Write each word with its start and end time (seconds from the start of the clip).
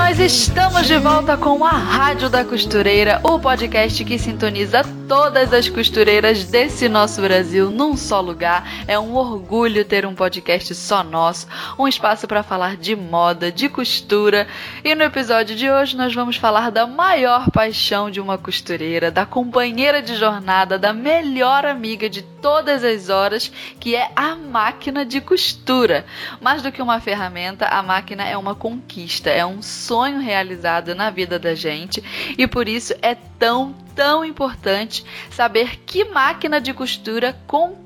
Nós 0.00 0.20
estamos 0.20 0.86
de 0.86 0.96
volta 0.96 1.36
com 1.36 1.64
a 1.64 1.70
Rádio 1.70 2.30
da 2.30 2.44
Costureira, 2.44 3.20
o 3.24 3.36
podcast 3.40 4.04
que 4.04 4.16
sintoniza 4.16 4.82
todas 5.08 5.54
as 5.54 5.70
costureiras 5.70 6.44
desse 6.44 6.86
nosso 6.86 7.22
Brasil 7.22 7.70
num 7.70 7.96
só 7.96 8.20
lugar. 8.20 8.84
É 8.86 8.98
um 8.98 9.16
orgulho 9.16 9.82
ter 9.82 10.04
um 10.04 10.14
podcast 10.14 10.74
só 10.74 11.02
nosso, 11.02 11.48
um 11.78 11.88
espaço 11.88 12.28
para 12.28 12.42
falar 12.42 12.76
de 12.76 12.94
moda, 12.94 13.50
de 13.50 13.70
costura. 13.70 14.46
E 14.84 14.94
no 14.94 15.02
episódio 15.02 15.56
de 15.56 15.70
hoje 15.70 15.96
nós 15.96 16.14
vamos 16.14 16.36
falar 16.36 16.70
da 16.70 16.86
maior 16.86 17.50
paixão 17.50 18.10
de 18.10 18.20
uma 18.20 18.36
costureira, 18.36 19.10
da 19.10 19.24
companheira 19.24 20.02
de 20.02 20.14
jornada, 20.14 20.78
da 20.78 20.92
melhor 20.92 21.64
amiga 21.64 22.10
de 22.10 22.20
todas 22.20 22.84
as 22.84 23.08
horas, 23.08 23.50
que 23.80 23.96
é 23.96 24.10
a 24.14 24.36
máquina 24.36 25.06
de 25.06 25.22
costura. 25.22 26.04
Mais 26.38 26.60
do 26.60 26.70
que 26.70 26.82
uma 26.82 27.00
ferramenta, 27.00 27.66
a 27.66 27.82
máquina 27.82 28.24
é 28.24 28.36
uma 28.36 28.54
conquista, 28.54 29.30
é 29.30 29.44
um 29.44 29.62
sonho 29.62 30.20
realizado 30.20 30.94
na 30.94 31.08
vida 31.08 31.38
da 31.38 31.54
gente 31.54 32.04
e 32.36 32.46
por 32.46 32.68
isso 32.68 32.94
é 33.00 33.14
tão, 33.38 33.74
tão 33.94 34.24
importante 34.24 35.04
saber 35.30 35.80
que 35.80 36.04
máquina 36.04 36.60
de 36.60 36.74
costura 36.74 37.36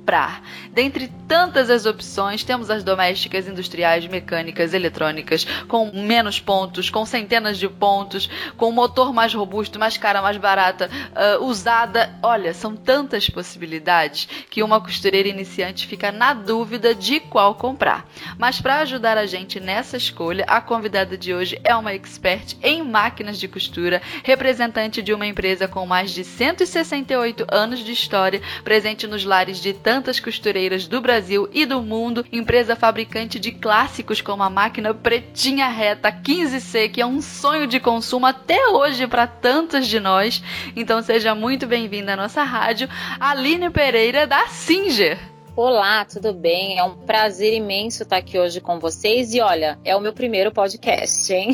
comprar. 0.03 0.43
Dentre 0.73 1.09
tantas 1.29 1.71
as 1.71 1.87
opções, 1.87 2.43
temos 2.43 2.71
as 2.71 2.83
domésticas, 2.83 3.47
industriais, 3.47 4.05
mecânicas, 4.07 4.75
eletrônicas, 4.75 5.47
com 5.69 5.91
menos 5.93 6.41
pontos, 6.41 6.91
com 6.91 7.07
centenas 7.07 7.57
de 7.57 7.69
pontos, 7.69 8.29
com 8.57 8.73
motor 8.73 9.13
mais 9.13 9.33
robusto, 9.33 9.79
mais 9.79 9.97
cara, 9.97 10.21
mais 10.21 10.37
barata, 10.37 10.91
uh, 11.13 11.45
usada. 11.45 12.13
Olha, 12.23 12.53
são 12.53 12.75
tantas 12.75 13.31
possibilidades 13.31 14.29
que 14.51 14.63
uma 14.63 14.81
costureira 14.81 15.29
iniciante 15.29 15.87
fica 15.87 16.11
na 16.11 16.35
dúvida 16.35 16.95
de 16.95 17.21
qual 17.21 17.55
comprar. 17.55 18.05
Mas 18.37 18.61
para 18.61 18.81
ajudar 18.81 19.17
a 19.17 19.27
gente 19.27 19.61
nessa 19.61 19.97
escolha, 19.97 20.45
a 20.49 20.61
convidada 20.61 21.17
de 21.17 21.33
hoje 21.33 21.61
é 21.63 21.75
uma 21.77 21.95
expert 21.95 22.57
em 22.63 22.83
máquinas 22.83 23.39
de 23.39 23.47
costura, 23.47 24.03
representante 24.25 25.01
de 25.01 25.15
uma 25.15 25.27
empresa 25.27 25.69
com 25.69 25.87
mais 25.87 26.11
de 26.11 26.25
168 26.25 27.47
anos 27.51 27.81
de 27.81 27.93
história, 27.93 28.43
presente 28.65 29.07
nos 29.07 29.25
lares 29.25 29.61
de 29.61 29.73
tantas 29.73 29.92
costureiras 30.21 30.87
do 30.87 31.01
Brasil 31.01 31.49
e 31.53 31.67
do 31.67 31.83
mundo, 31.83 32.25
empresa 32.33 32.77
fabricante 32.77 33.39
de 33.39 33.53
clássicos 33.53 34.21
como 34.21 34.43
a 34.43 34.51
máquina 34.51 34.95
pretinha 34.95 35.69
reta 35.69 36.11
15C, 36.13 36.91
que 36.91 37.01
é 37.01 37.07
um 37.07 37.21
sonho 37.21 37.67
de 37.67 37.81
consumo 37.81 38.27
até 38.27 38.69
hoje 38.69 39.07
para 39.07 39.27
tantos 39.27 39.87
de 39.87 39.99
nós. 39.99 40.43
Então 40.77 41.03
seja 41.03 41.35
muito 41.35 41.67
bem-vinda 41.67 42.15
à 42.15 42.17
nossa 42.17 42.43
rádio, 42.43 42.89
Aline 43.19 43.71
Pereira 43.71 44.27
da 44.27 44.47
Singer. 44.47 45.32
Olá, 45.55 46.03
tudo 46.07 46.33
bem? 46.33 46.79
É 46.79 46.83
um 46.83 46.97
prazer 46.97 47.53
imenso 47.53 48.05
estar 48.05 48.17
aqui 48.17 48.39
hoje 48.39 48.59
com 48.59 48.81
vocês. 48.81 49.35
E 49.35 49.41
olha, 49.43 49.79
é 49.85 49.95
o 49.95 50.01
meu 50.01 50.15
primeiro 50.15 50.51
podcast, 50.51 51.31
hein? 51.31 51.51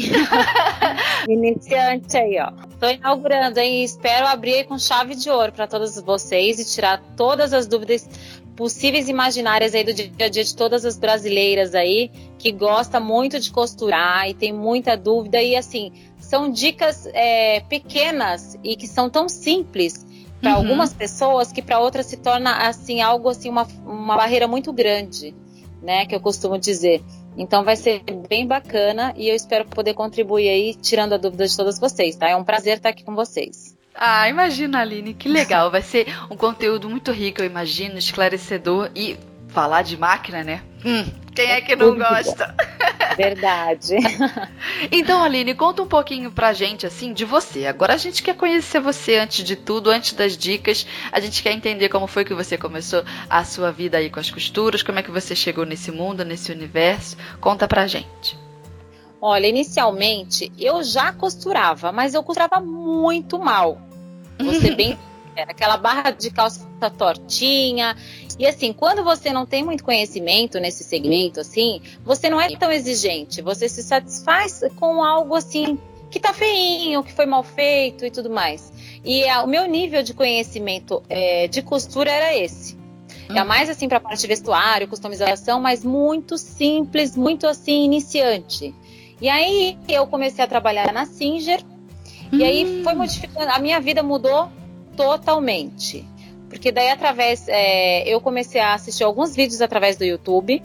Iniciante 1.28 2.16
aí, 2.16 2.38
ó. 2.38 2.52
Estou 2.70 2.90
inaugurando, 2.92 3.58
hein? 3.58 3.82
Espero 3.82 4.28
abrir 4.28 4.66
com 4.66 4.78
chave 4.78 5.16
de 5.16 5.28
ouro 5.28 5.50
para 5.50 5.66
todos 5.66 6.00
vocês 6.00 6.60
e 6.60 6.72
tirar 6.72 7.02
todas 7.16 7.52
as 7.52 7.66
dúvidas 7.66 8.08
possíveis 8.54 9.08
e 9.08 9.10
imaginárias 9.10 9.74
aí 9.74 9.82
do 9.82 9.92
dia 9.92 10.26
a 10.26 10.28
dia 10.28 10.44
de 10.44 10.54
todas 10.54 10.84
as 10.84 10.96
brasileiras 10.96 11.74
aí 11.74 12.08
que 12.38 12.52
gosta 12.52 13.00
muito 13.00 13.40
de 13.40 13.50
costurar 13.50 14.28
e 14.28 14.34
tem 14.34 14.52
muita 14.52 14.96
dúvida 14.96 15.42
e 15.42 15.56
assim 15.56 15.92
são 16.18 16.50
dicas 16.50 17.08
é, 17.14 17.60
pequenas 17.60 18.58
e 18.62 18.76
que 18.76 18.86
são 18.86 19.08
tão 19.08 19.28
simples 19.28 20.04
para 20.40 20.52
uhum. 20.52 20.56
algumas 20.56 20.92
pessoas 20.92 21.52
que 21.52 21.62
para 21.62 21.78
outras 21.78 22.06
se 22.06 22.16
torna 22.16 22.68
assim 22.68 23.00
algo 23.00 23.28
assim 23.28 23.50
uma, 23.50 23.66
uma 23.84 24.16
barreira 24.16 24.46
muito 24.46 24.72
grande, 24.72 25.34
né, 25.82 26.06
que 26.06 26.14
eu 26.14 26.20
costumo 26.20 26.58
dizer. 26.58 27.02
Então 27.36 27.64
vai 27.64 27.76
ser 27.76 28.02
bem 28.28 28.46
bacana 28.46 29.14
e 29.16 29.28
eu 29.28 29.34
espero 29.34 29.64
poder 29.64 29.94
contribuir 29.94 30.48
aí 30.48 30.74
tirando 30.74 31.12
a 31.12 31.16
dúvida 31.16 31.46
de 31.46 31.56
todas 31.56 31.78
vocês, 31.78 32.16
tá? 32.16 32.28
É 32.28 32.36
um 32.36 32.42
prazer 32.42 32.78
estar 32.78 32.88
aqui 32.88 33.04
com 33.04 33.14
vocês. 33.14 33.76
Ah, 33.94 34.28
imagina, 34.28 34.80
Aline, 34.80 35.14
que 35.14 35.28
legal. 35.28 35.70
Vai 35.70 35.82
ser 35.82 36.06
um 36.30 36.36
conteúdo 36.36 36.88
muito 36.88 37.12
rico, 37.12 37.40
eu 37.40 37.46
imagino, 37.46 37.98
esclarecedor 37.98 38.90
e 38.94 39.16
falar 39.48 39.82
de 39.82 39.96
máquina, 39.96 40.44
né? 40.44 40.62
Hum, 40.84 41.04
quem 41.38 41.52
é 41.52 41.60
que 41.60 41.76
não 41.76 41.96
gosta? 41.96 42.52
Verdade. 43.16 43.94
então, 44.90 45.22
Aline, 45.22 45.54
conta 45.54 45.82
um 45.82 45.86
pouquinho 45.86 46.32
pra 46.32 46.52
gente, 46.52 46.84
assim, 46.84 47.12
de 47.12 47.24
você. 47.24 47.66
Agora 47.66 47.94
a 47.94 47.96
gente 47.96 48.24
quer 48.24 48.34
conhecer 48.34 48.80
você 48.80 49.18
antes 49.18 49.44
de 49.44 49.54
tudo, 49.54 49.88
antes 49.88 50.14
das 50.14 50.36
dicas. 50.36 50.84
A 51.12 51.20
gente 51.20 51.40
quer 51.40 51.52
entender 51.52 51.88
como 51.88 52.08
foi 52.08 52.24
que 52.24 52.34
você 52.34 52.58
começou 52.58 53.04
a 53.30 53.44
sua 53.44 53.70
vida 53.70 53.98
aí 53.98 54.10
com 54.10 54.18
as 54.18 54.30
costuras, 54.30 54.82
como 54.82 54.98
é 54.98 55.02
que 55.02 55.12
você 55.12 55.36
chegou 55.36 55.64
nesse 55.64 55.92
mundo, 55.92 56.24
nesse 56.24 56.50
universo. 56.50 57.16
Conta 57.40 57.68
pra 57.68 57.86
gente. 57.86 58.36
Olha, 59.20 59.46
inicialmente 59.46 60.50
eu 60.58 60.82
já 60.82 61.12
costurava, 61.12 61.92
mas 61.92 62.14
eu 62.14 62.22
costurava 62.24 62.60
muito 62.60 63.38
mal. 63.38 63.80
Vou 64.40 64.54
ser 64.54 64.74
bem 64.74 64.98
era 65.38 65.52
aquela 65.52 65.76
barra 65.76 66.10
de 66.10 66.30
calça 66.30 66.66
tortinha. 66.96 67.96
E 68.38 68.46
assim, 68.46 68.72
quando 68.72 69.04
você 69.04 69.32
não 69.32 69.46
tem 69.46 69.64
muito 69.64 69.84
conhecimento 69.84 70.58
nesse 70.58 70.82
segmento, 70.82 71.40
assim, 71.40 71.80
você 72.04 72.28
não 72.28 72.40
é 72.40 72.48
tão 72.56 72.70
exigente. 72.72 73.40
Você 73.40 73.68
se 73.68 73.82
satisfaz 73.82 74.62
com 74.76 75.02
algo 75.02 75.34
assim 75.34 75.78
que 76.10 76.18
tá 76.18 76.32
feinho, 76.32 77.04
que 77.04 77.12
foi 77.12 77.26
mal 77.26 77.42
feito 77.42 78.04
e 78.04 78.10
tudo 78.10 78.30
mais. 78.30 78.72
E 79.04 79.28
a, 79.28 79.44
o 79.44 79.46
meu 79.46 79.66
nível 79.66 80.02
de 80.02 80.12
conhecimento 80.12 81.02
é, 81.08 81.46
de 81.46 81.62
costura 81.62 82.10
era 82.10 82.36
esse. 82.36 82.76
É 83.28 83.44
mais 83.44 83.68
assim 83.68 83.88
para 83.88 84.00
parte 84.00 84.22
de 84.22 84.26
vestuário, 84.26 84.88
customização, 84.88 85.60
mas 85.60 85.84
muito 85.84 86.38
simples, 86.38 87.14
muito 87.14 87.46
assim 87.46 87.84
iniciante. 87.84 88.74
E 89.20 89.28
aí 89.28 89.76
eu 89.86 90.06
comecei 90.06 90.42
a 90.42 90.48
trabalhar 90.48 90.92
na 90.94 91.04
Singer. 91.04 91.60
Uhum. 92.32 92.38
E 92.38 92.44
aí 92.44 92.82
foi 92.82 92.94
hum. 92.94 92.96
modificando, 92.96 93.50
a 93.50 93.58
minha 93.58 93.80
vida 93.80 94.02
mudou 94.02 94.50
totalmente. 94.98 96.04
Porque 96.50 96.72
daí 96.72 96.90
através 96.90 97.46
é, 97.46 98.08
eu 98.08 98.20
comecei 98.20 98.60
a 98.60 98.74
assistir 98.74 99.04
alguns 99.04 99.36
vídeos 99.36 99.62
através 99.62 99.96
do 99.96 100.04
YouTube. 100.04 100.60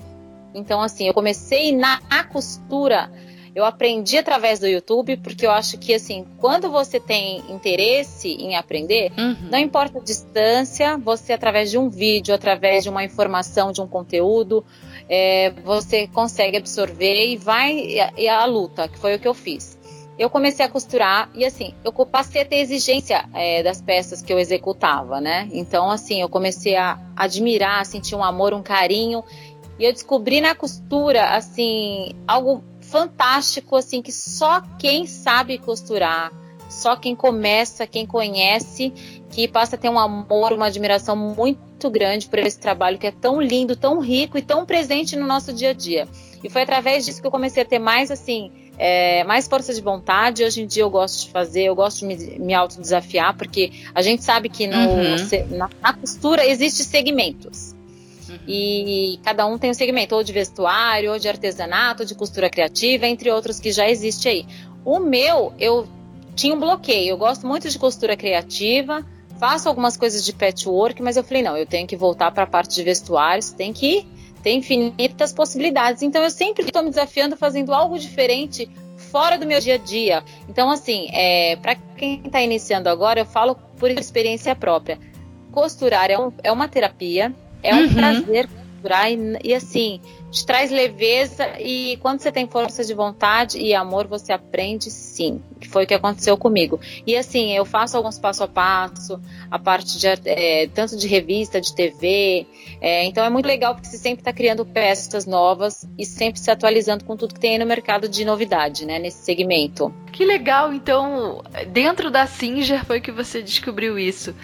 Então, 0.56 0.82
assim, 0.82 1.08
eu 1.08 1.14
comecei 1.14 1.72
na 1.76 2.00
costura. 2.32 3.12
Eu 3.56 3.64
aprendi 3.64 4.18
através 4.18 4.60
do 4.60 4.68
YouTube, 4.68 5.18
porque 5.18 5.46
eu 5.46 5.52
acho 5.52 5.78
que, 5.78 5.94
assim, 5.94 6.26
quando 6.40 6.72
você 6.72 7.00
tem 7.00 7.44
interesse 7.52 8.30
em 8.30 8.56
aprender, 8.56 9.12
uhum. 9.16 9.50
não 9.52 9.60
importa 9.60 10.00
a 10.00 10.02
distância, 10.02 10.98
você, 10.98 11.34
através 11.34 11.70
de 11.70 11.78
um 11.78 11.88
vídeo, 11.88 12.34
através 12.34 12.84
de 12.84 12.90
uma 12.90 13.04
informação, 13.04 13.72
de 13.72 13.80
um 13.80 13.88
conteúdo, 13.88 14.66
é, 15.08 15.52
você 15.64 16.08
consegue 16.08 16.58
absorver 16.58 17.28
e 17.28 17.38
vai 17.38 17.78
e 17.78 18.00
a, 18.00 18.14
e 18.18 18.28
a 18.28 18.44
luta, 18.46 18.88
que 18.88 18.98
foi 18.98 19.16
o 19.16 19.20
que 19.20 19.28
eu 19.28 19.36
fiz 19.36 19.78
eu 20.18 20.30
comecei 20.30 20.64
a 20.64 20.70
costurar 20.70 21.30
e 21.34 21.44
assim, 21.44 21.74
eu 21.84 21.92
passei 22.06 22.44
a 22.44 22.46
ter 22.46 22.58
exigência 22.58 23.26
é, 23.34 23.64
das 23.64 23.82
peças 23.82 24.22
que 24.22 24.32
eu 24.32 24.38
executava, 24.38 25.20
né? 25.20 25.50
Então, 25.52 25.90
assim, 25.90 26.22
eu 26.22 26.30
comecei 26.30 26.76
a 26.76 27.00
admirar, 27.16 27.82
a 27.82 27.86
sentir 27.86 28.16
um 28.16 28.24
amor, 28.24 28.54
um 28.54 28.62
carinho. 28.62 29.24
E 29.80 29.86
eu 29.86 29.92
descobri 29.92 30.40
na 30.40 30.54
costura, 30.54 31.36
assim, 31.36 32.12
algo 32.28 32.64
fantástico, 32.80 33.76
assim, 33.76 34.04
que 34.04 34.12
só 34.12 34.62
quem 34.78 35.08
sabe 35.08 35.58
costurar, 35.58 36.32
só 36.70 36.96
quem 36.96 37.16
começa, 37.16 37.88
quem 37.88 38.06
conhece, 38.06 38.94
que 39.32 39.48
passa 39.48 39.76
a 39.76 39.80
ter 39.80 39.90
um 39.90 39.98
amor, 39.98 40.54
uma 40.54 40.68
admiração 40.68 41.16
muito 41.16 41.90
grande 41.90 42.30
por 42.30 42.38
esse 42.38 42.60
trabalho 42.60 43.00
que 43.00 43.08
é 43.08 43.12
tão 43.12 43.42
lindo, 43.42 43.76
tão 43.76 44.00
rico 44.00 44.38
e 44.38 44.44
tão 44.44 44.64
presente 44.64 45.16
no 45.16 45.26
nosso 45.26 45.52
dia 45.52 45.72
a 45.72 45.74
dia. 45.74 46.08
E 46.44 46.50
foi 46.50 46.62
através 46.62 47.04
disso 47.04 47.20
que 47.20 47.26
eu 47.26 47.32
comecei 47.32 47.64
a 47.64 47.66
ter 47.66 47.80
mais, 47.80 48.12
assim, 48.12 48.52
é, 48.78 49.24
mais 49.24 49.48
força 49.48 49.74
de 49.74 49.82
vontade. 49.82 50.44
Hoje 50.44 50.62
em 50.62 50.68
dia 50.68 50.84
eu 50.84 50.90
gosto 50.90 51.26
de 51.26 51.32
fazer, 51.32 51.64
eu 51.64 51.76
gosto 51.76 52.00
de 52.00 52.06
me, 52.06 52.40
me 52.40 52.54
autodesafiar, 52.54 53.36
porque 53.38 53.72
a 53.94 54.02
gente 54.02 54.24
sabe 54.24 54.50
que 54.50 54.68
no, 54.68 54.78
uhum. 54.78 55.58
na, 55.58 55.70
na, 55.82 55.94
costura 55.94 56.46
existe 56.46 56.84
segmentos. 56.84 57.74
Uhum. 58.30 58.40
E 58.48 59.20
cada 59.24 59.46
um 59.46 59.58
tem 59.58 59.70
um 59.70 59.74
segmento, 59.74 60.16
ou 60.16 60.24
de 60.24 60.34
vestuário, 60.34 61.12
ou 61.12 61.20
de 61.20 61.28
artesanato, 61.28 62.04
ou 62.04 62.08
de 62.08 62.16
costura 62.16 62.50
criativa, 62.50 63.06
entre 63.08 63.30
outros 63.30 63.60
que 63.60 63.72
já 63.72 63.90
existe 63.90 64.28
aí. 64.28 64.46
O 64.84 65.00
meu, 65.00 65.54
eu 65.60 65.88
tinha 66.36 66.54
um 66.54 66.60
bloqueio. 66.60 67.12
Eu 67.12 67.18
gosto 67.18 67.46
muito 67.46 67.70
de 67.70 67.78
costura 67.78 68.18
criativa, 68.18 69.06
faço 69.40 69.70
algumas 69.70 69.98
coisas 69.98 70.26
de 70.26 70.34
patchwork, 70.34 71.02
mas 71.02 71.18
eu 71.18 71.24
falei, 71.24 71.44
não, 71.44 71.56
eu 71.58 71.66
tenho 71.66 71.88
que 71.88 71.96
voltar 71.96 72.32
para 72.32 72.44
a 72.44 72.48
parte 72.48 72.76
de 72.76 72.84
vestuários, 72.84 73.52
tem 73.52 73.72
que 73.72 74.06
tem 74.44 74.60
infinitas 74.60 75.34
possibilidades. 75.34 76.04
Então 76.04 76.22
eu 76.22 76.30
sempre 76.30 76.66
estou 76.66 76.84
me 76.84 76.90
desafiando 76.90 77.36
fazendo 77.36 77.74
algo 77.74 77.98
diferente 77.98 78.70
fora 78.98 79.38
do 79.38 79.46
meu 79.46 79.60
dia 79.60 79.76
a 79.76 79.78
dia. 79.78 80.24
Então, 80.48 80.70
assim, 80.70 81.08
é, 81.12 81.56
para 81.56 81.76
quem 81.76 82.22
está 82.26 82.42
iniciando 82.42 82.90
agora, 82.90 83.22
eu 83.22 83.26
falo 83.26 83.56
por 83.78 83.90
experiência 83.90 84.56
própria. 84.56 85.00
Costurar 85.52 86.12
é, 86.12 86.20
um, 86.20 86.32
é 86.44 86.52
uma 86.52 86.68
terapia, 86.68 87.34
é 87.62 87.74
um 87.74 87.84
uhum. 87.84 87.94
prazer 87.94 88.50
e, 88.92 89.50
e 89.50 89.54
assim, 89.54 90.00
te 90.32 90.46
traz 90.46 90.72
leveza 90.72 91.60
e 91.60 91.98
quando 91.98 92.20
você 92.20 92.32
tem 92.32 92.48
força 92.48 92.84
de 92.84 92.94
vontade 92.94 93.60
e 93.60 93.74
amor, 93.74 94.08
você 94.08 94.34
aprende 94.34 94.90
sim. 94.90 95.42
Que 95.60 95.70
foi 95.70 95.84
o 95.84 95.88
que 95.88 95.94
aconteceu 95.94 96.36
comigo. 96.36 96.80
E 97.06 97.16
assim, 97.16 97.52
eu 97.54 97.64
faço 97.64 97.96
alguns 97.96 98.18
passo 98.20 98.44
a 98.44 98.48
passo, 98.48 99.22
a 99.50 99.60
parte 99.60 99.98
de 99.98 100.08
é, 100.26 100.68
tanto 100.68 100.98
de 100.98 101.08
revista, 101.08 101.62
de 101.62 101.74
TV. 101.74 102.48
É, 102.82 103.06
então 103.06 103.24
é 103.24 103.30
muito 103.30 103.46
legal 103.46 103.76
porque 103.76 103.88
você 103.88 103.98
sempre 103.98 104.22
está 104.22 104.34
criando 104.34 104.66
peças 104.66 105.26
novas 105.26 105.88
e 105.98 106.06
sempre 106.06 106.40
se 106.40 106.50
atualizando 106.50 107.06
com 107.06 107.16
tudo 107.16 107.34
que 107.34 107.40
tem 107.40 107.54
aí 107.54 107.60
no 107.60 107.66
mercado 107.66 108.10
de 108.10 108.26
novidade, 108.26 108.86
né? 108.86 109.00
Nesse 109.00 109.24
segmento. 109.24 109.94
Que 110.12 110.26
legal, 110.26 110.74
então, 110.74 111.44
dentro 111.70 112.12
da 112.12 112.28
Singer 112.28 112.86
foi 112.86 113.00
que 113.00 113.12
você 113.12 113.42
descobriu 113.42 113.98
isso 113.98 114.36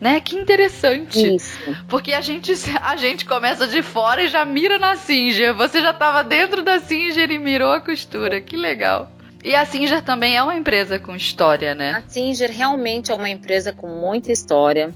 né? 0.00 0.20
Que 0.20 0.36
interessante. 0.36 1.36
Isso. 1.36 1.58
Porque 1.88 2.12
a 2.12 2.20
gente, 2.20 2.52
a 2.82 2.96
gente 2.96 3.24
começa 3.24 3.66
de 3.66 3.82
fora 3.82 4.22
e 4.22 4.28
já 4.28 4.44
mira 4.44 4.78
na 4.78 4.96
Singer. 4.96 5.54
Você 5.54 5.80
já 5.80 5.90
estava 5.90 6.22
dentro 6.22 6.62
da 6.62 6.78
Singer 6.78 7.30
e 7.30 7.38
mirou 7.38 7.72
a 7.72 7.80
costura. 7.80 8.40
Que 8.40 8.56
legal. 8.56 9.10
E 9.42 9.54
a 9.54 9.64
Singer 9.64 10.02
também 10.02 10.36
é 10.36 10.42
uma 10.42 10.56
empresa 10.56 10.98
com 10.98 11.14
história, 11.14 11.74
né? 11.74 11.92
A 11.92 12.02
Singer 12.08 12.50
realmente 12.50 13.12
é 13.12 13.14
uma 13.14 13.30
empresa 13.30 13.72
com 13.72 13.88
muita 13.88 14.32
história. 14.32 14.92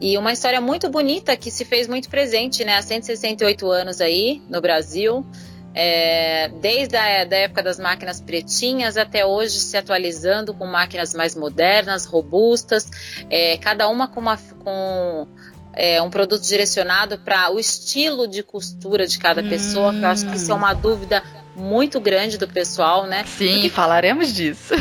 E 0.00 0.16
uma 0.18 0.32
história 0.32 0.60
muito 0.60 0.88
bonita 0.88 1.36
que 1.36 1.50
se 1.50 1.64
fez 1.64 1.86
muito 1.86 2.08
presente, 2.08 2.64
né? 2.64 2.76
Há 2.76 2.82
168 2.82 3.70
anos 3.70 4.00
aí 4.00 4.42
no 4.48 4.60
Brasil 4.60 5.24
é, 5.74 6.48
desde 6.60 6.96
a 6.96 7.24
da 7.24 7.36
época 7.36 7.62
das 7.62 7.78
máquinas 7.78 8.20
pretinhas 8.20 8.96
até 8.96 9.26
hoje 9.26 9.58
se 9.58 9.76
atualizando 9.76 10.54
com 10.54 10.66
máquinas 10.66 11.12
mais 11.12 11.34
modernas, 11.34 12.04
robustas, 12.04 12.88
é, 13.28 13.56
cada 13.58 13.88
uma 13.88 14.06
com, 14.06 14.20
uma, 14.20 14.38
com 14.62 15.26
é, 15.72 16.00
um 16.00 16.08
produto 16.08 16.42
direcionado 16.42 17.18
para 17.18 17.52
o 17.52 17.58
estilo 17.58 18.28
de 18.28 18.42
costura 18.42 19.06
de 19.06 19.18
cada 19.18 19.42
pessoa, 19.42 19.90
hum. 19.90 19.98
que 19.98 20.04
eu 20.04 20.08
acho 20.08 20.26
que 20.26 20.36
isso 20.36 20.52
é 20.52 20.54
uma 20.54 20.72
dúvida 20.72 21.22
muito 21.56 22.00
grande 22.00 22.38
do 22.38 22.46
pessoal, 22.46 23.06
né? 23.06 23.24
Sim, 23.26 23.54
Porque... 23.54 23.68
falaremos 23.68 24.32
disso. 24.32 24.74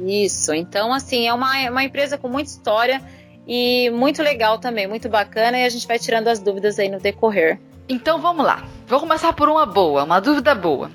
Isso, 0.00 0.54
então 0.54 0.92
assim, 0.92 1.26
é 1.26 1.34
uma, 1.34 1.68
uma 1.68 1.82
empresa 1.82 2.16
com 2.16 2.28
muita 2.28 2.50
história 2.50 3.02
e 3.46 3.90
muito 3.90 4.22
legal 4.22 4.58
também, 4.58 4.86
muito 4.86 5.08
bacana, 5.08 5.58
e 5.58 5.64
a 5.64 5.68
gente 5.68 5.86
vai 5.86 5.98
tirando 5.98 6.28
as 6.28 6.38
dúvidas 6.38 6.78
aí 6.78 6.88
no 6.88 7.00
decorrer. 7.00 7.58
Então 7.88 8.20
vamos 8.20 8.46
lá. 8.46 8.64
Vou 8.88 9.00
começar 9.00 9.34
por 9.34 9.50
uma 9.50 9.66
boa, 9.66 10.04
uma 10.04 10.18
dúvida 10.18 10.54
boa. 10.54 10.90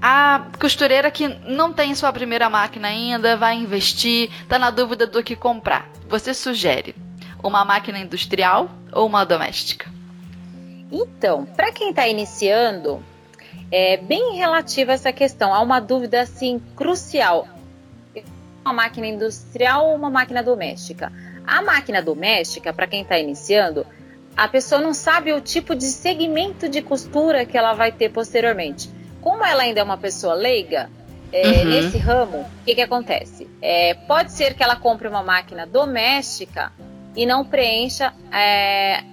A 0.00 0.46
costureira 0.60 1.10
que 1.10 1.26
não 1.26 1.72
tem 1.72 1.96
sua 1.96 2.12
primeira 2.12 2.48
máquina 2.48 2.86
ainda, 2.86 3.36
vai 3.36 3.56
investir, 3.56 4.30
está 4.40 4.56
na 4.56 4.70
dúvida 4.70 5.04
do 5.04 5.20
que 5.20 5.34
comprar. 5.34 5.90
Você 6.08 6.32
sugere 6.32 6.94
uma 7.42 7.64
máquina 7.64 7.98
industrial 7.98 8.70
ou 8.92 9.08
uma 9.08 9.24
doméstica? 9.24 9.90
Então, 10.92 11.44
para 11.44 11.72
quem 11.72 11.90
está 11.90 12.06
iniciando, 12.06 13.02
é 13.68 13.96
bem 13.96 14.36
relativa 14.36 14.92
essa 14.92 15.12
questão. 15.12 15.52
Há 15.52 15.60
uma 15.60 15.80
dúvida 15.80 16.20
assim 16.20 16.62
crucial: 16.76 17.48
uma 18.64 18.72
máquina 18.72 19.08
industrial 19.08 19.88
ou 19.88 19.96
uma 19.96 20.08
máquina 20.08 20.40
doméstica? 20.40 21.12
A 21.44 21.62
máquina 21.62 22.00
doméstica, 22.00 22.72
para 22.72 22.86
quem 22.86 23.02
está 23.02 23.18
iniciando, 23.18 23.84
a 24.36 24.48
pessoa 24.48 24.80
não 24.80 24.94
sabe 24.94 25.32
o 25.32 25.40
tipo 25.40 25.74
de 25.74 25.84
segmento 25.84 26.68
de 26.68 26.82
costura 26.82 27.44
que 27.44 27.56
ela 27.56 27.74
vai 27.74 27.92
ter 27.92 28.10
posteriormente. 28.10 28.90
Como 29.20 29.44
ela 29.44 29.62
ainda 29.62 29.80
é 29.80 29.82
uma 29.82 29.98
pessoa 29.98 30.34
leiga 30.34 30.90
é, 31.32 31.48
uhum. 31.48 31.64
nesse 31.64 31.98
ramo, 31.98 32.40
o 32.40 32.64
que, 32.64 32.74
que 32.74 32.80
acontece? 32.80 33.48
É, 33.60 33.94
pode 33.94 34.32
ser 34.32 34.54
que 34.54 34.62
ela 34.62 34.76
compre 34.76 35.08
uma 35.08 35.22
máquina 35.22 35.66
doméstica 35.66 36.72
e 37.14 37.24
não 37.24 37.44
preencha 37.44 38.12
é, 38.32 39.04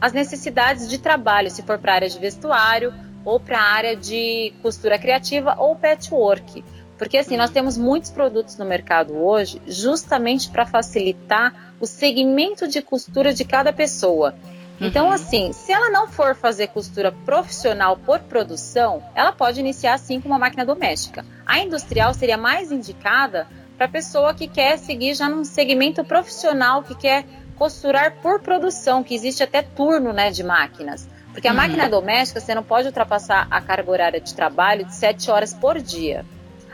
as 0.00 0.12
necessidades 0.12 0.88
de 0.88 0.98
trabalho, 0.98 1.50
se 1.50 1.62
for 1.62 1.78
para 1.78 1.92
a 1.92 1.94
área 1.96 2.08
de 2.08 2.18
vestuário 2.18 2.92
ou 3.24 3.38
para 3.38 3.58
a 3.58 3.62
área 3.62 3.96
de 3.96 4.52
costura 4.62 4.98
criativa 4.98 5.54
ou 5.58 5.76
patchwork. 5.76 6.64
Porque 7.00 7.16
assim, 7.16 7.34
nós 7.34 7.48
temos 7.48 7.78
muitos 7.78 8.10
produtos 8.10 8.58
no 8.58 8.66
mercado 8.66 9.16
hoje 9.16 9.58
justamente 9.66 10.50
para 10.50 10.66
facilitar 10.66 11.72
o 11.80 11.86
segmento 11.86 12.68
de 12.68 12.82
costura 12.82 13.32
de 13.32 13.42
cada 13.42 13.72
pessoa. 13.72 14.34
Então, 14.78 15.06
uhum. 15.06 15.12
assim, 15.12 15.50
se 15.50 15.72
ela 15.72 15.88
não 15.88 16.08
for 16.08 16.34
fazer 16.34 16.66
costura 16.66 17.10
profissional 17.10 17.96
por 17.96 18.18
produção, 18.18 19.02
ela 19.14 19.32
pode 19.32 19.60
iniciar 19.60 19.94
assim 19.94 20.20
com 20.20 20.28
uma 20.28 20.38
máquina 20.38 20.62
doméstica. 20.62 21.24
A 21.46 21.60
industrial 21.60 22.12
seria 22.12 22.36
mais 22.36 22.70
indicada 22.70 23.48
para 23.78 23.86
a 23.86 23.90
pessoa 23.90 24.34
que 24.34 24.46
quer 24.46 24.78
seguir 24.78 25.14
já 25.14 25.26
num 25.26 25.42
segmento 25.42 26.04
profissional, 26.04 26.82
que 26.82 26.94
quer 26.94 27.24
costurar 27.56 28.16
por 28.20 28.40
produção, 28.40 29.02
que 29.02 29.14
existe 29.14 29.42
até 29.42 29.62
turno 29.62 30.12
né, 30.12 30.30
de 30.30 30.44
máquinas. 30.44 31.08
Porque 31.32 31.48
a 31.48 31.52
uhum. 31.52 31.56
máquina 31.56 31.88
doméstica 31.88 32.40
você 32.40 32.54
não 32.54 32.62
pode 32.62 32.88
ultrapassar 32.88 33.48
a 33.50 33.58
carga 33.62 33.90
horária 33.90 34.20
de 34.20 34.34
trabalho 34.34 34.84
de 34.84 34.94
7 34.94 35.30
horas 35.30 35.54
por 35.54 35.80
dia. 35.80 36.26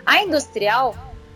A 0.07 0.23
industrial 0.23 0.95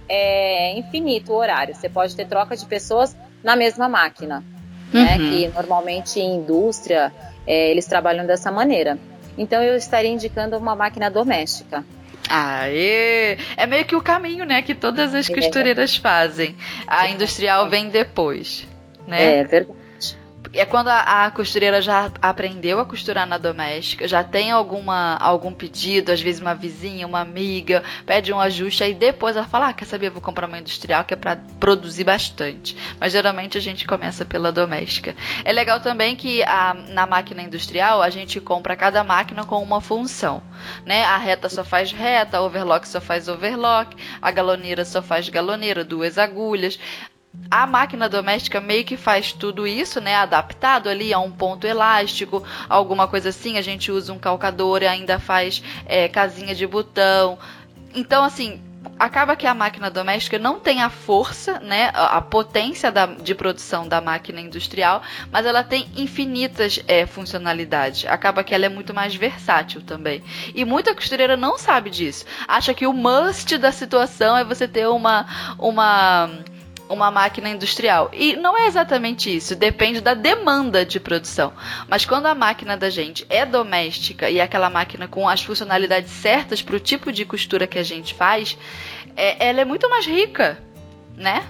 é 0.09 0.79
infinito 0.79 1.33
o 1.33 1.37
horário. 1.37 1.75
Você 1.75 1.89
pode 1.89 2.15
ter 2.15 2.27
troca 2.27 2.57
de 2.57 2.65
pessoas 2.65 3.17
na 3.43 3.57
mesma 3.57 3.89
máquina, 3.89 4.45
né? 4.93 5.01
uhum. 5.01 5.05
né? 5.05 5.19
Que 5.19 5.49
normalmente 5.49 6.21
em 6.21 6.37
indústria 6.37 7.13
é, 7.47 7.71
eles 7.71 7.87
trabalham 7.87 8.25
dessa 8.25 8.51
maneira. 8.53 8.99
Então 9.37 9.63
eu 9.63 9.77
estaria 9.77 10.11
indicando 10.11 10.57
uma 10.57 10.77
máquina 10.77 11.11
doméstica. 11.11 11.85
Aê! 12.29 13.39
É 13.57 13.67
meio 13.67 13.85
que 13.85 13.97
o 13.97 14.01
caminho, 14.01 14.47
né? 14.47 14.63
Que 14.63 14.75
todas 14.75 15.15
as 15.15 15.29
é. 15.29 15.35
costureiras 15.35 15.97
fazem. 15.97 16.55
A 16.87 17.09
industrial 17.09 17.69
vem 17.69 17.89
depois, 17.89 18.69
né? 19.07 19.41
É 19.41 19.45
verdade 19.45 19.80
é 20.53 20.65
quando 20.65 20.89
a, 20.89 21.27
a, 21.27 21.31
costureira 21.31 21.81
já 21.81 22.11
aprendeu 22.21 22.81
a 22.81 22.85
costurar 22.85 23.27
na 23.27 23.39
doméstica, 23.39 24.09
já 24.09 24.25
tem 24.25 24.51
alguma 24.51 25.17
algum 25.17 25.53
pedido, 25.53 26.11
às 26.11 26.21
vezes 26.21 26.41
uma 26.41 26.55
vizinha, 26.55 27.07
uma 27.07 27.21
amiga, 27.21 27.85
pede 28.05 28.33
um 28.33 28.41
ajuste, 28.41 28.83
aí 28.83 28.95
depois 28.95 29.37
ela 29.37 29.47
fala, 29.47 29.69
ah, 29.69 29.73
quer 29.73 29.85
saber, 29.85 30.11
vou 30.11 30.21
comprar 30.21 30.47
uma 30.47 30.59
industrial 30.59 31.05
que 31.05 31.15
é 31.15 31.17
para 31.17 31.37
produzir 31.61 32.05
bastante. 32.05 32.77
Mas 32.99 33.13
geralmente 33.13 33.57
a 33.57 33.61
gente 33.61 33.87
começa 33.87 34.25
pela 34.25 34.51
doméstica. 34.51 35.15
É 35.45 35.53
legal 35.53 35.81
também 35.81 36.17
que 36.17 36.43
a, 36.43 36.75
na 36.75 37.07
máquina 37.07 37.43
industrial 37.43 38.03
a 38.03 38.11
gente 38.11 38.41
compra 38.41 38.75
cada 38.75 39.05
máquina 39.05 39.45
com 39.45 39.63
uma 39.63 39.81
função, 39.81 40.43
né? 40.85 41.05
A 41.05 41.17
reta 41.17 41.49
só 41.49 41.65
faz 41.65 41.93
reta, 41.93 42.39
a 42.39 42.43
overlock 42.43 42.89
só 42.89 43.01
faz 43.01 43.29
overlock, 43.29 43.97
a 44.21 44.31
galoneira 44.31 44.85
só 44.85 45.01
faz 45.01 45.29
galoneira, 45.29 45.85
duas 45.85 46.19
agulhas 46.19 46.79
a 47.51 47.67
máquina 47.67 48.09
doméstica 48.09 48.61
meio 48.61 48.85
que 48.85 48.97
faz 48.97 49.33
tudo 49.33 49.67
isso, 49.67 50.01
né? 50.01 50.17
Adaptado 50.17 50.89
ali 50.89 51.13
a 51.13 51.19
um 51.19 51.31
ponto 51.31 51.67
elástico, 51.67 52.43
alguma 52.69 53.09
coisa 53.09 53.31
assim. 53.31 53.57
A 53.57 53.63
gente 53.63 53.91
usa 53.91 54.13
um 54.13 54.19
calcador 54.19 54.83
e 54.83 54.87
ainda 54.87 55.19
faz 55.19 55.63
é, 55.87 56.09
casinha 56.09 56.55
de 56.55 56.67
botão. 56.67 57.39
Então, 57.95 58.23
assim, 58.23 58.61
acaba 58.99 59.37
que 59.37 59.47
a 59.47 59.55
máquina 59.55 59.91
doméstica 59.91 60.39
não 60.39 60.61
tem 60.61 60.83
a 60.83 60.91
força, 60.91 61.59
né, 61.61 61.91
a 61.95 62.21
potência 62.21 62.91
da, 62.91 63.07
de 63.07 63.35
produção 63.35 63.89
da 63.89 64.01
máquina 64.01 64.41
industrial, 64.41 65.03
mas 65.31 65.45
ela 65.45 65.65
tem 65.65 65.89
infinitas 65.97 66.81
é, 66.87 67.07
funcionalidades. 67.07 68.07
Acaba 68.07 68.45
que 68.45 68.55
ela 68.55 68.67
é 68.67 68.69
muito 68.69 68.95
mais 68.95 69.15
versátil 69.15 69.83
também. 69.83 70.23
E 70.55 70.65
muita 70.65 70.95
costureira 70.95 71.37
não 71.37 71.59
sabe 71.59 71.91
disso. 71.91 72.25
Acha 72.47 72.75
que 72.75 72.87
o 72.87 72.93
must 72.93 73.57
da 73.59 73.73
situação 73.73 74.37
é 74.37 74.45
você 74.45 74.69
ter 74.69 74.87
uma 74.87 75.27
uma 75.59 76.31
uma 76.91 77.11
máquina 77.11 77.49
industrial. 77.49 78.11
E 78.13 78.35
não 78.35 78.59
é 78.59 78.67
exatamente 78.67 79.35
isso, 79.35 79.55
depende 79.55 80.01
da 80.01 80.13
demanda 80.13 80.85
de 80.85 80.99
produção. 80.99 81.53
Mas 81.89 82.05
quando 82.05 82.27
a 82.27 82.35
máquina 82.35 82.77
da 82.77 82.91
gente 82.91 83.25
é 83.31 83.47
doméstica 83.47 84.29
e 84.29 84.39
é 84.39 84.43
aquela 84.43 84.69
máquina 84.69 85.07
com 85.07 85.29
as 85.29 85.41
funcionalidades 85.41 86.11
certas 86.11 86.61
para 86.61 86.77
o 86.77 86.81
tipo 86.81 87.13
de 87.13 87.25
costura 87.25 87.67
que 87.67 87.79
a 87.79 87.85
gente 87.85 88.13
faz, 88.13 88.59
é, 89.17 89.49
ela 89.49 89.61
é 89.61 89.65
muito 89.65 89.89
mais 89.89 90.05
rica, 90.05 90.59
né? 91.17 91.47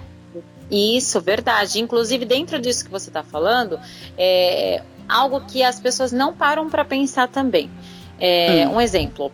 Isso, 0.69 1.19
verdade. 1.19 1.79
Inclusive, 1.79 2.23
dentro 2.23 2.59
disso 2.59 2.85
que 2.85 2.91
você 2.91 3.09
está 3.09 3.23
falando, 3.23 3.79
é 4.17 4.83
algo 5.09 5.41
que 5.41 5.63
as 5.63 5.79
pessoas 5.79 6.11
não 6.11 6.33
param 6.33 6.69
para 6.69 6.85
pensar 6.85 7.27
também. 7.27 7.69
É, 8.19 8.67
hum. 8.67 8.75
Um 8.75 8.81
exemplo. 8.81 9.31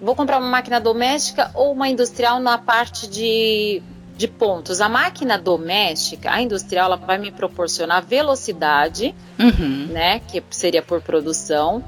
Vou 0.00 0.14
comprar 0.14 0.38
uma 0.38 0.48
máquina 0.48 0.78
doméstica 0.78 1.50
ou 1.54 1.72
uma 1.72 1.88
industrial 1.88 2.38
na 2.40 2.58
parte 2.58 3.08
de 3.08 3.82
de 4.16 4.26
pontos. 4.26 4.80
A 4.80 4.88
máquina 4.88 5.38
doméstica, 5.38 6.30
a 6.30 6.40
industrial, 6.40 6.86
ela 6.86 6.96
vai 6.96 7.18
me 7.18 7.30
proporcionar 7.30 8.04
velocidade, 8.04 9.14
uhum. 9.38 9.88
né? 9.90 10.20
Que 10.20 10.42
seria 10.50 10.82
por 10.82 11.02
produção. 11.02 11.84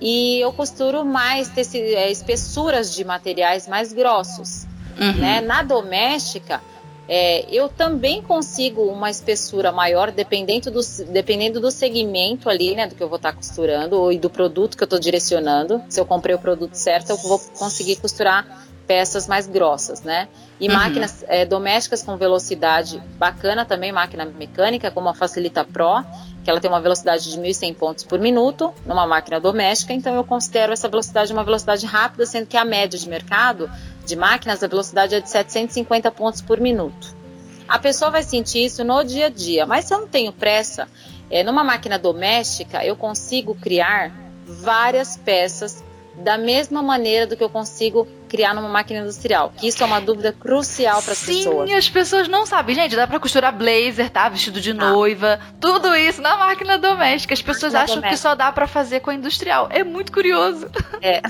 E 0.00 0.40
eu 0.40 0.52
costuro 0.52 1.04
mais 1.04 1.48
teci, 1.48 1.78
é, 1.78 2.10
espessuras 2.10 2.94
de 2.94 3.04
materiais 3.04 3.66
mais 3.68 3.92
grossos. 3.92 4.66
Uhum. 5.00 5.14
Né? 5.14 5.40
Na 5.40 5.62
doméstica, 5.62 6.60
é, 7.08 7.46
eu 7.50 7.68
também 7.68 8.22
consigo 8.22 8.82
uma 8.82 9.10
espessura 9.10 9.72
maior 9.72 10.10
dependendo 10.10 10.70
do, 10.70 10.80
dependendo 11.10 11.60
do 11.60 11.70
segmento 11.70 12.48
ali, 12.48 12.74
né, 12.74 12.86
do 12.86 12.94
que 12.94 13.02
eu 13.02 13.08
vou 13.08 13.16
estar 13.16 13.32
costurando 13.32 13.98
ou 13.98 14.16
do 14.16 14.30
produto 14.30 14.76
que 14.76 14.82
eu 14.82 14.86
estou 14.86 14.98
direcionando. 14.98 15.82
Se 15.88 16.00
eu 16.00 16.06
comprei 16.06 16.34
o 16.34 16.38
produto 16.38 16.74
certo, 16.74 17.10
eu 17.10 17.16
vou 17.16 17.38
conseguir 17.58 17.96
costurar 17.96 18.66
peças 18.92 19.26
mais 19.26 19.46
grossas, 19.46 20.02
né? 20.02 20.28
E 20.60 20.68
uhum. 20.68 20.74
máquinas 20.74 21.24
é, 21.26 21.46
domésticas 21.46 22.02
com 22.02 22.14
velocidade 22.18 23.02
bacana 23.16 23.64
também, 23.64 23.90
máquina 23.90 24.26
mecânica, 24.26 24.90
como 24.90 25.08
a 25.08 25.14
Facilita 25.14 25.64
Pro, 25.64 26.04
que 26.44 26.50
ela 26.50 26.60
tem 26.60 26.70
uma 26.70 26.80
velocidade 26.80 27.30
de 27.30 27.40
1.100 27.40 27.74
pontos 27.74 28.04
por 28.04 28.18
minuto 28.18 28.70
numa 28.84 29.06
máquina 29.06 29.40
doméstica, 29.40 29.94
então 29.94 30.14
eu 30.14 30.22
considero 30.22 30.74
essa 30.74 30.90
velocidade 30.90 31.32
uma 31.32 31.42
velocidade 31.42 31.86
rápida, 31.86 32.26
sendo 32.26 32.46
que 32.46 32.56
a 32.58 32.66
média 32.66 32.98
de 32.98 33.08
mercado 33.08 33.70
de 34.04 34.14
máquinas, 34.14 34.62
a 34.62 34.66
velocidade 34.66 35.14
é 35.14 35.20
de 35.20 35.30
750 35.30 36.10
pontos 36.10 36.42
por 36.42 36.60
minuto. 36.60 37.16
A 37.66 37.78
pessoa 37.78 38.10
vai 38.10 38.22
sentir 38.22 38.66
isso 38.66 38.84
no 38.84 39.02
dia 39.02 39.26
a 39.26 39.30
dia, 39.30 39.64
mas 39.64 39.86
se 39.86 39.94
eu 39.94 40.00
não 40.00 40.06
tenho 40.06 40.34
pressa, 40.34 40.86
é, 41.30 41.42
numa 41.42 41.64
máquina 41.64 41.98
doméstica 41.98 42.84
eu 42.84 42.94
consigo 42.94 43.54
criar 43.54 44.12
várias 44.46 45.16
peças 45.16 45.82
da 46.14 46.36
mesma 46.36 46.82
maneira 46.82 47.26
do 47.26 47.36
que 47.36 47.42
eu 47.42 47.48
consigo 47.48 48.06
criar 48.28 48.54
numa 48.54 48.68
máquina 48.68 49.00
industrial. 49.00 49.52
Que 49.56 49.68
isso 49.68 49.82
é 49.82 49.86
uma 49.86 50.00
dúvida 50.00 50.32
crucial 50.32 51.02
para 51.02 51.12
as 51.12 51.24
pessoas. 51.24 51.68
Sim, 51.68 51.74
as 51.74 51.88
pessoas 51.88 52.28
não 52.28 52.46
sabem. 52.46 52.74
Gente, 52.74 52.96
dá 52.96 53.06
para 53.06 53.18
costurar 53.20 53.56
blazer, 53.56 54.10
tá? 54.10 54.28
Vestido 54.28 54.60
de 54.60 54.70
ah. 54.70 54.74
noiva, 54.74 55.40
tudo 55.60 55.94
isso 55.94 56.20
na 56.20 56.36
máquina 56.36 56.78
doméstica. 56.78 57.34
As 57.34 57.42
pessoas 57.42 57.72
máquina 57.72 57.84
acham 57.84 57.96
doméstica. 57.96 58.16
que 58.16 58.20
só 58.20 58.34
dá 58.34 58.52
para 58.52 58.66
fazer 58.66 59.00
com 59.00 59.10
a 59.10 59.14
industrial. 59.14 59.68
É 59.70 59.84
muito 59.84 60.12
curioso. 60.12 60.70
É, 61.00 61.20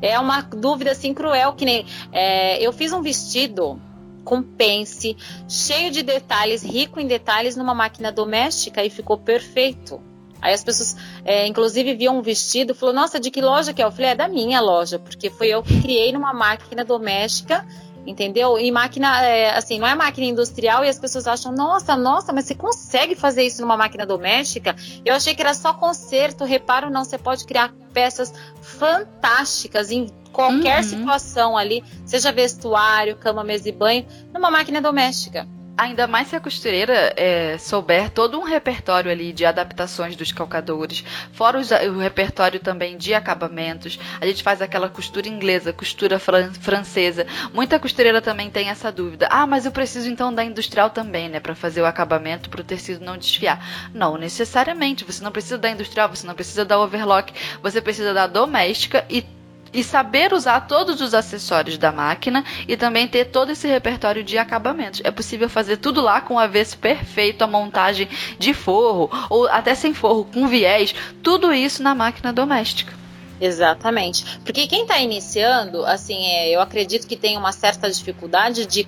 é 0.02 0.18
uma 0.18 0.42
dúvida 0.42 0.92
assim 0.92 1.14
cruel 1.14 1.52
que 1.52 1.64
nem 1.64 1.86
é, 2.12 2.60
eu 2.62 2.72
fiz 2.72 2.92
um 2.92 3.02
vestido 3.02 3.80
com 4.24 4.42
pence, 4.42 5.16
cheio 5.48 5.90
de 5.90 6.02
detalhes, 6.02 6.62
rico 6.62 7.00
em 7.00 7.06
detalhes 7.06 7.56
numa 7.56 7.74
máquina 7.74 8.12
doméstica 8.12 8.84
e 8.84 8.90
ficou 8.90 9.18
perfeito. 9.18 10.00
Aí 10.40 10.54
as 10.54 10.64
pessoas, 10.64 10.96
é, 11.24 11.46
inclusive, 11.46 11.94
viam 11.94 12.18
um 12.18 12.22
vestido 12.22 12.74
falou, 12.74 12.94
nossa, 12.94 13.20
de 13.20 13.30
que 13.30 13.40
loja 13.40 13.72
que 13.72 13.82
é? 13.82 13.84
Eu 13.84 13.92
falei, 13.92 14.10
é 14.10 14.14
da 14.14 14.28
minha 14.28 14.60
loja, 14.60 14.98
porque 14.98 15.30
foi 15.30 15.48
eu 15.48 15.62
que 15.62 15.80
criei 15.80 16.12
numa 16.12 16.32
máquina 16.32 16.84
doméstica, 16.84 17.66
entendeu? 18.06 18.58
E 18.58 18.70
máquina, 18.70 19.22
é, 19.24 19.56
assim, 19.56 19.78
não 19.78 19.86
é 19.86 19.94
máquina 19.94 20.26
industrial 20.26 20.84
e 20.84 20.88
as 20.88 20.98
pessoas 20.98 21.26
acham, 21.26 21.52
nossa, 21.52 21.96
nossa, 21.96 22.32
mas 22.32 22.46
você 22.46 22.54
consegue 22.54 23.14
fazer 23.14 23.44
isso 23.44 23.60
numa 23.60 23.76
máquina 23.76 24.06
doméstica? 24.06 24.74
Eu 25.04 25.14
achei 25.14 25.34
que 25.34 25.42
era 25.42 25.54
só 25.54 25.72
conserto, 25.74 26.44
reparo 26.44 26.90
não, 26.90 27.04
você 27.04 27.18
pode 27.18 27.44
criar 27.44 27.72
peças 27.92 28.32
fantásticas 28.60 29.90
em 29.90 30.06
qualquer 30.32 30.78
uhum. 30.78 30.82
situação 30.84 31.56
ali, 31.56 31.84
seja 32.06 32.32
vestuário, 32.32 33.16
cama, 33.16 33.44
mesa 33.44 33.68
e 33.68 33.72
banho, 33.72 34.06
numa 34.32 34.50
máquina 34.50 34.80
doméstica. 34.80 35.46
Ainda 35.80 36.06
mais 36.06 36.28
se 36.28 36.36
a 36.36 36.40
costureira 36.40 37.14
é, 37.16 37.56
souber 37.56 38.10
todo 38.10 38.38
um 38.38 38.42
repertório 38.42 39.10
ali 39.10 39.32
de 39.32 39.46
adaptações 39.46 40.14
dos 40.14 40.30
calcadores, 40.30 41.02
fora 41.32 41.58
os, 41.58 41.70
o 41.70 41.98
repertório 41.98 42.60
também 42.60 42.98
de 42.98 43.14
acabamentos. 43.14 43.98
A 44.20 44.26
gente 44.26 44.42
faz 44.42 44.60
aquela 44.60 44.90
costura 44.90 45.26
inglesa, 45.26 45.72
costura 45.72 46.18
fran 46.18 46.52
francesa. 46.52 47.26
Muita 47.54 47.78
costureira 47.78 48.20
também 48.20 48.50
tem 48.50 48.68
essa 48.68 48.92
dúvida. 48.92 49.26
Ah, 49.30 49.46
mas 49.46 49.64
eu 49.64 49.72
preciso 49.72 50.10
então 50.10 50.34
da 50.34 50.44
industrial 50.44 50.90
também, 50.90 51.30
né, 51.30 51.40
para 51.40 51.54
fazer 51.54 51.80
o 51.80 51.86
acabamento 51.86 52.50
para 52.50 52.60
o 52.60 52.64
tecido 52.64 53.02
não 53.02 53.16
desfiar. 53.16 53.90
Não 53.94 54.18
necessariamente. 54.18 55.02
Você 55.04 55.24
não 55.24 55.32
precisa 55.32 55.56
da 55.56 55.70
industrial, 55.70 56.10
você 56.10 56.26
não 56.26 56.34
precisa 56.34 56.62
da 56.62 56.78
overlock, 56.78 57.32
você 57.62 57.80
precisa 57.80 58.12
da 58.12 58.26
doméstica 58.26 59.06
e 59.08 59.24
e 59.72 59.84
saber 59.84 60.32
usar 60.32 60.62
todos 60.62 61.00
os 61.00 61.14
acessórios 61.14 61.78
da 61.78 61.92
máquina 61.92 62.44
e 62.66 62.76
também 62.76 63.06
ter 63.06 63.26
todo 63.26 63.52
esse 63.52 63.68
repertório 63.68 64.24
de 64.24 64.38
acabamentos. 64.38 65.00
É 65.04 65.10
possível 65.10 65.48
fazer 65.48 65.76
tudo 65.76 66.00
lá 66.00 66.20
com 66.20 66.34
o 66.34 66.38
avesso 66.38 66.78
perfeito, 66.78 67.42
a 67.42 67.46
montagem 67.46 68.08
de 68.38 68.52
forro 68.52 69.10
ou 69.28 69.46
até 69.48 69.74
sem 69.74 69.94
forro, 69.94 70.24
com 70.24 70.48
viés, 70.48 70.94
tudo 71.22 71.52
isso 71.52 71.82
na 71.82 71.94
máquina 71.94 72.32
doméstica. 72.32 73.00
Exatamente. 73.40 74.38
Porque 74.44 74.66
quem 74.66 74.82
está 74.82 74.98
iniciando, 74.98 75.84
assim, 75.86 76.26
é, 76.26 76.54
eu 76.54 76.60
acredito 76.60 77.06
que 77.06 77.16
tem 77.16 77.38
uma 77.38 77.52
certa 77.52 77.90
dificuldade 77.90 78.66
de, 78.66 78.86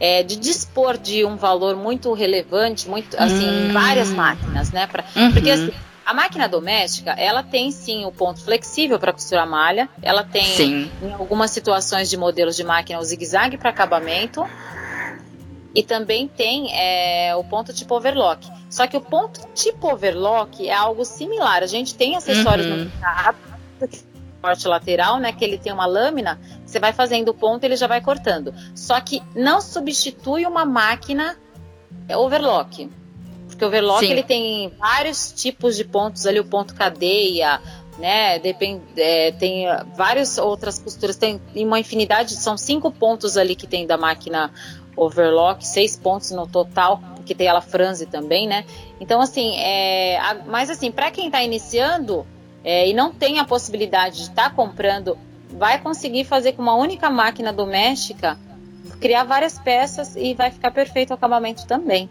é, 0.00 0.22
de 0.22 0.34
dispor 0.36 0.98
de 0.98 1.24
um 1.24 1.36
valor 1.36 1.76
muito 1.76 2.12
relevante, 2.12 2.88
muito, 2.88 3.16
assim, 3.16 3.48
hum. 3.48 3.68
em 3.68 3.72
várias 3.72 4.10
máquinas, 4.10 4.72
né? 4.72 4.88
Pra, 4.88 5.04
uhum. 5.14 5.32
Porque 5.32 5.50
assim, 5.50 5.72
a 6.04 6.12
máquina 6.12 6.48
doméstica, 6.48 7.12
ela 7.12 7.42
tem 7.42 7.70
sim 7.70 8.04
o 8.04 8.12
ponto 8.12 8.42
flexível 8.42 8.98
para 8.98 9.12
costurar 9.12 9.48
malha, 9.48 9.88
ela 10.02 10.22
tem 10.22 10.44
sim. 10.44 10.90
em 11.02 11.12
algumas 11.12 11.50
situações 11.50 12.10
de 12.10 12.16
modelos 12.16 12.56
de 12.56 12.64
máquina 12.64 12.98
o 12.98 13.04
zigue-zague 13.04 13.56
para 13.56 13.70
acabamento 13.70 14.46
e 15.74 15.82
também 15.82 16.28
tem 16.28 16.68
é, 16.72 17.34
o 17.34 17.42
ponto 17.44 17.72
tipo 17.72 17.94
overlock. 17.96 18.46
Só 18.70 18.86
que 18.86 18.96
o 18.96 19.00
ponto 19.00 19.40
tipo 19.54 19.92
overlock 19.92 20.68
é 20.68 20.74
algo 20.74 21.04
similar. 21.04 21.62
A 21.62 21.66
gente 21.66 21.94
tem 21.94 22.16
acessórios 22.16 22.66
uhum. 22.66 22.76
no 22.76 22.84
mercado, 22.84 23.36
corte 24.40 24.68
lateral, 24.68 25.18
né, 25.18 25.32
que 25.32 25.42
ele 25.42 25.56
tem 25.56 25.72
uma 25.72 25.86
lâmina, 25.86 26.38
você 26.66 26.78
vai 26.78 26.92
fazendo 26.92 27.30
o 27.30 27.34
ponto, 27.34 27.64
ele 27.64 27.76
já 27.76 27.86
vai 27.86 28.02
cortando. 28.02 28.54
Só 28.74 29.00
que 29.00 29.22
não 29.34 29.60
substitui 29.60 30.44
uma 30.44 30.66
máquina 30.66 31.36
overlock. 32.14 32.90
Porque 33.54 33.64
o 33.64 33.68
overlock 33.68 34.04
Sim. 34.04 34.12
ele 34.12 34.22
tem 34.22 34.72
vários 34.78 35.32
tipos 35.32 35.76
de 35.76 35.84
pontos 35.84 36.26
ali, 36.26 36.40
o 36.40 36.44
ponto 36.44 36.74
cadeia, 36.74 37.60
né? 37.98 38.38
Depende, 38.38 38.82
é, 38.96 39.32
tem 39.32 39.66
várias 39.96 40.38
outras 40.38 40.78
costuras, 40.78 41.16
tem 41.16 41.40
uma 41.54 41.78
infinidade, 41.78 42.34
são 42.34 42.56
cinco 42.56 42.90
pontos 42.90 43.36
ali 43.36 43.54
que 43.54 43.66
tem 43.66 43.86
da 43.86 43.96
máquina 43.96 44.50
overlock, 44.96 45.66
seis 45.66 45.96
pontos 45.96 46.30
no 46.30 46.46
total, 46.46 47.00
porque 47.16 47.34
tem 47.34 47.46
ela 47.46 47.60
franze 47.60 48.06
também, 48.06 48.46
né? 48.46 48.64
Então, 49.00 49.20
assim, 49.20 49.56
é, 49.58 50.18
a, 50.18 50.34
mas 50.46 50.70
assim, 50.70 50.90
para 50.90 51.10
quem 51.10 51.26
está 51.26 51.42
iniciando 51.42 52.26
é, 52.64 52.88
e 52.88 52.92
não 52.92 53.12
tem 53.12 53.38
a 53.38 53.44
possibilidade 53.44 54.16
de 54.16 54.22
estar 54.22 54.50
tá 54.50 54.50
comprando, 54.50 55.16
vai 55.50 55.80
conseguir 55.80 56.24
fazer 56.24 56.52
com 56.52 56.62
uma 56.62 56.74
única 56.74 57.08
máquina 57.08 57.52
doméstica, 57.52 58.36
criar 59.00 59.24
várias 59.24 59.58
peças 59.58 60.16
e 60.16 60.34
vai 60.34 60.50
ficar 60.50 60.70
perfeito 60.70 61.10
o 61.10 61.14
acabamento 61.14 61.66
também. 61.66 62.08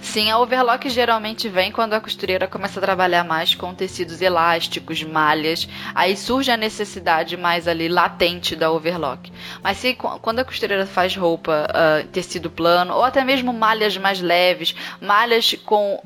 Sim, 0.00 0.30
a 0.30 0.38
overlock 0.38 0.88
geralmente 0.88 1.48
vem 1.48 1.72
quando 1.72 1.94
a 1.94 2.00
costureira 2.00 2.46
começa 2.46 2.78
a 2.78 2.82
trabalhar 2.82 3.24
mais 3.24 3.54
com 3.54 3.74
tecidos 3.74 4.20
elásticos, 4.20 5.02
malhas. 5.02 5.68
Aí 5.94 6.16
surge 6.16 6.50
a 6.50 6.56
necessidade 6.56 7.36
mais 7.36 7.66
ali 7.66 7.88
latente 7.88 8.54
da 8.54 8.70
overlock. 8.70 9.32
Mas 9.62 9.78
se 9.78 9.94
quando 9.94 10.38
a 10.38 10.44
costureira 10.44 10.86
faz 10.86 11.16
roupa 11.16 11.66
uh, 11.70 12.06
tecido 12.08 12.50
plano 12.50 12.94
ou 12.94 13.02
até 13.02 13.24
mesmo 13.24 13.52
malhas 13.52 13.96
mais 13.96 14.20
leves, 14.20 14.74
malhas 15.00 15.54
com 15.64 16.00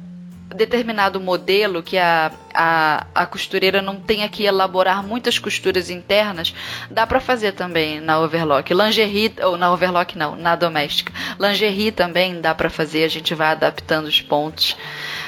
determinado 0.54 1.20
modelo 1.20 1.82
que 1.82 1.98
a, 1.98 2.32
a, 2.54 3.06
a 3.14 3.26
costureira 3.26 3.82
não 3.82 4.00
tenha 4.00 4.28
que 4.28 4.44
elaborar 4.44 5.02
muitas 5.02 5.38
costuras 5.38 5.90
internas, 5.90 6.54
dá 6.90 7.06
para 7.06 7.20
fazer 7.20 7.52
também 7.52 8.00
na 8.00 8.18
overlock. 8.18 8.72
Lingerie, 8.72 9.34
ou 9.42 9.56
na 9.56 9.72
overlock 9.72 10.16
não, 10.16 10.34
na 10.36 10.56
doméstica. 10.56 11.12
Lingerie 11.38 11.92
também 11.92 12.40
dá 12.40 12.54
para 12.54 12.70
fazer, 12.70 13.04
a 13.04 13.08
gente 13.08 13.34
vai 13.34 13.48
adaptando 13.48 14.06
os 14.06 14.20
pontos. 14.20 14.76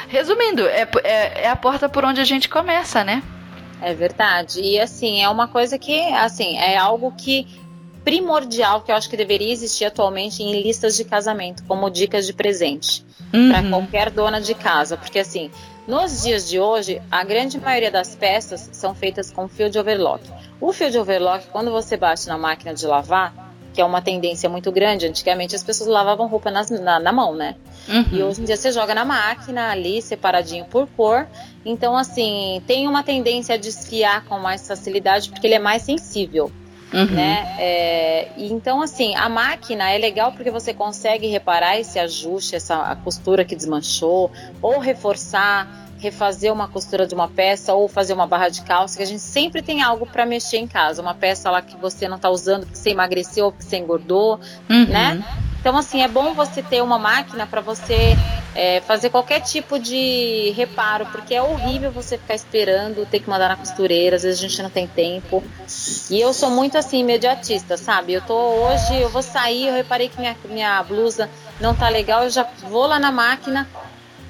Resumindo, 0.09 0.67
é, 0.67 0.89
é, 1.05 1.43
é 1.45 1.49
a 1.49 1.57
porta 1.57 1.89
por 1.89 2.05
onde 2.05 2.21
a 2.21 2.25
gente 2.25 2.49
começa, 2.49 3.05
né? 3.05 3.23
É 3.81 3.95
verdade. 3.95 4.61
E 4.61 4.79
assim, 4.79 5.23
é 5.23 5.29
uma 5.29 5.49
coisa 5.49 5.79
que, 5.79 6.01
assim, 6.13 6.59
é 6.59 6.77
algo 6.77 7.13
que 7.13 7.47
primordial 8.05 8.83
que 8.83 8.91
eu 8.91 8.97
acho 8.97 9.09
que 9.09 9.17
deveria 9.17 9.53
existir 9.53 9.85
atualmente 9.85 10.43
em 10.43 10.63
listas 10.63 10.97
de 10.97 11.05
casamento, 11.05 11.63
como 11.65 11.91
dicas 11.91 12.27
de 12.27 12.33
presente 12.33 13.05
uhum. 13.33 13.51
para 13.51 13.69
qualquer 13.69 14.11
dona 14.11 14.41
de 14.41 14.55
casa, 14.55 14.97
porque 14.97 15.19
assim, 15.19 15.51
nos 15.87 16.23
dias 16.23 16.49
de 16.49 16.61
hoje, 16.61 17.01
a 17.11 17.25
grande 17.25 17.59
maioria 17.59 17.91
das 17.91 18.15
peças 18.15 18.69
são 18.73 18.95
feitas 18.95 19.31
com 19.31 19.49
fio 19.49 19.69
de 19.69 19.79
overlock. 19.79 20.23
O 20.61 20.73
fio 20.73 20.91
de 20.91 20.99
overlock, 20.99 21.47
quando 21.49 21.71
você 21.71 21.97
bate 21.97 22.29
na 22.29 22.39
máquina 22.39 22.75
de 22.75 22.87
lavar, 22.87 23.51
que 23.73 23.81
é 23.81 23.85
uma 23.85 24.03
tendência 24.03 24.49
muito 24.49 24.71
grande, 24.73 25.07
antigamente 25.07 25.55
as 25.55 25.63
pessoas 25.63 25.89
lavavam 25.89 26.27
roupa 26.27 26.51
nas, 26.51 26.71
na, 26.71 26.99
na, 26.99 27.13
mão, 27.13 27.35
né? 27.35 27.55
Uhum. 27.89 28.05
E 28.13 28.23
hoje 28.23 28.41
em 28.43 28.45
dia 28.45 28.57
você 28.57 28.73
joga 28.73 28.95
na 28.95 29.05
máquina 29.05 29.71
ali, 29.71 30.03
separadinho 30.03 30.65
por 30.65 30.87
cor. 30.89 31.27
Então, 31.65 31.97
assim, 31.97 32.63
tem 32.67 32.89
uma 32.89 33.03
tendência 33.03 33.55
a 33.55 33.59
desfiar 33.59 34.25
com 34.25 34.39
mais 34.39 34.67
facilidade, 34.67 35.31
porque 35.31 35.47
ele 35.47 35.55
é 35.55 35.59
mais 35.59 35.83
sensível. 35.83 36.51
Uhum. 36.93 37.07
Né? 37.07 37.57
É, 37.59 38.29
então, 38.37 38.83
assim, 38.83 39.15
a 39.15 39.29
máquina 39.29 39.91
é 39.91 39.99
legal 39.99 40.33
porque 40.33 40.51
você 40.51 40.75
consegue 40.75 41.27
reparar 41.29 41.79
esse 41.79 41.99
ajuste, 41.99 42.57
essa 42.57 42.97
costura 42.97 43.45
que 43.45 43.55
desmanchou, 43.55 44.31
ou 44.61 44.79
reforçar, 44.79 45.69
refazer 45.99 46.53
uma 46.53 46.67
costura 46.67 47.07
de 47.07 47.15
uma 47.15 47.29
peça, 47.29 47.75
ou 47.75 47.87
fazer 47.87 48.13
uma 48.13 48.27
barra 48.27 48.49
de 48.49 48.63
calça, 48.63 48.97
que 48.97 49.03
a 49.03 49.07
gente 49.07 49.21
sempre 49.21 49.63
tem 49.63 49.83
algo 49.83 50.07
para 50.07 50.27
mexer 50.27 50.57
em 50.57 50.67
casa. 50.67 51.01
Uma 51.01 51.15
peça 51.15 51.51
lá 51.51 51.63
que 51.63 51.77
você 51.77 52.09
não 52.09 52.17
está 52.17 52.31
usando 52.31 52.63
porque 52.63 52.79
você 52.79 52.91
emagreceu 52.91 53.47
ou 53.47 53.53
porque 53.53 53.67
você 53.67 53.77
engordou, 53.77 54.41
uhum. 54.69 54.87
né? 54.87 55.23
Então, 55.61 55.77
assim, 55.77 56.03
é 56.03 56.09
bom 56.09 56.33
você 56.33 56.63
ter 56.63 56.83
uma 56.83 56.99
máquina 56.99 57.47
para 57.47 57.61
você 57.61 58.17
é, 58.55 58.81
fazer 58.81 59.11
qualquer 59.11 59.41
tipo 59.41 59.79
de 59.79 60.53
reparo, 60.57 61.07
porque 61.13 61.35
é 61.35 61.43
horrível 61.43 61.93
você 61.93 62.17
ficar 62.17 62.35
esperando, 62.35 63.07
ter 63.07 63.21
que 63.21 63.29
mandar 63.29 63.51
na 63.51 63.57
costureira, 63.57 64.17
às 64.17 64.23
vezes 64.23 64.39
a 64.39 64.49
gente 64.49 64.63
não 64.63 64.71
tem 64.71 64.87
tempo. 64.87 65.45
E 66.11 66.19
eu 66.19 66.33
sou 66.33 66.51
muito 66.51 66.79
assim, 66.79 67.01
imediatista, 67.01 67.77
sabe? 67.77 68.15
Eu 68.15 68.23
tô 68.23 68.35
hoje, 68.35 69.01
eu 69.01 69.11
vou 69.11 69.23
sair, 69.23 69.67
eu 69.67 69.75
reparei 69.75 70.09
que 70.09 70.19
minha, 70.19 70.35
minha 70.49 70.83
blusa 70.83 71.29
não 71.61 71.75
tá 71.75 71.91
legal, 71.91 72.25
eu 72.25 72.31
já 72.31 72.47
vou 72.63 72.87
lá 72.87 72.99
na 72.99 73.13
máquina, 73.13 73.69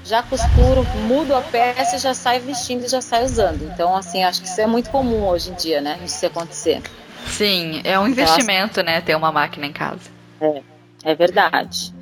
já 0.05 0.25
costuro, 0.25 0.85
mudo 1.07 1.35
a 1.35 1.43
peça, 1.43 1.97
já 1.97 2.13
saio 2.13 2.43
vestindo 2.43 2.85
e 2.85 2.89
já 2.89 3.01
saio 3.01 3.25
usando. 3.25 3.63
Então, 3.73 3.97
assim, 3.97 4.25
acho 4.25 4.43
que 4.43 4.49
isso 4.49 4.61
é 4.61 4.67
muito 4.67 4.91
comum 4.91 5.29
hoje 5.29 5.51
em 5.51 5.55
dia, 5.55 5.81
né? 5.81 5.99
Isso 6.05 6.27
acontecer. 6.27 6.83
Sim, 7.27 7.83
é 7.85 7.99
um 7.99 8.09
investimento, 8.09 8.83
né, 8.83 9.01
ter 9.01 9.15
uma 9.15 9.31
máquina 9.31 9.67
em 9.67 9.73
casa. 9.73 10.11
É, 10.41 10.63
é 11.05 11.15
verdade. 11.15 11.95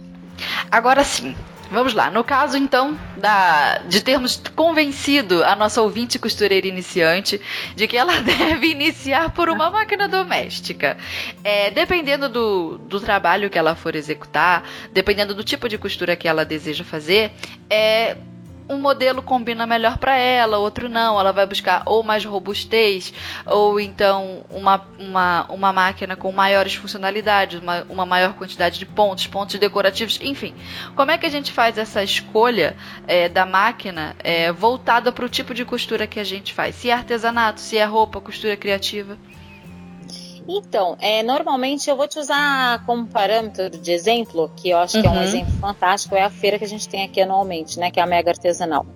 Agora 0.71 1.03
sim, 1.05 1.35
Vamos 1.71 1.93
lá. 1.93 2.11
No 2.11 2.25
caso, 2.25 2.57
então, 2.57 2.99
da, 3.19 3.79
de 3.79 4.03
termos 4.03 4.41
convencido 4.57 5.45
a 5.45 5.55
nossa 5.55 5.83
ouvinte 5.83 6.19
costureira 6.19 6.67
iniciante 6.67 7.41
de 7.77 7.87
que 7.87 7.97
ela 7.97 8.21
deve 8.23 8.69
iniciar 8.69 9.31
por 9.31 9.51
uma 9.51 9.71
máquina 9.71 10.09
doméstica. 10.09 10.97
É, 11.45 11.71
dependendo 11.71 12.29
do, 12.29 12.79
do 12.79 13.01
trabalho 13.01 13.51
que 13.51 13.59
ela 13.59 13.75
for 13.75 13.95
executar, 13.95 14.65
dependendo 14.93 15.35
do 15.35 15.45
tipo 15.45 15.69
de 15.69 15.77
costura 15.77 16.17
que 16.17 16.27
ela 16.27 16.45
deseja 16.45 16.85
fazer, 16.85 17.33
é, 17.69 18.17
um 18.69 18.79
modelo 18.79 19.23
combina 19.23 19.67
melhor 19.67 19.99
para 19.99 20.17
ela, 20.17 20.59
outro 20.59 20.89
não. 20.89 21.19
Ela 21.19 21.33
vai 21.33 21.47
buscar 21.47 21.83
ou 21.87 22.03
mais 22.03 22.25
robustez, 22.25 23.13
ou 23.47 23.81
então 23.81 24.45
uma, 24.51 24.87
uma, 24.99 25.47
uma 25.49 25.73
máquina 25.73 26.17
com 26.17 26.31
maiores 26.31 26.75
funcionalidades, 26.75 27.61
uma, 27.61 27.87
uma 27.89 28.07
maior 28.07 28.35
quantidade 28.35 28.79
de 28.79 28.87
pontos, 28.87 29.27
pontos 29.27 29.59
decorativos, 29.59 30.19
enfim. 30.23 30.55
Como 30.95 31.11
é 31.11 31.19
que 31.19 31.27
a 31.27 31.31
gente 31.31 31.53
faz 31.53 31.79
essa 31.79 32.03
escolha 32.03 32.77
é, 33.07 33.29
da 33.29 33.47
máquina 33.47 34.15
é, 34.19 34.53
voltada 34.53 35.11
para 35.11 35.25
o 35.25 35.29
tipo 35.29 35.55
de 35.55 35.65
costura 35.65 36.07
que 36.07 36.21
a 36.21 36.25
gente 36.25 36.53
faz? 36.53 36.75
Se 36.75 36.91
é 36.91 36.93
artesanato, 36.93 37.61
se 37.61 37.79
é 37.79 37.85
roupa, 37.85 38.21
costura 38.21 38.57
criativa? 38.57 39.17
Então, 40.49 40.97
é, 40.99 41.23
normalmente 41.23 41.91
eu 41.91 41.97
vou 41.97 42.09
te 42.09 42.19
usar 42.19 42.85
como 42.87 43.07
parâmetro 43.07 43.69
de 43.69 43.93
exemplo, 43.93 44.51
que 44.57 44.71
eu 44.71 44.79
acho 44.79 44.97
uhum. 44.97 45.03
que 45.03 45.09
é 45.09 45.11
um 45.11 45.17
uhum. 45.17 45.23
exemplo 45.23 45.53
fantástico, 45.61 46.17
é 46.17 46.23
a 46.23 46.31
feira 46.31 46.59
que 46.59 46.65
a 46.65 46.69
gente 46.69 46.89
tem 46.89 47.05
aqui 47.05 47.21
anualmente, 47.21 47.79
né? 47.79 47.91
Que 47.91 48.01
é 48.01 48.03
a 48.03 48.07
Mega 48.07 48.31
Artesanal. 48.31 48.87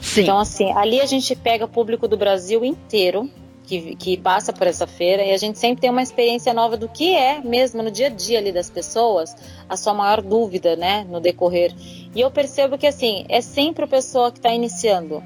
Sim. 0.00 0.22
Então, 0.22 0.38
assim, 0.38 0.72
ali 0.72 1.00
a 1.02 1.06
gente 1.06 1.36
pega 1.36 1.66
o 1.66 1.68
público 1.68 2.08
do 2.08 2.16
Brasil 2.16 2.64
inteiro 2.64 3.30
que, 3.66 3.96
que 3.96 4.16
passa 4.16 4.52
por 4.52 4.66
essa 4.66 4.86
feira 4.86 5.22
e 5.22 5.32
a 5.32 5.36
gente 5.36 5.58
sempre 5.58 5.80
tem 5.80 5.90
uma 5.90 6.02
experiência 6.02 6.52
nova 6.52 6.76
do 6.76 6.88
que 6.88 7.14
é 7.14 7.40
mesmo 7.40 7.82
no 7.82 7.90
dia 7.90 8.06
a 8.06 8.10
dia 8.10 8.38
ali 8.38 8.52
das 8.52 8.70
pessoas, 8.70 9.34
a 9.68 9.76
sua 9.76 9.94
maior 9.94 10.22
dúvida, 10.22 10.76
né, 10.76 11.06
no 11.08 11.20
decorrer. 11.20 11.74
E 12.14 12.20
eu 12.20 12.30
percebo 12.30 12.78
que, 12.78 12.86
assim, 12.86 13.24
é 13.28 13.40
sempre 13.40 13.84
a 13.84 13.88
pessoa 13.88 14.30
que 14.30 14.38
está 14.38 14.52
iniciando. 14.52 15.22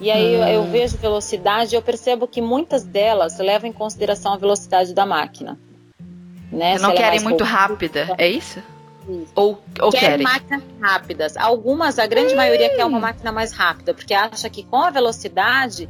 E 0.00 0.10
aí 0.10 0.36
hum. 0.36 0.42
eu, 0.42 0.48
eu, 0.48 0.64
vejo 0.64 0.96
velocidade 0.96 1.74
e 1.74 1.76
eu 1.76 1.82
percebo 1.82 2.26
que 2.26 2.40
muitas 2.40 2.84
delas 2.84 3.38
levam 3.38 3.68
em 3.68 3.72
consideração 3.72 4.32
a 4.32 4.36
velocidade 4.36 4.94
da 4.94 5.04
máquina. 5.04 5.58
Né? 6.50 6.78
Não 6.78 6.90
é 6.90 6.94
querem 6.94 7.18
é 7.20 7.22
muito 7.22 7.44
rápida, 7.44 8.14
é 8.16 8.26
isso? 8.26 8.62
isso. 9.08 9.32
Ou, 9.34 9.60
ou 9.80 9.90
querem, 9.90 10.08
querem 10.08 10.24
máquinas 10.24 10.62
rápidas. 10.80 11.36
Algumas, 11.36 11.98
a 11.98 12.06
grande 12.06 12.34
maioria 12.34 12.74
quer 12.74 12.84
uma 12.84 12.98
máquina 12.98 13.30
mais 13.30 13.52
rápida, 13.52 13.94
porque 13.94 14.14
acha 14.14 14.48
que 14.48 14.62
com 14.62 14.82
a 14.82 14.90
velocidade 14.90 15.88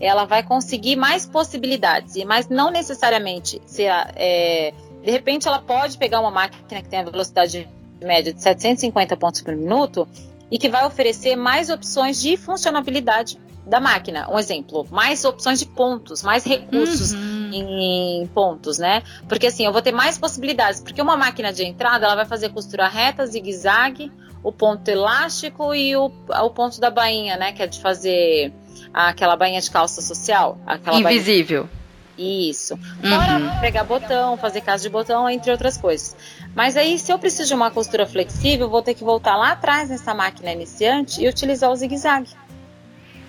ela 0.00 0.24
vai 0.24 0.42
conseguir 0.42 0.96
mais 0.96 1.26
possibilidades, 1.26 2.22
mas 2.24 2.48
não 2.48 2.70
necessariamente. 2.70 3.60
Se 3.66 3.84
é, 3.84 4.72
de 5.02 5.10
repente 5.10 5.48
ela 5.48 5.58
pode 5.58 5.98
pegar 5.98 6.20
uma 6.20 6.30
máquina 6.30 6.80
que 6.80 6.88
tem 6.88 7.00
a 7.00 7.02
velocidade 7.02 7.68
média 8.00 8.32
de 8.32 8.40
750 8.40 9.16
pontos 9.16 9.42
por 9.42 9.54
minuto 9.56 10.06
e 10.50 10.58
que 10.58 10.68
vai 10.68 10.86
oferecer 10.86 11.34
mais 11.34 11.68
opções 11.68 12.20
de 12.20 12.36
funcionabilidade 12.36 13.38
da 13.68 13.80
máquina. 13.80 14.28
Um 14.30 14.38
exemplo, 14.38 14.86
mais 14.90 15.24
opções 15.24 15.58
de 15.58 15.66
pontos, 15.66 16.22
mais 16.22 16.44
recursos 16.44 17.12
uhum. 17.12 17.50
em 17.52 18.26
pontos, 18.28 18.78
né? 18.78 19.02
Porque 19.28 19.46
assim, 19.46 19.66
eu 19.66 19.72
vou 19.72 19.82
ter 19.82 19.92
mais 19.92 20.18
possibilidades, 20.18 20.80
porque 20.80 21.00
uma 21.00 21.16
máquina 21.16 21.52
de 21.52 21.64
entrada, 21.64 22.06
ela 22.06 22.16
vai 22.16 22.26
fazer 22.26 22.48
costura 22.50 22.88
reta, 22.88 23.26
zigue-zague, 23.26 24.10
o 24.42 24.52
ponto 24.52 24.88
elástico 24.88 25.74
e 25.74 25.96
o, 25.96 26.06
o 26.06 26.50
ponto 26.50 26.80
da 26.80 26.90
bainha, 26.90 27.36
né? 27.36 27.52
Que 27.52 27.62
é 27.62 27.66
de 27.66 27.80
fazer 27.80 28.52
aquela 28.92 29.36
bainha 29.36 29.60
de 29.60 29.70
calça 29.70 30.00
social. 30.00 30.58
Invisível. 30.92 31.64
Bainha... 31.64 31.78
Isso. 32.18 32.76
Fora 33.00 33.38
uhum. 33.38 33.60
pegar 33.60 33.84
botão, 33.84 34.36
fazer 34.36 34.60
casa 34.60 34.82
de 34.82 34.88
botão, 34.88 35.30
entre 35.30 35.52
outras 35.52 35.76
coisas. 35.76 36.16
Mas 36.52 36.76
aí, 36.76 36.98
se 36.98 37.12
eu 37.12 37.18
preciso 37.18 37.46
de 37.46 37.54
uma 37.54 37.70
costura 37.70 38.06
flexível, 38.06 38.68
vou 38.68 38.82
ter 38.82 38.94
que 38.94 39.04
voltar 39.04 39.36
lá 39.36 39.52
atrás 39.52 39.88
nessa 39.88 40.12
máquina 40.12 40.50
iniciante 40.50 41.22
e 41.22 41.28
utilizar 41.28 41.70
o 41.70 41.76
zigue-zague. 41.76 42.30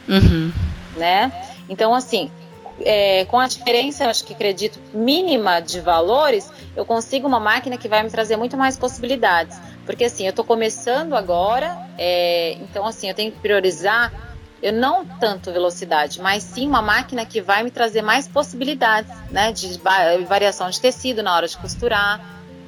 Uhum. 0.10 0.52
Né? 0.98 1.32
Então, 1.70 1.94
assim, 1.94 2.32
é, 2.82 3.26
com 3.26 3.40
a 3.40 3.48
diferença, 3.48 4.08
acho 4.08 4.24
que 4.24 4.34
acredito, 4.34 4.80
mínima 4.94 5.60
de 5.60 5.80
valores, 5.80 6.52
eu 6.76 6.86
consigo 6.86 7.28
uma 7.28 7.40
máquina 7.40 7.78
que 7.78 7.88
vai 7.88 8.04
me 8.04 8.10
trazer 8.10 8.38
muito 8.38 8.58
mais 8.58 8.78
possibilidades. 8.78 9.58
Porque 9.86 10.06
assim, 10.06 10.26
eu 10.26 10.30
estou 10.30 10.46
começando 10.46 11.16
agora, 11.16 11.78
é, 11.98 12.54
então 12.62 12.86
assim, 12.86 13.10
eu 13.10 13.16
tenho 13.16 13.32
que 13.32 13.40
priorizar, 13.40 14.14
eu 14.62 14.74
não 14.74 15.06
tanto 15.06 15.52
velocidade, 15.52 16.22
mas 16.22 16.44
sim 16.44 16.68
uma 16.68 16.82
máquina 16.82 17.26
que 17.26 17.42
vai 17.42 17.64
me 17.64 17.72
trazer 17.72 18.02
mais 18.02 18.28
possibilidades, 18.28 19.12
né? 19.32 19.52
De 19.52 19.80
variação 20.28 20.70
de 20.70 20.80
tecido 20.80 21.24
na 21.24 21.36
hora 21.36 21.48
de 21.48 21.58
costurar. 21.58 22.20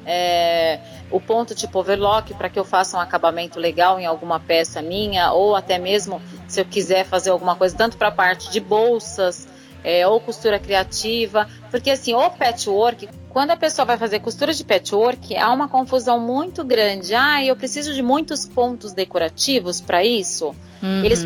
É, 0.06 0.80
o 1.12 1.20
ponto 1.20 1.54
tipo 1.54 1.80
overlock 1.80 2.34
para 2.34 2.50
que 2.50 2.58
eu 2.58 2.66
faça 2.66 2.98
um 2.98 3.00
acabamento 3.00 3.60
legal 3.60 4.00
em 4.00 4.06
alguma 4.06 4.40
peça 4.40 4.82
minha, 4.82 5.32
ou 5.32 5.56
até 5.56 5.78
mesmo 5.78 6.22
se 6.48 6.62
eu 6.62 6.66
quiser 6.66 7.06
fazer 7.06 7.30
alguma 7.30 7.56
coisa, 7.56 7.76
tanto 7.76 7.98
para 7.98 8.08
a 8.08 8.12
parte 8.12 8.50
de 8.50 8.60
bolsas 8.60 9.48
é, 9.84 10.08
ou 10.08 10.20
costura 10.20 10.60
criativa, 10.60 11.48
porque 11.70 11.90
assim, 11.90 12.14
o 12.14 12.30
patchwork, 12.30 13.10
quando 13.30 13.52
a 13.52 13.58
pessoa 13.58 13.86
vai 13.86 13.98
fazer 13.98 14.20
costura 14.20 14.54
de 14.54 14.64
patchwork, 14.64 15.36
há 15.36 15.52
uma 15.52 15.68
confusão 15.68 16.20
muito 16.20 16.64
grande. 16.64 17.16
Ah, 17.16 17.44
eu 17.44 17.56
preciso 17.56 17.94
de 17.94 18.02
muitos 18.02 18.46
pontos 18.46 18.94
decorativos 18.94 19.82
para 19.82 20.04
isso. 20.04 20.56
Uhum. 20.84 21.04
Eles 21.04 21.24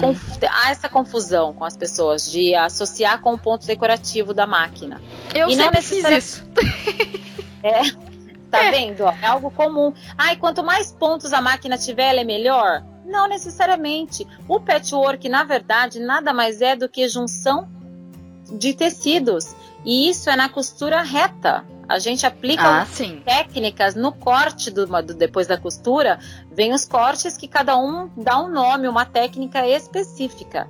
há 0.49 0.71
essa 0.71 0.89
confusão 0.89 1.53
com 1.53 1.63
as 1.63 1.75
pessoas 1.75 2.29
de 2.29 2.53
associar 2.53 3.21
com 3.21 3.33
o 3.33 3.37
ponto 3.37 3.65
decorativo 3.65 4.33
da 4.33 4.45
máquina. 4.45 5.01
Eu 5.33 5.47
e 5.47 5.55
sempre 5.55 5.77
não 5.77 5.81
fiz 5.81 6.05
isso. 6.09 6.43
é. 7.63 8.05
Tá 8.55 8.63
é. 8.63 8.71
vendo? 8.71 9.03
É 9.03 9.27
algo 9.27 9.51
comum. 9.51 9.93
Ai, 10.17 10.35
quanto 10.35 10.63
mais 10.63 10.91
pontos 10.91 11.33
a 11.33 11.41
máquina 11.41 11.77
tiver, 11.77 12.09
ela 12.09 12.21
é 12.21 12.23
melhor? 12.23 12.83
Não 13.05 13.27
necessariamente. 13.27 14.27
O 14.47 14.59
patchwork, 14.59 15.27
na 15.29 15.43
verdade, 15.43 15.99
nada 15.99 16.33
mais 16.33 16.61
é 16.61 16.75
do 16.75 16.89
que 16.89 17.07
junção 17.07 17.67
de 18.51 18.73
tecidos. 18.73 19.55
E 19.83 20.09
isso 20.09 20.29
é 20.29 20.35
na 20.35 20.49
costura 20.49 21.01
reta. 21.01 21.63
A 21.87 21.99
gente 21.99 22.25
aplica 22.25 22.81
ah, 22.81 22.87
técnicas 23.23 23.93
no 23.93 24.11
corte 24.11 24.71
do, 24.71 24.87
do, 24.87 25.13
depois 25.13 25.45
da 25.45 25.57
costura. 25.57 26.19
Vem 26.51 26.73
os 26.73 26.83
cortes 26.83 27.37
que 27.37 27.47
cada 27.47 27.77
um 27.77 28.09
dá 28.17 28.39
um 28.39 28.49
nome, 28.49 28.87
uma 28.87 29.05
técnica 29.05 29.67
específica. 29.67 30.67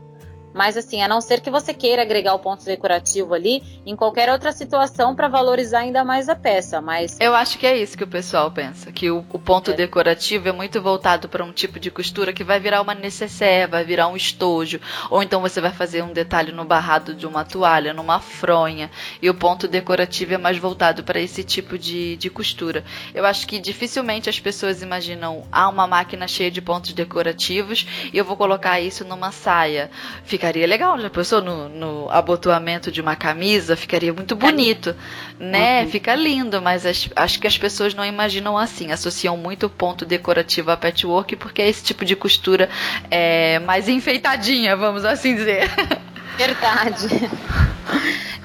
Mas 0.56 0.78
assim, 0.78 1.02
a 1.02 1.08
não 1.08 1.20
ser 1.20 1.42
que 1.42 1.52
você 1.52 1.74
queira 1.74 2.02
agregar 2.02 2.34
o 2.34 2.40
ponto 2.40 2.64
decorativo 2.64 3.34
ali 3.34 3.62
em 3.86 3.94
qualquer 3.94 4.30
outra 4.32 4.54
situação 4.54 5.14
para 5.14 5.28
valorizar 5.28 5.80
ainda 5.80 6.02
mais 6.06 6.30
a 6.30 6.36
peça, 6.36 6.80
mas 6.80 7.20
Eu 7.20 7.36
acho 7.36 7.60
que 7.60 7.68
é 7.68 7.78
isso 7.78 7.98
que 7.98 8.06
o 8.06 8.08
pessoal 8.08 8.50
pensa, 8.50 8.90
que 8.90 9.12
o, 9.12 9.26
o 9.34 9.38
ponto 9.38 9.72
é. 9.72 9.74
decorativo 9.74 10.48
é 10.48 10.54
muito 10.54 10.82
voltado 10.82 11.28
para 11.28 11.44
um 11.44 11.52
tipo 11.52 11.78
de 11.78 11.92
costura 11.92 12.32
que 12.32 12.42
vai 12.42 12.58
virar 12.58 12.82
uma 12.82 12.96
necessaire, 12.96 13.70
vai 13.70 13.84
virar 13.84 14.08
um 14.08 14.16
estojo, 14.16 14.80
ou 15.10 15.22
então 15.22 15.42
você 15.42 15.60
vai 15.60 15.72
fazer 15.72 16.02
um 16.02 16.14
detalhe 16.14 16.54
no 16.54 16.64
barrado 16.64 17.14
de 17.14 17.28
uma 17.28 17.44
toalha, 17.44 17.94
numa 17.94 18.22
fronha, 18.22 18.90
e 19.22 19.30
o 19.30 19.34
ponto 19.34 19.68
decorativo 19.68 20.36
é 20.36 20.38
mais 20.38 20.58
voltado 20.58 21.04
para 21.04 21.20
esse 21.20 21.44
tipo 21.44 21.78
de, 21.78 22.16
de 22.16 22.30
costura. 22.30 22.86
Eu 23.14 23.26
acho 23.26 23.46
que 23.46 23.60
dificilmente 23.60 24.30
as 24.30 24.40
pessoas 24.40 24.82
imaginam, 24.82 25.46
ah, 25.52 25.68
uma 25.68 25.86
máquina 25.86 26.30
cheia 26.30 26.50
de 26.50 26.62
pontos 26.62 26.94
decorativos 26.94 27.86
e 28.14 28.18
eu 28.18 28.24
vou 28.24 28.38
colocar 28.38 28.80
isso 28.80 29.04
numa 29.04 29.34
saia. 29.34 29.92
Fica 30.24 30.45
ficaria 30.46 30.68
legal, 30.68 31.00
já 31.00 31.10
pensou 31.10 31.42
no, 31.42 31.68
no 31.68 32.10
abotoamento 32.12 32.92
de 32.92 33.02
uma 33.02 33.16
camisa? 33.16 33.76
Ficaria 33.76 34.14
muito 34.14 34.36
bonito, 34.36 34.96
né? 35.40 35.82
Uhum. 35.82 35.90
Fica 35.90 36.14
lindo, 36.14 36.62
mas 36.62 36.86
as, 36.86 37.10
acho 37.16 37.40
que 37.40 37.48
as 37.48 37.58
pessoas 37.58 37.96
não 37.96 38.06
imaginam 38.06 38.56
assim, 38.56 38.92
associam 38.92 39.36
muito 39.36 39.68
ponto 39.68 40.06
decorativo 40.06 40.70
a 40.70 40.78
patchwork, 40.78 41.36
porque 41.38 41.64
é 41.64 41.68
esse 41.68 41.84
tipo 41.84 42.06
de 42.06 42.16
costura 42.16 42.70
é, 43.10 43.58
mais 43.60 43.90
enfeitadinha, 43.90 44.76
vamos 44.76 45.04
assim 45.04 45.36
dizer. 45.36 45.68
Verdade. 46.38 47.08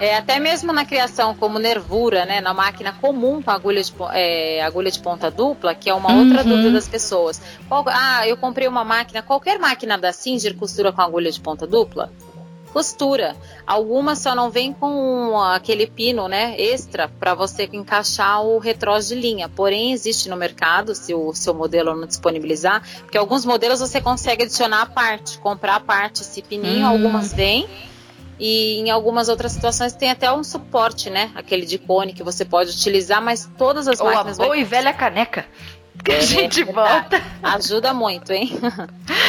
É, 0.01 0.17
até 0.17 0.41
mesmo 0.41 0.73
na 0.73 0.87
criação 0.87 1.35
como 1.35 1.59
nervura, 1.59 2.25
né, 2.25 2.41
na 2.41 2.55
máquina 2.55 2.91
comum 2.91 3.43
com 3.43 3.51
agulha 3.51 3.83
de, 3.83 3.93
é, 4.13 4.63
agulha 4.63 4.91
de 4.91 4.99
ponta 4.99 5.31
dupla, 5.31 5.75
que 5.75 5.91
é 5.91 5.95
uma 5.95 6.11
uhum. 6.11 6.21
outra 6.21 6.43
dúvida 6.43 6.71
das 6.71 6.89
pessoas. 6.89 7.41
Qual, 7.69 7.85
ah, 7.87 8.27
eu 8.27 8.35
comprei 8.39 8.67
uma 8.67 8.83
máquina, 8.83 9.21
qualquer 9.21 9.59
máquina 9.59 9.99
da 9.99 10.11
Singer 10.11 10.57
costura 10.57 10.91
com 10.91 11.03
agulha 11.03 11.31
de 11.31 11.39
ponta 11.39 11.67
dupla? 11.67 12.11
Costura. 12.73 13.37
Algumas 13.67 14.19
só 14.19 14.35
não 14.35 14.51
vem 14.51 14.73
com 14.73 15.39
aquele 15.41 15.87
pino, 15.87 16.29
né, 16.29 16.55
extra 16.59 17.09
para 17.09 17.35
você 17.35 17.69
encaixar 17.73 18.43
o 18.43 18.59
retrós 18.59 19.09
de 19.09 19.15
linha. 19.15 19.49
Porém, 19.49 19.93
existe 19.93 20.29
no 20.29 20.37
mercado, 20.37 20.95
se 20.95 21.13
o 21.15 21.33
seu 21.35 21.53
modelo 21.53 21.95
não 21.95 22.07
disponibilizar, 22.07 22.83
porque 23.01 23.19
alguns 23.19 23.45
modelos 23.45 23.81
você 23.81 24.01
consegue 24.01 24.45
adicionar 24.45 24.83
a 24.83 24.87
parte, 24.87 25.39
comprar 25.39 25.77
a 25.77 25.81
parte, 25.81 26.23
esse 26.23 26.43
pininho, 26.43 26.87
uhum. 26.87 26.93
algumas 26.93 27.33
vêm 27.33 27.69
e 28.41 28.79
em 28.81 28.91
algumas 28.91 29.29
outras 29.29 29.53
situações 29.53 29.93
tem 29.93 30.11
até 30.11 30.33
um 30.33 30.43
suporte, 30.43 31.11
né? 31.11 31.31
Aquele 31.35 31.67
de 31.67 31.77
cone 31.77 32.15
que 32.15 32.23
você 32.23 32.43
pode 32.43 32.71
utilizar, 32.71 33.21
mas 33.23 33.49
todas 33.59 33.87
as 33.87 34.01
Ou 34.01 34.07
máquinas. 34.07 34.41
A 34.41 34.43
boa 34.43 34.55
vai... 34.55 34.61
e 34.61 34.65
velha 34.65 34.95
caneca. 34.95 35.45
Que 36.05 36.13
a 36.13 36.17
é, 36.17 36.21
gente 36.21 36.63
é 36.63 36.65
bota. 36.65 37.23
Ajuda 37.43 37.93
muito, 37.93 38.33
hein? 38.33 38.59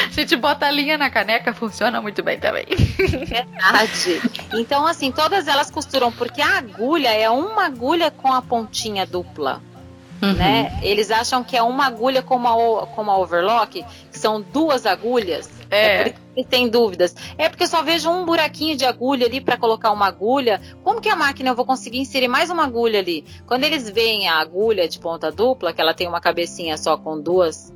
A 0.08 0.14
gente 0.14 0.36
bota 0.36 0.66
a 0.66 0.72
linha 0.72 0.98
na 0.98 1.10
caneca, 1.10 1.54
funciona 1.54 2.02
muito 2.02 2.22
bem 2.22 2.38
também. 2.38 2.66
Verdade. 2.98 4.22
Então, 4.54 4.86
assim, 4.86 5.10
todas 5.10 5.48
elas 5.48 5.72
costuram, 5.72 6.12
porque 6.12 6.42
a 6.42 6.58
agulha 6.58 7.14
é 7.14 7.30
uma 7.30 7.66
agulha 7.66 8.12
com 8.12 8.32
a 8.32 8.42
pontinha 8.42 9.06
dupla. 9.06 9.62
Uhum. 10.22 10.34
Né? 10.34 10.78
Eles 10.84 11.10
acham 11.12 11.44
que 11.46 11.56
é 11.56 11.64
uma 11.64 11.86
agulha 11.86 12.22
como 12.22 12.48
a, 12.48 12.88
como 12.88 13.10
a 13.10 13.18
overlock, 13.18 13.86
que 14.12 14.20
são 14.20 14.42
duas 14.42 14.86
agulhas. 14.86 15.50
É. 15.72 16.10
é 16.10 16.10
por 16.10 16.46
tem 16.46 16.70
dúvidas. 16.70 17.16
É 17.38 17.50
porque 17.50 17.64
eu 17.64 17.68
só 17.68 17.82
vejo 17.82 18.10
um 18.10 18.26
buraquinho 18.26 18.76
de 18.76 18.86
agulha 18.86 19.26
ali 19.26 19.42
para 19.42 19.58
colocar 19.58 19.92
uma 19.92 20.08
agulha. 20.08 20.62
Como 20.84 21.02
que 21.02 21.10
a 21.10 21.16
máquina 21.16 21.50
eu 21.50 21.56
vou 21.56 21.66
conseguir 21.66 22.00
inserir 22.00 22.28
mais 22.28 22.50
uma 22.50 22.66
agulha 22.66 23.00
ali? 23.00 23.26
Quando 23.48 23.64
eles 23.64 23.90
veem 23.90 24.28
a 24.28 24.40
agulha 24.40 24.88
de 24.88 25.00
ponta 25.00 25.32
dupla, 25.32 25.74
que 25.74 25.82
ela 25.82 25.94
tem 25.94 26.08
uma 26.08 26.22
cabecinha 26.22 26.78
só 26.78 26.98
com 26.98 27.20
duas 27.20 27.74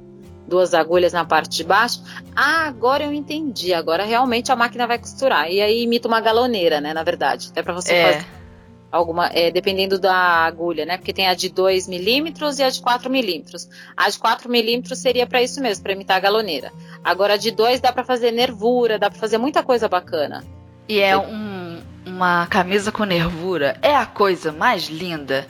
duas 0.47 0.75
agulhas 0.75 1.11
na 1.11 1.25
parte 1.25 1.57
de 1.57 1.63
baixo. 1.63 2.03
Ah, 2.35 2.67
agora 2.67 3.03
eu 3.03 3.13
entendi. 3.13 3.73
Agora 3.73 4.03
realmente 4.03 4.51
a 4.51 4.55
máquina 4.55 4.85
vai 4.85 4.99
costurar. 4.99 5.49
E 5.49 5.59
aí 5.59 5.81
imita 5.81 6.07
uma 6.07 6.21
galoneira, 6.21 6.79
né? 6.79 6.93
Na 6.93 7.01
verdade. 7.01 7.47
Até 7.49 7.63
para 7.63 7.73
você 7.73 7.93
é. 7.93 8.13
fazer 8.13 8.44
alguma, 8.95 9.27
é, 9.27 9.51
dependendo 9.51 9.99
da 9.99 10.15
agulha, 10.15 10.85
né? 10.85 10.97
Porque 10.97 11.13
tem 11.13 11.27
a 11.27 11.33
de 11.33 11.49
2 11.49 11.87
milímetros 11.87 12.59
e 12.59 12.63
a 12.63 12.69
de 12.69 12.81
4 12.81 13.09
milímetros. 13.09 13.67
A 13.95 14.09
de 14.09 14.17
4 14.17 14.49
milímetros 14.49 14.99
seria 14.99 15.27
para 15.27 15.41
isso 15.41 15.61
mesmo, 15.61 15.83
para 15.83 15.93
imitar 15.93 16.17
a 16.17 16.21
galoneira. 16.21 16.71
Agora 17.03 17.33
a 17.33 17.37
de 17.37 17.51
2 17.51 17.81
dá 17.81 17.91
para 17.91 18.03
fazer 18.03 18.31
nervura, 18.31 18.97
dá 18.97 19.09
para 19.09 19.19
fazer 19.19 19.37
muita 19.37 19.61
coisa 19.63 19.89
bacana. 19.89 20.43
E 20.87 20.99
é 20.99 21.17
um, 21.17 21.81
uma 22.05 22.47
camisa 22.47 22.91
com 22.91 23.03
nervura, 23.03 23.77
é 23.81 23.95
a 23.95 24.05
coisa 24.05 24.51
mais 24.51 24.87
linda. 24.87 25.45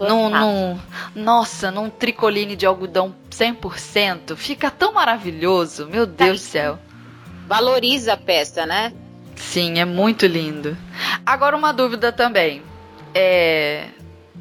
Num, 0.00 0.28
num, 0.28 0.78
nossa, 1.14 1.70
num 1.70 1.88
tricoline 1.88 2.56
de 2.56 2.66
algodão 2.66 3.14
100%, 3.30 4.36
fica 4.36 4.70
tão 4.70 4.92
maravilhoso, 4.92 5.86
meu 5.86 6.06
Deus 6.06 6.40
do 6.40 6.44
céu. 6.44 6.78
Valoriza 7.46 8.14
a 8.14 8.16
peça, 8.16 8.66
né? 8.66 8.92
Sim, 9.36 9.78
é 9.78 9.84
muito 9.84 10.26
lindo. 10.26 10.76
Agora 11.24 11.56
uma 11.56 11.72
dúvida 11.72 12.10
também. 12.10 12.62
É. 13.16 13.88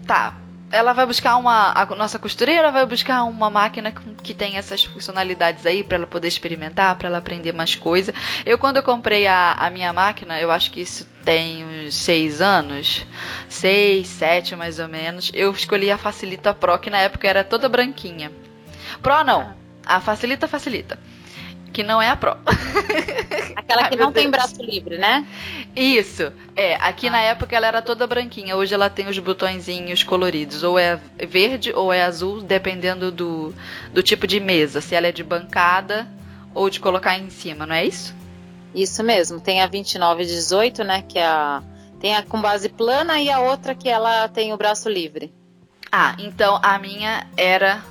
Tá. 0.05 0.35
Ela 0.71 0.91
vai 0.91 1.05
buscar 1.05 1.37
uma. 1.37 1.71
A 1.71 1.85
nossa 1.95 2.19
costureira 2.19 2.71
vai 2.71 2.85
buscar 2.85 3.23
uma 3.23 3.49
máquina 3.49 3.93
que 4.21 4.33
tem 4.33 4.57
essas 4.57 4.83
funcionalidades 4.83 5.65
aí 5.65 5.83
para 5.83 5.95
ela 5.95 6.07
poder 6.07 6.27
experimentar, 6.27 6.95
para 6.97 7.07
ela 7.07 7.19
aprender 7.19 7.53
mais 7.53 7.75
coisa. 7.75 8.13
Eu, 8.45 8.57
quando 8.57 8.77
eu 8.77 8.83
comprei 8.83 9.25
a, 9.27 9.53
a 9.53 9.69
minha 9.69 9.93
máquina, 9.93 10.39
eu 10.41 10.51
acho 10.51 10.71
que 10.71 10.81
isso 10.81 11.07
tem 11.23 11.63
uns 11.63 11.95
seis 11.95 12.41
anos, 12.41 13.05
seis, 13.47 14.07
sete 14.07 14.55
mais 14.55 14.79
ou 14.79 14.89
menos. 14.89 15.31
Eu 15.33 15.51
escolhi 15.51 15.89
a 15.89 15.97
Facilita 15.97 16.53
Pro, 16.53 16.77
que 16.79 16.89
na 16.89 16.99
época 16.99 17.27
era 17.27 17.43
toda 17.43 17.69
branquinha. 17.69 18.31
Pro 19.01 19.23
não, 19.23 19.55
a 19.85 20.01
Facilita 20.01 20.47
Facilita 20.47 20.99
que 21.75 21.83
não 21.83 22.01
é 22.01 22.07
a 22.07 22.15
Pro. 22.15 22.37
Aquela 23.53 23.89
que 23.89 23.95
Ai, 23.95 23.99
não 23.99 24.13
tem 24.13 24.31
braço 24.31 24.63
livre, 24.63 24.97
né? 24.97 25.27
Isso. 25.75 26.31
É, 26.55 26.75
aqui 26.75 27.09
ah. 27.09 27.11
na 27.11 27.19
época 27.19 27.53
ela 27.53 27.67
era 27.67 27.81
toda 27.81 28.07
branquinha. 28.07 28.55
Hoje 28.55 28.73
ela 28.73 28.89
tem 28.89 29.09
os 29.09 29.19
botõezinhos 29.19 30.01
coloridos. 30.01 30.63
Ou 30.63 30.79
é 30.79 30.97
verde 31.27 31.73
ou 31.73 31.91
é 31.91 32.03
azul, 32.03 32.41
dependendo 32.41 33.11
do, 33.11 33.53
do 33.91 34.01
tipo 34.01 34.25
de 34.25 34.39
mesa. 34.39 34.79
Se 34.79 34.95
ela 34.95 35.07
é 35.07 35.11
de 35.11 35.21
bancada 35.21 36.07
ou 36.53 36.69
de 36.69 36.79
colocar 36.79 37.19
em 37.19 37.29
cima, 37.29 37.65
não 37.65 37.75
é 37.75 37.85
isso? 37.85 38.15
Isso 38.73 39.03
mesmo. 39.03 39.41
Tem 39.41 39.61
a 39.61 39.67
2918, 39.67 40.81
né? 40.85 41.03
Que 41.05 41.19
é 41.19 41.25
a. 41.25 41.61
Tem 41.99 42.15
a 42.15 42.23
com 42.23 42.39
base 42.39 42.69
plana 42.69 43.19
e 43.19 43.29
a 43.29 43.41
outra 43.41 43.75
que 43.75 43.89
ela 43.89 44.29
tem 44.29 44.53
o 44.53 44.57
braço 44.57 44.87
livre. 44.87 45.33
Ah, 45.91 46.15
então 46.19 46.57
a 46.63 46.79
minha 46.79 47.27
era 47.35 47.83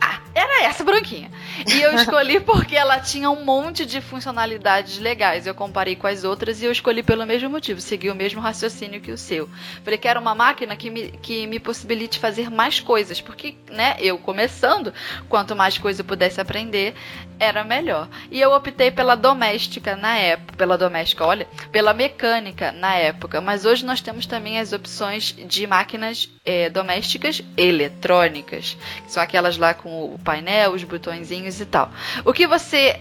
ah, 0.00 0.20
era 0.34 0.64
essa 0.64 0.84
branquinha. 0.84 1.30
E 1.66 1.80
eu 1.80 1.94
escolhi 1.94 2.40
porque 2.40 2.76
ela 2.76 2.98
tinha 3.00 3.30
um 3.30 3.44
monte 3.44 3.86
de 3.86 4.00
funcionalidades 4.00 4.98
legais. 4.98 5.46
Eu 5.46 5.54
comparei 5.54 5.96
com 5.96 6.06
as 6.06 6.24
outras 6.24 6.60
e 6.60 6.64
eu 6.64 6.72
escolhi 6.72 7.02
pelo 7.02 7.26
mesmo 7.26 7.50
motivo, 7.50 7.80
segui 7.80 8.10
o 8.10 8.14
mesmo 8.14 8.40
raciocínio 8.40 9.00
que 9.00 9.12
o 9.12 9.18
seu. 9.18 9.48
Falei 9.82 9.98
que 9.98 10.08
era 10.08 10.18
uma 10.18 10.34
máquina 10.34 10.76
que 10.76 10.90
me, 10.90 11.10
que 11.10 11.46
me 11.46 11.58
possibilite 11.58 12.18
fazer 12.18 12.50
mais 12.50 12.80
coisas, 12.80 13.20
porque, 13.20 13.54
né, 13.70 13.96
eu 13.98 14.18
começando, 14.18 14.92
quanto 15.28 15.54
mais 15.54 15.78
coisa 15.78 16.00
eu 16.00 16.04
pudesse 16.04 16.40
aprender, 16.40 16.94
era 17.38 17.64
melhor. 17.64 18.08
E 18.30 18.40
eu 18.40 18.52
optei 18.52 18.90
pela 18.90 19.14
doméstica 19.14 19.96
na 19.96 20.16
época, 20.16 20.56
pela 20.56 20.78
doméstica, 20.78 21.24
olha, 21.24 21.46
pela 21.70 21.92
mecânica 21.92 22.72
na 22.72 22.94
época. 22.94 23.40
Mas 23.40 23.64
hoje 23.64 23.84
nós 23.84 24.00
temos 24.00 24.26
também 24.26 24.58
as 24.58 24.72
opções 24.72 25.34
de 25.46 25.66
máquinas 25.66 26.30
é, 26.44 26.70
domésticas 26.70 27.42
eletrônicas, 27.56 28.76
que 29.04 29.12
são 29.12 29.22
aquelas 29.22 29.56
lá 29.56 29.74
com 29.74 30.14
o 30.14 30.18
painel, 30.18 30.72
os 30.72 30.84
botõezinhos 30.84 31.43
e 31.60 31.66
tal. 31.66 31.92
O 32.24 32.32
que 32.32 32.46
você 32.46 33.00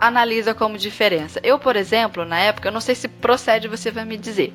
analisa 0.00 0.54
como 0.54 0.76
diferença. 0.76 1.40
Eu, 1.42 1.58
por 1.58 1.76
exemplo, 1.76 2.24
na 2.24 2.38
época, 2.38 2.68
eu 2.68 2.72
não 2.72 2.80
sei 2.80 2.94
se 2.94 3.08
procede, 3.08 3.68
você 3.68 3.90
vai 3.90 4.04
me 4.04 4.16
dizer. 4.16 4.52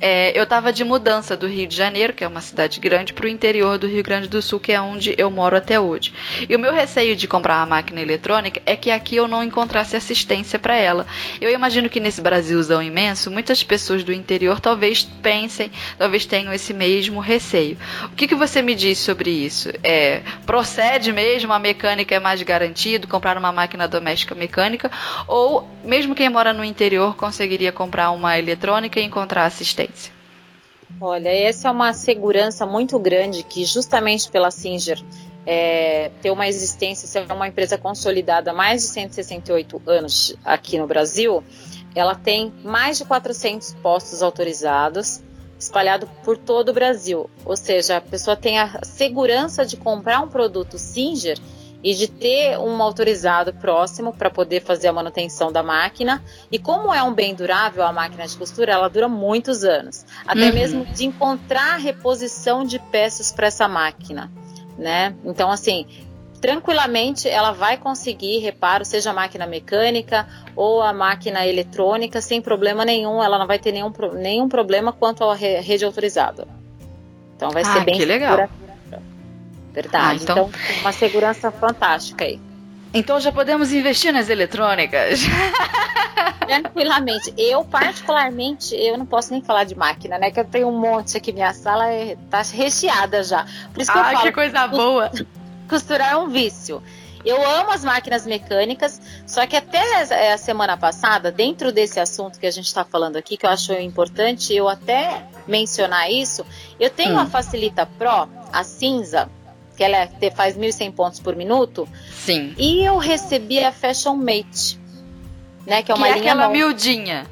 É, 0.00 0.36
eu 0.38 0.44
estava 0.44 0.72
de 0.72 0.84
mudança 0.84 1.36
do 1.36 1.46
Rio 1.46 1.66
de 1.66 1.76
Janeiro, 1.76 2.12
que 2.12 2.24
é 2.24 2.28
uma 2.28 2.40
cidade 2.40 2.80
grande, 2.80 3.12
para 3.12 3.26
o 3.26 3.28
interior 3.28 3.78
do 3.78 3.86
Rio 3.86 4.02
Grande 4.02 4.28
do 4.28 4.40
Sul, 4.42 4.60
que 4.60 4.72
é 4.72 4.80
onde 4.80 5.14
eu 5.18 5.30
moro 5.30 5.56
até 5.56 5.78
hoje. 5.78 6.12
E 6.48 6.54
o 6.54 6.58
meu 6.58 6.72
receio 6.72 7.16
de 7.16 7.28
comprar 7.28 7.58
uma 7.58 7.66
máquina 7.66 8.00
eletrônica 8.00 8.60
é 8.66 8.76
que 8.76 8.90
aqui 8.90 9.16
eu 9.16 9.28
não 9.28 9.42
encontrasse 9.42 9.96
assistência 9.96 10.58
para 10.58 10.76
ela. 10.76 11.06
Eu 11.40 11.50
imagino 11.50 11.88
que 11.88 12.00
nesse 12.00 12.20
Brasilzão 12.20 12.82
imenso, 12.82 13.30
muitas 13.30 13.62
pessoas 13.62 14.04
do 14.04 14.12
interior 14.12 14.60
talvez 14.60 15.02
pensem, 15.22 15.70
talvez 15.98 16.26
tenham 16.26 16.52
esse 16.52 16.72
mesmo 16.72 17.20
receio. 17.20 17.76
O 18.04 18.10
que, 18.10 18.28
que 18.28 18.34
você 18.34 18.62
me 18.62 18.74
diz 18.74 18.98
sobre 18.98 19.30
isso? 19.30 19.70
É, 19.82 20.22
procede 20.46 21.12
mesmo, 21.12 21.52
a 21.52 21.58
mecânica 21.58 22.14
é 22.14 22.20
mais 22.20 22.42
garantido, 22.42 23.08
comprar 23.08 23.36
uma 23.36 23.52
máquina 23.52 23.86
doméstica 23.86 24.34
mecânica? 24.34 24.81
Ou 25.26 25.68
mesmo 25.84 26.14
quem 26.14 26.28
mora 26.28 26.52
no 26.52 26.64
interior 26.64 27.16
conseguiria 27.16 27.72
comprar 27.72 28.10
uma 28.10 28.38
eletrônica 28.38 28.98
e 29.00 29.04
encontrar 29.04 29.44
assistência? 29.44 30.12
Olha, 31.00 31.28
essa 31.28 31.68
é 31.68 31.70
uma 31.70 31.92
segurança 31.92 32.66
muito 32.66 32.98
grande 32.98 33.42
que 33.42 33.64
justamente 33.64 34.30
pela 34.30 34.50
Singer 34.50 35.02
é, 35.46 36.10
ter 36.20 36.30
uma 36.30 36.46
existência, 36.46 37.08
ser 37.08 37.30
uma 37.32 37.48
empresa 37.48 37.76
consolidada 37.76 38.50
há 38.50 38.54
mais 38.54 38.82
de 38.82 38.88
168 38.88 39.82
anos 39.86 40.36
aqui 40.44 40.78
no 40.78 40.86
Brasil, 40.86 41.42
ela 41.94 42.14
tem 42.14 42.52
mais 42.62 42.98
de 42.98 43.04
400 43.04 43.74
postos 43.82 44.22
autorizados 44.22 45.22
espalhado 45.58 46.08
por 46.24 46.36
todo 46.36 46.70
o 46.70 46.72
Brasil. 46.72 47.30
Ou 47.44 47.56
seja, 47.56 47.98
a 47.98 48.00
pessoa 48.00 48.36
tem 48.36 48.58
a 48.58 48.82
segurança 48.84 49.64
de 49.64 49.76
comprar 49.76 50.20
um 50.20 50.28
produto 50.28 50.76
Singer 50.76 51.38
e 51.82 51.94
de 51.94 52.08
ter 52.08 52.58
um 52.58 52.80
autorizado 52.80 53.52
próximo 53.54 54.12
para 54.12 54.30
poder 54.30 54.62
fazer 54.62 54.88
a 54.88 54.92
manutenção 54.92 55.50
da 55.50 55.62
máquina. 55.62 56.22
E 56.50 56.58
como 56.58 56.94
é 56.94 57.02
um 57.02 57.12
bem 57.12 57.34
durável, 57.34 57.82
a 57.84 57.92
máquina 57.92 58.26
de 58.26 58.36
costura, 58.36 58.72
ela 58.72 58.88
dura 58.88 59.08
muitos 59.08 59.64
anos. 59.64 60.06
Até 60.26 60.48
uhum. 60.48 60.54
mesmo 60.54 60.84
de 60.86 61.04
encontrar 61.04 61.76
reposição 61.76 62.64
de 62.64 62.78
peças 62.78 63.32
para 63.32 63.48
essa 63.48 63.66
máquina, 63.66 64.30
né? 64.78 65.14
Então, 65.24 65.50
assim, 65.50 65.86
tranquilamente 66.40 67.28
ela 67.28 67.52
vai 67.52 67.76
conseguir 67.76 68.38
reparo, 68.38 68.84
seja 68.84 69.10
a 69.10 69.14
máquina 69.14 69.46
mecânica 69.46 70.26
ou 70.54 70.82
a 70.82 70.92
máquina 70.92 71.46
eletrônica, 71.46 72.20
sem 72.20 72.40
problema 72.40 72.84
nenhum. 72.84 73.22
Ela 73.22 73.38
não 73.38 73.46
vai 73.46 73.58
ter 73.58 73.72
nenhum, 73.72 73.92
nenhum 74.14 74.48
problema 74.48 74.92
quanto 74.92 75.24
à 75.24 75.34
rede 75.34 75.84
autorizada. 75.84 76.46
Então 77.36 77.50
vai 77.50 77.62
ah, 77.62 77.72
ser 77.72 77.84
bem 77.84 77.96
que 77.96 78.04
legal. 78.04 78.48
Verdade. 79.72 80.18
Ah, 80.20 80.22
então... 80.22 80.50
então, 80.50 80.80
uma 80.80 80.92
segurança 80.92 81.50
fantástica 81.50 82.24
aí. 82.24 82.40
Então 82.94 83.18
já 83.18 83.32
podemos 83.32 83.72
investir 83.72 84.12
nas 84.12 84.28
eletrônicas. 84.28 85.20
Tranquilamente. 86.46 87.32
Eu, 87.38 87.64
particularmente, 87.64 88.74
eu 88.74 88.98
não 88.98 89.06
posso 89.06 89.32
nem 89.32 89.40
falar 89.40 89.64
de 89.64 89.74
máquina, 89.74 90.18
né? 90.18 90.30
Que 90.30 90.40
eu 90.40 90.44
tenho 90.44 90.68
um 90.68 90.78
monte 90.78 91.16
aqui, 91.16 91.32
minha 91.32 91.54
sala 91.54 91.88
é, 91.88 92.16
tá 92.28 92.42
recheada 92.42 93.22
já. 93.24 93.46
Por 93.72 93.80
isso 93.80 93.90
que 93.90 93.98
ah, 93.98 94.02
eu 94.02 94.12
falo. 94.12 94.26
que 94.26 94.32
coisa 94.32 94.66
boa! 94.66 95.10
Costurar 95.68 96.12
é 96.12 96.16
um 96.16 96.28
vício. 96.28 96.82
Eu 97.24 97.40
amo 97.48 97.70
as 97.70 97.84
máquinas 97.84 98.26
mecânicas, 98.26 99.00
só 99.26 99.46
que 99.46 99.56
até 99.56 100.32
a 100.32 100.36
semana 100.36 100.76
passada, 100.76 101.30
dentro 101.30 101.70
desse 101.70 102.00
assunto 102.00 102.38
que 102.38 102.46
a 102.46 102.50
gente 102.50 102.66
está 102.66 102.84
falando 102.84 103.16
aqui, 103.16 103.36
que 103.36 103.46
eu 103.46 103.50
acho 103.50 103.72
importante 103.74 104.52
eu 104.52 104.68
até 104.68 105.24
mencionar 105.46 106.10
isso, 106.10 106.44
eu 106.80 106.90
tenho 106.90 107.14
hum. 107.14 107.20
a 107.20 107.26
Facilita 107.26 107.86
Pro, 107.86 108.28
a 108.52 108.64
cinza, 108.64 109.30
que 109.82 109.86
ela 109.86 110.08
é, 110.20 110.30
faz 110.30 110.56
1.100 110.56 110.92
pontos 110.92 111.18
por 111.18 111.34
minuto. 111.34 111.88
Sim. 112.12 112.54
E 112.56 112.84
eu 112.84 112.98
recebi 112.98 113.58
a 113.58 113.72
Fashion 113.72 114.14
Mate, 114.14 114.78
né? 115.66 115.82
Que 115.82 115.90
é 115.90 115.94
uma 115.94 116.06
que 116.06 116.12
linha 116.12 116.24
é 116.24 116.30
aquela 116.30 116.42
nova. 116.42 116.52
miudinha. 116.52 117.26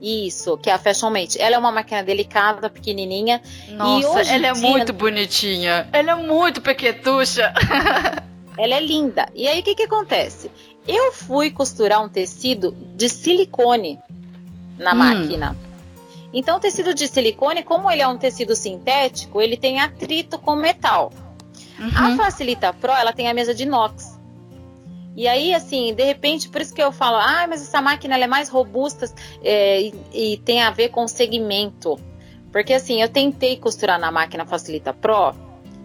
Isso, 0.00 0.58
que 0.58 0.68
é 0.68 0.74
a 0.74 0.78
Fashion 0.78 1.08
Mate. 1.08 1.40
Ela 1.40 1.56
é 1.56 1.58
uma 1.58 1.72
máquina 1.72 2.02
delicada, 2.02 2.68
pequenininha. 2.68 3.40
Nossa, 3.70 4.20
ela 4.30 4.48
é 4.48 4.52
dia... 4.52 4.68
muito 4.68 4.92
bonitinha. 4.92 5.88
Ela 5.90 6.12
é 6.12 6.14
muito 6.16 6.60
pequetucha. 6.60 7.54
ela 8.58 8.74
é 8.74 8.80
linda. 8.80 9.26
E 9.34 9.48
aí, 9.48 9.60
o 9.60 9.62
que 9.62 9.74
que 9.74 9.84
acontece? 9.84 10.50
Eu 10.86 11.12
fui 11.12 11.50
costurar 11.50 12.04
um 12.04 12.10
tecido 12.10 12.76
de 12.94 13.08
silicone 13.08 13.98
na 14.78 14.92
hum. 14.92 14.96
máquina. 14.96 15.56
Então, 16.30 16.58
o 16.58 16.60
tecido 16.60 16.92
de 16.92 17.08
silicone, 17.08 17.62
como 17.62 17.90
ele 17.90 18.02
é 18.02 18.06
um 18.06 18.18
tecido 18.18 18.54
sintético, 18.54 19.40
ele 19.40 19.56
tem 19.56 19.80
atrito 19.80 20.38
com 20.38 20.54
metal. 20.54 21.10
Uhum. 21.78 21.90
A 21.94 22.16
Facilita 22.16 22.72
Pro, 22.72 22.92
ela 22.92 23.12
tem 23.12 23.28
a 23.28 23.34
mesa 23.34 23.54
de 23.54 23.64
inox. 23.64 24.16
E 25.16 25.26
aí, 25.26 25.54
assim, 25.54 25.94
de 25.94 26.04
repente, 26.04 26.48
por 26.50 26.60
isso 26.60 26.74
que 26.74 26.82
eu 26.82 26.92
falo, 26.92 27.16
ah, 27.16 27.46
mas 27.48 27.62
essa 27.62 27.80
máquina 27.80 28.18
é 28.18 28.26
mais 28.26 28.50
robusta 28.50 29.10
é, 29.42 29.80
e, 29.80 29.94
e, 30.12 30.36
tem 30.38 30.62
a 30.62 30.70
ver 30.70 30.90
com 30.90 31.08
segmento. 31.08 31.98
Porque 32.52 32.74
assim, 32.74 33.00
eu 33.00 33.08
tentei 33.08 33.56
costurar 33.56 33.98
na 33.98 34.12
máquina 34.12 34.44
Facilita 34.44 34.92
Pro. 34.92 35.34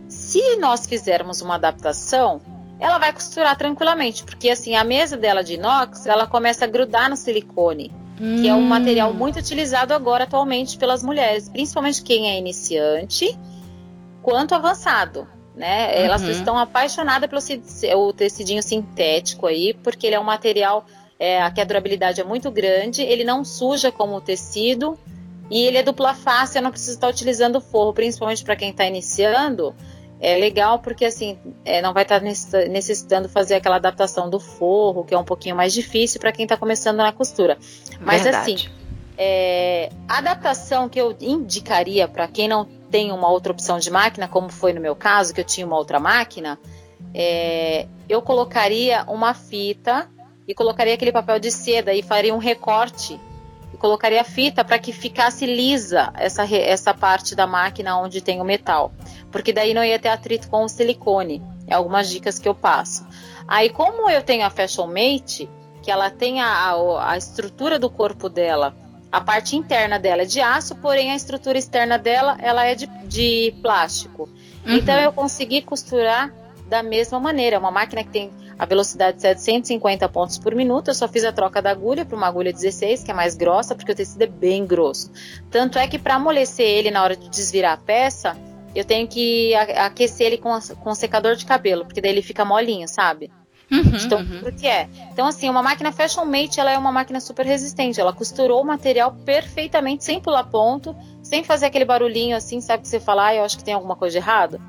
Se 0.09 0.57
nós 0.57 0.85
fizermos 0.85 1.41
uma 1.41 1.55
adaptação, 1.55 2.41
ela 2.77 2.97
vai 2.97 3.13
costurar 3.13 3.55
tranquilamente, 3.57 4.23
porque 4.23 4.49
assim, 4.49 4.75
a 4.75 4.83
mesa 4.83 5.15
dela 5.15 5.43
de 5.43 5.53
inox, 5.53 6.05
ela 6.05 6.27
começa 6.27 6.65
a 6.65 6.67
grudar 6.67 7.09
no 7.09 7.15
silicone, 7.15 7.89
hum. 8.19 8.41
que 8.41 8.49
é 8.49 8.53
um 8.53 8.57
hum. 8.57 8.67
material 8.67 9.13
muito 9.13 9.39
utilizado 9.39 9.93
agora 9.93 10.25
atualmente 10.25 10.77
pelas 10.77 11.01
mulheres, 11.01 11.47
principalmente 11.47 12.01
quem 12.03 12.29
é 12.29 12.37
iniciante, 12.37 13.37
quanto 14.21 14.53
avançado. 14.53 15.25
Né? 15.55 15.87
Uhum. 15.87 16.05
Elas 16.05 16.21
estão 16.23 16.57
apaixonadas 16.57 17.29
pelo 17.81 18.13
tecidinho 18.13 18.63
sintético 18.63 19.47
aí, 19.47 19.73
porque 19.73 20.07
ele 20.07 20.15
é 20.15 20.19
um 20.19 20.23
material 20.23 20.85
é, 21.19 21.49
que 21.51 21.61
a 21.61 21.63
durabilidade 21.63 22.19
é 22.19 22.23
muito 22.23 22.49
grande, 22.49 23.01
ele 23.03 23.23
não 23.23 23.45
suja 23.45 23.91
como 23.91 24.15
o 24.15 24.21
tecido 24.21 24.97
e 25.51 25.61
ele 25.63 25.77
é 25.77 25.83
dupla 25.83 26.13
face, 26.13 26.57
eu 26.57 26.61
não 26.61 26.71
preciso 26.71 26.93
estar 26.93 27.09
utilizando 27.09 27.59
forro, 27.59 27.93
principalmente 27.93 28.43
para 28.43 28.55
quem 28.55 28.69
está 28.69 28.85
iniciando. 28.85 29.75
É 30.19 30.37
legal 30.37 30.79
porque 30.79 31.03
assim 31.03 31.37
é, 31.65 31.81
não 31.81 31.93
vai 31.93 32.03
estar 32.03 32.21
necessitando 32.21 33.27
fazer 33.27 33.55
aquela 33.55 33.75
adaptação 33.75 34.29
do 34.29 34.39
forro, 34.39 35.03
que 35.03 35.13
é 35.13 35.17
um 35.17 35.23
pouquinho 35.23 35.55
mais 35.55 35.73
difícil 35.73 36.19
para 36.21 36.31
quem 36.31 36.43
está 36.43 36.55
começando 36.55 36.97
na 36.97 37.11
costura. 37.11 37.57
Mas 37.99 38.23
Verdade. 38.23 38.53
assim, 38.53 38.69
é, 39.17 39.91
a 40.07 40.19
adaptação 40.19 40.87
que 40.87 40.99
eu 40.99 41.15
indicaria 41.19 42.07
para 42.07 42.27
quem 42.27 42.47
não 42.47 42.67
tem 42.91 43.11
uma 43.11 43.29
outra 43.29 43.53
opção 43.53 43.79
de 43.79 43.89
máquina, 43.89 44.27
como 44.27 44.49
foi 44.49 44.73
no 44.73 44.81
meu 44.81 44.95
caso, 44.95 45.33
que 45.33 45.39
eu 45.39 45.45
tinha 45.45 45.65
uma 45.65 45.77
outra 45.77 45.99
máquina, 45.99 46.59
é, 47.13 47.87
eu 48.07 48.21
colocaria 48.21 49.03
uma 49.07 49.33
fita 49.33 50.09
e 50.47 50.53
colocaria 50.53 50.93
aquele 50.93 51.11
papel 51.11 51.39
de 51.39 51.49
seda 51.49 51.93
e 51.93 52.03
faria 52.03 52.33
um 52.35 52.37
recorte 52.37 53.19
e 53.73 53.77
colocaria 53.77 54.21
a 54.21 54.25
fita 54.25 54.63
para 54.63 54.77
que 54.77 54.91
ficasse 54.91 55.45
lisa 55.45 56.11
essa, 56.15 56.43
essa 56.53 56.93
parte 56.93 57.33
da 57.35 57.47
máquina 57.47 57.97
onde 57.97 58.19
tem 58.19 58.41
o 58.41 58.45
metal, 58.45 58.91
porque 59.31 59.53
daí 59.53 59.73
não 59.73 59.83
ia 59.83 59.97
ter 59.97 60.09
atrito 60.09 60.49
com 60.49 60.63
o 60.63 60.69
silicone. 60.69 61.41
É 61.67 61.73
algumas 61.73 62.09
dicas 62.09 62.37
que 62.37 62.49
eu 62.49 62.53
passo. 62.53 63.07
Aí, 63.47 63.69
como 63.69 64.09
eu 64.09 64.21
tenho 64.21 64.45
a 64.45 64.49
Fashion 64.49 64.87
Mate, 64.87 65.49
que 65.81 65.89
ela 65.89 66.09
tem 66.09 66.41
a, 66.41 66.47
a, 66.47 67.11
a 67.11 67.17
estrutura 67.17 67.79
do 67.79 67.89
corpo 67.89 68.27
dela 68.27 68.75
a 69.11 69.19
parte 69.19 69.55
interna 69.55 69.99
dela 69.99 70.21
é 70.21 70.25
de 70.25 70.39
aço, 70.39 70.75
porém 70.75 71.11
a 71.11 71.15
estrutura 71.15 71.57
externa 71.57 71.97
dela 71.97 72.37
ela 72.39 72.65
é 72.65 72.75
de, 72.75 72.87
de 73.05 73.53
plástico. 73.61 74.29
Uhum. 74.65 74.75
Então 74.75 74.95
eu 74.99 75.11
consegui 75.11 75.61
costurar 75.61 76.33
da 76.67 76.81
mesma 76.81 77.19
maneira. 77.19 77.57
É 77.57 77.59
uma 77.59 77.71
máquina 77.71 78.03
que 78.03 78.09
tem 78.09 78.31
a 78.57 78.65
velocidade 78.65 79.17
de 79.17 79.23
750 79.23 80.07
pontos 80.07 80.37
por 80.37 80.55
minuto. 80.55 80.89
Eu 80.89 80.93
só 80.93 81.07
fiz 81.07 81.25
a 81.25 81.31
troca 81.33 81.61
da 81.61 81.71
agulha 81.71 82.05
para 82.05 82.15
uma 82.15 82.27
agulha 82.27 82.53
16, 82.53 83.03
que 83.03 83.11
é 83.11 83.13
mais 83.13 83.35
grossa, 83.35 83.75
porque 83.75 83.91
o 83.91 83.95
tecido 83.95 84.21
é 84.21 84.27
bem 84.27 84.65
grosso. 84.65 85.11
Tanto 85.49 85.77
é 85.77 85.87
que 85.87 85.99
para 85.99 86.15
amolecer 86.15 86.65
ele 86.65 86.89
na 86.89 87.03
hora 87.03 87.17
de 87.17 87.27
desvirar 87.27 87.73
a 87.73 87.77
peça, 87.77 88.37
eu 88.73 88.85
tenho 88.85 89.07
que 89.07 89.53
aquecer 89.55 90.27
ele 90.27 90.37
com, 90.37 90.57
com 90.79 90.95
secador 90.95 91.35
de 91.35 91.45
cabelo, 91.45 91.83
porque 91.83 91.99
daí 91.99 92.11
ele 92.11 92.21
fica 92.21 92.45
molinho, 92.45 92.87
sabe? 92.87 93.29
Uhum, 93.71 93.97
então, 94.03 94.19
uhum. 94.19 94.51
que 94.51 94.67
é. 94.67 94.89
Então, 95.13 95.25
assim, 95.25 95.49
uma 95.49 95.63
máquina 95.63 95.93
Fashion 95.93 96.25
Mate, 96.25 96.59
ela 96.59 96.71
é 96.71 96.77
uma 96.77 96.91
máquina 96.91 97.21
super 97.21 97.45
resistente. 97.45 98.01
Ela 98.01 98.11
costurou 98.11 98.61
o 98.61 98.65
material 98.65 99.15
perfeitamente, 99.25 100.03
sem 100.03 100.19
pular 100.19 100.43
ponto, 100.43 100.93
sem 101.23 101.43
fazer 101.43 101.67
aquele 101.67 101.85
barulhinho 101.85 102.35
assim, 102.35 102.59
sabe 102.59 102.83
que 102.83 102.89
você 102.89 102.99
fala, 102.99 103.27
ah, 103.27 103.35
eu 103.35 103.43
acho 103.43 103.57
que 103.57 103.63
tem 103.63 103.73
alguma 103.73 103.95
coisa 103.95 104.11
de 104.11 104.17
errado. 104.17 104.61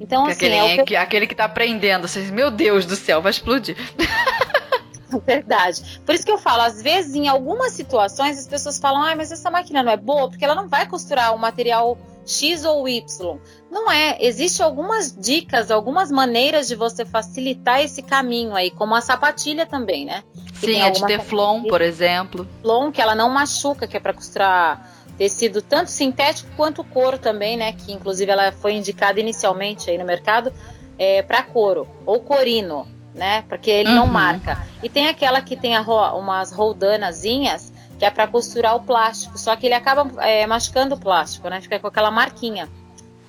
Então, 0.00 0.26
assim, 0.26 0.32
aquele, 0.32 0.54
é 0.54 0.84
que... 0.84 0.96
aquele 0.96 1.26
que 1.26 1.34
tá 1.34 1.44
aprendendo, 1.44 2.08
vocês, 2.08 2.30
meu 2.30 2.50
Deus 2.50 2.84
do 2.84 2.96
céu, 2.96 3.22
vai 3.22 3.30
explodir. 3.30 3.76
Verdade. 5.24 6.00
Por 6.04 6.14
isso 6.14 6.24
que 6.24 6.30
eu 6.30 6.38
falo, 6.38 6.62
às 6.62 6.82
vezes, 6.82 7.14
em 7.14 7.28
algumas 7.28 7.72
situações, 7.72 8.38
as 8.38 8.46
pessoas 8.46 8.78
falam, 8.78 9.02
ah, 9.02 9.14
mas 9.16 9.32
essa 9.32 9.50
máquina 9.50 9.82
não 9.82 9.92
é 9.92 9.96
boa, 9.96 10.28
porque 10.28 10.44
ela 10.44 10.54
não 10.54 10.68
vai 10.68 10.86
costurar 10.86 11.34
o 11.34 11.38
material 11.38 11.96
X 12.28 12.62
ou 12.66 12.86
Y. 12.86 13.38
Não 13.70 13.90
é. 13.90 14.18
Existem 14.20 14.64
algumas 14.64 15.16
dicas, 15.16 15.70
algumas 15.70 16.12
maneiras 16.12 16.68
de 16.68 16.76
você 16.76 17.06
facilitar 17.06 17.80
esse 17.80 18.02
caminho 18.02 18.54
aí, 18.54 18.70
como 18.70 18.94
a 18.94 19.00
sapatilha 19.00 19.64
também, 19.64 20.04
né? 20.04 20.22
Que 20.60 20.74
Sim, 20.74 20.82
a 20.82 20.90
de 20.90 21.04
Teflon, 21.06 21.62
por 21.62 21.80
exemplo. 21.80 22.44
Teflon, 22.44 22.92
que 22.92 23.00
ela 23.00 23.14
não 23.14 23.30
machuca, 23.30 23.86
que 23.86 23.96
é 23.96 24.00
para 24.00 24.12
costurar 24.12 24.92
tecido 25.16 25.62
tanto 25.62 25.90
sintético 25.90 26.50
quanto 26.54 26.84
couro 26.84 27.18
também, 27.18 27.56
né? 27.56 27.72
Que 27.72 27.92
inclusive 27.92 28.30
ela 28.30 28.52
foi 28.52 28.74
indicada 28.74 29.18
inicialmente 29.18 29.90
aí 29.90 29.96
no 29.96 30.04
mercado 30.04 30.52
é, 30.98 31.22
para 31.22 31.42
couro 31.42 31.88
ou 32.04 32.20
corino, 32.20 32.86
né? 33.14 33.42
Porque 33.48 33.70
ele 33.70 33.88
uhum. 33.88 33.94
não 33.96 34.06
marca. 34.06 34.62
E 34.82 34.88
tem 34.90 35.08
aquela 35.08 35.40
que 35.40 35.56
tem 35.56 35.74
ro 35.78 36.18
umas 36.18 36.52
roldanazinhas 36.52 37.72
que 37.98 38.04
é 38.04 38.10
para 38.10 38.28
costurar 38.28 38.76
o 38.76 38.80
plástico, 38.80 39.36
só 39.36 39.56
que 39.56 39.66
ele 39.66 39.74
acaba 39.74 40.22
é, 40.22 40.46
machucando 40.46 40.94
o 40.94 40.98
plástico, 40.98 41.48
né? 41.48 41.60
Fica 41.60 41.78
com 41.80 41.88
aquela 41.88 42.10
marquinha. 42.10 42.68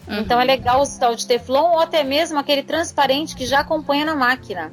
Uhum. 0.07 0.19
Então 0.19 0.39
é 0.39 0.43
legal 0.43 0.81
usar 0.81 1.09
o 1.09 1.15
de 1.15 1.25
Teflon 1.25 1.71
ou 1.71 1.79
até 1.79 2.03
mesmo 2.03 2.37
aquele 2.37 2.63
transparente 2.63 3.35
que 3.35 3.45
já 3.45 3.61
acompanha 3.61 4.05
na 4.05 4.15
máquina. 4.15 4.71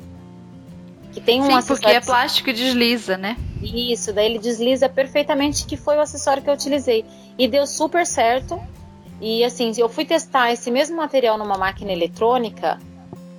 Que 1.13 1.21
tem 1.21 1.41
um 1.41 1.47
Sim, 1.47 1.67
porque 1.67 1.87
é 1.87 2.01
plástico 2.01 2.51
e 2.51 2.53
desliza, 2.53 3.17
né? 3.17 3.39
Isso, 3.63 4.13
daí 4.13 4.27
ele 4.27 4.39
desliza 4.39 4.87
perfeitamente, 4.87 5.65
que 5.65 5.77
foi 5.77 5.97
o 5.97 6.01
acessório 6.01 6.43
que 6.43 6.51
eu 6.51 6.55
utilizei. 6.55 7.07
E 7.39 7.49
deu 7.49 7.67
super 7.67 8.07
certo. 8.07 8.61
E 9.19 9.43
assim, 9.43 9.73
eu 9.79 9.89
fui 9.89 10.05
testar 10.05 10.53
esse 10.53 10.71
mesmo 10.71 10.97
material 10.97 11.39
numa 11.39 11.57
máquina 11.57 11.91
eletrônica 11.91 12.79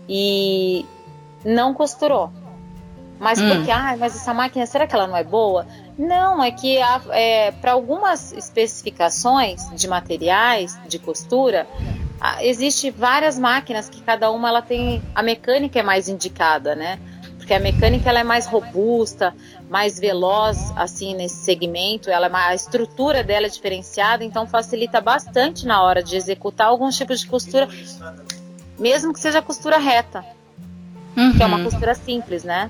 e 0.10 0.86
não 1.46 1.72
costurou. 1.74 2.32
Mas 3.20 3.40
hum. 3.40 3.50
porque, 3.50 3.72
ah, 3.72 3.96
mas 3.98 4.16
essa 4.16 4.34
máquina, 4.34 4.66
será 4.66 4.86
que 4.86 4.96
ela 4.96 5.08
não 5.08 5.18
é 5.18 5.24
boa? 5.24 5.66
Não, 5.98 6.44
é 6.44 6.52
que 6.52 6.78
é, 7.12 7.52
para 7.52 7.72
algumas 7.72 8.32
especificações 8.32 9.68
de 9.76 9.88
materiais 9.88 10.78
de 10.88 11.00
costura, 11.00 11.68
existe 12.42 12.92
várias 12.92 13.38
máquinas 13.38 13.90
que 13.90 14.02
cada 14.02 14.30
uma 14.32 14.50
ela 14.50 14.62
tem 14.62 15.02
a 15.16 15.24
mecânica 15.24 15.80
é 15.80 15.84
mais 15.84 16.08
indicada, 16.08 16.76
né? 16.76 17.00
Porque 17.38 17.54
a 17.54 17.60
mecânica 17.60 18.10
ela 18.10 18.20
é 18.20 18.24
mais 18.24 18.46
robusta, 18.46 19.34
mais 19.70 19.98
veloz 20.00 20.72
assim 20.76 21.16
nesse 21.16 21.38
segmento, 21.38 22.10
ela 22.10 22.28
é 22.28 22.32
a 22.34 22.54
estrutura 22.56 23.24
dela 23.24 23.48
é 23.48 23.50
diferenciada, 23.50 24.24
então 24.24 24.46
facilita 24.46 25.00
bastante 25.00 25.66
na 25.66 25.82
hora 25.82 26.04
de 26.04 26.16
executar 26.16 26.68
alguns 26.68 26.98
tipos 26.98 27.22
de 27.22 27.28
costura, 27.28 27.68
mesmo 28.78 29.14
que 29.14 29.20
seja 29.20 29.42
costura 29.42 29.78
reta, 29.78 30.26
uhum. 31.16 31.34
que 31.36 31.42
é 31.42 31.46
uma 31.46 31.58
uhum. 31.58 31.64
costura 31.64 31.96
simples, 31.96 32.44
né? 32.44 32.70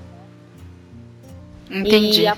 Entendi. 1.70 2.22
E 2.22 2.26
a, 2.26 2.36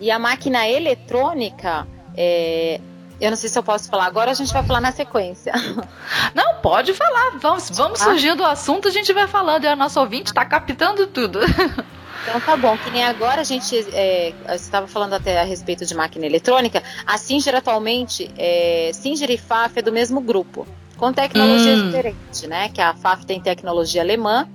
e 0.00 0.10
a 0.10 0.18
máquina 0.18 0.68
eletrônica, 0.68 1.86
é, 2.16 2.80
eu 3.20 3.30
não 3.30 3.36
sei 3.36 3.48
se 3.48 3.58
eu 3.58 3.62
posso 3.62 3.88
falar 3.88 4.06
agora, 4.06 4.30
a 4.30 4.34
gente 4.34 4.52
vai 4.52 4.62
falar 4.62 4.80
na 4.80 4.92
sequência. 4.92 5.52
Não, 6.34 6.54
pode 6.62 6.94
falar. 6.94 7.38
Vamos, 7.40 7.68
vamos 7.70 8.00
ah. 8.00 8.04
surgindo 8.04 8.42
o 8.42 8.46
assunto, 8.46 8.86
a 8.86 8.90
gente 8.90 9.12
vai 9.12 9.26
falando. 9.26 9.64
E 9.64 9.66
a 9.66 9.74
nossa 9.74 10.00
ouvinte 10.00 10.30
está 10.30 10.44
captando 10.44 11.06
tudo. 11.06 11.40
Então 12.20 12.40
tá 12.40 12.56
bom, 12.58 12.76
que 12.76 12.90
nem 12.90 13.04
agora 13.04 13.40
a 13.40 13.44
gente 13.44 13.74
é, 13.92 14.34
estava 14.54 14.86
falando 14.86 15.14
até 15.14 15.40
a 15.40 15.44
respeito 15.44 15.86
de 15.86 15.94
máquina 15.94 16.26
eletrônica. 16.26 16.82
A 17.06 17.16
Singer 17.16 17.54
atualmente, 17.54 18.30
é, 18.36 18.90
Singer 18.92 19.30
e 19.30 19.38
FAF 19.38 19.78
é 19.78 19.82
do 19.82 19.90
mesmo 19.90 20.20
grupo, 20.20 20.66
com 20.98 21.10
tecnologias 21.10 21.80
hum. 21.80 21.86
diferentes, 21.86 22.42
né? 22.42 22.68
Que 22.68 22.82
a 22.82 22.92
FAF 22.92 23.24
tem 23.24 23.40
tecnologia 23.40 24.02
alemã 24.02 24.46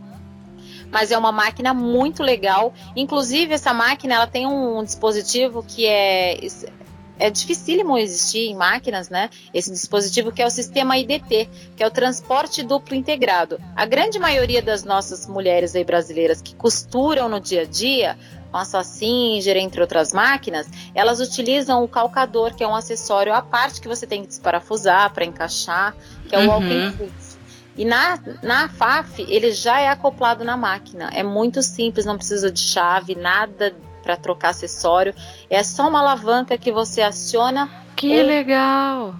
mas 0.93 1.11
é 1.11 1.17
uma 1.17 1.31
máquina 1.31 1.73
muito 1.73 2.21
legal. 2.21 2.71
Inclusive, 2.95 3.55
essa 3.55 3.73
máquina 3.73 4.13
ela 4.13 4.27
tem 4.27 4.45
um 4.45 4.83
dispositivo 4.83 5.63
que 5.63 5.87
é 5.87 6.37
é 7.19 7.29
dificílimo 7.29 7.97
existir 7.97 8.49
em 8.49 8.55
máquinas, 8.55 9.07
né? 9.09 9.29
Esse 9.53 9.71
dispositivo 9.71 10.31
que 10.31 10.41
é 10.41 10.45
o 10.45 10.49
sistema 10.49 10.97
IDT, 10.97 11.47
que 11.75 11.83
é 11.83 11.87
o 11.87 11.91
transporte 11.91 12.63
duplo 12.63 12.95
integrado. 12.95 13.59
A 13.75 13.85
grande 13.85 14.19
maioria 14.19 14.61
das 14.61 14.83
nossas 14.83 15.27
mulheres 15.27 15.75
aí 15.75 15.83
brasileiras 15.83 16.41
que 16.41 16.55
costuram 16.55 17.29
no 17.29 17.39
dia 17.39 17.61
a 17.61 17.65
dia, 17.65 18.17
com 18.51 18.57
a 18.57 18.65
sua 18.65 18.83
Singer, 18.83 19.57
entre 19.57 19.79
outras 19.79 20.11
máquinas, 20.11 20.67
elas 20.93 21.19
utilizam 21.19 21.83
o 21.83 21.87
calcador, 21.87 22.53
que 22.55 22.63
é 22.63 22.67
um 22.67 22.75
acessório 22.75 23.33
à 23.33 23.41
parte 23.41 23.79
que 23.79 23.87
você 23.87 24.05
tem 24.05 24.21
que 24.21 24.27
desparafusar 24.27 25.11
para 25.13 25.23
encaixar, 25.23 25.95
que 26.27 26.35
é 26.35 26.39
o 26.39 26.41
uhum. 26.41 26.49
walking. 26.49 27.09
E 27.75 27.83
na, 27.85 28.19
na 28.41 28.69
FAF, 28.69 29.25
ele 29.27 29.51
já 29.51 29.79
é 29.79 29.87
acoplado 29.87 30.43
na 30.43 30.55
máquina. 30.55 31.09
É 31.13 31.23
muito 31.23 31.61
simples, 31.63 32.05
não 32.05 32.17
precisa 32.17 32.51
de 32.51 32.59
chave, 32.59 33.15
nada 33.15 33.75
para 34.03 34.15
trocar 34.15 34.49
acessório. 34.49 35.13
É 35.49 35.63
só 35.63 35.87
uma 35.87 35.99
alavanca 35.99 36.57
que 36.57 36.71
você 36.71 37.01
aciona. 37.01 37.69
Que 37.95 38.21
legal! 38.21 39.15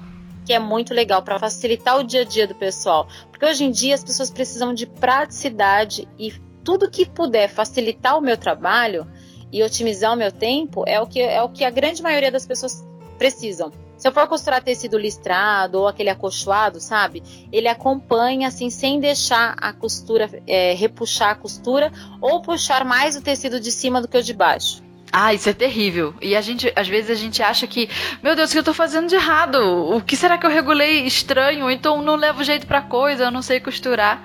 Que 0.46 0.54
é 0.54 0.60
muito 0.60 0.94
legal 0.94 1.24
para 1.24 1.40
facilitar 1.40 1.98
o 1.98 2.04
dia 2.04 2.22
a 2.22 2.26
dia 2.26 2.48
do 2.48 2.54
pessoal. 2.54 3.08
Porque 3.32 3.46
hoje 3.46 3.64
em 3.64 3.72
dia 3.72 3.96
as 3.96 4.04
pessoas 4.04 4.30
precisam 4.30 4.74
de 4.74 4.86
praticidade 4.86 6.08
e 6.20 6.32
tudo 6.64 6.90
que 6.90 7.06
puder 7.06 7.50
facilitar 7.50 8.18
o 8.18 8.22
meu 8.22 8.38
trabalho 8.38 9.08
e 9.52 9.64
otimizar 9.64 10.14
o 10.14 10.18
meu 10.18 10.32
tempo 10.32 10.84
é 10.86 11.00
o 11.00 11.08
que, 11.08 11.22
é 11.22 11.42
o 11.42 11.50
que 11.50 11.64
a 11.64 11.70
grande 11.70 12.02
maioria 12.04 12.32
das 12.32 12.46
pessoas 12.46 12.86
precisam 13.18 13.72
Se 14.04 14.10
eu 14.10 14.12
for 14.12 14.28
costurar 14.28 14.62
tecido 14.62 14.98
listrado 14.98 15.80
ou 15.80 15.88
aquele 15.88 16.10
acolchoado, 16.10 16.78
sabe? 16.82 17.24
Ele 17.54 17.70
acompanha 17.70 18.50
assim, 18.50 18.70
sem 18.70 19.00
deixar 19.00 19.56
a 19.58 19.72
costura, 19.72 20.30
é, 20.46 20.74
repuxar 20.74 21.30
a 21.30 21.36
costura 21.36 21.90
ou 22.20 22.42
puxar 22.42 22.84
mais 22.84 23.16
o 23.16 23.22
tecido 23.22 23.62
de 23.62 23.72
cima 23.72 24.02
do 24.02 24.08
que 24.10 24.18
o 24.18 24.22
de 24.22 24.34
baixo. 24.34 24.84
Ah, 25.10 25.34
isso 25.34 25.48
é 25.48 25.54
terrível. 25.54 26.14
E 26.22 26.36
a 26.36 26.42
gente, 26.42 26.70
às 26.76 26.86
vezes 26.86 27.12
a 27.12 27.16
gente 27.16 27.42
acha 27.42 27.66
que, 27.66 27.90
meu 28.22 28.36
Deus, 28.36 28.50
o 28.50 28.52
que 28.52 28.60
eu 28.60 28.64
tô 28.66 28.74
fazendo 28.74 29.08
de 29.08 29.16
errado? 29.16 29.56
O 29.96 30.02
que 30.02 30.18
será 30.18 30.38
que 30.38 30.46
eu 30.46 30.52
regulei 30.52 31.06
estranho? 31.06 31.72
Então 31.72 32.02
não 32.02 32.18
levo 32.18 32.44
jeito 32.44 32.68
pra 32.68 32.82
coisa, 32.82 33.24
eu 33.24 33.32
não 33.32 33.42
sei 33.42 33.62
costurar, 33.62 34.22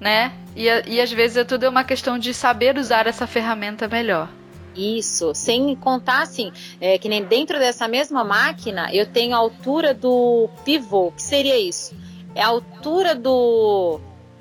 né? 0.00 0.32
E, 0.56 0.64
e 0.86 0.98
às 0.98 1.12
vezes 1.12 1.36
é 1.36 1.44
tudo 1.44 1.68
uma 1.68 1.84
questão 1.84 2.18
de 2.18 2.32
saber 2.32 2.78
usar 2.78 3.06
essa 3.06 3.26
ferramenta 3.26 3.86
melhor. 3.86 4.30
Isso, 4.74 5.34
sem 5.34 5.74
contar 5.74 6.22
assim, 6.22 6.52
é, 6.80 6.96
que 6.96 7.08
nem 7.08 7.24
dentro 7.24 7.58
dessa 7.58 7.88
mesma 7.88 8.22
máquina 8.22 8.92
eu 8.94 9.06
tenho 9.06 9.34
a 9.34 9.38
altura 9.38 9.92
do 9.92 10.48
pivô. 10.64 11.12
que 11.12 11.22
seria 11.22 11.58
isso? 11.58 11.94
É 12.34 12.42
a 12.42 12.48
altura 12.48 13.14
do, 13.14 14.00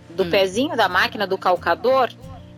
do 0.10 0.24
hum. 0.24 0.30
pezinho 0.30 0.78
da 0.78 0.88
máquina, 0.88 1.26
do 1.26 1.38
calcador, 1.38 2.10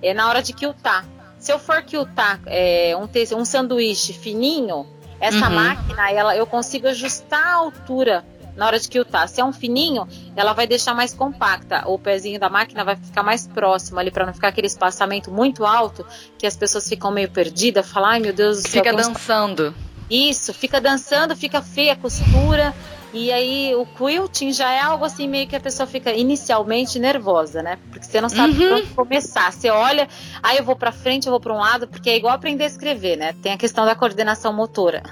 é 0.02 0.14
na 0.14 0.28
hora 0.28 0.42
de 0.42 0.54
quiltar. 0.54 1.06
Se 1.40 1.52
eu 1.52 1.58
for 1.58 1.82
quiltar 1.82 2.40
é, 2.46 2.94
um, 2.96 3.40
um 3.40 3.46
sanduíche 3.46 4.14
fininho, 4.14 4.86
essa 5.20 5.48
uhum. 5.48 5.56
máquina 5.56 6.12
ela, 6.12 6.36
eu 6.36 6.46
consigo 6.46 6.88
ajustar 6.88 7.46
a 7.46 7.54
altura 7.54 8.26
na 8.56 8.66
hora 8.66 8.80
de 8.80 8.88
quiltar. 8.88 9.28
Se 9.28 9.42
é 9.42 9.46
um 9.46 9.54
fininho, 9.54 10.08
ela 10.36 10.54
vai 10.54 10.68
deixar 10.68 10.94
mais 10.94 11.14
compacta. 11.14 11.84
O 11.88 11.98
pezinho 11.98 12.40
da 12.40 12.50
máquina 12.50 12.84
vai 12.84 12.96
ficar 12.96 13.24
mais 13.24 13.48
próximo 13.48 14.00
ali 14.00 14.12
para 14.12 14.26
não 14.26 14.34
ficar 14.34 14.50
aquele 14.50 14.68
espaçamento 14.68 15.32
muito 15.32 15.66
alto 15.66 16.06
que 16.38 16.46
as 16.46 16.56
pessoas 16.56 16.88
ficam 16.88 17.12
meio 17.12 17.30
perdidas, 17.30 17.90
falam, 17.90 18.10
ai 18.10 18.20
meu 18.20 18.34
Deus 18.34 18.64
do 18.64 18.70
céu. 18.70 18.84
Fica 18.84 18.96
dançando. 18.96 19.74
Isso, 20.10 20.54
fica 20.54 20.82
dançando, 20.82 21.36
fica 21.36 21.62
feia 21.62 21.94
a 21.94 21.96
costura. 21.96 22.74
E 23.14 23.32
aí 23.32 23.76
o 23.76 23.86
quilting 23.86 24.54
já 24.54 24.72
é 24.72 24.80
algo 24.80 25.04
assim 25.04 25.28
meio 25.28 25.46
que 25.46 25.56
a 25.56 25.60
pessoa 25.60 25.86
fica 25.86 26.14
inicialmente 26.14 26.98
nervosa, 26.98 27.62
né? 27.62 27.78
Porque 27.90 28.06
você 28.06 28.22
não 28.22 28.30
sabe 28.30 28.66
uhum. 28.66 28.78
onde 28.78 28.88
começar. 28.88 29.52
Você 29.52 29.70
olha, 29.70 30.08
aí 30.42 30.58
eu 30.58 30.64
vou 30.64 30.78
para 30.78 30.94
frente, 30.94 31.28
eu 31.28 31.32
vou 31.32 31.40
para 31.40 31.54
um 31.54 31.58
lado, 31.58 31.88
porque 31.88 32.10
é 32.10 32.16
igual 32.16 32.34
aprender 32.34 32.64
a 32.64 32.68
escrever, 32.68 33.18
né? 33.18 33.36
Tem 33.42 33.52
a 33.52 33.58
questão 33.58 33.86
da 33.86 33.96
coordenação 33.96 34.54
motora. 34.54 35.04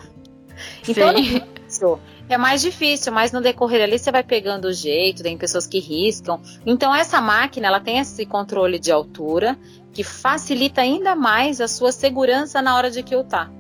Então, 0.88 1.14
isso 1.68 2.00
é 2.30 2.38
mais 2.38 2.62
difícil, 2.62 3.12
mas 3.12 3.32
no 3.32 3.42
decorrer 3.42 3.82
ali 3.82 3.98
você 3.98 4.12
vai 4.12 4.24
pegando 4.24 4.66
o 4.66 4.74
jeito, 4.74 5.24
tem 5.24 5.38
pessoas 5.38 5.66
que 5.66 5.80
riscam. 5.80 6.40
Então 6.66 6.94
essa 6.94 7.20
máquina, 7.20 7.68
ela 7.68 7.80
tem 7.80 7.98
esse 7.98 8.26
controle 8.26 8.78
de 8.78 8.92
altura 8.92 9.58
que 9.92 10.04
facilita 10.04 10.82
ainda 10.82 11.16
mais 11.16 11.60
a 11.60 11.68
sua 11.68 11.92
segurança 11.92 12.62
na 12.62 12.76
hora 12.76 12.92
de 12.92 13.02
quiltar. 13.02 13.52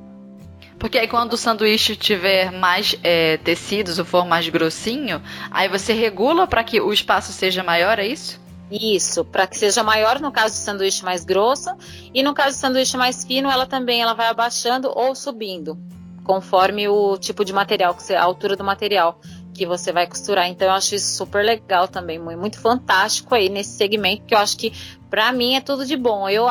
Porque 0.77 0.97
aí 0.97 1.07
quando 1.07 1.33
o 1.33 1.37
sanduíche 1.37 1.95
tiver 1.95 2.51
mais 2.51 2.95
é, 3.03 3.37
tecidos 3.37 3.99
ou 3.99 4.05
for 4.05 4.25
mais 4.25 4.47
grossinho, 4.47 5.21
aí 5.51 5.67
você 5.67 5.91
regula 5.91 6.47
para 6.47 6.63
que 6.63 6.79
o 6.79 6.93
espaço 6.93 7.33
seja 7.33 7.63
maior, 7.63 7.99
é 7.99 8.07
isso? 8.07 8.39
Isso, 8.71 9.25
para 9.25 9.47
que 9.47 9.57
seja 9.57 9.83
maior 9.83 10.21
no 10.21 10.31
caso 10.31 10.53
do 10.53 10.57
sanduíche 10.57 11.03
mais 11.03 11.25
grosso 11.25 11.71
e 12.13 12.21
no 12.21 12.35
caso 12.35 12.55
do 12.55 12.59
sanduíche 12.59 12.95
mais 12.95 13.25
fino, 13.25 13.49
ela 13.49 13.65
também 13.65 14.01
ela 14.01 14.13
vai 14.13 14.27
abaixando 14.27 14.91
ou 14.95 15.15
subindo, 15.15 15.77
conforme 16.23 16.87
o 16.87 17.17
tipo 17.17 17.43
de 17.43 17.53
material, 17.53 17.95
a 18.17 18.21
altura 18.21 18.55
do 18.55 18.63
material 18.63 19.19
que 19.53 19.65
você 19.65 19.91
vai 19.91 20.07
costurar. 20.07 20.47
Então 20.47 20.67
eu 20.67 20.73
acho 20.73 20.95
isso 20.95 21.17
super 21.17 21.43
legal 21.43 21.87
também, 21.87 22.19
muito 22.19 22.59
fantástico 22.59 23.35
aí 23.35 23.49
nesse 23.49 23.77
segmento 23.77 24.23
que 24.25 24.33
eu 24.33 24.37
acho 24.37 24.57
que 24.57 24.73
para 25.09 25.31
mim 25.31 25.55
é 25.55 25.61
tudo 25.61 25.85
de 25.85 25.97
bom. 25.97 26.29
Eu 26.29 26.47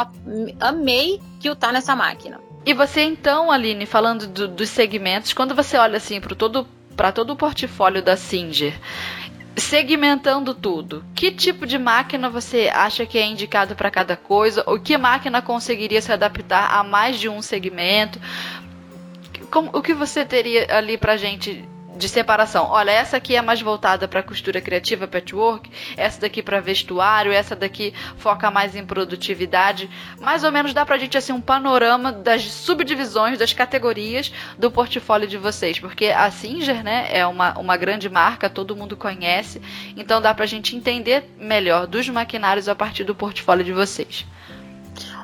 amei 0.60 1.20
que 1.40 1.48
o 1.48 1.56
tá 1.56 1.72
nessa 1.72 1.96
máquina. 1.96 2.40
E 2.66 2.74
você 2.74 3.02
então, 3.02 3.50
Aline, 3.50 3.86
falando 3.86 4.26
do, 4.26 4.48
dos 4.48 4.68
segmentos, 4.68 5.32
quando 5.32 5.54
você 5.54 5.78
olha 5.78 5.96
assim 5.96 6.20
para 6.20 6.34
todo 6.34 6.66
para 6.94 7.12
todo 7.12 7.30
o 7.30 7.36
portfólio 7.36 8.02
da 8.02 8.16
Singer, 8.16 8.76
segmentando 9.56 10.52
tudo, 10.52 11.04
que 11.14 11.30
tipo 11.30 11.64
de 11.64 11.78
máquina 11.78 12.28
você 12.28 12.68
acha 12.74 13.06
que 13.06 13.16
é 13.16 13.24
indicado 13.24 13.76
para 13.76 13.90
cada 13.90 14.16
coisa? 14.16 14.64
Ou 14.66 14.80
que 14.80 14.98
máquina 14.98 15.40
conseguiria 15.40 16.02
se 16.02 16.12
adaptar 16.12 16.74
a 16.74 16.82
mais 16.82 17.18
de 17.18 17.28
um 17.28 17.40
segmento? 17.40 18.20
Como, 19.50 19.70
o 19.72 19.82
que 19.82 19.94
você 19.94 20.24
teria 20.24 20.66
ali 20.76 20.98
para 20.98 21.16
gente 21.16 21.66
de 21.98 22.08
separação. 22.08 22.66
Olha, 22.70 22.92
essa 22.92 23.16
aqui 23.16 23.34
é 23.34 23.42
mais 23.42 23.60
voltada 23.60 24.06
para 24.06 24.22
costura 24.22 24.60
criativa, 24.60 25.08
patchwork, 25.08 25.68
essa 25.96 26.20
daqui 26.20 26.42
para 26.42 26.60
vestuário, 26.60 27.32
essa 27.32 27.56
daqui 27.56 27.92
foca 28.16 28.50
mais 28.50 28.76
em 28.76 28.86
produtividade. 28.86 29.90
Mais 30.20 30.44
ou 30.44 30.52
menos 30.52 30.72
dá 30.72 30.86
pra 30.86 30.96
gente 30.96 31.18
assim 31.18 31.32
um 31.32 31.40
panorama 31.40 32.12
das 32.12 32.44
subdivisões, 32.44 33.38
das 33.38 33.52
categorias 33.52 34.32
do 34.56 34.70
portfólio 34.70 35.26
de 35.26 35.36
vocês, 35.36 35.78
porque 35.80 36.06
a 36.06 36.30
Singer, 36.30 36.84
né, 36.84 37.08
é 37.10 37.26
uma, 37.26 37.58
uma 37.58 37.76
grande 37.76 38.08
marca, 38.08 38.48
todo 38.48 38.76
mundo 38.76 38.96
conhece, 38.96 39.60
então 39.96 40.22
dá 40.22 40.32
pra 40.32 40.46
gente 40.46 40.76
entender 40.76 41.24
melhor 41.36 41.86
dos 41.86 42.08
maquinários 42.08 42.68
a 42.68 42.74
partir 42.74 43.02
do 43.02 43.14
portfólio 43.14 43.64
de 43.64 43.72
vocês. 43.72 44.24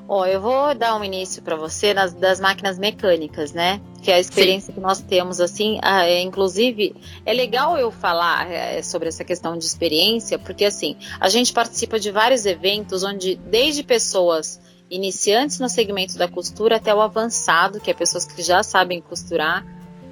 Ó, 0.06 0.26
eu 0.26 0.40
vou 0.40 0.74
dar 0.74 0.96
um 0.96 1.04
início 1.04 1.42
para 1.42 1.56
você 1.56 1.94
nas, 1.94 2.12
das 2.12 2.38
máquinas 2.38 2.78
mecânicas, 2.78 3.52
né? 3.52 3.80
Que 4.02 4.10
é 4.10 4.16
a 4.16 4.20
experiência 4.20 4.66
Sim. 4.66 4.74
que 4.74 4.80
nós 4.80 5.00
temos, 5.00 5.40
assim, 5.40 5.78
ah, 5.82 6.04
é, 6.04 6.20
inclusive, 6.20 6.94
é 7.24 7.32
legal 7.32 7.78
eu 7.78 7.90
falar 7.90 8.50
é, 8.50 8.82
sobre 8.82 9.08
essa 9.08 9.24
questão 9.24 9.56
de 9.56 9.64
experiência, 9.64 10.38
porque, 10.38 10.66
assim, 10.66 10.96
a 11.18 11.28
gente 11.30 11.52
participa 11.54 11.98
de 11.98 12.10
vários 12.10 12.44
eventos 12.44 13.02
onde, 13.02 13.36
desde 13.36 13.82
pessoas 13.82 14.60
iniciantes 14.90 15.58
no 15.58 15.68
segmento 15.70 16.18
da 16.18 16.28
costura 16.28 16.76
até 16.76 16.94
o 16.94 17.00
avançado, 17.00 17.80
que 17.80 17.90
é 17.90 17.94
pessoas 17.94 18.26
que 18.26 18.42
já 18.42 18.62
sabem 18.62 19.00
costurar, 19.00 19.64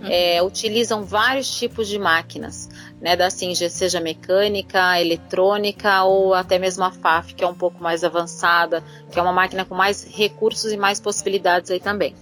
é, 0.09 0.43
utilizam 0.43 1.05
vários 1.05 1.51
tipos 1.51 1.89
de 1.89 1.99
máquinas, 1.99 2.69
né, 3.01 3.17
da 3.17 3.31
Singer, 3.31 3.71
seja 3.71 4.01
mecânica, 4.01 5.01
eletrônica 5.01 6.03
ou 6.05 6.35
até 6.35 6.59
mesmo 6.59 6.85
a 6.85 6.91
FAF, 6.91 7.35
que 7.35 7.45
é 7.45 7.47
um 7.47 7.55
pouco 7.55 7.83
mais 7.83 8.03
avançada, 8.05 8.83
que 9.11 9.19
é 9.19 9.23
uma 9.23 9.33
máquina 9.33 9.65
com 9.65 9.75
mais 9.75 10.05
recursos 10.05 10.73
e 10.73 10.77
mais 10.77 11.01
possibilidades 11.01 11.71
aí 11.71 11.81
também. 11.81 12.15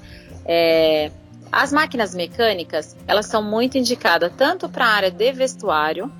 É, 0.45 1.11
as 1.53 1.73
máquinas 1.73 2.14
mecânicas, 2.14 2.97
elas 3.07 3.27
são 3.27 3.43
muito 3.43 3.77
indicadas 3.77 4.33
tanto 4.37 4.69
para 4.69 4.87
a 4.87 4.90
área 4.90 5.11
de 5.11 5.33
vestuário, 5.33 6.12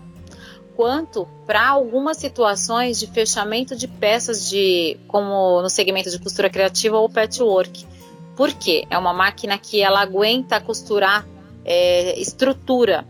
quanto 0.77 1.29
para 1.47 1.69
algumas 1.69 2.17
situações 2.17 2.99
de 2.99 3.07
fechamento 3.07 3.77
de 3.77 3.87
peças 3.87 4.49
de 4.49 4.97
como 5.07 5.61
no 5.61 5.69
segmento 5.69 6.11
de 6.11 6.19
costura 6.19 6.49
criativa 6.49 6.97
ou 6.97 7.09
patchwork. 7.09 7.87
Por 8.35 8.53
quê? 8.55 8.87
É 8.89 8.97
uma 8.97 9.13
máquina 9.13 9.59
que 9.59 9.83
ela 9.83 10.01
aguenta 10.01 10.59
costurar 10.59 11.27
é, 11.65 12.19
estrutura 12.21 13.07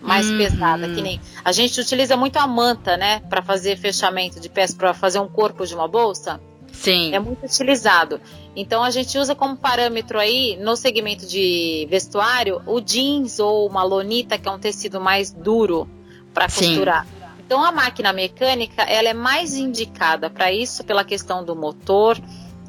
mais 0.00 0.28
uhum. 0.28 0.36
pesada, 0.36 0.86
que 0.88 1.00
nem 1.00 1.18
a 1.42 1.50
gente 1.50 1.80
utiliza 1.80 2.16
muito 2.16 2.36
a 2.36 2.46
manta, 2.46 2.96
né, 2.96 3.20
para 3.20 3.42
fazer 3.42 3.76
fechamento 3.76 4.38
de 4.38 4.50
peças, 4.50 4.76
para 4.76 4.92
fazer 4.92 5.18
um 5.18 5.28
corpo 5.28 5.66
de 5.66 5.74
uma 5.74 5.88
bolsa. 5.88 6.40
Sim. 6.72 7.14
É 7.14 7.18
muito 7.18 7.46
utilizado. 7.46 8.20
Então 8.54 8.82
a 8.82 8.90
gente 8.90 9.16
usa 9.16 9.34
como 9.34 9.56
parâmetro 9.56 10.18
aí 10.18 10.56
no 10.60 10.76
segmento 10.76 11.26
de 11.26 11.86
vestuário 11.88 12.60
o 12.66 12.80
jeans 12.80 13.38
ou 13.38 13.66
uma 13.66 13.82
lonita, 13.82 14.36
que 14.36 14.48
é 14.48 14.50
um 14.50 14.58
tecido 14.58 15.00
mais 15.00 15.30
duro 15.30 15.88
para 16.34 16.46
costurar. 16.46 17.06
Sim. 17.06 17.24
Então 17.46 17.64
a 17.64 17.72
máquina 17.72 18.12
mecânica 18.12 18.82
ela 18.82 19.08
é 19.08 19.14
mais 19.14 19.54
indicada 19.54 20.28
para 20.28 20.52
isso 20.52 20.84
pela 20.84 21.04
questão 21.04 21.44
do 21.44 21.54
motor, 21.54 22.18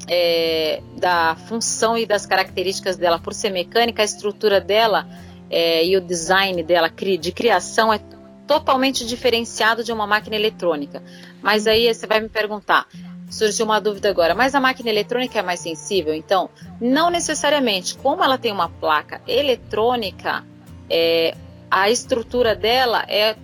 é, 0.08 0.80
da 0.96 1.36
função 1.48 1.96
e 1.96 2.06
das 2.06 2.26
características 2.26 2.96
dela 2.96 3.18
por 3.18 3.34
ser 3.34 3.50
mecânica, 3.50 4.02
a 4.02 4.04
estrutura 4.04 4.60
dela 4.60 5.06
é, 5.50 5.84
e 5.84 5.96
o 5.96 6.00
design 6.00 6.62
dela 6.62 6.88
de 6.88 7.32
criação 7.32 7.92
é 7.92 8.00
totalmente 8.46 9.04
diferenciado 9.04 9.82
de 9.82 9.92
uma 9.92 10.06
máquina 10.06 10.36
eletrônica. 10.36 11.02
Mas 11.42 11.66
aí 11.66 11.92
você 11.92 12.06
vai 12.06 12.20
me 12.20 12.28
perguntar, 12.28 12.86
surgiu 13.30 13.64
uma 13.64 13.80
dúvida 13.80 14.08
agora, 14.08 14.34
mas 14.34 14.54
a 14.54 14.60
máquina 14.60 14.88
eletrônica 14.88 15.38
é 15.38 15.42
mais 15.42 15.60
sensível? 15.60 16.14
Então, 16.14 16.48
não 16.80 17.10
necessariamente. 17.10 17.96
Como 17.96 18.22
ela 18.22 18.38
tem 18.38 18.52
uma 18.52 18.68
placa 18.68 19.20
eletrônica, 19.26 20.44
é, 20.88 21.36
a 21.70 21.90
estrutura 21.90 22.54
dela 22.54 23.04
é 23.08 23.36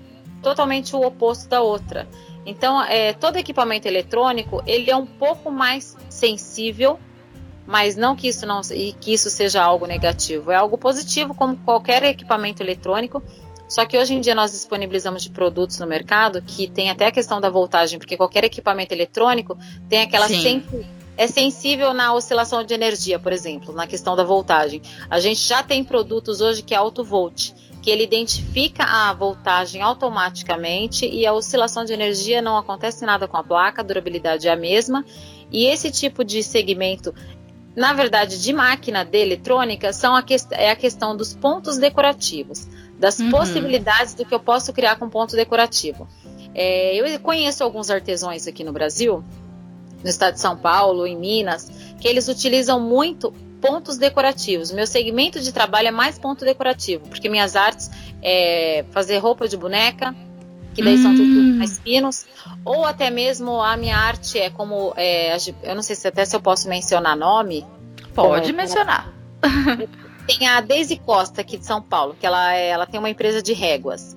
totalmente 0.43 0.95
o 0.95 1.01
oposto 1.01 1.49
da 1.49 1.61
outra. 1.61 2.09
Então, 2.45 2.83
é, 2.83 3.13
todo 3.13 3.37
equipamento 3.37 3.87
eletrônico 3.87 4.63
ele 4.67 4.91
é 4.91 4.97
um 4.97 5.07
pouco 5.07 5.51
mais 5.51 5.97
sensível, 6.09 6.99
mas 7.67 7.97
não 7.97 8.17
que 8.17 8.29
isso 8.29 8.45
não 8.45 8.61
que 8.61 9.13
isso 9.13 9.31
seja 9.31 9.63
algo 9.63 9.87
negativo. 9.87 10.51
É 10.51 10.57
algo 10.57 10.77
positivo, 10.77 11.35
como 11.35 11.57
qualquer 11.59 12.03
equipamento 12.03 12.63
eletrônico. 12.63 13.23
Só 13.69 13.87
que 13.87 13.97
hoje 13.97 14.15
em 14.15 14.21
dia 14.21 14.35
nós 14.35 14.53
disponibilizamos 14.53 15.23
de 15.23 15.31
produtos 15.31 15.79
no 15.79 15.87
mercado 15.87 16.43
que 16.43 16.67
tem 16.67 16.91
até 16.91 17.07
a 17.07 17.13
questão 17.13 17.41
da 17.41 17.49
voltagem, 17.49 17.99
porque 17.99 18.17
qualquer 18.17 18.45
equipamento 18.45 18.93
eletrônico 18.93 19.57
tem 19.89 20.03
aquela 20.03 20.29
sempre 20.29 20.85
é 21.17 21.27
sensível 21.27 21.93
na 21.93 22.15
oscilação 22.15 22.65
de 22.65 22.73
energia, 22.73 23.19
por 23.19 23.33
exemplo, 23.33 23.73
na 23.75 23.87
questão 23.87 24.17
da 24.17 24.25
voltagem. 24.25 24.81
A 25.11 25.21
gente 25.21 25.41
já 25.41 25.63
tem 25.63 25.85
produtos 25.85 26.41
hoje 26.41 26.63
que 26.63 26.75
é 26.75 26.77
alto 26.77 27.05
volt 27.05 27.53
que 27.83 27.91
ele 27.91 28.05
identifica 28.05 28.85
a 28.85 29.13
voltagem 29.13 29.83
automaticamente 29.83 31.05
e 31.05 31.27
a 31.27 31.33
oscilação 31.33 31.85
de 31.85 31.93
energia 31.93 32.41
não 32.41 32.57
acontece 32.57 33.05
nada 33.05 33.27
com 33.27 33.37
a 33.37 33.43
placa, 33.43 33.83
a 33.83 33.85
durabilidade 33.85 34.47
é 34.47 34.53
a 34.53 34.57
mesma. 34.57 35.05
E 35.51 35.67
esse 35.67 35.91
tipo 35.91 36.25
de 36.25 36.45
segmento, 36.45 37.13
na 37.75 37.93
verdade, 37.93 38.41
de 38.41 38.53
máquina 38.53 39.05
de 39.05 39.19
eletrônica, 39.19 39.93
são 39.93 40.15
a 40.15 40.25
é 40.53 40.71
a 40.71 40.77
questão 40.77 41.17
dos 41.17 41.35
pontos 41.35 41.77
decorativos. 41.77 42.69
das 42.99 43.19
uhum. 43.19 43.31
possibilidades 43.33 44.15
do 44.15 44.25
que 44.25 44.33
eu 44.33 44.39
posso 44.39 44.73
criar 44.73 44.95
com 44.95 45.09
ponto 45.11 45.35
decorativo. 45.35 46.07
É, 46.55 46.95
eu 46.95 47.19
conheço 47.19 47.65
alguns 47.65 47.91
artesãos 47.91 48.47
aqui 48.47 48.63
no 48.63 48.73
Brasil, 48.73 49.25
no 50.05 50.09
estado 50.09 50.35
de 50.35 50.41
São 50.41 50.57
Paulo, 50.57 51.05
em 51.05 51.17
Minas, 51.17 51.69
que 52.01 52.07
eles 52.07 52.29
utilizam 52.29 52.79
muito 52.79 53.35
pontos 53.63 53.97
decorativos. 53.97 54.73
Meu 54.73 54.87
segmento 54.87 55.41
de 55.41 55.53
trabalho 55.53 55.89
é 55.89 55.91
mais 55.93 56.19
ponto 56.19 56.45
decorativo, 56.45 57.09
porque 57.09 57.29
minhas 57.29 57.55
artes 57.55 57.91
é 58.21 58.85
fazer 58.91 59.19
roupa 59.19 59.49
de 59.49 59.57
boneca, 59.57 60.15
que 60.75 60.83
daí 60.83 60.97
hum. 60.97 61.03
são 61.03 61.13
tudo 61.13 61.23
hum. 61.23 61.57
mais 61.59 61.79
finos, 61.79 62.27
ou 62.65 62.85
até 62.85 63.09
mesmo 63.09 63.63
a 63.63 63.77
minha 63.77 63.97
arte 63.97 64.39
é 64.39 64.51
como, 64.51 64.93
é, 64.97 65.37
eu 65.63 65.75
não 65.75 65.83
sei 65.83 65.95
se 65.95 66.09
até 66.09 66.25
se 66.25 66.35
eu 66.35 66.41
posso 66.41 66.69
mencionar 66.69 67.17
nome. 67.17 67.65
Pode 68.15 68.47
como, 68.47 68.57
mencionar. 68.57 69.13
Como, 69.41 69.89
tem 70.27 70.47
a 70.47 70.61
Daisy 70.61 70.97
Costa 70.97 71.41
aqui 71.41 71.57
de 71.57 71.65
São 71.65 71.81
Paulo, 71.81 72.17
que 72.19 72.27
ela, 72.27 72.55
é, 72.55 72.69
ela 72.69 72.87
tem 72.87 72.99
uma 72.99 73.11
empresa 73.11 73.41
de 73.41 73.53
réguas. 73.53 74.17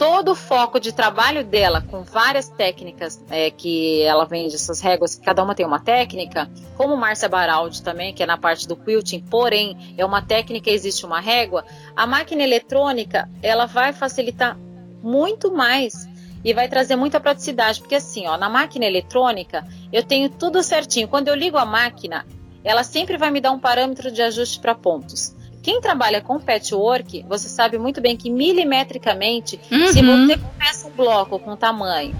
Todo 0.00 0.30
o 0.32 0.34
foco 0.34 0.80
de 0.80 0.92
trabalho 0.92 1.44
dela, 1.44 1.82
com 1.82 2.02
várias 2.02 2.48
técnicas 2.48 3.22
é, 3.28 3.50
que 3.50 4.00
ela 4.00 4.24
vende, 4.24 4.54
essas 4.54 4.80
réguas, 4.80 5.14
cada 5.14 5.44
uma 5.44 5.54
tem 5.54 5.66
uma 5.66 5.78
técnica, 5.78 6.50
como 6.74 6.96
Márcia 6.96 7.28
Baraldi 7.28 7.82
também, 7.82 8.14
que 8.14 8.22
é 8.22 8.26
na 8.26 8.38
parte 8.38 8.66
do 8.66 8.74
quilting, 8.74 9.20
porém 9.20 9.94
é 9.98 10.02
uma 10.02 10.22
técnica, 10.22 10.70
existe 10.70 11.04
uma 11.04 11.20
régua, 11.20 11.66
a 11.94 12.06
máquina 12.06 12.42
eletrônica 12.42 13.28
ela 13.42 13.66
vai 13.66 13.92
facilitar 13.92 14.56
muito 15.02 15.52
mais 15.52 16.08
e 16.42 16.54
vai 16.54 16.66
trazer 16.66 16.96
muita 16.96 17.20
praticidade, 17.20 17.80
porque 17.80 17.96
assim, 17.96 18.26
ó, 18.26 18.38
na 18.38 18.48
máquina 18.48 18.86
eletrônica 18.86 19.68
eu 19.92 20.02
tenho 20.02 20.30
tudo 20.30 20.62
certinho. 20.62 21.08
Quando 21.08 21.28
eu 21.28 21.34
ligo 21.34 21.58
a 21.58 21.66
máquina, 21.66 22.24
ela 22.64 22.84
sempre 22.84 23.18
vai 23.18 23.30
me 23.30 23.38
dar 23.38 23.50
um 23.50 23.60
parâmetro 23.60 24.10
de 24.10 24.22
ajuste 24.22 24.60
para 24.60 24.74
pontos. 24.74 25.36
Quem 25.62 25.80
trabalha 25.80 26.20
com 26.20 26.40
patchwork, 26.40 27.24
você 27.28 27.48
sabe 27.48 27.78
muito 27.78 28.00
bem 28.00 28.16
que 28.16 28.30
milimetricamente, 28.30 29.60
uhum. 29.70 29.88
se 29.88 30.02
você 30.02 30.38
começa 30.38 30.88
um 30.88 30.90
bloco 30.90 31.38
com 31.38 31.54
tamanho, 31.56 32.14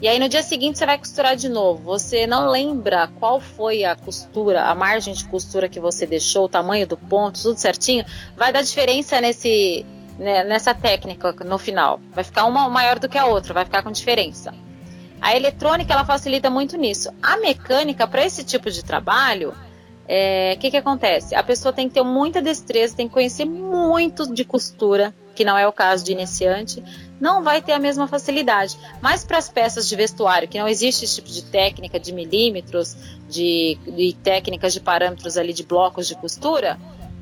e 0.00 0.06
aí 0.06 0.18
no 0.18 0.28
dia 0.28 0.42
seguinte 0.42 0.78
você 0.78 0.84
vai 0.84 0.98
costurar 0.98 1.34
de 1.36 1.48
novo, 1.48 1.82
você 1.82 2.26
não 2.26 2.50
lembra 2.50 3.08
qual 3.18 3.40
foi 3.40 3.82
a 3.82 3.96
costura, 3.96 4.64
a 4.64 4.74
margem 4.74 5.14
de 5.14 5.24
costura 5.26 5.68
que 5.68 5.80
você 5.80 6.06
deixou, 6.06 6.44
o 6.44 6.48
tamanho 6.48 6.86
do 6.86 6.96
ponto, 6.96 7.40
tudo 7.40 7.58
certinho, 7.58 8.04
vai 8.36 8.52
dar 8.52 8.62
diferença 8.62 9.20
nesse 9.20 9.86
né, 10.18 10.44
nessa 10.44 10.74
técnica 10.74 11.34
no 11.44 11.58
final. 11.58 12.00
Vai 12.12 12.24
ficar 12.24 12.44
uma 12.44 12.68
maior 12.68 12.98
do 12.98 13.08
que 13.08 13.18
a 13.18 13.26
outra, 13.26 13.54
vai 13.54 13.64
ficar 13.64 13.82
com 13.82 13.90
diferença. 13.90 14.54
A 15.20 15.34
eletrônica 15.34 15.92
ela 15.92 16.04
facilita 16.04 16.50
muito 16.50 16.76
nisso. 16.76 17.10
A 17.22 17.38
mecânica 17.38 18.06
para 18.06 18.24
esse 18.24 18.44
tipo 18.44 18.70
de 18.70 18.84
trabalho, 18.84 19.54
o 20.06 20.08
é, 20.08 20.56
que, 20.56 20.70
que 20.70 20.76
acontece? 20.76 21.34
A 21.34 21.42
pessoa 21.42 21.72
tem 21.72 21.88
que 21.88 21.94
ter 21.94 22.02
muita 22.04 22.40
destreza, 22.40 22.94
tem 22.94 23.08
que 23.08 23.14
conhecer 23.14 23.44
muito 23.44 24.32
de 24.32 24.44
costura, 24.44 25.12
que 25.34 25.44
não 25.44 25.58
é 25.58 25.66
o 25.66 25.72
caso 25.72 26.04
de 26.04 26.12
iniciante, 26.12 26.80
não 27.20 27.42
vai 27.42 27.60
ter 27.60 27.72
a 27.72 27.78
mesma 27.78 28.06
facilidade. 28.06 28.78
Mas 29.02 29.24
para 29.24 29.36
as 29.36 29.48
peças 29.48 29.88
de 29.88 29.96
vestuário, 29.96 30.46
que 30.46 30.60
não 30.60 30.68
existe 30.68 31.04
esse 31.04 31.16
tipo 31.16 31.28
de 31.28 31.42
técnica 31.42 31.98
de 31.98 32.12
milímetros, 32.12 32.96
de, 33.28 33.76
de 33.84 34.16
técnicas 34.22 34.72
de 34.72 34.80
parâmetros 34.80 35.36
ali 35.36 35.52
de 35.52 35.64
blocos 35.64 36.06
de 36.06 36.14
costura, 36.14 36.78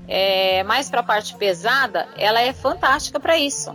é, 0.06 0.62
mais 0.64 0.90
para 0.90 1.00
a 1.00 1.04
parte 1.04 1.34
pesada, 1.36 2.06
ela 2.18 2.42
é 2.42 2.52
fantástica 2.52 3.18
para 3.18 3.38
isso. 3.38 3.74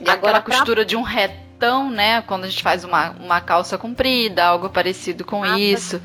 E 0.00 0.08
Agora, 0.08 0.38
a 0.38 0.42
costura 0.42 0.76
pra... 0.76 0.84
de 0.84 0.96
um 0.96 1.02
retão, 1.02 1.90
né? 1.90 2.22
Quando 2.22 2.44
a 2.44 2.48
gente 2.48 2.62
faz 2.62 2.84
uma, 2.84 3.10
uma 3.10 3.40
calça 3.40 3.76
comprida, 3.76 4.44
algo 4.44 4.70
parecido 4.70 5.24
com 5.24 5.42
ah, 5.42 5.58
isso 5.58 6.00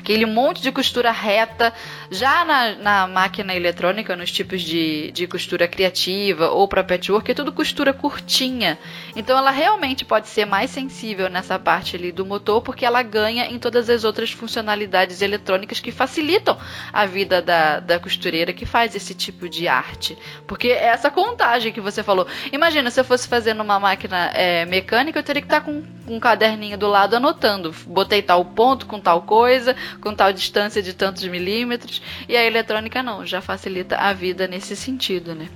aquele 0.00 0.26
monte 0.26 0.60
de 0.62 0.72
costura 0.72 1.10
reta. 1.10 1.72
Já 2.10 2.44
na, 2.44 2.74
na 2.74 3.06
máquina 3.06 3.54
eletrônica, 3.54 4.16
nos 4.16 4.32
tipos 4.32 4.62
de, 4.62 5.12
de 5.12 5.26
costura 5.26 5.68
criativa 5.68 6.50
ou 6.50 6.66
para 6.66 6.82
patchwork, 6.82 7.30
é 7.30 7.34
tudo 7.34 7.52
costura 7.52 7.92
curtinha. 7.92 8.78
Então 9.14 9.38
ela 9.38 9.50
realmente 9.50 10.04
pode 10.04 10.28
ser 10.28 10.46
mais 10.46 10.70
sensível 10.70 11.28
nessa 11.28 11.58
parte 11.58 11.96
ali 11.96 12.10
do 12.10 12.26
motor, 12.26 12.62
porque 12.62 12.84
ela 12.84 13.02
ganha 13.02 13.46
em 13.46 13.58
todas 13.58 13.88
as 13.88 14.02
outras 14.02 14.32
funcionalidades 14.32 15.22
eletrônicas 15.22 15.78
que 15.78 15.92
facilitam 15.92 16.58
a 16.92 17.06
vida 17.06 17.40
da, 17.42 17.78
da 17.78 17.98
costureira 17.98 18.52
que 18.52 18.66
faz 18.66 18.96
esse 18.96 19.14
tipo 19.14 19.48
de 19.48 19.68
arte. 19.68 20.16
Porque 20.46 20.68
é 20.68 20.86
essa 20.86 21.10
contagem 21.10 21.72
que 21.72 21.80
você 21.80 22.02
falou. 22.02 22.26
Imagina, 22.52 22.90
se 22.90 22.98
eu 22.98 23.04
fosse 23.04 23.28
fazer 23.28 23.54
numa 23.54 23.78
máquina 23.78 24.30
é, 24.34 24.64
mecânica, 24.64 25.18
eu 25.18 25.22
teria 25.22 25.42
que 25.42 25.46
estar 25.46 25.60
com 25.60 25.82
um 26.08 26.18
caderninho 26.18 26.76
do 26.76 26.88
lado 26.88 27.14
anotando. 27.14 27.74
Botei 27.86 28.22
tal 28.22 28.44
ponto 28.44 28.86
com 28.86 28.98
tal 28.98 29.22
coisa, 29.22 29.76
com 30.00 30.14
tal 30.14 30.32
distância 30.32 30.82
de 30.82 30.92
tantos 30.92 31.24
milímetros, 31.24 32.02
e 32.28 32.36
a 32.36 32.44
eletrônica 32.44 33.02
não, 33.02 33.24
já 33.24 33.40
facilita 33.40 33.96
a 33.96 34.12
vida 34.12 34.46
nesse 34.46 34.76
sentido, 34.76 35.34
né? 35.34 35.48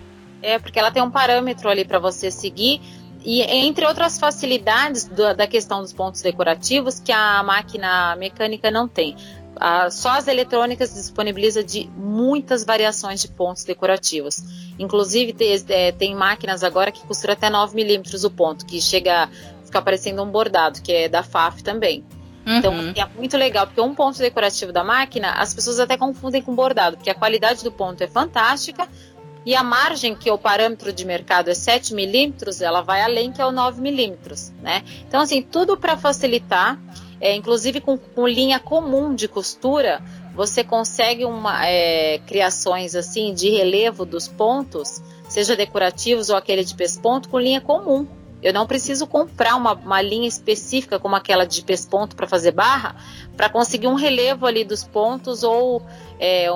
É, 0.42 0.58
porque 0.58 0.78
ela 0.78 0.90
tem 0.90 1.02
um 1.02 1.10
parâmetro 1.10 1.68
ali 1.68 1.84
para 1.84 1.98
você 1.98 2.30
seguir, 2.30 2.80
e 3.24 3.40
entre 3.40 3.86
outras 3.86 4.18
facilidades 4.18 5.04
do, 5.04 5.34
da 5.34 5.46
questão 5.46 5.80
dos 5.80 5.92
pontos 5.92 6.20
decorativos 6.20 7.00
que 7.00 7.10
a 7.10 7.42
máquina 7.42 8.14
mecânica 8.16 8.70
não 8.70 8.86
tem. 8.86 9.16
só 9.90 10.10
as 10.10 10.28
eletrônicas 10.28 10.92
disponibilizam 10.92 11.62
de 11.62 11.88
muitas 11.96 12.64
variações 12.64 13.22
de 13.22 13.28
pontos 13.28 13.64
decorativos. 13.64 14.42
Inclusive, 14.78 15.32
tem, 15.32 15.64
é, 15.68 15.92
tem 15.92 16.14
máquinas 16.14 16.62
agora 16.62 16.92
que 16.92 17.06
costuram 17.06 17.32
até 17.32 17.48
9 17.48 17.74
milímetros 17.74 18.24
o 18.24 18.30
ponto, 18.30 18.66
que 18.66 18.78
chega 18.80 19.30
ficar 19.64 19.82
parecendo 19.82 20.22
um 20.22 20.30
bordado, 20.30 20.80
que 20.82 20.92
é 20.92 21.08
da 21.08 21.22
FAF 21.22 21.62
também. 21.62 22.04
Então, 22.46 22.72
uhum. 22.72 22.90
Então, 22.90 23.04
é 23.04 23.18
muito 23.18 23.36
legal, 23.36 23.66
porque 23.66 23.80
um 23.80 23.94
ponto 23.94 24.18
decorativo 24.18 24.72
da 24.72 24.84
máquina, 24.84 25.32
as 25.32 25.54
pessoas 25.54 25.80
até 25.80 25.96
confundem 25.96 26.42
com 26.42 26.54
bordado, 26.54 26.96
porque 26.96 27.10
a 27.10 27.14
qualidade 27.14 27.64
do 27.64 27.72
ponto 27.72 28.02
é 28.02 28.06
fantástica 28.06 28.88
e 29.46 29.54
a 29.54 29.62
margem, 29.62 30.14
que 30.14 30.28
é 30.28 30.32
o 30.32 30.38
parâmetro 30.38 30.92
de 30.92 31.04
mercado 31.04 31.50
é 31.50 31.54
7 31.54 31.94
milímetros, 31.94 32.62
ela 32.62 32.80
vai 32.80 33.02
além, 33.02 33.30
que 33.30 33.42
é 33.42 33.46
o 33.46 33.52
9 33.52 33.80
milímetros, 33.80 34.52
né? 34.62 34.82
Então, 35.06 35.20
assim, 35.20 35.42
tudo 35.42 35.76
para 35.76 35.96
facilitar, 35.96 36.80
é, 37.20 37.34
inclusive 37.34 37.80
com, 37.80 37.98
com, 37.98 38.26
linha 38.26 38.58
comum 38.58 39.14
de 39.14 39.28
costura, 39.28 40.02
você 40.34 40.64
consegue 40.64 41.24
uma, 41.26 41.66
é, 41.66 42.18
criações, 42.26 42.94
assim, 42.94 43.34
de 43.34 43.50
relevo 43.50 44.06
dos 44.06 44.26
pontos, 44.28 45.02
seja 45.28 45.54
decorativos 45.54 46.30
ou 46.30 46.36
aquele 46.36 46.64
de 46.64 46.74
pesponto, 46.74 47.28
com 47.28 47.38
linha 47.38 47.60
comum. 47.60 48.06
Eu 48.44 48.52
não 48.52 48.66
preciso 48.66 49.06
comprar 49.06 49.56
uma, 49.56 49.72
uma 49.72 50.02
linha 50.02 50.28
específica 50.28 51.00
como 51.00 51.16
aquela 51.16 51.46
de 51.46 51.64
pesponto 51.64 52.14
para 52.14 52.26
fazer 52.26 52.50
barra, 52.50 52.94
para 53.34 53.48
conseguir 53.48 53.86
um 53.86 53.94
relevo 53.94 54.44
ali 54.44 54.64
dos 54.64 54.84
pontos 54.84 55.42
ou 55.42 55.80
é, 56.20 56.46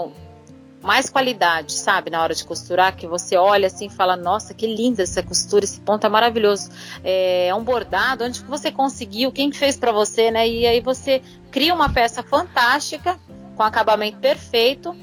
mais 0.82 1.08
qualidade, 1.08 1.72
sabe? 1.72 2.10
Na 2.10 2.22
hora 2.22 2.34
de 2.34 2.44
costurar, 2.44 2.94
que 2.94 3.06
você 3.06 3.38
olha 3.38 3.68
assim 3.68 3.86
e 3.86 3.90
fala: 3.90 4.16
Nossa, 4.16 4.52
que 4.52 4.66
linda 4.66 5.02
essa 5.02 5.22
costura, 5.22 5.64
esse 5.64 5.80
ponto 5.80 6.06
é 6.06 6.10
maravilhoso. 6.10 6.70
É, 7.02 7.46
é 7.48 7.54
um 7.54 7.64
bordado, 7.64 8.22
onde 8.22 8.42
você 8.42 8.70
conseguiu, 8.70 9.32
quem 9.32 9.50
fez 9.50 9.74
para 9.74 9.90
você, 9.90 10.30
né? 10.30 10.46
E 10.46 10.66
aí 10.66 10.82
você 10.82 11.22
cria 11.50 11.72
uma 11.72 11.88
peça 11.88 12.22
fantástica, 12.22 13.18
com 13.56 13.62
acabamento 13.62 14.18
perfeito 14.18 14.94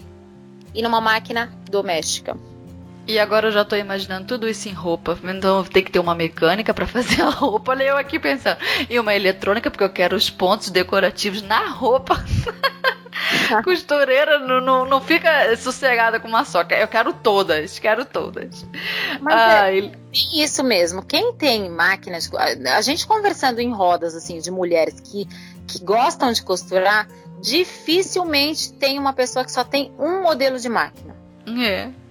e 0.71 0.83
numa 0.83 1.01
máquina 1.01 1.51
doméstica. 1.67 2.37
E 3.07 3.19
agora 3.19 3.47
eu 3.47 3.51
já 3.51 3.63
tô 3.63 3.75
imaginando 3.75 4.25
tudo 4.25 4.47
isso 4.47 4.67
em 4.67 4.73
roupa. 4.73 5.17
Então 5.23 5.63
tem 5.63 5.83
que 5.83 5.91
ter 5.91 5.99
uma 5.99 6.15
mecânica 6.15 6.73
para 6.73 6.85
fazer 6.87 7.21
a 7.21 7.29
roupa. 7.29 7.71
Olha 7.71 7.83
eu 7.83 7.97
aqui 7.97 8.19
pensando. 8.19 8.57
E 8.89 8.99
uma 8.99 9.15
eletrônica, 9.15 9.69
porque 9.69 9.83
eu 9.83 9.89
quero 9.89 10.15
os 10.15 10.29
pontos 10.29 10.69
decorativos 10.69 11.41
na 11.41 11.67
roupa. 11.67 12.23
Costureira 13.63 14.39
não, 14.39 14.59
não, 14.59 14.85
não 14.85 15.01
fica 15.01 15.55
sossegada 15.57 16.19
com 16.19 16.27
uma 16.27 16.43
só. 16.43 16.61
Eu 16.61 16.87
quero 16.87 17.13
todas, 17.13 17.79
quero 17.79 18.05
todas. 18.05 18.65
Mas 19.21 19.33
ah, 19.33 19.71
é, 19.71 19.77
ele... 19.77 19.97
isso 20.33 20.63
mesmo. 20.63 21.03
Quem 21.03 21.33
tem 21.33 21.69
máquinas. 21.69 22.29
A 22.33 22.81
gente 22.81 23.07
conversando 23.07 23.59
em 23.59 23.71
rodas 23.71 24.15
assim 24.15 24.39
de 24.39 24.51
mulheres 24.51 24.99
que, 24.99 25.25
que 25.67 25.83
gostam 25.83 26.31
de 26.31 26.41
costurar, 26.41 27.07
dificilmente 27.41 28.73
tem 28.73 28.97
uma 28.97 29.13
pessoa 29.13 29.45
que 29.45 29.51
só 29.51 29.63
tem 29.63 29.91
um 29.97 30.23
modelo 30.23 30.59
de 30.59 30.69
máquina. 30.69 31.15
É. 31.47 32.04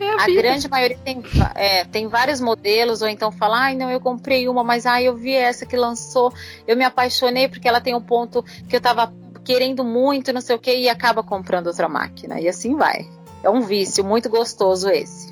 É 0.00 0.08
a, 0.08 0.24
a 0.24 0.26
grande 0.26 0.68
maioria 0.68 0.98
tem, 1.04 1.22
é, 1.54 1.84
tem 1.84 2.08
vários 2.08 2.40
modelos, 2.40 3.02
ou 3.02 3.08
então 3.08 3.30
fala, 3.30 3.64
ai 3.64 3.74
não, 3.74 3.90
eu 3.90 4.00
comprei 4.00 4.48
uma, 4.48 4.64
mas 4.64 4.86
ai, 4.86 5.04
eu 5.04 5.14
vi 5.14 5.34
essa 5.34 5.66
que 5.66 5.76
lançou, 5.76 6.32
eu 6.66 6.76
me 6.76 6.84
apaixonei 6.84 7.48
porque 7.48 7.68
ela 7.68 7.80
tem 7.80 7.94
um 7.94 8.00
ponto 8.00 8.42
que 8.66 8.74
eu 8.74 8.80
tava 8.80 9.12
querendo 9.44 9.84
muito, 9.84 10.32
não 10.32 10.40
sei 10.40 10.56
o 10.56 10.58
que, 10.58 10.74
e 10.74 10.88
acaba 10.88 11.22
comprando 11.22 11.66
outra 11.66 11.88
máquina. 11.88 12.40
E 12.40 12.48
assim 12.48 12.76
vai. 12.76 13.08
É 13.42 13.50
um 13.50 13.62
vício 13.62 14.04
muito 14.04 14.28
gostoso 14.28 14.88
esse. 14.88 15.29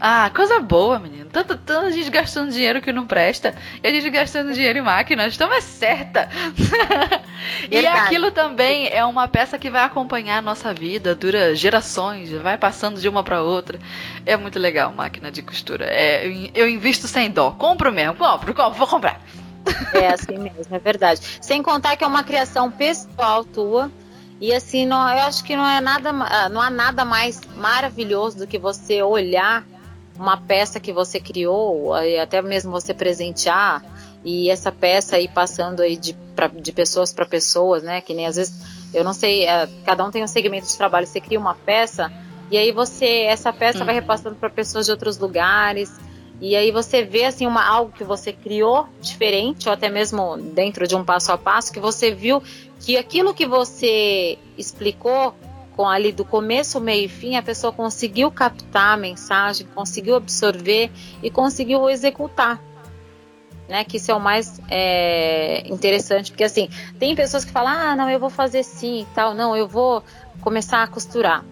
Ah, 0.00 0.30
coisa 0.34 0.60
boa, 0.60 0.98
menino. 0.98 1.28
Tanto, 1.30 1.56
tanto 1.56 1.90
gente 1.90 2.10
gastando 2.10 2.52
dinheiro 2.52 2.80
que 2.80 2.92
não 2.92 3.06
presta 3.06 3.54
e 3.82 3.86
a 3.86 3.90
gente 3.90 4.08
gastando 4.10 4.52
dinheiro 4.52 4.78
em 4.78 4.82
máquinas. 4.82 5.34
Então 5.34 5.52
é 5.52 5.60
certa. 5.60 6.28
e 7.70 7.86
aquilo 7.86 8.30
também 8.30 8.88
é 8.88 9.04
uma 9.04 9.26
peça 9.26 9.58
que 9.58 9.70
vai 9.70 9.82
acompanhar 9.82 10.38
a 10.38 10.42
nossa 10.42 10.72
vida, 10.72 11.14
dura 11.14 11.54
gerações, 11.54 12.30
vai 12.30 12.56
passando 12.56 13.00
de 13.00 13.08
uma 13.08 13.24
para 13.24 13.42
outra. 13.42 13.78
É 14.24 14.36
muito 14.36 14.58
legal 14.58 14.92
máquina 14.92 15.30
de 15.30 15.42
costura. 15.42 15.86
É, 15.86 16.26
eu 16.54 16.68
invisto 16.68 17.08
sem 17.08 17.30
dó. 17.30 17.50
Compro 17.50 17.92
mesmo, 17.92 18.14
compro, 18.14 18.54
compro, 18.54 18.78
vou 18.78 18.86
comprar. 18.86 19.20
É 19.92 20.08
assim 20.12 20.38
mesmo, 20.38 20.74
é 20.74 20.78
verdade. 20.78 21.20
Sem 21.40 21.62
contar 21.62 21.96
que 21.96 22.04
é 22.04 22.06
uma 22.06 22.22
criação 22.22 22.70
pessoal 22.70 23.44
tua. 23.44 23.90
E 24.40 24.54
assim, 24.54 24.86
não, 24.86 25.00
eu 25.10 25.18
acho 25.24 25.42
que 25.42 25.56
não 25.56 25.66
é 25.66 25.80
nada, 25.80 26.12
não 26.48 26.60
há 26.60 26.70
nada 26.70 27.04
mais 27.04 27.40
maravilhoso 27.56 28.38
do 28.38 28.46
que 28.46 28.56
você 28.56 29.02
olhar 29.02 29.64
uma 30.18 30.36
peça 30.36 30.80
que 30.80 30.92
você 30.92 31.20
criou, 31.20 31.94
até 31.94 32.42
mesmo 32.42 32.70
você 32.70 32.92
presentear, 32.92 33.84
e 34.24 34.50
essa 34.50 34.72
peça 34.72 35.16
aí 35.16 35.28
passando 35.28 35.80
aí 35.80 35.96
de, 35.96 36.12
pra, 36.34 36.48
de 36.48 36.72
pessoas 36.72 37.12
para 37.12 37.24
pessoas, 37.24 37.82
né? 37.82 38.00
Que 38.00 38.12
nem 38.12 38.26
às 38.26 38.36
vezes, 38.36 38.60
eu 38.92 39.04
não 39.04 39.12
sei, 39.12 39.46
é, 39.46 39.68
cada 39.84 40.04
um 40.04 40.10
tem 40.10 40.24
um 40.24 40.28
segmento 40.28 40.66
de 40.66 40.76
trabalho, 40.76 41.06
você 41.06 41.20
cria 41.20 41.38
uma 41.38 41.54
peça, 41.54 42.12
e 42.50 42.58
aí 42.58 42.72
você, 42.72 43.22
essa 43.22 43.52
peça 43.52 43.82
hum. 43.82 43.86
vai 43.86 43.94
repassando 43.94 44.34
para 44.34 44.50
pessoas 44.50 44.86
de 44.86 44.92
outros 44.92 45.18
lugares, 45.18 45.92
e 46.40 46.54
aí 46.54 46.70
você 46.70 47.02
vê 47.02 47.24
assim 47.24 47.46
uma 47.46 47.66
algo 47.66 47.92
que 47.92 48.04
você 48.04 48.32
criou 48.32 48.86
diferente 49.00 49.68
ou 49.68 49.74
até 49.74 49.88
mesmo 49.88 50.36
dentro 50.36 50.86
de 50.86 50.94
um 50.94 51.04
passo 51.04 51.32
a 51.32 51.38
passo 51.38 51.72
que 51.72 51.80
você 51.80 52.12
viu 52.12 52.40
que 52.80 52.96
aquilo 52.96 53.34
que 53.34 53.44
você 53.44 54.38
explicou 54.56 55.34
com 55.78 55.88
ali 55.88 56.10
do 56.10 56.24
começo, 56.24 56.80
meio 56.80 57.04
e 57.04 57.08
fim, 57.08 57.36
a 57.36 57.42
pessoa 57.42 57.72
conseguiu 57.72 58.32
captar 58.32 58.94
a 58.94 58.96
mensagem, 58.96 59.64
conseguiu 59.72 60.16
absorver 60.16 60.90
e 61.22 61.30
conseguiu 61.30 61.88
executar. 61.88 62.60
Né, 63.68 63.84
que 63.84 63.98
isso 63.98 64.10
é 64.10 64.14
o 64.14 64.18
mais 64.18 64.60
é, 64.70 65.62
interessante, 65.68 66.32
porque 66.32 66.42
assim, 66.42 66.68
tem 66.98 67.14
pessoas 67.14 67.44
que 67.44 67.52
falam, 67.52 67.70
ah, 67.70 67.94
não, 67.94 68.10
eu 68.10 68.18
vou 68.18 68.30
fazer 68.30 68.64
sim 68.64 69.06
tal, 69.14 69.34
não, 69.34 69.54
eu 69.54 69.68
vou 69.68 70.02
começar 70.40 70.82
a 70.82 70.86
costurar. 70.88 71.44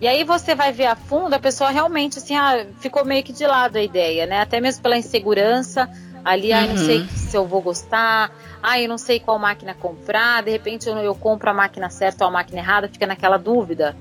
E 0.00 0.06
aí 0.06 0.22
você 0.22 0.54
vai 0.54 0.70
ver 0.70 0.86
a 0.86 0.94
fundo, 0.94 1.34
a 1.34 1.38
pessoa 1.40 1.70
realmente 1.70 2.18
assim, 2.18 2.36
ah, 2.36 2.66
ficou 2.78 3.04
meio 3.04 3.24
que 3.24 3.32
de 3.32 3.46
lado 3.46 3.76
a 3.76 3.82
ideia, 3.82 4.26
né? 4.26 4.40
Até 4.40 4.60
mesmo 4.60 4.82
pela 4.82 4.96
insegurança 4.96 5.90
ali, 6.24 6.52
uhum. 6.52 6.58
ah, 6.58 6.66
não 6.66 6.76
sei 6.76 7.06
se 7.08 7.36
eu 7.36 7.46
vou 7.46 7.60
gostar, 7.60 8.32
ah, 8.62 8.80
eu 8.80 8.88
não 8.88 8.98
sei 8.98 9.20
qual 9.20 9.38
máquina 9.38 9.74
comprar, 9.74 10.42
de 10.42 10.50
repente 10.50 10.88
eu, 10.88 10.96
eu 10.96 11.14
compro 11.14 11.50
a 11.50 11.54
máquina 11.54 11.90
certa 11.90 12.24
ou 12.24 12.28
a 12.28 12.32
máquina 12.32 12.60
errada, 12.60 12.88
fica 12.88 13.06
naquela 13.06 13.36
dúvida. 13.36 13.94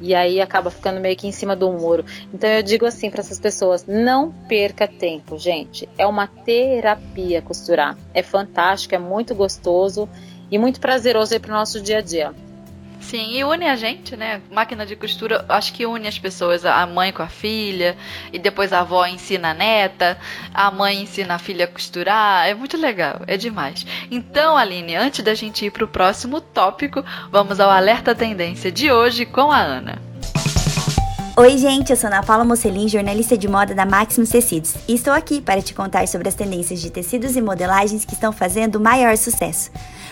E 0.00 0.14
aí 0.14 0.40
acaba 0.40 0.70
ficando 0.70 0.98
meio 0.98 1.14
que 1.14 1.26
em 1.26 1.32
cima 1.32 1.54
do 1.54 1.70
muro. 1.70 2.06
Então 2.32 2.48
eu 2.48 2.62
digo 2.62 2.86
assim 2.86 3.10
para 3.10 3.20
essas 3.20 3.38
pessoas: 3.38 3.84
não 3.86 4.32
perca 4.48 4.88
tempo, 4.88 5.36
gente. 5.36 5.86
É 5.98 6.06
uma 6.06 6.26
terapia 6.26 7.42
costurar. 7.42 7.98
É 8.14 8.22
fantástico, 8.22 8.94
é 8.94 8.98
muito 8.98 9.34
gostoso 9.34 10.08
e 10.50 10.58
muito 10.58 10.80
prazeroso 10.80 11.34
aí 11.34 11.38
pro 11.38 11.52
nosso 11.52 11.82
dia 11.82 11.98
a 11.98 12.00
dia. 12.00 12.34
Sim, 13.00 13.32
e 13.32 13.42
une 13.42 13.66
a 13.66 13.74
gente, 13.74 14.14
né? 14.16 14.40
Máquina 14.52 14.84
de 14.84 14.94
costura, 14.94 15.44
acho 15.48 15.72
que 15.72 15.86
une 15.86 16.06
as 16.06 16.18
pessoas, 16.18 16.64
a 16.64 16.86
mãe 16.86 17.12
com 17.12 17.22
a 17.22 17.28
filha, 17.28 17.96
e 18.32 18.38
depois 18.38 18.72
a 18.72 18.80
avó 18.80 19.04
ensina 19.06 19.50
a 19.50 19.54
neta, 19.54 20.18
a 20.54 20.70
mãe 20.70 21.02
ensina 21.02 21.34
a 21.34 21.38
filha 21.38 21.64
a 21.64 21.68
costurar. 21.68 22.46
É 22.46 22.54
muito 22.54 22.76
legal, 22.76 23.22
é 23.26 23.36
demais. 23.36 23.86
Então, 24.10 24.56
Aline, 24.56 24.94
antes 24.94 25.24
da 25.24 25.34
gente 25.34 25.64
ir 25.64 25.70
para 25.70 25.84
o 25.84 25.88
próximo 25.88 26.40
tópico, 26.40 27.04
vamos 27.32 27.58
ao 27.58 27.70
alerta 27.70 28.14
tendência 28.14 28.70
de 28.70 28.92
hoje 28.92 29.24
com 29.24 29.50
a 29.50 29.58
Ana. 29.58 30.10
Oi, 31.36 31.56
gente, 31.56 31.90
eu 31.90 31.96
sou 31.96 32.08
Ana 32.08 32.22
Paula 32.22 32.44
Mocelin, 32.44 32.86
jornalista 32.86 33.36
de 33.36 33.48
moda 33.48 33.74
da 33.74 33.86
Maximus 33.86 34.28
Tecidos, 34.28 34.74
e 34.86 34.94
estou 34.94 35.12
aqui 35.12 35.40
para 35.40 35.62
te 35.62 35.72
contar 35.72 36.06
sobre 36.06 36.28
as 36.28 36.34
tendências 36.34 36.80
de 36.80 36.90
tecidos 36.90 37.34
e 37.34 37.40
modelagens 37.40 38.04
que 38.04 38.12
estão 38.12 38.30
fazendo 38.30 38.78
maior 38.78 39.16
sucesso. 39.16 39.70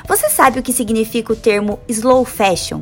Você 0.09 0.31
sabe 0.31 0.59
o 0.59 0.63
que 0.63 0.73
significa 0.73 1.35
o 1.35 1.37
termo 1.37 1.79
slow 1.87 2.25
fashion? 2.25 2.81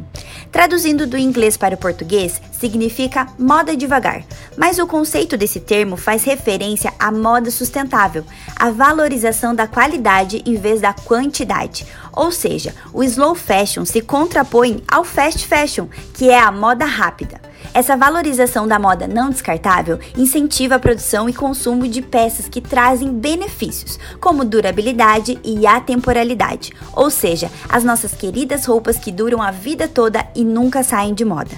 Traduzindo 0.53 1.09
do 1.09 1.19
inglês 1.19 1.57
para 1.57 1.75
o 1.75 1.79
português, 1.79 2.41
significa 2.53 3.27
moda 3.37 3.77
devagar, 3.77 4.23
mas 4.57 4.79
o 4.79 4.87
conceito 4.87 5.37
desse 5.37 5.59
termo 5.59 5.97
faz 5.97 6.23
referência 6.23 6.95
à 7.01 7.11
moda 7.11 7.51
sustentável, 7.51 8.25
à 8.55 8.71
valorização 8.71 9.57
da 9.57 9.67
qualidade 9.67 10.41
em 10.47 10.55
vez 10.55 10.81
da 10.81 10.93
quantidade. 10.93 11.85
Ou 12.13 12.31
seja, 12.31 12.73
o 12.93 13.03
slow 13.03 13.35
fashion 13.35 13.85
se 13.85 14.01
contrapõe 14.01 14.85
ao 14.87 15.03
fast 15.03 15.49
fashion, 15.49 15.89
que 16.15 16.31
é 16.31 16.39
a 16.39 16.53
moda 16.53 16.85
rápida. 16.85 17.41
Essa 17.73 17.97
valorização 17.97 18.67
da 18.67 18.79
moda 18.79 19.07
não 19.07 19.31
descartável 19.31 19.99
incentiva 20.17 20.77
a 20.77 20.79
produção 20.79 21.29
e 21.29 21.33
consumo 21.33 21.87
de 21.87 22.03
peças 22.03 22.49
que 22.49 22.61
trazem 22.61 23.13
benefícios, 23.13 23.99
como 24.21 24.45
durabilidade 24.45 25.39
e 25.45 25.67
atemporalidade, 25.67 26.73
ou 26.95 27.11
seja, 27.11 27.51
as 27.69 27.85
nossas 27.85 28.13
queridas 28.13 28.65
roupas 28.65 28.99
que 28.99 29.13
duram 29.13 29.43
a 29.43 29.51
vida 29.51 29.89
toda 29.89 30.27
e 30.35 30.45
nunca 30.45 30.83
saem 30.83 31.15
de 31.15 31.25
moda. 31.25 31.51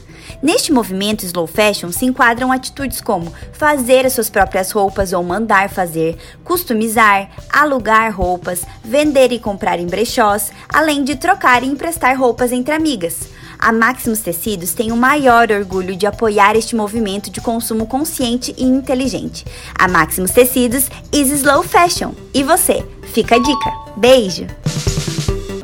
Neste 0.43 0.73
movimento 0.73 1.25
slow 1.25 1.47
fashion 1.47 1.91
se 1.91 2.05
enquadram 2.05 2.53
atitudes 2.53 3.01
como 3.01 3.33
fazer 3.53 4.05
as 4.07 4.13
suas 4.13 4.29
próprias 4.29 4.71
roupas 4.71 5.13
ou 5.13 5.23
mandar 5.23 5.71
fazer, 5.71 6.17
customizar, 6.45 7.31
alugar 7.51 8.15
roupas, 8.15 8.65
vender 8.85 9.33
e 9.33 9.39
comprar 9.39 9.79
em 9.79 9.87
brechós, 9.87 10.53
além 10.69 11.03
de 11.03 11.17
trocar 11.17 11.63
e 11.63 11.67
emprestar 11.67 12.19
roupas 12.19 12.53
entre 12.53 12.75
amigas. 12.75 13.38
A 13.59 13.73
Maximus 13.73 14.21
Tecidos 14.21 14.73
tem 14.73 14.93
o 14.93 14.97
maior 14.97 15.51
orgulho 15.51 15.97
de 15.97 16.07
apoiar 16.07 16.55
este 16.55 16.77
movimento 16.77 17.29
de 17.29 17.41
consumo 17.41 17.87
consciente 17.87 18.55
e 18.57 18.63
inteligente. 18.63 19.45
A 19.77 19.89
Maximus 19.89 20.31
Tecidos 20.31 20.89
is 21.13 21.31
slow 21.31 21.65
fashion. 21.65 22.13
E 22.33 22.45
você? 22.45 22.87
Fica 23.13 23.35
a 23.35 23.39
dica. 23.39 23.73
Beijo! 23.97 24.47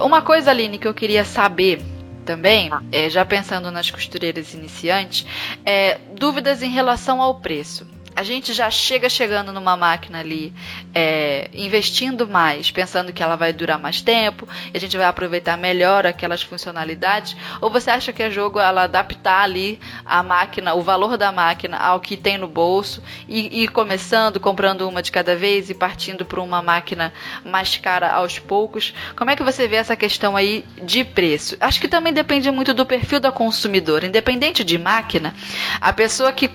Uma 0.00 0.22
coisa, 0.22 0.50
Aline, 0.50 0.78
que 0.78 0.88
eu 0.88 0.94
queria 0.94 1.24
saber 1.24 1.80
também, 2.24 2.70
é, 2.90 3.08
já 3.08 3.24
pensando 3.24 3.70
nas 3.70 3.90
costureiras 3.90 4.52
iniciantes, 4.54 5.24
é, 5.64 5.98
dúvidas 6.18 6.62
em 6.62 6.70
relação 6.70 7.22
ao 7.22 7.36
preço 7.36 7.86
a 8.16 8.22
gente 8.22 8.52
já 8.52 8.70
chega 8.70 9.08
chegando 9.08 9.52
numa 9.52 9.76
máquina 9.76 10.20
ali, 10.20 10.52
é, 10.94 11.50
investindo 11.52 12.28
mais, 12.28 12.70
pensando 12.70 13.12
que 13.12 13.22
ela 13.22 13.36
vai 13.36 13.52
durar 13.52 13.78
mais 13.78 14.00
tempo, 14.00 14.48
e 14.72 14.76
a 14.76 14.80
gente 14.80 14.96
vai 14.96 15.06
aproveitar 15.06 15.56
melhor 15.56 16.06
aquelas 16.06 16.42
funcionalidades? 16.42 17.36
Ou 17.60 17.70
você 17.70 17.90
acha 17.90 18.12
que 18.12 18.22
é 18.22 18.30
jogo 18.30 18.60
ela 18.60 18.84
adaptar 18.84 19.42
ali 19.42 19.80
a 20.04 20.22
máquina, 20.22 20.74
o 20.74 20.82
valor 20.82 21.16
da 21.16 21.32
máquina 21.32 21.76
ao 21.76 22.00
que 22.00 22.16
tem 22.16 22.38
no 22.38 22.46
bolso, 22.46 23.02
e 23.28 23.62
ir 23.62 23.68
começando, 23.68 24.38
comprando 24.38 24.88
uma 24.88 25.02
de 25.02 25.10
cada 25.10 25.34
vez 25.36 25.70
e 25.70 25.74
partindo 25.74 26.24
para 26.24 26.40
uma 26.40 26.62
máquina 26.62 27.12
mais 27.44 27.76
cara 27.76 28.12
aos 28.12 28.38
poucos? 28.38 28.94
Como 29.16 29.30
é 29.30 29.36
que 29.36 29.42
você 29.42 29.66
vê 29.66 29.76
essa 29.76 29.96
questão 29.96 30.36
aí 30.36 30.64
de 30.82 31.04
preço? 31.04 31.56
Acho 31.60 31.80
que 31.80 31.88
também 31.88 32.12
depende 32.12 32.50
muito 32.50 32.72
do 32.72 32.86
perfil 32.86 33.20
da 33.20 33.32
consumidora. 33.32 34.06
Independente 34.06 34.62
de 34.62 34.78
máquina, 34.78 35.34
a 35.80 35.92
pessoa 35.92 36.32
que 36.32 36.48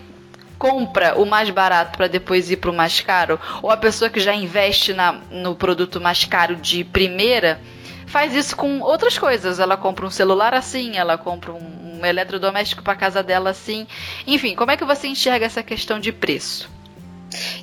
compra 0.60 1.18
o 1.18 1.26
mais 1.26 1.50
barato 1.50 1.98
para 1.98 2.08
depois 2.08 2.52
ir 2.52 2.58
para 2.58 2.70
o 2.70 2.74
mais 2.74 3.00
caro, 3.00 3.40
ou 3.64 3.72
a 3.72 3.78
pessoa 3.78 4.10
que 4.10 4.20
já 4.20 4.36
investe 4.36 4.94
na, 4.94 5.14
no 5.32 5.56
produto 5.56 6.02
mais 6.02 6.26
caro 6.26 6.58
de 6.58 6.84
primeira, 6.84 7.60
faz 8.06 8.36
isso 8.36 8.56
com 8.58 8.82
outras 8.82 9.18
coisas. 9.18 9.60
Ela 9.60 9.78
compra 9.78 10.06
um 10.06 10.12
celular 10.12 10.54
assim, 10.54 10.98
ela 10.98 11.18
compra 11.18 11.54
um, 11.54 12.00
um 12.02 12.06
eletrodoméstico 12.06 12.84
para 12.84 12.96
casa 12.96 13.24
dela 13.24 13.52
assim. 13.52 13.88
Enfim, 14.28 14.54
como 14.54 14.72
é 14.72 14.78
que 14.78 14.84
você 14.84 15.08
enxerga 15.08 15.46
essa 15.46 15.64
questão 15.64 16.00
de 16.00 16.12
preço? 16.12 16.70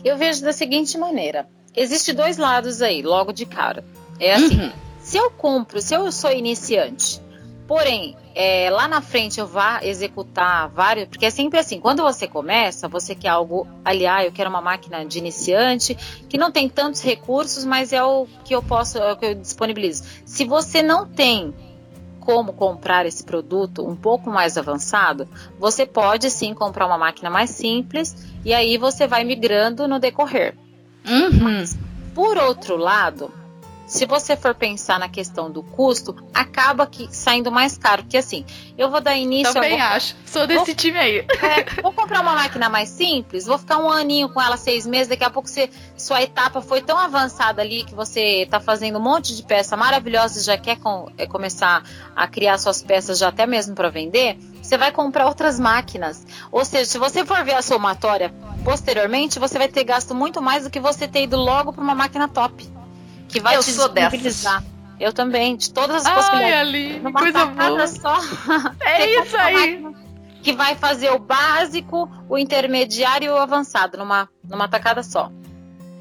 Eu 0.03 0.17
vejo 0.17 0.43
da 0.43 0.53
seguinte 0.53 0.97
maneira: 0.97 1.47
existe 1.75 2.13
dois 2.13 2.39
lados 2.39 2.81
aí, 2.81 3.03
logo 3.03 3.33
de 3.33 3.45
cara. 3.45 3.85
É 4.19 4.33
assim, 4.33 4.63
uhum. 4.63 4.73
se 4.99 5.19
eu 5.19 5.31
compro, 5.31 5.83
se 5.83 5.95
eu 5.95 6.11
sou 6.11 6.33
iniciante, 6.33 7.21
porém 7.67 8.17
é, 8.35 8.69
lá 8.71 8.87
na 8.87 9.01
frente 9.01 9.41
eu 9.41 9.47
vá 9.47 9.81
executar 9.83 10.69
vários, 10.69 11.09
porque 11.09 11.27
é 11.27 11.31
sempre 11.31 11.59
assim, 11.59 11.81
quando 11.81 12.03
você 12.03 12.29
começa, 12.29 12.87
você 12.87 13.15
quer 13.15 13.29
algo, 13.29 13.67
aliás, 13.85 14.27
eu 14.27 14.33
quero 14.33 14.51
uma 14.51 14.61
máquina 14.61 15.05
de 15.05 15.19
iniciante 15.19 15.95
que 16.29 16.37
não 16.37 16.51
tem 16.51 16.69
tantos 16.69 17.03
recursos, 17.03 17.65
mas 17.65 17.93
é 17.93 18.03
o 18.03 18.27
que 18.45 18.55
eu 18.55 18.63
posso, 18.63 18.99
é 18.99 19.13
o 19.13 19.17
que 19.17 19.27
eu 19.27 19.35
disponibilizo. 19.35 20.05
Se 20.25 20.45
você 20.45 20.83
não 20.83 21.07
tem 21.07 21.55
como 22.21 22.53
comprar 22.53 23.07
esse 23.07 23.23
produto 23.25 23.89
um 23.89 23.95
pouco 23.95 24.29
mais 24.29 24.59
avançado, 24.59 25.29
você 25.59 25.87
pode 25.87 26.29
sim 26.29 26.53
comprar 26.53 26.87
uma 26.87 26.99
máquina 26.99 27.31
mais 27.31 27.51
simples 27.51 28.17
e 28.45 28.53
aí 28.53 28.77
você 28.77 29.07
vai 29.07 29.23
migrando 29.23 29.87
no 29.87 30.01
decorrer. 30.01 30.57
Uhum. 31.09 31.39
Mas, 31.41 31.79
por 32.13 32.37
outro 32.37 32.77
lado, 32.77 33.33
se 33.87 34.05
você 34.05 34.37
for 34.37 34.55
pensar 34.55 34.99
na 34.99 35.09
questão 35.09 35.51
do 35.51 35.63
custo, 35.63 36.15
acaba 36.35 36.87
que 36.87 37.09
saindo 37.15 37.53
mais 37.53 37.79
caro. 37.79 38.03
Porque 38.03 38.17
assim, 38.17 38.45
eu 38.77 38.91
vou 38.91 39.01
dar 39.01 39.17
início. 39.17 39.55
Também 39.55 39.79
vou, 39.79 39.87
acho. 39.87 40.17
Sou 40.27 40.47
desse 40.47 40.67
vou, 40.67 40.75
time 40.75 40.99
aí. 40.99 41.19
É, 41.19 41.83
vou 41.83 41.93
comprar 41.93 42.21
uma 42.21 42.35
máquina 42.35 42.69
mais 42.69 42.89
simples, 42.89 43.47
vou 43.47 43.57
ficar 43.57 43.79
um 43.79 43.89
aninho 43.89 44.29
com 44.29 44.43
ela, 44.43 44.57
seis 44.57 44.85
meses. 44.87 45.09
Daqui 45.09 45.23
a 45.23 45.31
pouco 45.31 45.49
você, 45.49 45.71
sua 45.97 46.21
etapa 46.21 46.61
foi 46.61 46.83
tão 46.83 46.99
avançada 46.99 47.63
ali 47.63 47.85
que 47.85 47.95
você 47.95 48.43
está 48.43 48.59
fazendo 48.59 48.99
um 48.99 49.03
monte 49.03 49.37
de 49.37 49.43
peça 49.45 49.77
maravilhosa 49.77 50.41
e 50.41 50.43
já 50.43 50.59
quer 50.59 50.79
com, 50.79 51.09
é, 51.17 51.27
começar 51.27 51.85
a 52.15 52.27
criar 52.27 52.59
suas 52.59 52.83
peças 52.83 53.19
já 53.19 53.29
até 53.29 53.47
mesmo 53.47 53.75
para 53.75 53.89
vender. 53.89 54.37
Você 54.61 54.77
vai 54.77 54.91
comprar 54.91 55.27
outras 55.27 55.61
máquinas. 55.61 56.27
Ou 56.51 56.65
seja, 56.65 56.91
se 56.91 56.99
você 56.99 57.25
for 57.25 57.45
ver 57.45 57.55
a 57.55 57.63
somatória 57.63 58.35
posteriormente, 58.65 59.39
você 59.39 59.59
vai 59.59 59.69
ter 59.69 59.85
gasto 59.85 60.13
muito 60.13 60.43
mais 60.43 60.65
do 60.65 60.71
que 60.71 60.81
você 60.81 61.07
ter 61.07 61.23
ido 61.23 61.37
logo 61.37 61.73
para 61.73 61.83
uma 61.83 61.95
máquina 61.95 62.27
top 62.27 62.76
que 63.37 63.41
vai 63.43 63.57
eu 63.57 63.61
te 63.61 63.73
sou. 63.73 63.91
Eu 64.99 65.13
também, 65.13 65.57
de 65.57 65.71
todas 65.71 65.97
as 65.97 66.07
Ai, 66.07 66.15
possibilidades. 66.15 66.59
Ali, 66.59 66.99
numa 67.01 67.13
coisa 67.13 67.45
boa. 67.45 67.87
só. 67.87 68.19
É 68.81 69.21
isso 69.21 69.37
aí. 69.37 69.85
Que 70.43 70.53
vai 70.53 70.75
fazer 70.75 71.11
o 71.11 71.19
básico, 71.19 72.11
o 72.29 72.39
intermediário 72.39 73.27
e 73.27 73.31
o 73.31 73.37
avançado 73.37 73.99
numa, 73.99 74.29
numa 74.49 74.69
tacada 74.69 75.03
só. 75.03 75.31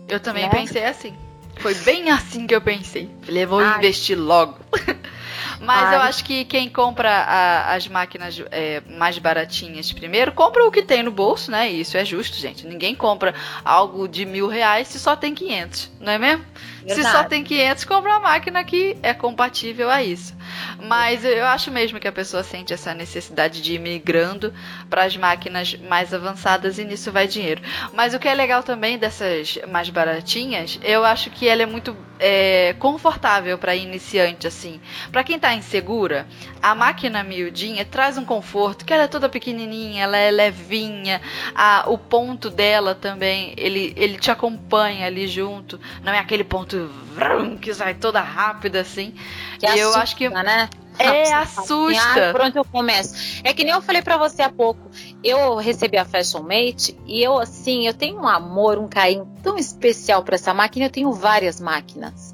Eu 0.08 0.20
também 0.20 0.44
né? 0.44 0.50
pensei 0.50 0.86
assim. 0.86 1.14
Foi 1.58 1.74
bem 1.74 2.10
assim 2.10 2.46
que 2.48 2.56
eu 2.56 2.62
pensei. 2.62 3.10
Falei, 3.24 3.46
vou 3.46 3.60
Ai. 3.60 3.80
investir 3.80 4.18
logo. 4.18 4.58
Mas 5.60 5.90
Ai. 5.90 5.96
eu 5.96 6.02
acho 6.02 6.24
que 6.24 6.46
quem 6.46 6.70
compra 6.70 7.10
a, 7.10 7.74
as 7.74 7.88
máquinas 7.88 8.42
é, 8.52 8.82
mais 8.88 9.18
baratinhas 9.18 9.92
primeiro, 9.92 10.32
compra 10.32 10.66
o 10.66 10.72
que 10.72 10.84
tem 10.84 11.02
no 11.02 11.12
bolso, 11.12 11.50
né? 11.50 11.72
E 11.72 11.82
isso 11.82 11.98
é 11.98 12.06
justo, 12.06 12.38
gente. 12.38 12.66
Ninguém 12.68 12.94
compra 12.94 13.34
algo 13.64 14.08
de 14.08 14.26
mil 14.26 14.48
reais 14.48 14.88
se 14.88 15.00
só 15.00 15.16
tem 15.16 15.34
500, 15.34 15.92
não 16.00 16.12
é 16.12 16.18
mesmo? 16.18 16.46
Verdade. 16.86 17.08
Se 17.08 17.12
só 17.12 17.24
tem 17.24 17.44
500, 17.44 17.84
compra 17.86 18.12
uma 18.12 18.20
máquina 18.20 18.64
que 18.64 18.96
é 19.02 19.14
compatível 19.14 19.90
a 19.90 20.04
isso. 20.04 20.36
Mas 20.84 21.26
eu 21.26 21.46
acho 21.46 21.72
mesmo 21.72 22.00
que 22.00 22.08
a 22.08 22.12
pessoa 22.12 22.44
sente 22.44 22.74
essa 22.74 22.94
necessidade 22.94 23.62
de 23.62 23.74
ir 23.74 23.80
migrando 23.80 24.54
para 24.90 25.04
as 25.04 25.18
máquinas 25.18 25.76
mais 25.76 26.14
avançadas 26.14 26.78
e 26.78 26.86
nisso 26.86 27.12
vai 27.12 27.28
dinheiro. 27.28 27.62
Mas 27.94 28.14
o 28.14 28.20
que 28.20 28.28
é 28.28 28.34
legal 28.34 28.62
também 28.62 28.98
dessas 29.00 29.58
mais 29.68 29.90
baratinhas, 29.90 30.80
eu 30.84 31.04
acho 31.04 31.32
que 31.32 31.48
ela 31.48 31.64
é 31.64 31.66
muito 31.66 31.98
é, 32.20 32.74
confortável 32.80 33.58
para 33.58 33.76
iniciante, 33.76 34.48
assim. 34.48 34.80
Para 35.12 35.24
quem 35.24 35.36
está 35.36 35.54
insegura, 35.54 36.28
a 36.62 36.76
máquina 36.76 37.24
miudinha 37.24 37.84
traz 37.86 38.18
um 38.18 38.26
conforto, 38.26 38.86
que 38.86 38.94
ela 38.94 39.04
é 39.04 39.08
toda 39.08 39.28
pequenininha, 39.28 40.04
ela 40.04 40.18
é 40.18 40.32
levinha, 40.32 41.22
a, 41.54 41.86
o 41.88 41.98
ponto 41.98 42.50
dela 42.50 42.96
também, 42.96 43.54
ele, 43.58 43.94
ele 43.96 44.18
te 44.18 44.32
acompanha 44.32 45.08
ali 45.08 45.28
junto, 45.28 45.80
não 46.04 46.14
é 46.14 46.20
aquele 46.20 46.44
ponto 46.44 46.75
vrum, 46.80 47.58
que 47.58 47.74
sai 47.74 47.96
toda 47.96 48.22
rápida 48.22 48.82
assim. 48.82 49.14
Que 49.60 49.68
e 49.68 49.80
eu 49.80 49.94
acho 49.96 50.16
que 50.16 50.30
né? 50.30 50.70
É, 50.98 51.34
assusta. 51.34 52.30
Ah, 52.30 52.32
por 52.32 52.42
onde 52.42 52.58
eu 52.58 52.66
começo? 52.66 53.42
É 53.44 53.54
que 53.54 53.64
nem 53.64 53.74
eu 53.74 53.82
falei 53.82 54.02
para 54.02 54.18
você 54.18 54.42
há 54.42 54.50
pouco. 54.50 54.90
Eu 55.24 55.56
recebi 55.56 55.98
a 55.98 56.06
Fashion 56.06 56.42
Mate 56.42 56.98
e 57.06 57.22
eu, 57.22 57.38
assim, 57.38 57.86
eu 57.88 57.94
tenho 57.94 58.20
um 58.22 58.28
amor, 58.28 58.78
um 58.78 58.88
carinho 58.88 59.28
tão 59.44 59.58
especial 59.58 60.24
para 60.24 60.36
essa 60.36 60.54
máquina. 60.54 60.86
Eu 60.86 60.90
tenho 60.90 61.12
várias 61.12 61.60
máquinas. 61.60 62.34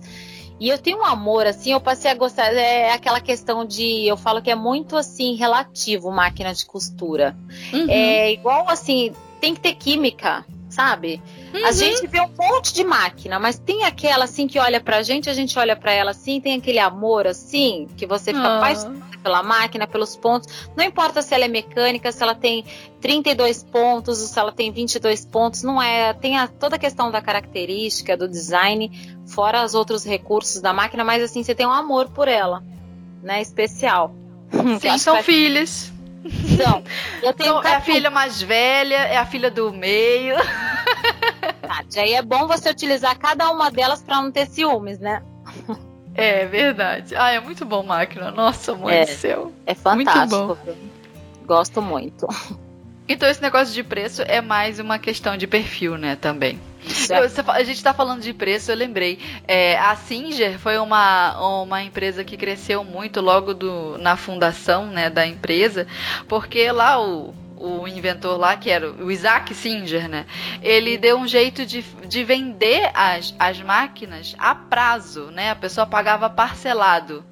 E 0.59 0.69
eu 0.69 0.77
tenho 0.77 0.99
um 0.99 1.05
amor, 1.05 1.47
assim, 1.47 1.71
eu 1.71 1.81
passei 1.81 2.11
a 2.11 2.13
gostar. 2.13 2.53
É 2.53 2.91
aquela 2.93 3.19
questão 3.19 3.65
de. 3.65 4.05
Eu 4.05 4.15
falo 4.15 4.43
que 4.43 4.51
é 4.51 4.55
muito, 4.55 4.95
assim, 4.95 5.33
relativo 5.33 6.11
máquina 6.11 6.53
de 6.53 6.63
costura. 6.67 7.35
Uhum. 7.73 7.87
É 7.89 8.31
igual, 8.31 8.69
assim, 8.69 9.11
tem 9.39 9.55
que 9.55 9.59
ter 9.59 9.73
química, 9.73 10.45
sabe? 10.72 11.22
Uhum. 11.53 11.65
A 11.65 11.72
gente 11.72 12.07
vê 12.07 12.19
um 12.22 12.30
monte 12.39 12.74
de 12.74 12.84
máquina, 12.84 13.39
mas 13.39 13.59
tem 13.59 13.84
aquela 13.84 14.26
assim 14.26 14.47
que 14.47 14.57
olha 14.57 14.80
pra 14.80 15.03
gente, 15.03 15.30
a 15.30 15.34
gente 15.34 15.57
olha 15.59 15.76
pra 15.76 15.91
ela 15.91 16.11
assim, 16.11 16.41
tem 16.41 16.55
aquele 16.55 16.80
amor 16.80 17.28
assim, 17.28 17.88
que 17.95 18.07
você 18.07 18.34
fica 18.34 18.57
apaixonado 18.57 19.11
pela 19.22 19.43
máquina, 19.43 19.88
pelos 19.88 20.15
pontos. 20.15 20.47
Não 20.76 20.84
importa 20.84 21.22
se 21.22 21.34
ela 21.34 21.45
é 21.45 21.47
mecânica, 21.47 22.11
se 22.11 22.22
ela 22.22 22.36
tem 22.36 22.65
32 22.99 23.63
pontos 23.63 24.22
ou 24.22 24.28
se 24.28 24.39
ela 24.39 24.51
tem 24.51 24.72
22 24.72 25.26
pontos, 25.26 25.63
não 25.63 25.82
é. 25.82 26.13
Tem 26.13 26.38
a, 26.38 26.47
toda 26.47 26.76
a 26.76 26.80
questão 26.80 27.11
da 27.11 27.22
característica, 27.22 28.17
do 28.17 28.28
design, 28.28 28.91
fora 29.28 29.63
os 29.63 29.74
outros 29.74 30.03
recursos 30.03 30.61
da 30.61 30.74
máquina, 30.74 31.03
mas 31.03 31.24
assim, 31.24 31.43
você 31.43 31.55
tem 31.55 31.65
um 31.65 31.72
amor 31.72 32.09
por 32.09 32.28
ela, 32.28 32.63
né? 33.22 33.41
Especial. 33.41 34.13
Sim, 34.82 34.97
são 34.97 35.15
vai... 35.15 35.24
filhas. 35.24 35.91
Então, 36.24 36.84
eu 37.22 37.34
tenho 37.34 37.59
então, 37.59 37.63
é 37.63 37.76
a 37.76 37.82
filha 37.82 38.09
mais 38.09 38.41
velha, 38.41 38.95
é 38.95 39.17
a 39.17 39.26
filha 39.26 39.49
do 39.49 39.72
meio. 39.74 40.36
Verdade. 41.61 41.99
Aí 41.99 42.13
é 42.13 42.22
bom 42.22 42.47
você 42.47 42.69
utilizar 42.69 43.17
cada 43.17 43.49
uma 43.49 43.72
delas 43.72 44.01
para 44.03 44.22
não 44.22 44.32
ter 44.32 44.47
ciúmes, 44.47 44.99
né? 44.99 45.24
É 46.13 46.45
verdade. 46.45 47.15
Ah, 47.15 47.32
é 47.32 47.39
muito 47.39 47.65
bom 47.65 47.84
máquina. 47.84 48.32
Nossa, 48.32 48.76
mãe 48.76 48.97
é, 48.97 49.05
do 49.05 49.11
céu. 49.11 49.51
É 49.65 49.74
fantástico. 49.74 50.45
Muito 50.45 50.59
bom. 50.65 50.76
Gosto 51.45 51.82
muito. 51.82 52.28
Então 53.07 53.30
esse 53.30 53.41
negócio 53.41 53.74
de 53.74 53.84
preço 53.84 54.22
é 54.22 54.41
mais 54.41 54.80
uma 54.80 54.99
questão 54.99 55.36
de 55.36 55.47
perfil, 55.47 55.97
né, 55.97 56.15
também. 56.15 56.59
Eu, 57.09 57.51
a 57.53 57.63
gente 57.63 57.77
está 57.77 57.93
falando 57.93 58.21
de 58.21 58.34
preço, 58.34 58.71
eu 58.71 58.75
lembrei. 58.75 59.19
É, 59.47 59.77
a 59.77 59.95
Singer 59.95 60.57
foi 60.57 60.77
uma, 60.77 61.61
uma 61.61 61.84
empresa 61.84 62.23
que 62.23 62.36
cresceu 62.36 62.84
muito 62.84 63.21
logo 63.21 63.53
do, 63.53 63.97
na 63.99 64.17
fundação 64.17 64.88
né, 64.88 65.09
da 65.09 65.25
empresa, 65.25 65.88
porque 66.27 66.71
lá 66.71 67.01
o, 67.01 67.34
o 67.55 67.88
inventor 67.88 68.38
lá, 68.38 68.57
que 68.57 68.69
era 68.69 68.91
o 68.91 69.11
Isaac 69.11 69.53
Singer, 69.53 70.09
né? 70.09 70.25
Ele 70.61 70.97
deu 70.97 71.17
um 71.17 71.27
jeito 71.27 71.65
de, 71.65 71.84
de 72.07 72.23
vender 72.23 72.89
as, 72.93 73.36
as 73.38 73.61
máquinas 73.61 74.36
a 74.39 74.55
prazo, 74.55 75.25
né? 75.32 75.51
A 75.51 75.55
pessoa 75.55 75.86
pagava 75.86 76.29
parcelado. 76.29 77.23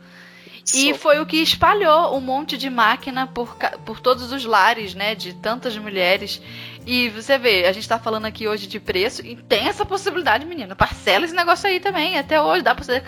E 0.76 0.94
foi 0.94 1.20
o 1.20 1.26
que 1.26 1.38
espalhou 1.38 2.16
um 2.16 2.22
monte 2.22 2.58
de 2.58 2.70
máquina 2.70 3.26
por, 3.26 3.56
por 3.86 4.00
todos 4.00 4.32
os 4.32 4.46
lares, 4.46 4.94
né? 4.94 5.16
De 5.16 5.34
tantas 5.34 5.76
mulheres. 5.78 6.42
E 6.86 7.10
você 7.10 7.38
vê, 7.38 7.66
a 7.66 7.72
gente 7.72 7.88
tá 7.88 8.00
falando 8.00 8.26
aqui 8.26 8.48
hoje 8.48 8.68
de 8.68 8.80
preço 8.80 9.26
e 9.26 9.36
tem 9.36 9.68
essa 9.68 9.86
possibilidade, 9.86 10.46
menina. 10.46 10.76
Parcela 10.76 11.26
esse 11.26 11.36
negócio 11.36 11.68
aí 11.68 11.80
também. 11.80 12.18
Até 12.18 12.42
hoje 12.42 12.64
dá 12.64 12.74
pra 12.74 12.84
você. 12.84 13.04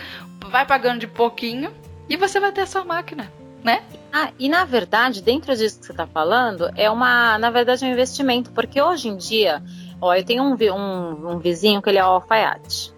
Vai 0.50 0.66
pagando 0.66 1.00
de 1.00 1.06
pouquinho 1.06 1.72
e 2.08 2.16
você 2.16 2.38
vai 2.38 2.52
ter 2.52 2.62
a 2.62 2.66
sua 2.66 2.84
máquina, 2.84 3.32
né? 3.64 3.82
Ah, 4.12 4.30
e 4.38 4.48
na 4.48 4.64
verdade, 4.64 5.22
dentro 5.22 5.56
disso 5.56 5.80
que 5.80 5.86
você 5.86 5.94
tá 5.94 6.06
falando, 6.06 6.70
é 6.76 6.90
uma. 6.90 7.38
Na 7.38 7.50
verdade, 7.50 7.84
é 7.84 7.88
um 7.88 7.92
investimento. 7.92 8.50
Porque 8.52 8.80
hoje 8.80 9.08
em 9.08 9.16
dia, 9.16 9.62
ó, 10.00 10.14
eu 10.14 10.24
tenho 10.24 10.42
um, 10.42 10.54
um, 10.54 11.32
um 11.32 11.38
vizinho 11.38 11.80
que 11.80 11.88
ele 11.88 11.98
é 11.98 12.02
alfaiate. 12.02 12.92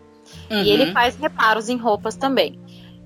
Uhum. 0.50 0.62
E 0.62 0.70
ele 0.70 0.92
faz 0.92 1.16
reparos 1.16 1.68
em 1.68 1.76
roupas 1.76 2.16
também. 2.16 2.58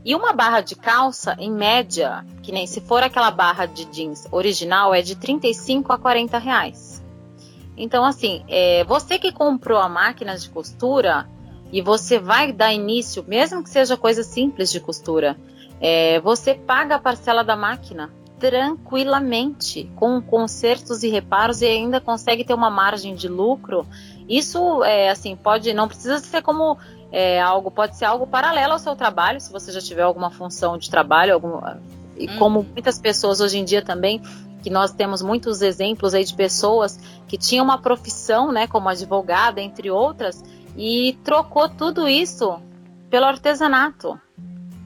E 0.04 0.14
uma 0.14 0.32
barra 0.32 0.60
de 0.60 0.74
calça, 0.74 1.36
em 1.38 1.50
média, 1.50 2.24
que 2.42 2.50
nem 2.50 2.66
se 2.66 2.80
for 2.80 3.02
aquela 3.02 3.30
barra 3.30 3.66
de 3.66 3.84
jeans 3.86 4.26
original, 4.30 4.94
é 4.94 5.02
de 5.02 5.14
35 5.14 5.92
a 5.92 5.98
40 5.98 6.38
reais. 6.38 6.97
Então, 7.78 8.04
assim, 8.04 8.44
é, 8.48 8.84
você 8.84 9.18
que 9.18 9.30
comprou 9.30 9.78
a 9.78 9.88
máquina 9.88 10.36
de 10.36 10.50
costura 10.50 11.26
e 11.72 11.80
você 11.80 12.18
vai 12.18 12.52
dar 12.52 12.72
início, 12.72 13.24
mesmo 13.26 13.62
que 13.62 13.70
seja 13.70 13.96
coisa 13.96 14.22
simples 14.22 14.70
de 14.70 14.80
costura, 14.80 15.36
é, 15.80 16.18
você 16.20 16.54
paga 16.54 16.96
a 16.96 16.98
parcela 16.98 17.44
da 17.44 17.56
máquina 17.56 18.10
tranquilamente, 18.38 19.90
com 19.96 20.20
consertos 20.22 21.02
e 21.02 21.08
reparos 21.08 21.60
e 21.60 21.66
ainda 21.66 22.00
consegue 22.00 22.44
ter 22.44 22.54
uma 22.54 22.70
margem 22.70 23.14
de 23.14 23.28
lucro. 23.28 23.86
Isso 24.28 24.84
é 24.84 25.10
assim, 25.10 25.34
pode, 25.34 25.72
não 25.72 25.88
precisa 25.88 26.18
ser 26.18 26.42
como 26.42 26.78
é, 27.10 27.40
algo, 27.40 27.70
pode 27.70 27.96
ser 27.96 28.04
algo 28.04 28.26
paralelo 28.26 28.74
ao 28.74 28.78
seu 28.78 28.94
trabalho, 28.94 29.40
se 29.40 29.52
você 29.52 29.72
já 29.72 29.80
tiver 29.80 30.02
alguma 30.02 30.30
função 30.30 30.78
de 30.78 30.88
trabalho, 30.88 31.34
algum, 31.34 31.60
e 32.16 32.28
hum. 32.28 32.38
como 32.38 32.62
muitas 32.62 33.00
pessoas 33.00 33.40
hoje 33.40 33.58
em 33.58 33.64
dia 33.64 33.82
também, 33.82 34.22
que 34.62 34.70
nós 34.70 34.92
temos 34.92 35.22
muitos 35.22 35.62
exemplos 35.62 36.14
aí 36.14 36.24
de 36.24 36.34
pessoas 36.34 36.98
que 37.26 37.38
tinham 37.38 37.64
uma 37.64 37.78
profissão, 37.78 38.52
né, 38.52 38.66
como 38.66 38.88
advogada, 38.88 39.60
entre 39.60 39.90
outras, 39.90 40.42
e 40.76 41.18
trocou 41.24 41.68
tudo 41.68 42.08
isso 42.08 42.60
pelo 43.10 43.26
artesanato, 43.26 44.20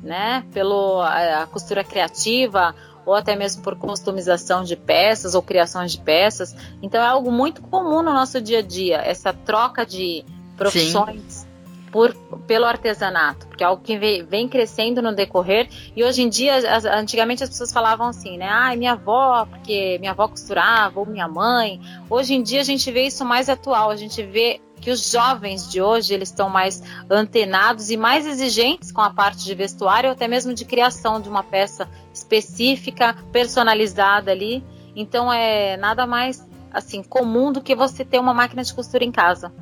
né, 0.02 0.44
pelo 0.52 1.00
a, 1.00 1.42
a 1.42 1.46
costura 1.46 1.84
criativa, 1.84 2.74
ou 3.04 3.14
até 3.14 3.34
mesmo 3.34 3.62
por 3.62 3.76
customização 3.76 4.62
de 4.62 4.76
peças 4.76 5.34
ou 5.34 5.42
criações 5.42 5.92
de 5.92 5.98
peças. 5.98 6.54
Então 6.80 7.02
é 7.02 7.06
algo 7.06 7.32
muito 7.32 7.62
comum 7.62 8.02
no 8.02 8.12
nosso 8.12 8.40
dia 8.40 8.60
a 8.60 8.62
dia, 8.62 8.98
essa 8.98 9.32
troca 9.32 9.84
de 9.84 10.24
profissões. 10.56 11.22
Sim 11.22 11.51
por, 11.92 12.14
pelo 12.46 12.64
artesanato, 12.64 13.46
porque 13.46 13.62
é 13.62 13.66
algo 13.66 13.82
que 13.82 13.98
vem, 14.24 14.48
crescendo 14.48 15.02
no 15.02 15.14
decorrer. 15.14 15.68
E 15.94 16.02
hoje 16.02 16.22
em 16.22 16.28
dia, 16.28 16.56
as, 16.56 16.86
antigamente 16.86 17.44
as 17.44 17.50
pessoas 17.50 17.70
falavam 17.70 18.08
assim, 18.08 18.38
né? 18.38 18.48
Ah, 18.48 18.74
minha 18.74 18.92
avó, 18.92 19.44
porque 19.44 19.98
minha 20.00 20.12
avó 20.12 20.26
costurava, 20.26 20.98
ou 20.98 21.06
minha 21.06 21.28
mãe. 21.28 21.78
Hoje 22.08 22.34
em 22.34 22.42
dia 22.42 22.62
a 22.62 22.64
gente 22.64 22.90
vê 22.90 23.06
isso 23.06 23.24
mais 23.24 23.50
atual, 23.50 23.90
a 23.90 23.96
gente 23.96 24.22
vê 24.22 24.60
que 24.80 24.90
os 24.90 25.12
jovens 25.12 25.70
de 25.70 25.80
hoje 25.80 26.12
eles 26.12 26.30
estão 26.30 26.48
mais 26.48 26.82
antenados 27.08 27.90
e 27.90 27.96
mais 27.96 28.26
exigentes 28.26 28.90
com 28.90 29.02
a 29.02 29.10
parte 29.10 29.44
de 29.44 29.54
vestuário, 29.54 30.10
até 30.10 30.26
mesmo 30.26 30.52
de 30.54 30.64
criação 30.64 31.20
de 31.20 31.28
uma 31.28 31.44
peça 31.44 31.88
específica, 32.12 33.14
personalizada 33.30 34.32
ali. 34.32 34.64
Então 34.96 35.32
é 35.32 35.76
nada 35.76 36.06
mais 36.06 36.44
assim 36.72 37.02
comum 37.02 37.52
do 37.52 37.60
que 37.60 37.76
você 37.76 38.02
ter 38.02 38.18
uma 38.18 38.32
máquina 38.32 38.64
de 38.64 38.74
costura 38.74 39.04
em 39.04 39.12
casa. 39.12 39.52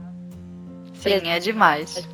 Sim, 1.01 1.29
é 1.29 1.39
demais. 1.39 2.07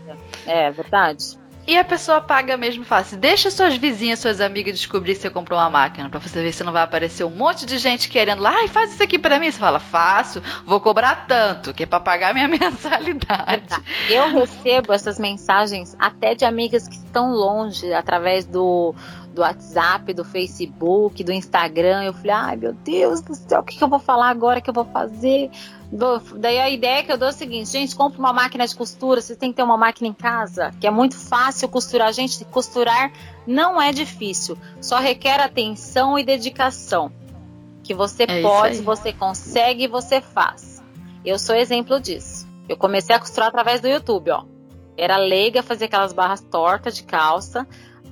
É, 0.47 0.71
verdade. 0.71 1.39
E 1.67 1.77
a 1.77 1.85
pessoa 1.85 2.21
paga 2.21 2.57
mesmo 2.57 2.85
fácil. 2.85 3.19
Deixa 3.19 3.51
suas 3.51 3.77
vizinhas, 3.77 4.21
suas 4.21 4.41
amigas 4.41 4.77
descobrir 4.77 5.17
que 5.17 5.23
você 5.23 5.29
comprou 5.29 5.59
uma 5.59 5.69
máquina, 5.69 6.09
para 6.09 6.21
você 6.21 6.41
ver 6.41 6.53
se 6.53 6.63
não 6.63 6.73
vai 6.73 6.85
aparecer 6.85 7.25
um 7.25 7.31
monte 7.31 7.67
de 7.67 7.77
gente 7.79 8.09
querendo 8.09 8.41
lá, 8.41 8.63
e 8.63 8.69
faz 8.69 8.93
isso 8.93 9.03
aqui 9.03 9.19
para 9.19 9.41
mim. 9.41 9.51
Você 9.51 9.59
fala, 9.59 9.81
faço, 9.81 10.41
vou 10.65 10.81
cobrar 10.81 11.27
tanto, 11.27 11.75
que 11.75 11.83
é 11.83 11.87
para 11.87 11.99
pagar 11.99 12.33
minha 12.33 12.47
mensalidade. 12.47 13.83
Eu 14.09 14.33
recebo 14.33 14.93
essas 14.93 15.19
mensagens 15.19 15.97
até 15.99 16.37
de 16.37 16.45
amigas 16.45 16.87
que 16.87 16.95
estão 16.95 17.33
longe, 17.33 17.93
através 17.93 18.45
do, 18.45 18.95
do 19.35 19.43
WhatsApp, 19.43 20.15
do 20.15 20.25
Facebook, 20.25 21.25
do 21.25 21.33
Instagram. 21.33 22.05
Eu 22.05 22.13
falei, 22.13 22.31
ai 22.31 22.57
meu 22.57 22.75
Deus 22.75 23.21
do 23.23 23.35
céu, 23.35 23.59
o 23.59 23.65
que, 23.65 23.77
que 23.77 23.83
eu 23.83 23.89
vou 23.89 23.99
falar 23.99 24.29
agora 24.29 24.61
que 24.61 24.71
eu 24.71 24.75
vou 24.75 24.85
fazer? 24.85 25.51
Daí 26.37 26.59
a 26.59 26.69
ideia 26.69 27.05
que 27.05 27.13
eu 27.13 27.19
dou 27.19 27.29
é 27.29 27.31
o 27.31 27.35
seguinte, 27.35 27.71
gente, 27.71 27.95
compra 27.95 28.19
uma 28.19 28.33
máquina 28.33 28.67
de 28.67 28.75
costura, 28.75 29.21
você 29.21 29.37
tem 29.37 29.51
que 29.51 29.57
ter 29.57 29.63
uma 29.63 29.77
máquina 29.77 30.09
em 30.09 30.13
casa, 30.13 30.73
que 30.81 30.87
é 30.87 30.91
muito 30.91 31.17
fácil 31.17 31.69
costurar. 31.69 32.13
Gente, 32.13 32.45
costurar 32.47 33.13
não 33.47 33.81
é 33.81 33.93
difícil, 33.93 34.59
só 34.81 34.99
requer 34.99 35.41
atenção 35.41 36.19
e 36.19 36.25
dedicação. 36.25 37.13
Que 37.83 37.95
você 37.95 38.25
é 38.25 38.43
pode, 38.43 38.83
você 38.83 39.13
consegue 39.13 39.85
e 39.85 39.89
você 39.89 40.21
faz. 40.21 40.83
Eu 41.25 41.39
sou 41.39 41.55
exemplo 41.55 42.01
disso. 42.01 42.47
Eu 42.69 42.77
comecei 42.77 43.15
a 43.15 43.21
costurar 43.21 43.49
através 43.49 43.81
do 43.81 43.87
YouTube, 43.87 44.31
ó. 44.33 44.45
Era 44.97 45.17
leiga, 45.17 45.63
fazia 45.63 45.87
aquelas 45.87 46.13
barras 46.13 46.41
tortas 46.41 46.97
de 46.97 47.05
calça. 47.05 47.67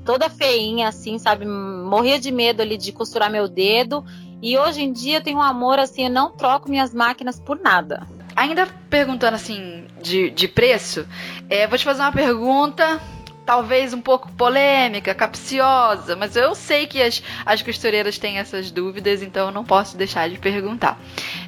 toda 0.05 0.29
feinha, 0.29 0.89
assim, 0.89 1.19
sabe? 1.19 1.47
Morria 1.47 2.21
de 2.21 2.31
medo 2.31 2.61
ali 2.61 2.77
de 2.77 2.93
costurar 2.93 3.31
meu 3.31 3.49
dedo. 3.49 4.05
E 4.45 4.59
hoje 4.59 4.83
em 4.83 4.93
dia 4.93 5.17
eu 5.17 5.23
tenho 5.23 5.39
um 5.39 5.43
amor, 5.43 5.79
assim, 5.79 6.05
eu 6.05 6.11
não 6.11 6.31
troco 6.31 6.69
minhas 6.69 6.93
máquinas 6.93 7.41
por 7.41 7.59
nada. 7.59 8.07
Ainda 8.37 8.67
perguntando 8.91 9.37
assim 9.37 9.87
de, 10.03 10.29
de 10.29 10.47
preço, 10.47 11.09
é, 11.49 11.67
vou 11.67 11.79
te 11.79 11.85
fazer 11.85 12.03
uma 12.03 12.13
pergunta 12.13 13.01
talvez 13.47 13.95
um 13.95 14.03
pouco 14.03 14.31
polêmica, 14.33 15.15
capciosa, 15.15 16.15
mas 16.15 16.37
eu 16.37 16.55
sei 16.55 16.87
que 16.87 17.03
as, 17.03 17.23
as 17.47 17.63
costureiras 17.63 18.19
têm 18.19 18.37
essas 18.37 18.71
dúvidas, 18.71 19.23
então 19.23 19.47
eu 19.47 19.53
não 19.53 19.65
posso 19.65 19.97
deixar 19.97 20.29
de 20.29 20.39
perguntar. 20.39 21.01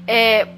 É, 0.07 0.49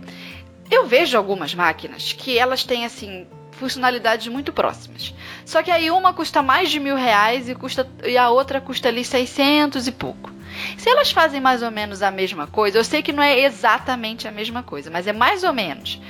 eu 0.70 0.86
vejo 0.86 1.18
algumas 1.18 1.56
máquinas 1.56 2.12
que 2.12 2.38
elas 2.38 2.62
têm 2.62 2.84
assim 2.84 3.26
funcionalidades 3.58 4.28
muito 4.28 4.52
próximas. 4.52 5.14
Só 5.44 5.62
que 5.62 5.70
aí 5.70 5.90
uma 5.90 6.12
custa 6.12 6.42
mais 6.42 6.70
de 6.70 6.80
mil 6.80 6.96
reais 6.96 7.48
e, 7.48 7.54
custa, 7.54 7.88
e 8.04 8.16
a 8.16 8.30
outra 8.30 8.60
custa 8.60 8.88
ali 8.88 9.04
600 9.04 9.86
e 9.86 9.92
pouco. 9.92 10.30
Se 10.76 10.88
elas 10.88 11.10
fazem 11.10 11.40
mais 11.40 11.62
ou 11.62 11.70
menos 11.70 12.02
a 12.02 12.10
mesma 12.10 12.46
coisa, 12.46 12.78
eu 12.78 12.84
sei 12.84 13.02
que 13.02 13.12
não 13.12 13.22
é 13.22 13.40
exatamente 13.40 14.26
a 14.26 14.32
mesma 14.32 14.62
coisa, 14.62 14.90
mas 14.90 15.06
é 15.06 15.12
mais 15.12 15.44
ou 15.44 15.52
menos. 15.52 16.00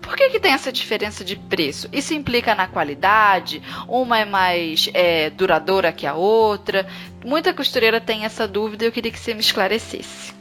Por 0.00 0.16
que, 0.16 0.28
que 0.28 0.38
tem 0.38 0.52
essa 0.52 0.70
diferença 0.70 1.24
de 1.24 1.34
preço? 1.34 1.88
Isso 1.90 2.12
implica 2.12 2.54
na 2.54 2.68
qualidade? 2.68 3.62
Uma 3.88 4.18
é 4.18 4.24
mais 4.24 4.90
é, 4.92 5.30
duradoura 5.30 5.92
que 5.92 6.06
a 6.06 6.14
outra? 6.14 6.86
Muita 7.24 7.54
costureira 7.54 8.00
tem 8.00 8.24
essa 8.24 8.46
dúvida 8.46 8.84
e 8.84 8.88
eu 8.88 8.92
queria 8.92 9.10
que 9.10 9.18
você 9.18 9.32
me 9.32 9.40
esclarecesse. 9.40 10.34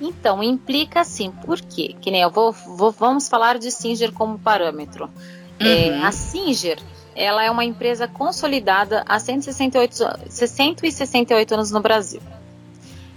Então, 0.00 0.42
implica 0.42 1.04
sim. 1.04 1.32
Por 1.44 1.60
quê? 1.60 1.96
Que 2.00 2.10
nem 2.10 2.22
eu 2.22 2.30
vou, 2.30 2.52
vou 2.52 2.92
vamos 2.92 3.28
falar 3.28 3.58
de 3.58 3.70
Singer 3.70 4.12
como 4.12 4.38
parâmetro. 4.38 5.10
É, 5.62 5.90
uhum. 5.90 6.02
É, 6.02 6.06
a 6.06 6.12
Singer, 6.12 6.78
ela 7.14 7.44
é 7.44 7.50
uma 7.50 7.64
empresa 7.64 8.08
consolidada 8.08 9.04
há 9.06 9.18
168, 9.18 9.94
168 10.28 11.54
anos 11.54 11.70
no 11.70 11.80
Brasil. 11.80 12.20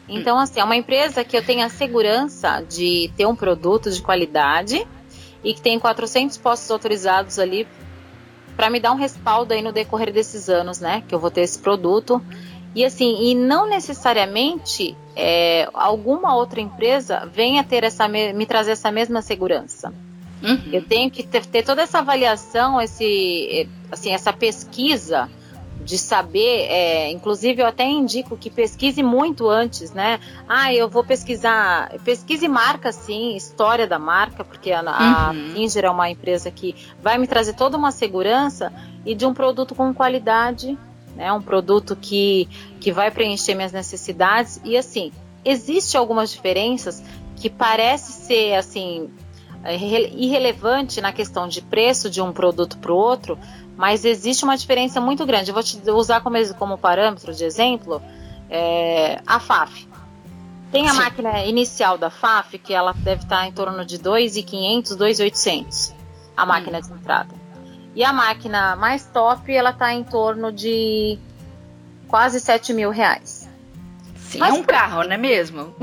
Então, 0.08 0.38
assim, 0.38 0.60
é 0.60 0.64
uma 0.64 0.76
empresa 0.76 1.24
que 1.24 1.36
eu 1.36 1.44
tenho 1.44 1.66
a 1.66 1.70
segurança 1.70 2.62
de 2.62 3.12
ter 3.18 3.26
um 3.26 3.36
produto 3.36 3.90
de 3.90 4.02
qualidade 4.02 4.86
e 5.44 5.54
que 5.54 5.62
tem 5.62 5.80
400 5.80 6.38
postos 6.38 6.70
autorizados 6.70 7.40
ali 7.40 7.68
para 8.56 8.70
me 8.70 8.80
dar 8.80 8.92
um 8.92 8.96
respaldo 8.96 9.54
aí 9.54 9.62
no 9.62 9.72
decorrer 9.72 10.14
desses 10.14 10.48
anos, 10.48 10.80
né? 10.80 11.04
Que 11.08 11.16
eu 11.16 11.20
vou 11.20 11.32
ter 11.32 11.42
esse 11.42 11.58
produto. 11.60 12.22
E 12.76 12.86
assim, 12.86 13.32
e 13.32 13.36
não 13.36 13.68
necessariamente 13.68 14.96
é, 15.16 15.68
alguma 15.74 16.36
outra 16.36 16.62
empresa 16.62 17.26
venha 17.26 17.64
ter 17.64 17.84
essa 17.84 18.08
me 18.08 18.46
trazer 18.46 18.72
essa 18.72 18.92
mesma 18.92 19.22
segurança. 19.22 19.94
Uhum. 20.46 20.70
Eu 20.72 20.84
tenho 20.84 21.10
que 21.10 21.24
ter, 21.24 21.46
ter, 21.46 21.64
toda 21.64 21.82
essa 21.82 22.00
avaliação, 22.00 22.80
esse, 22.80 23.68
assim, 23.92 24.12
essa 24.12 24.32
pesquisa 24.32 25.30
de 25.84 25.98
saber, 25.98 26.68
é, 26.70 27.12
inclusive 27.12 27.62
eu 27.62 27.68
até 27.68 27.86
indico 27.86 28.36
que 28.36 28.50
pesquise 28.50 29.04
muito 29.04 29.48
antes, 29.48 29.92
né? 29.92 30.20
Ah, 30.48 30.74
eu 30.74 30.90
vou 30.90 31.04
pesquisar, 31.04 31.94
pesquise 32.04 32.48
marca 32.48 32.92
sim, 32.92 33.36
história 33.36 33.86
da 33.86 34.00
marca, 34.00 34.44
porque 34.44 34.72
a, 34.72 34.82
a 34.82 35.32
uhum. 35.32 35.68
É 35.76 35.90
uma 35.90 36.10
empresa 36.10 36.50
que 36.50 36.76
vai 37.02 37.18
me 37.18 37.28
trazer 37.28 37.54
toda 37.54 37.78
uma 37.78 37.92
segurança 37.92 38.74
e 39.06 39.14
de 39.14 39.26
um 39.26 39.34
produto 39.34 39.76
com 39.76 39.94
qualidade, 39.94 40.78
né? 41.16 41.32
Um 41.32 41.42
produto 41.42 41.96
que, 41.96 42.48
que 42.80 42.92
vai 42.92 43.12
preencher 43.12 43.54
minhas 43.54 43.72
necessidades 43.72 44.60
e 44.64 44.76
assim, 44.76 45.12
existe 45.44 45.98
algumas 45.98 46.32
diferenças 46.32 47.04
que 47.36 47.50
parece 47.50 48.12
ser 48.14 48.56
assim 48.56 49.10
irrelevante 49.74 51.02
na 51.02 51.12
questão 51.12 51.48
de 51.48 51.62
preço 51.62 52.10
de 52.10 52.22
um 52.22 52.32
produto 52.32 52.78
para 52.78 52.92
o 52.92 52.96
outro, 52.96 53.38
mas 53.76 54.06
existe 54.06 54.44
uma 54.44 54.56
diferença 54.56 55.02
muito 55.02 55.26
grande. 55.26 55.50
Eu 55.50 55.54
vou 55.54 55.64
te 55.64 55.80
usar 55.90 56.22
como, 56.22 56.38
como 56.56 56.78
parâmetro 56.78 57.34
de 57.34 57.44
exemplo 57.44 58.02
é, 58.50 59.22
a 59.26 59.40
FAF. 59.40 59.88
Tem 60.72 60.88
a 60.88 60.92
Sim. 60.92 60.98
máquina 60.98 61.46
inicial 61.46 61.98
da 61.98 62.10
FAF, 62.10 62.58
que 62.58 62.74
ela 62.74 62.94
deve 62.94 63.24
estar 63.24 63.48
em 63.48 63.52
torno 63.52 63.86
de 63.86 63.98
2.500, 63.98 64.98
2.800, 64.98 65.94
a 66.36 66.46
máquina 66.46 66.80
hum. 66.80 66.82
de 66.82 66.92
entrada. 66.92 67.46
E 67.96 68.04
a 68.04 68.12
máquina 68.12 68.76
mais 68.76 69.06
top, 69.06 69.54
ela 69.54 69.70
está 69.70 69.94
em 69.94 70.04
torno 70.04 70.52
de 70.52 71.18
quase 72.08 72.40
7 72.40 72.74
mil 72.74 72.90
reais. 72.90 73.45
Sim, 74.30 74.40
Mas 74.40 74.56
é 74.56 74.58
um 74.58 74.64
carro, 74.64 75.04
não 75.04 75.14
é 75.14 75.18
mesmo? 75.18 75.74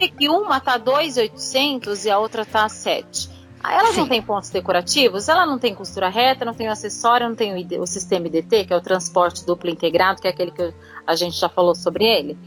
E, 0.00 0.12
e 0.20 0.28
uma 0.28 0.60
tá 0.60 0.78
2.800 0.78 2.04
e 2.04 2.10
a 2.10 2.18
outra 2.18 2.44
tá 2.44 2.68
7. 2.68 3.30
Ela 3.64 3.92
Sim. 3.92 4.00
não 4.00 4.08
tem 4.08 4.22
pontos 4.22 4.50
decorativos, 4.50 5.28
ela 5.28 5.44
não 5.44 5.58
tem 5.58 5.74
costura 5.74 6.08
reta, 6.08 6.44
não 6.44 6.54
tem 6.54 6.68
o 6.68 6.70
acessório, 6.70 7.28
não 7.28 7.34
tem 7.34 7.52
o, 7.52 7.56
ID, 7.56 7.72
o 7.80 7.86
sistema 7.86 8.26
IDT, 8.26 8.66
que 8.66 8.72
é 8.72 8.76
o 8.76 8.80
transporte 8.80 9.44
duplo 9.44 9.68
integrado, 9.68 10.20
que 10.20 10.28
é 10.28 10.30
aquele 10.30 10.50
que 10.50 10.72
a 11.06 11.16
gente 11.16 11.36
já 11.36 11.48
falou 11.48 11.74
sobre 11.74 12.04
ele. 12.04 12.38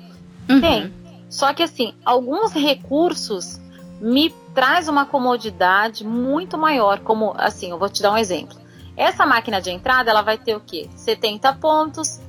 Uhum. 0.49 0.61
Tem. 0.61 0.93
Só 1.29 1.53
que 1.53 1.63
assim, 1.63 1.93
alguns 2.05 2.53
recursos 2.53 3.59
me 3.99 4.33
traz 4.53 4.87
uma 4.87 5.05
comodidade 5.05 6.05
muito 6.05 6.57
maior, 6.57 6.99
como 6.99 7.33
assim, 7.37 7.71
eu 7.71 7.77
vou 7.77 7.89
te 7.89 8.01
dar 8.01 8.13
um 8.13 8.17
exemplo. 8.17 8.57
Essa 8.95 9.25
máquina 9.25 9.61
de 9.61 9.71
entrada, 9.71 10.09
ela 10.09 10.21
vai 10.21 10.37
ter 10.37 10.55
o 10.55 10.59
quê? 10.59 10.89
70 10.95 11.53
pontos, 11.53 12.19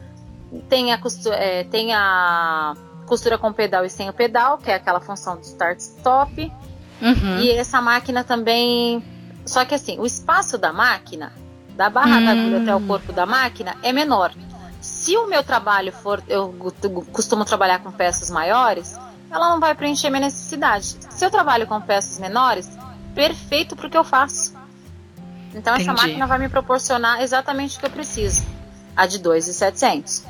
tem 0.68 0.92
a 0.92 0.98
costura, 0.98 1.36
é, 1.36 1.64
tem 1.64 1.94
a 1.94 2.74
costura 3.06 3.38
com 3.38 3.52
pedal 3.52 3.84
e 3.84 3.90
sem 3.90 4.08
o 4.08 4.12
pedal, 4.12 4.58
que 4.58 4.70
é 4.70 4.74
aquela 4.74 5.00
função 5.00 5.36
de 5.36 5.46
start-stop 5.46 6.52
Uhum. 7.00 7.38
E 7.40 7.50
essa 7.50 7.80
máquina 7.80 8.22
também. 8.22 9.02
Só 9.46 9.64
que 9.64 9.74
assim, 9.74 9.98
o 9.98 10.06
espaço 10.06 10.58
da 10.58 10.72
máquina, 10.72 11.32
da 11.74 11.88
barra 11.88 12.18
hum. 12.18 12.24
da 12.24 12.30
agulha 12.32 12.62
até 12.62 12.74
o 12.74 12.80
corpo 12.80 13.12
da 13.12 13.24
máquina, 13.24 13.76
é 13.82 13.92
menor. 13.92 14.32
Se 14.80 15.16
o 15.16 15.26
meu 15.26 15.42
trabalho 15.42 15.92
for. 15.92 16.22
Eu 16.28 16.54
costumo 17.12 17.44
trabalhar 17.44 17.80
com 17.80 17.90
peças 17.90 18.30
maiores, 18.30 18.98
ela 19.30 19.50
não 19.50 19.60
vai 19.60 19.74
preencher 19.74 20.10
minha 20.10 20.22
necessidade. 20.22 20.96
Se 21.10 21.24
eu 21.24 21.30
trabalho 21.30 21.66
com 21.66 21.80
peças 21.80 22.18
menores, 22.18 22.70
perfeito 23.14 23.74
para 23.74 23.86
o 23.86 23.90
que 23.90 23.96
eu 23.96 24.04
faço. 24.04 24.54
Então 25.54 25.74
Entendi. 25.74 25.90
essa 25.90 26.06
máquina 26.06 26.26
vai 26.26 26.38
me 26.38 26.48
proporcionar 26.48 27.22
exatamente 27.22 27.76
o 27.76 27.80
que 27.80 27.86
eu 27.86 27.90
preciso. 27.90 28.46
A 28.96 29.06
de 29.06 29.18
2,700. 29.18 30.24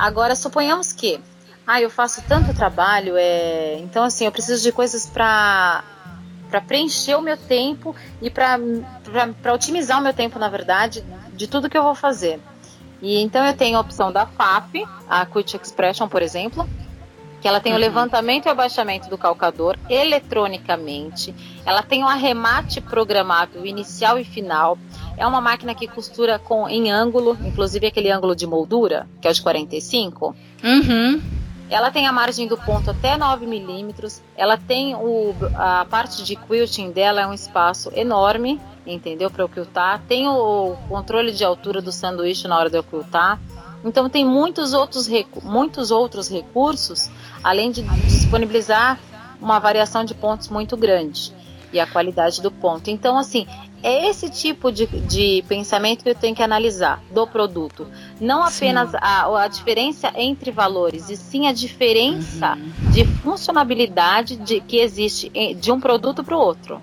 Agora, 0.00 0.34
suponhamos 0.34 0.94
que 0.94 1.20
ah, 1.66 1.78
eu 1.78 1.90
faço 1.90 2.22
tanto 2.26 2.54
trabalho, 2.54 3.16
é... 3.18 3.76
então 3.80 4.02
assim, 4.02 4.24
eu 4.24 4.32
preciso 4.32 4.62
de 4.62 4.72
coisas 4.72 5.04
para 5.04 5.84
para 6.48 6.60
preencher 6.62 7.14
o 7.14 7.20
meu 7.20 7.36
tempo 7.36 7.94
e 8.20 8.28
para 8.30 8.58
otimizar 9.54 10.00
o 10.00 10.02
meu 10.02 10.12
tempo, 10.12 10.36
na 10.36 10.48
verdade, 10.48 11.04
de 11.34 11.46
tudo 11.46 11.68
que 11.68 11.78
eu 11.78 11.82
vou 11.82 11.94
fazer. 11.94 12.40
E 13.02 13.20
então 13.20 13.46
eu 13.46 13.54
tenho 13.54 13.76
a 13.76 13.80
opção 13.80 14.10
da 14.10 14.26
FAP, 14.26 14.84
a 15.08 15.24
Quick 15.26 15.54
Expression, 15.62 16.08
por 16.08 16.22
exemplo, 16.22 16.68
que 17.40 17.46
ela 17.46 17.60
tem 17.60 17.72
uhum. 17.72 17.78
o 17.78 17.80
levantamento 17.80 18.46
e 18.46 18.48
abaixamento 18.48 19.08
do 19.10 19.18
calcador 19.18 19.76
eletronicamente. 19.88 21.34
Ela 21.64 21.82
tem 21.82 22.02
o 22.02 22.08
arremate 22.08 22.80
programável 22.80 23.64
inicial 23.64 24.18
e 24.18 24.24
final. 24.24 24.78
É 25.16 25.26
uma 25.26 25.40
máquina 25.40 25.74
que 25.74 25.86
costura 25.86 26.38
com 26.38 26.68
em 26.68 26.90
ângulo, 26.90 27.36
inclusive 27.44 27.86
aquele 27.86 28.10
ângulo 28.10 28.34
de 28.34 28.46
moldura, 28.46 29.06
que 29.20 29.28
é 29.28 29.30
o 29.30 29.34
de 29.34 29.42
45. 29.42 30.34
Uhum. 30.64 31.20
Ela 31.68 31.90
tem 31.90 32.06
a 32.06 32.12
margem 32.12 32.48
do 32.48 32.56
ponto 32.56 32.90
até 32.90 33.16
9 33.16 33.46
milímetros. 33.46 34.20
Ela 34.36 34.56
tem 34.56 34.94
o, 34.96 35.34
a 35.54 35.84
parte 35.84 36.24
de 36.24 36.34
quilting 36.34 36.90
dela 36.90 37.20
é 37.20 37.26
um 37.26 37.34
espaço 37.34 37.92
enorme, 37.94 38.60
entendeu? 38.84 39.30
Para 39.30 39.44
ocultar. 39.44 40.02
Tem 40.08 40.26
o 40.26 40.74
controle 40.88 41.30
de 41.30 41.44
altura 41.44 41.80
do 41.80 41.92
sanduíche 41.92 42.48
na 42.48 42.58
hora 42.58 42.68
de 42.68 42.78
ocultar. 42.78 43.38
Então 43.84 44.10
tem 44.10 44.24
muitos 44.24 44.74
outros, 44.74 45.08
muitos 45.42 45.90
outros 45.90 46.28
recursos, 46.28 47.08
além 47.42 47.70
de 47.70 47.82
disponibilizar 47.82 48.98
uma 49.40 49.58
variação 49.58 50.04
de 50.04 50.12
pontos 50.12 50.48
muito 50.48 50.76
grande 50.76 51.32
e 51.72 51.80
a 51.80 51.86
qualidade 51.86 52.42
do 52.42 52.50
ponto. 52.50 52.90
Então, 52.90 53.18
assim, 53.18 53.46
é 53.82 54.08
esse 54.08 54.28
tipo 54.28 54.70
de, 54.70 54.86
de 54.86 55.44
pensamento 55.48 56.02
que 56.02 56.10
eu 56.10 56.14
tenho 56.14 56.34
que 56.34 56.42
analisar 56.42 57.02
do 57.10 57.26
produto. 57.26 57.86
Não 58.20 58.42
apenas 58.42 58.94
a, 58.94 59.42
a, 59.42 59.48
diferença 59.48 60.12
entre 60.14 60.50
valores, 60.50 61.08
e 61.08 61.16
sim 61.16 61.46
a 61.46 61.52
diferença 61.52 62.54
uhum. 62.56 62.90
de 62.90 63.04
funcionalidade 63.04 64.36
de, 64.36 64.60
que 64.60 64.78
existe 64.78 65.30
de 65.54 65.72
um 65.72 65.80
produto 65.80 66.22
para 66.22 66.36
o 66.36 66.40
outro. 66.40 66.80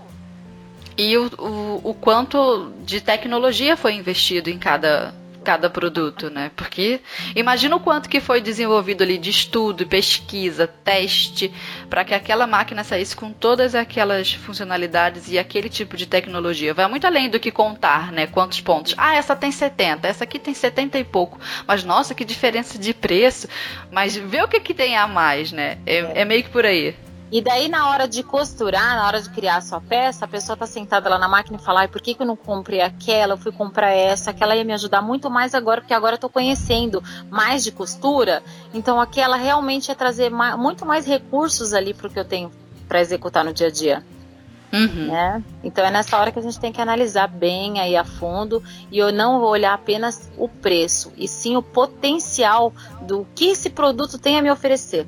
E 0.97 1.15
o, 1.15 1.29
o, 1.37 1.81
o 1.91 1.93
quanto 1.93 2.71
de 2.83 2.99
tecnologia 2.99 3.77
foi 3.77 3.93
investido 3.93 4.49
em 4.49 4.57
cada 4.57 5.13
cada 5.47 5.69
produto, 5.69 6.29
né? 6.29 6.51
Porque 6.57 6.99
imagina 7.33 7.73
o 7.73 7.79
quanto 7.79 8.09
que 8.09 8.19
foi 8.19 8.41
desenvolvido 8.41 9.01
ali 9.01 9.17
de 9.17 9.29
estudo, 9.29 9.87
pesquisa, 9.87 10.67
teste, 10.67 11.53
para 11.89 12.03
que 12.03 12.13
aquela 12.13 12.45
máquina 12.45 12.83
saísse 12.83 13.15
com 13.15 13.31
todas 13.31 13.73
aquelas 13.73 14.33
funcionalidades 14.33 15.31
e 15.31 15.39
aquele 15.39 15.69
tipo 15.69 15.95
de 15.95 16.05
tecnologia. 16.05 16.73
Vai 16.73 16.85
muito 16.89 17.07
além 17.07 17.29
do 17.29 17.39
que 17.39 17.49
contar, 17.49 18.11
né? 18.11 18.27
Quantos 18.27 18.59
pontos? 18.59 18.93
Ah, 18.97 19.15
essa 19.15 19.37
tem 19.37 19.49
70, 19.49 20.05
essa 20.05 20.25
aqui 20.25 20.37
tem 20.37 20.53
70 20.53 20.99
e 20.99 21.05
pouco. 21.05 21.39
Mas 21.65 21.85
nossa, 21.85 22.13
que 22.13 22.25
diferença 22.25 22.77
de 22.77 22.93
preço. 22.93 23.47
Mas 23.89 24.17
vê 24.17 24.41
o 24.41 24.49
que, 24.49 24.59
que 24.59 24.73
tem 24.73 24.97
a 24.97 25.07
mais, 25.07 25.53
né? 25.53 25.77
É, 25.85 26.23
é 26.23 26.25
meio 26.25 26.43
que 26.43 26.49
por 26.49 26.65
aí. 26.65 26.93
E 27.29 27.41
daí, 27.41 27.67
na 27.67 27.89
hora 27.89 28.07
de 28.07 28.23
costurar, 28.23 28.95
na 28.95 29.05
hora 29.05 29.21
de 29.21 29.29
criar 29.29 29.57
a 29.57 29.61
sua 29.61 29.81
peça, 29.81 30.23
a 30.23 30.27
pessoa 30.27 30.55
tá 30.55 30.65
sentada 30.65 31.09
lá 31.09 31.17
na 31.17 31.27
máquina 31.27 31.57
e 31.57 31.61
fala: 31.61 31.81
Ai, 31.81 31.87
por 31.87 32.01
que, 32.01 32.13
que 32.13 32.21
eu 32.21 32.25
não 32.25 32.37
comprei 32.37 32.81
aquela? 32.81 33.33
Eu 33.33 33.37
fui 33.37 33.51
comprar 33.51 33.91
essa, 33.91 34.31
aquela 34.31 34.55
ia 34.55 34.63
me 34.63 34.73
ajudar 34.73 35.01
muito 35.01 35.29
mais 35.29 35.53
agora, 35.53 35.81
porque 35.81 35.93
agora 35.93 36.15
eu 36.15 36.19
tô 36.19 36.29
conhecendo 36.29 37.03
mais 37.29 37.63
de 37.63 37.71
costura. 37.71 38.41
Então, 38.73 38.99
aquela 39.01 39.35
realmente 39.35 39.89
ia 39.89 39.95
trazer 39.95 40.29
mais, 40.29 40.57
muito 40.57 40.85
mais 40.85 41.05
recursos 41.05 41.73
ali 41.73 41.93
pro 41.93 42.09
que 42.09 42.19
eu 42.19 42.25
tenho 42.25 42.49
para 42.87 43.01
executar 43.01 43.43
no 43.43 43.53
dia 43.53 43.67
a 43.67 43.71
dia. 43.71 44.03
Uhum. 44.71 45.07
Né? 45.07 45.43
Então 45.63 45.85
é 45.85 45.89
nessa 45.89 46.17
hora 46.17 46.31
que 46.31 46.39
a 46.39 46.41
gente 46.41 46.59
tem 46.59 46.73
que 46.73 46.81
analisar 46.81 47.27
bem 47.27 47.79
aí 47.79 47.95
a 47.95 48.03
fundo 48.03 48.61
e 48.91 48.97
eu 48.97 49.13
não 49.13 49.39
vou 49.39 49.49
olhar 49.49 49.73
apenas 49.73 50.29
o 50.37 50.49
preço, 50.49 51.13
e 51.15 51.25
sim 51.25 51.55
o 51.55 51.61
potencial 51.61 52.73
do 53.01 53.25
que 53.33 53.45
esse 53.45 53.69
produto 53.69 54.17
tem 54.17 54.37
a 54.37 54.41
me 54.41 54.51
oferecer. 54.51 55.07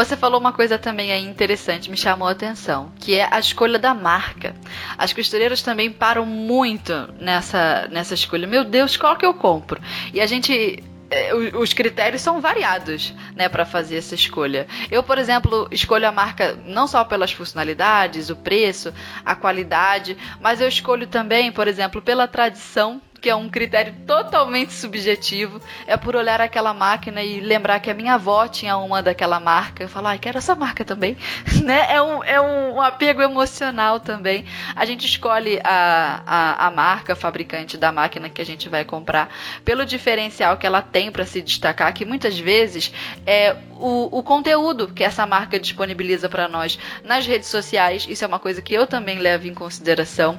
Você 0.00 0.16
falou 0.16 0.40
uma 0.40 0.54
coisa 0.54 0.78
também 0.78 1.12
aí 1.12 1.22
interessante, 1.22 1.90
me 1.90 1.96
chamou 1.96 2.26
a 2.26 2.30
atenção, 2.30 2.90
que 2.98 3.16
é 3.16 3.28
a 3.30 3.38
escolha 3.38 3.78
da 3.78 3.92
marca. 3.92 4.54
As 4.96 5.12
costureiras 5.12 5.60
também 5.60 5.92
param 5.92 6.24
muito 6.24 7.12
nessa, 7.20 7.86
nessa 7.90 8.14
escolha. 8.14 8.46
Meu 8.46 8.64
Deus, 8.64 8.96
qual 8.96 9.14
que 9.14 9.26
eu 9.26 9.34
compro? 9.34 9.78
E 10.14 10.18
a 10.18 10.26
gente 10.26 10.82
é, 11.10 11.34
os 11.34 11.74
critérios 11.74 12.22
são 12.22 12.40
variados, 12.40 13.12
né, 13.36 13.46
para 13.46 13.66
fazer 13.66 13.98
essa 13.98 14.14
escolha. 14.14 14.66
Eu, 14.90 15.02
por 15.02 15.18
exemplo, 15.18 15.68
escolho 15.70 16.08
a 16.08 16.12
marca 16.12 16.58
não 16.64 16.86
só 16.86 17.04
pelas 17.04 17.32
funcionalidades, 17.32 18.30
o 18.30 18.36
preço, 18.36 18.94
a 19.22 19.34
qualidade, 19.34 20.16
mas 20.40 20.62
eu 20.62 20.68
escolho 20.68 21.06
também, 21.08 21.52
por 21.52 21.68
exemplo, 21.68 22.00
pela 22.00 22.26
tradição 22.26 23.02
que 23.20 23.28
é 23.28 23.34
um 23.34 23.48
critério 23.48 23.94
totalmente 24.06 24.72
subjetivo, 24.72 25.60
é 25.86 25.96
por 25.96 26.16
olhar 26.16 26.40
aquela 26.40 26.72
máquina 26.72 27.22
e 27.22 27.40
lembrar 27.40 27.80
que 27.80 27.90
a 27.90 27.94
minha 27.94 28.14
avó 28.14 28.48
tinha 28.48 28.76
uma 28.76 29.02
daquela 29.02 29.38
marca, 29.38 29.84
e 29.84 29.88
falar, 29.88 30.12
ah, 30.12 30.18
quero 30.18 30.38
essa 30.38 30.54
marca 30.54 30.84
também, 30.84 31.16
né? 31.62 31.86
É 31.90 32.00
um, 32.00 32.24
é 32.24 32.40
um 32.40 32.80
apego 32.80 33.20
emocional 33.22 34.00
também. 34.00 34.44
A 34.74 34.84
gente 34.84 35.06
escolhe 35.06 35.60
a, 35.62 36.22
a, 36.26 36.66
a 36.66 36.70
marca, 36.70 37.12
a 37.12 37.16
fabricante 37.16 37.76
da 37.76 37.92
máquina 37.92 38.30
que 38.30 38.40
a 38.40 38.46
gente 38.46 38.68
vai 38.68 38.84
comprar, 38.84 39.28
pelo 39.64 39.84
diferencial 39.84 40.56
que 40.56 40.66
ela 40.66 40.80
tem 40.80 41.10
para 41.10 41.26
se 41.26 41.42
destacar, 41.42 41.92
que 41.92 42.04
muitas 42.04 42.38
vezes 42.38 42.92
é 43.26 43.56
o, 43.80 44.18
o 44.18 44.22
conteúdo 44.22 44.88
que 44.88 45.02
essa 45.02 45.26
marca 45.26 45.58
disponibiliza 45.58 46.28
para 46.28 46.48
nós 46.48 46.78
nas 47.04 47.26
redes 47.26 47.48
sociais. 47.48 48.06
Isso 48.08 48.24
é 48.24 48.26
uma 48.26 48.38
coisa 48.38 48.62
que 48.62 48.74
eu 48.74 48.86
também 48.86 49.18
levo 49.18 49.46
em 49.46 49.54
consideração, 49.54 50.38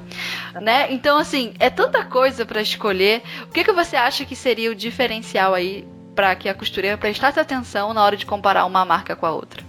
né? 0.61 0.91
Então, 0.91 1.17
assim, 1.17 1.53
é 1.59 1.69
tanta 1.69 2.03
coisa 2.05 2.45
para 2.45 2.61
escolher. 2.71 3.21
O 3.43 3.47
que, 3.47 3.63
que 3.63 3.71
você 3.71 3.95
acha 3.95 4.25
que 4.25 4.35
seria 4.35 4.71
o 4.71 4.75
diferencial 4.75 5.53
aí 5.53 5.87
para 6.15 6.35
que 6.35 6.49
a 6.49 6.53
costureira 6.53 6.97
prestasse 6.97 7.39
atenção 7.39 7.93
na 7.93 8.03
hora 8.03 8.17
de 8.17 8.25
comparar 8.25 8.65
uma 8.65 8.83
marca 8.85 9.15
com 9.15 9.25
a 9.25 9.31
outra? 9.31 9.63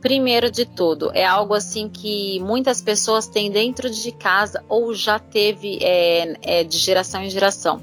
Primeiro 0.00 0.50
de 0.50 0.66
tudo, 0.66 1.12
é 1.14 1.24
algo 1.24 1.54
assim 1.54 1.88
que 1.88 2.40
muitas 2.40 2.82
pessoas 2.82 3.28
têm 3.28 3.52
dentro 3.52 3.88
de 3.88 4.10
casa 4.10 4.64
ou 4.68 4.92
já 4.92 5.18
teve 5.18 5.78
é, 5.80 6.36
é, 6.42 6.64
de 6.64 6.76
geração 6.76 7.22
em 7.22 7.30
geração. 7.30 7.80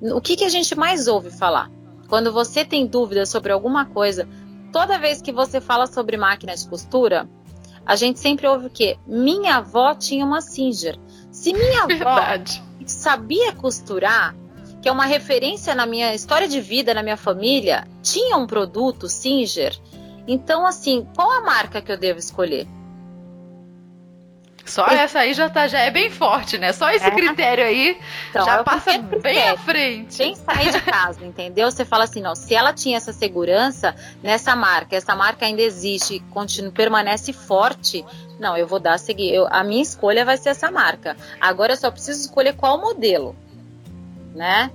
O 0.00 0.20
que, 0.20 0.34
que 0.34 0.44
a 0.44 0.48
gente 0.48 0.74
mais 0.74 1.06
ouve 1.06 1.30
falar? 1.30 1.70
Quando 2.08 2.32
você 2.32 2.64
tem 2.64 2.84
dúvidas 2.84 3.28
sobre 3.28 3.52
alguma 3.52 3.86
coisa, 3.86 4.28
toda 4.72 4.98
vez 4.98 5.22
que 5.22 5.30
você 5.30 5.60
fala 5.60 5.86
sobre 5.86 6.16
máquina 6.16 6.54
de 6.56 6.66
costura, 6.68 7.28
a 7.86 7.94
gente 7.94 8.18
sempre 8.18 8.48
ouve 8.48 8.66
o 8.66 8.70
quê? 8.70 8.98
Minha 9.06 9.58
avó 9.58 9.94
tinha 9.94 10.26
uma 10.26 10.40
Singer. 10.40 10.98
Se 11.30 11.52
minha 11.52 11.84
avó 11.84 11.86
Verdade 11.94 12.71
sabia 13.02 13.52
costurar, 13.52 14.34
que 14.80 14.88
é 14.88 14.92
uma 14.92 15.06
referência 15.06 15.74
na 15.74 15.84
minha 15.84 16.14
história 16.14 16.46
de 16.46 16.60
vida, 16.60 16.94
na 16.94 17.02
minha 17.02 17.16
família, 17.16 17.86
tinha 18.00 18.36
um 18.36 18.46
produto 18.46 19.08
Singer. 19.08 19.76
Então, 20.26 20.64
assim, 20.64 21.06
qual 21.16 21.30
a 21.30 21.40
marca 21.40 21.82
que 21.82 21.90
eu 21.90 21.96
devo 21.96 22.20
escolher? 22.20 22.66
Só 24.64 24.86
essa 24.86 25.18
aí 25.18 25.34
já, 25.34 25.50
tá, 25.50 25.66
já 25.66 25.80
é 25.80 25.90
bem 25.90 26.08
forte, 26.08 26.56
né? 26.56 26.72
Só 26.72 26.88
esse 26.90 27.04
é. 27.04 27.10
critério 27.10 27.64
aí 27.64 27.98
então, 28.30 28.44
já 28.44 28.62
passa 28.62 28.96
bem 28.98 29.48
à 29.48 29.56
frente. 29.56 30.14
Sem 30.14 30.36
sair 30.36 30.70
de 30.70 30.80
casa, 30.80 31.24
entendeu? 31.24 31.68
Você 31.68 31.84
fala 31.84 32.04
assim, 32.04 32.22
não, 32.22 32.36
se 32.36 32.54
ela 32.54 32.72
tinha 32.72 32.96
essa 32.96 33.12
segurança 33.12 33.94
nessa 34.22 34.54
marca, 34.54 34.94
essa 34.94 35.16
marca 35.16 35.44
ainda 35.44 35.62
existe, 35.62 36.20
continua, 36.30 36.70
permanece 36.70 37.32
forte, 37.32 38.04
não, 38.42 38.56
eu 38.56 38.66
vou 38.66 38.80
dar 38.80 38.94
a 38.94 38.98
seguir. 38.98 39.32
Eu, 39.32 39.46
a 39.48 39.62
minha 39.62 39.80
escolha 39.80 40.24
vai 40.24 40.36
ser 40.36 40.50
essa 40.50 40.70
marca. 40.70 41.16
Agora 41.40 41.72
eu 41.72 41.76
só 41.76 41.90
preciso 41.90 42.20
escolher 42.20 42.54
qual 42.54 42.80
modelo, 42.80 43.36
né? 44.34 44.70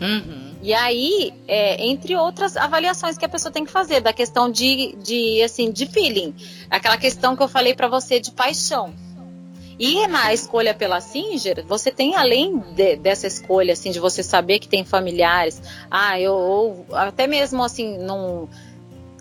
Uhum. 0.00 0.54
E 0.62 0.74
aí, 0.74 1.32
é, 1.48 1.82
entre 1.84 2.14
outras 2.14 2.56
avaliações 2.56 3.16
que 3.16 3.24
a 3.24 3.28
pessoa 3.28 3.50
tem 3.50 3.64
que 3.64 3.72
fazer, 3.72 4.00
da 4.00 4.12
questão 4.12 4.50
de, 4.50 4.94
de 5.02 5.42
assim, 5.42 5.72
de 5.72 5.86
feeling, 5.86 6.34
aquela 6.68 6.98
questão 6.98 7.34
que 7.34 7.42
eu 7.42 7.48
falei 7.48 7.74
para 7.74 7.88
você 7.88 8.20
de 8.20 8.30
paixão. 8.30 8.92
E 9.78 10.06
na 10.08 10.34
escolha 10.34 10.74
pela 10.74 11.00
Singer, 11.00 11.64
você 11.66 11.90
tem 11.90 12.16
além 12.16 12.58
de, 12.58 12.96
dessa 12.96 13.28
escolha, 13.28 13.72
assim, 13.72 13.92
de 13.92 14.00
você 14.00 14.22
saber 14.22 14.58
que 14.58 14.68
tem 14.68 14.84
familiares, 14.84 15.62
ah, 15.88 16.20
eu, 16.20 16.34
ou 16.34 16.86
até 16.92 17.28
mesmo 17.28 17.62
assim, 17.62 17.96
num, 17.98 18.48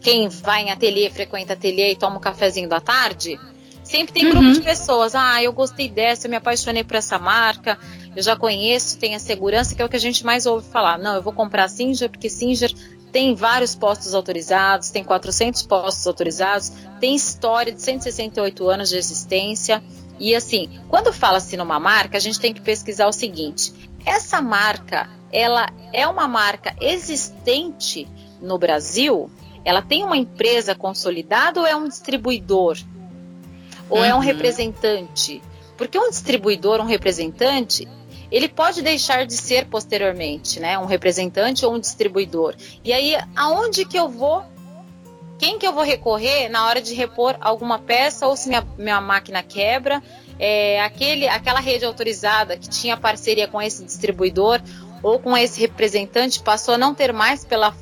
quem 0.01 0.27
vai 0.27 0.63
em 0.63 0.71
ateliê, 0.71 1.09
frequenta 1.09 1.53
ateliê 1.53 1.91
e 1.91 1.95
toma 1.95 2.17
um 2.17 2.19
cafezinho 2.19 2.67
da 2.67 2.79
tarde, 2.79 3.39
sempre 3.87 4.13
tem 4.13 4.29
grupo 4.29 4.45
uhum. 4.45 4.53
de 4.53 4.61
pessoas, 4.61 5.15
ah, 5.15 5.41
eu 5.41 5.51
gostei 5.53 5.89
dessa, 5.89 6.27
eu 6.27 6.29
me 6.29 6.37
apaixonei 6.37 6.83
por 6.83 6.95
essa 6.95 7.17
marca, 7.17 7.77
eu 8.15 8.21
já 8.21 8.35
conheço, 8.35 8.97
tem 8.97 9.15
a 9.15 9.19
segurança, 9.19 9.73
que 9.75 9.81
é 9.81 9.85
o 9.85 9.89
que 9.89 9.95
a 9.95 9.99
gente 9.99 10.25
mais 10.25 10.45
ouve 10.45 10.67
falar. 10.69 10.97
Não, 10.97 11.15
eu 11.15 11.21
vou 11.21 11.33
comprar 11.33 11.67
Singer, 11.69 12.09
porque 12.09 12.29
Singer 12.29 12.73
tem 13.11 13.33
vários 13.35 13.75
postos 13.75 14.13
autorizados, 14.13 14.89
tem 14.89 15.03
400 15.03 15.63
postos 15.63 16.05
autorizados, 16.05 16.71
tem 16.99 17.15
história 17.15 17.71
de 17.71 17.81
168 17.81 18.67
anos 18.67 18.89
de 18.89 18.97
existência. 18.97 19.83
E 20.19 20.35
assim, 20.35 20.69
quando 20.89 21.13
fala-se 21.13 21.55
numa 21.55 21.79
marca, 21.79 22.17
a 22.17 22.19
gente 22.19 22.39
tem 22.39 22.53
que 22.53 22.61
pesquisar 22.61 23.07
o 23.07 23.13
seguinte: 23.13 23.73
essa 24.05 24.41
marca, 24.41 25.09
ela 25.31 25.67
é 25.93 26.07
uma 26.07 26.27
marca 26.27 26.75
existente 26.81 28.07
no 28.41 28.57
Brasil? 28.57 29.29
Ela 29.63 29.81
tem 29.81 30.03
uma 30.03 30.17
empresa 30.17 30.73
consolidada 30.73 31.59
ou 31.59 31.65
é 31.65 31.75
um 31.75 31.87
distribuidor? 31.87 32.77
Ou 33.89 33.99
uhum. 33.99 34.03
é 34.03 34.13
um 34.13 34.17
uhum. 34.17 34.23
representante? 34.23 35.41
Porque 35.77 35.97
um 35.97 36.09
distribuidor, 36.09 36.79
um 36.81 36.85
representante, 36.85 37.87
ele 38.31 38.49
pode 38.49 38.81
deixar 38.81 39.25
de 39.25 39.33
ser 39.33 39.67
posteriormente, 39.67 40.59
né? 40.59 40.77
Um 40.77 40.85
representante 40.85 41.65
ou 41.65 41.73
um 41.73 41.79
distribuidor. 41.79 42.55
E 42.83 42.91
aí, 42.91 43.15
aonde 43.35 43.85
que 43.85 43.97
eu 43.97 44.09
vou 44.09 44.43
quem 45.37 45.59
que 45.59 45.67
eu 45.67 45.71
vou 45.71 45.83
recorrer 45.83 46.49
na 46.49 46.65
hora 46.65 46.81
de 46.81 46.95
repor 46.95 47.35
alguma 47.39 47.77
peça 47.77 48.25
ou 48.25 48.35
se 48.35 48.49
minha, 48.49 48.65
minha 48.77 48.99
máquina 48.99 49.43
quebra. 49.43 50.01
É, 50.39 50.81
aquele, 50.81 51.27
aquela 51.27 51.59
rede 51.59 51.85
autorizada 51.85 52.57
que 52.57 52.69
tinha 52.69 52.97
parceria 52.97 53.47
com 53.47 53.61
esse 53.61 53.83
distribuidor 53.83 54.61
ou 55.01 55.19
com 55.19 55.37
esse 55.37 55.59
representante 55.59 56.41
passou 56.41 56.73
a 56.73 56.77
não 56.77 56.93
ter 56.93 57.13
mais 57.13 57.45
pela, 57.45 57.73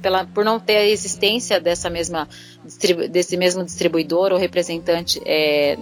pela, 0.00 0.24
por 0.24 0.44
não 0.44 0.58
ter 0.60 0.76
a 0.76 0.88
existência 0.88 1.60
dessa 1.60 1.90
mesma, 1.90 2.28
desse 3.10 3.36
mesmo 3.36 3.64
distribuidor 3.64 4.32
ou 4.32 4.38
representante 4.38 5.20
é, 5.24 5.78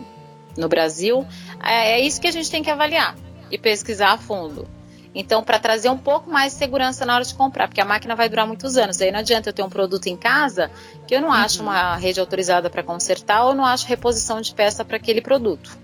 no 0.56 0.68
Brasil. 0.68 1.26
É, 1.62 1.92
é 1.92 2.00
isso 2.00 2.20
que 2.20 2.28
a 2.28 2.32
gente 2.32 2.50
tem 2.50 2.62
que 2.62 2.70
avaliar 2.70 3.16
e 3.50 3.58
pesquisar 3.58 4.12
a 4.12 4.18
fundo. 4.18 4.66
Então, 5.14 5.42
para 5.42 5.58
trazer 5.58 5.88
um 5.88 5.98
pouco 5.98 6.30
mais 6.30 6.52
de 6.52 6.58
segurança 6.58 7.04
na 7.04 7.16
hora 7.16 7.24
de 7.24 7.34
comprar, 7.34 7.66
porque 7.66 7.80
a 7.80 7.84
máquina 7.84 8.14
vai 8.14 8.28
durar 8.28 8.46
muitos 8.46 8.76
anos. 8.76 9.00
Aí 9.00 9.10
não 9.10 9.18
adianta 9.18 9.48
eu 9.48 9.52
ter 9.52 9.62
um 9.62 9.68
produto 9.68 10.06
em 10.06 10.16
casa 10.16 10.70
que 11.06 11.14
eu 11.14 11.20
não 11.20 11.32
acho 11.32 11.60
uhum. 11.60 11.68
uma 11.68 11.96
rede 11.96 12.20
autorizada 12.20 12.70
para 12.70 12.82
consertar 12.82 13.44
ou 13.44 13.54
não 13.54 13.64
acho 13.64 13.86
reposição 13.88 14.40
de 14.40 14.54
peça 14.54 14.84
para 14.84 14.96
aquele 14.96 15.20
produto. 15.20 15.76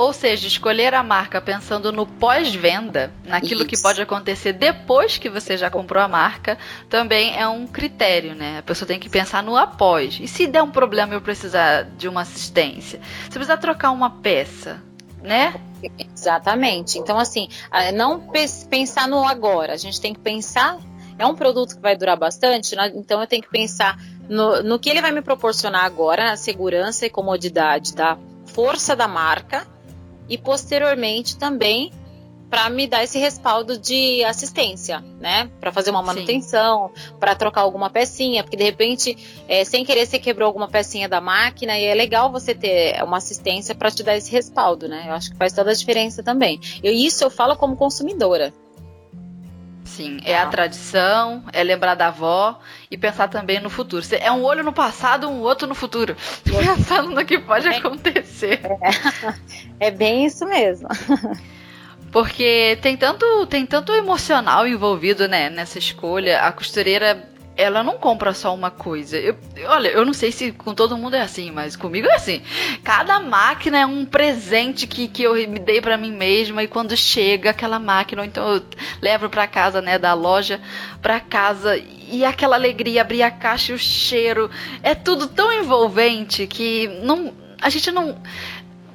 Ou 0.00 0.14
seja, 0.14 0.48
escolher 0.48 0.94
a 0.94 1.02
marca 1.02 1.42
pensando 1.42 1.92
no 1.92 2.06
pós-venda, 2.06 3.12
naquilo 3.22 3.60
Isso. 3.60 3.68
que 3.68 3.82
pode 3.82 4.00
acontecer 4.00 4.54
depois 4.54 5.18
que 5.18 5.28
você 5.28 5.58
já 5.58 5.68
comprou 5.68 6.02
a 6.02 6.08
marca, 6.08 6.56
também 6.88 7.38
é 7.38 7.46
um 7.46 7.66
critério, 7.66 8.34
né? 8.34 8.60
A 8.60 8.62
pessoa 8.62 8.88
tem 8.88 8.98
que 8.98 9.10
pensar 9.10 9.42
no 9.42 9.58
após. 9.58 10.18
E 10.18 10.26
se 10.26 10.46
der 10.46 10.62
um 10.62 10.70
problema 10.70 11.12
eu 11.12 11.20
precisar 11.20 11.82
de 11.82 12.08
uma 12.08 12.22
assistência? 12.22 12.98
Se 13.24 13.30
precisar 13.32 13.58
trocar 13.58 13.90
uma 13.90 14.08
peça, 14.08 14.82
né? 15.22 15.60
Exatamente. 15.98 16.98
Então, 16.98 17.18
assim, 17.18 17.50
não 17.92 18.26
pensar 18.70 19.06
no 19.06 19.22
agora, 19.22 19.74
a 19.74 19.76
gente 19.76 20.00
tem 20.00 20.14
que 20.14 20.20
pensar. 20.20 20.78
É 21.18 21.26
um 21.26 21.34
produto 21.34 21.74
que 21.74 21.82
vai 21.82 21.94
durar 21.94 22.16
bastante, 22.16 22.74
então 22.94 23.20
eu 23.20 23.26
tenho 23.26 23.42
que 23.42 23.50
pensar 23.50 24.00
no, 24.30 24.62
no 24.62 24.78
que 24.78 24.88
ele 24.88 25.02
vai 25.02 25.12
me 25.12 25.20
proporcionar 25.20 25.84
agora, 25.84 26.24
na 26.24 26.36
segurança 26.38 27.04
e 27.04 27.10
comodidade 27.10 27.94
da 27.94 28.16
força 28.46 28.96
da 28.96 29.06
marca, 29.06 29.66
e 30.30 30.38
posteriormente 30.38 31.36
também 31.36 31.92
para 32.48 32.68
me 32.68 32.86
dar 32.88 33.04
esse 33.04 33.16
respaldo 33.16 33.78
de 33.78 34.24
assistência, 34.24 35.04
né? 35.20 35.48
Para 35.60 35.70
fazer 35.70 35.90
uma 35.90 36.02
manutenção, 36.02 36.90
para 37.20 37.34
trocar 37.36 37.60
alguma 37.60 37.88
pecinha, 37.88 38.42
porque 38.42 38.56
de 38.56 38.64
repente, 38.64 39.16
é, 39.46 39.64
sem 39.64 39.84
querer, 39.84 40.04
você 40.04 40.18
quebrou 40.18 40.46
alguma 40.46 40.66
pecinha 40.66 41.08
da 41.08 41.20
máquina 41.20 41.78
e 41.78 41.84
é 41.84 41.94
legal 41.94 42.30
você 42.32 42.52
ter 42.52 43.00
uma 43.04 43.18
assistência 43.18 43.72
para 43.72 43.90
te 43.90 44.02
dar 44.02 44.16
esse 44.16 44.32
respaldo, 44.32 44.88
né? 44.88 45.04
Eu 45.06 45.12
acho 45.12 45.30
que 45.30 45.36
faz 45.36 45.52
toda 45.52 45.70
a 45.70 45.74
diferença 45.74 46.24
também. 46.24 46.60
E 46.82 47.06
isso 47.06 47.22
eu 47.22 47.30
falo 47.30 47.54
como 47.56 47.76
consumidora. 47.76 48.52
Sim, 49.90 50.20
é 50.24 50.38
a 50.38 50.46
tradição, 50.46 51.42
é 51.52 51.64
lembrar 51.64 51.96
da 51.96 52.06
avó 52.06 52.60
e 52.88 52.96
pensar 52.96 53.26
também 53.26 53.58
no 53.60 53.68
futuro. 53.68 54.06
É 54.20 54.30
um 54.30 54.44
olho 54.44 54.62
no 54.62 54.72
passado, 54.72 55.28
um 55.28 55.40
outro 55.40 55.66
no 55.66 55.74
futuro. 55.74 56.16
Pensando 56.46 57.10
no 57.10 57.24
que 57.24 57.40
pode 57.40 57.66
é, 57.66 57.76
acontecer. 57.76 58.60
É, 59.80 59.88
é 59.88 59.90
bem 59.90 60.24
isso 60.24 60.46
mesmo. 60.46 60.88
Porque 62.12 62.78
tem 62.80 62.96
tanto, 62.96 63.46
tem 63.46 63.66
tanto 63.66 63.92
emocional 63.92 64.66
envolvido 64.66 65.26
né, 65.26 65.50
nessa 65.50 65.78
escolha. 65.78 66.42
A 66.42 66.52
costureira 66.52 67.28
ela 67.56 67.82
não 67.82 67.98
compra 67.98 68.32
só 68.32 68.54
uma 68.54 68.70
coisa. 68.70 69.18
Eu, 69.18 69.36
olha, 69.66 69.88
eu 69.88 70.04
não 70.04 70.12
sei 70.12 70.32
se 70.32 70.52
com 70.52 70.74
todo 70.74 70.96
mundo 70.96 71.14
é 71.14 71.20
assim, 71.20 71.50
mas 71.50 71.76
comigo 71.76 72.08
é 72.08 72.14
assim. 72.14 72.42
Cada 72.82 73.20
máquina 73.20 73.78
é 73.78 73.86
um 73.86 74.04
presente 74.04 74.86
que, 74.86 75.08
que 75.08 75.22
eu 75.22 75.34
me 75.34 75.58
dei 75.58 75.80
para 75.80 75.98
mim 75.98 76.12
mesma 76.12 76.62
e 76.62 76.68
quando 76.68 76.96
chega 76.96 77.50
aquela 77.50 77.78
máquina, 77.78 78.22
ou 78.22 78.26
então 78.26 78.54
eu 78.54 78.62
levo 79.02 79.28
para 79.28 79.46
casa, 79.46 79.82
né, 79.82 79.98
da 79.98 80.14
loja 80.14 80.60
para 81.02 81.20
casa 81.20 81.76
e 81.76 82.24
aquela 82.24 82.56
alegria, 82.56 83.02
abrir 83.02 83.22
a 83.22 83.30
caixa 83.30 83.72
e 83.72 83.74
o 83.74 83.78
cheiro, 83.78 84.50
é 84.82 84.94
tudo 84.94 85.26
tão 85.26 85.52
envolvente 85.52 86.46
que 86.46 86.88
não 87.02 87.32
a 87.60 87.68
gente 87.68 87.90
não 87.90 88.16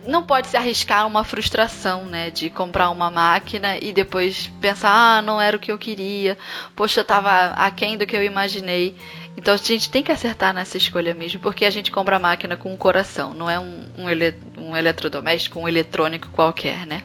não 0.07 0.23
pode 0.23 0.47
se 0.47 0.57
arriscar 0.57 1.05
uma 1.07 1.23
frustração, 1.23 2.05
né? 2.05 2.29
De 2.29 2.49
comprar 2.49 2.89
uma 2.89 3.09
máquina 3.11 3.77
e 3.77 3.91
depois 3.91 4.51
pensar, 4.61 4.91
ah, 4.91 5.21
não 5.21 5.39
era 5.39 5.57
o 5.57 5.59
que 5.59 5.71
eu 5.71 5.77
queria, 5.77 6.37
poxa, 6.75 7.01
eu 7.01 7.05
tava 7.05 7.47
aquém 7.53 7.97
do 7.97 8.05
que 8.05 8.15
eu 8.15 8.23
imaginei. 8.23 8.95
Então 9.37 9.53
a 9.53 9.57
gente 9.57 9.89
tem 9.89 10.03
que 10.03 10.11
acertar 10.11 10.53
nessa 10.53 10.77
escolha 10.77 11.13
mesmo, 11.13 11.39
porque 11.41 11.65
a 11.65 11.69
gente 11.69 11.91
compra 11.91 12.15
a 12.15 12.19
máquina 12.19 12.55
com 12.55 12.73
o 12.73 12.77
coração, 12.77 13.33
não 13.33 13.49
é 13.49 13.59
um, 13.59 13.85
um, 13.97 14.09
ele, 14.09 14.33
um 14.57 14.75
eletrodoméstico, 14.75 15.59
um 15.59 15.67
eletrônico 15.67 16.29
qualquer, 16.29 16.85
né? 16.85 17.03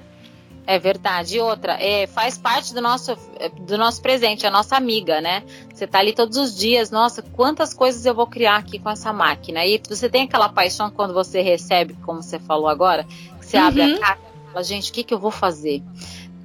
É 0.66 0.78
verdade. 0.78 1.36
E 1.36 1.40
outra, 1.40 1.72
é, 1.80 2.06
faz 2.06 2.38
parte 2.38 2.72
do 2.72 2.80
nosso, 2.80 3.16
do 3.62 3.76
nosso 3.76 4.00
presente, 4.00 4.46
a 4.46 4.50
nossa 4.50 4.76
amiga, 4.76 5.20
né? 5.20 5.42
Você 5.72 5.86
tá 5.86 5.98
ali 5.98 6.12
todos 6.12 6.36
os 6.36 6.56
dias, 6.56 6.90
nossa, 6.90 7.22
quantas 7.22 7.74
coisas 7.74 8.04
eu 8.06 8.14
vou 8.14 8.26
criar 8.26 8.56
aqui 8.56 8.78
com 8.78 8.88
essa 8.88 9.12
máquina. 9.12 9.64
E 9.64 9.80
você 9.88 10.08
tem 10.08 10.22
aquela 10.22 10.48
paixão 10.48 10.90
quando 10.90 11.12
você 11.12 11.40
recebe, 11.40 11.94
como 12.02 12.22
você 12.22 12.38
falou 12.38 12.68
agora, 12.68 13.04
que 13.38 13.46
você 13.46 13.56
uhum. 13.56 13.64
abre 13.64 13.82
a 13.82 13.86
uhum. 13.86 13.98
caixa 13.98 14.20
e 14.22 14.52
fala, 14.52 14.64
gente, 14.64 14.90
o 14.90 14.94
que, 14.94 15.04
que 15.04 15.14
eu 15.14 15.18
vou 15.18 15.30
fazer? 15.30 15.82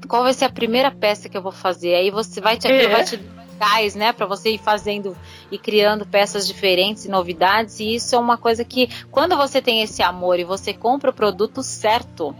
Qual 0.07 0.23
vai 0.23 0.33
ser 0.33 0.45
a 0.45 0.49
primeira 0.49 0.91
peça 0.91 1.29
que 1.29 1.37
eu 1.37 1.41
vou 1.41 1.51
fazer? 1.51 1.95
Aí 1.95 2.09
você 2.09 2.39
vai 2.39 2.57
te, 2.57 2.67
é. 2.67 2.87
vai 2.87 3.03
te 3.03 3.19
gás, 3.57 3.95
né, 3.95 4.11
para 4.11 4.25
você 4.25 4.51
ir 4.51 4.57
fazendo 4.57 5.15
e 5.49 5.57
criando 5.57 6.05
peças 6.05 6.45
diferentes 6.47 7.05
e 7.05 7.09
novidades. 7.09 7.79
E 7.79 7.95
isso 7.95 8.15
é 8.15 8.19
uma 8.19 8.37
coisa 8.37 8.63
que, 8.63 8.89
quando 9.11 9.35
você 9.35 9.61
tem 9.61 9.81
esse 9.81 10.01
amor 10.03 10.39
e 10.39 10.43
você 10.43 10.73
compra 10.73 11.09
o 11.09 11.13
produto 11.13 11.63
certo, 11.63 12.35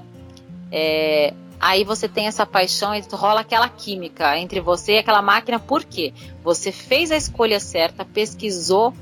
é, 0.72 1.34
aí 1.60 1.84
você 1.84 2.08
tem 2.08 2.28
essa 2.28 2.46
paixão 2.46 2.94
e 2.94 3.04
rola 3.12 3.42
aquela 3.42 3.70
química 3.70 4.38
entre 4.38 4.60
você 4.60 4.94
e 4.94 4.98
aquela 5.00 5.22
máquina, 5.22 5.60
por 5.60 5.84
quê? 5.84 6.14
Você 6.44 6.72
fez 6.72 7.12
a 7.12 7.18
escolha 7.18 7.60
certa, 7.60 8.06
pesquisou 8.06 8.94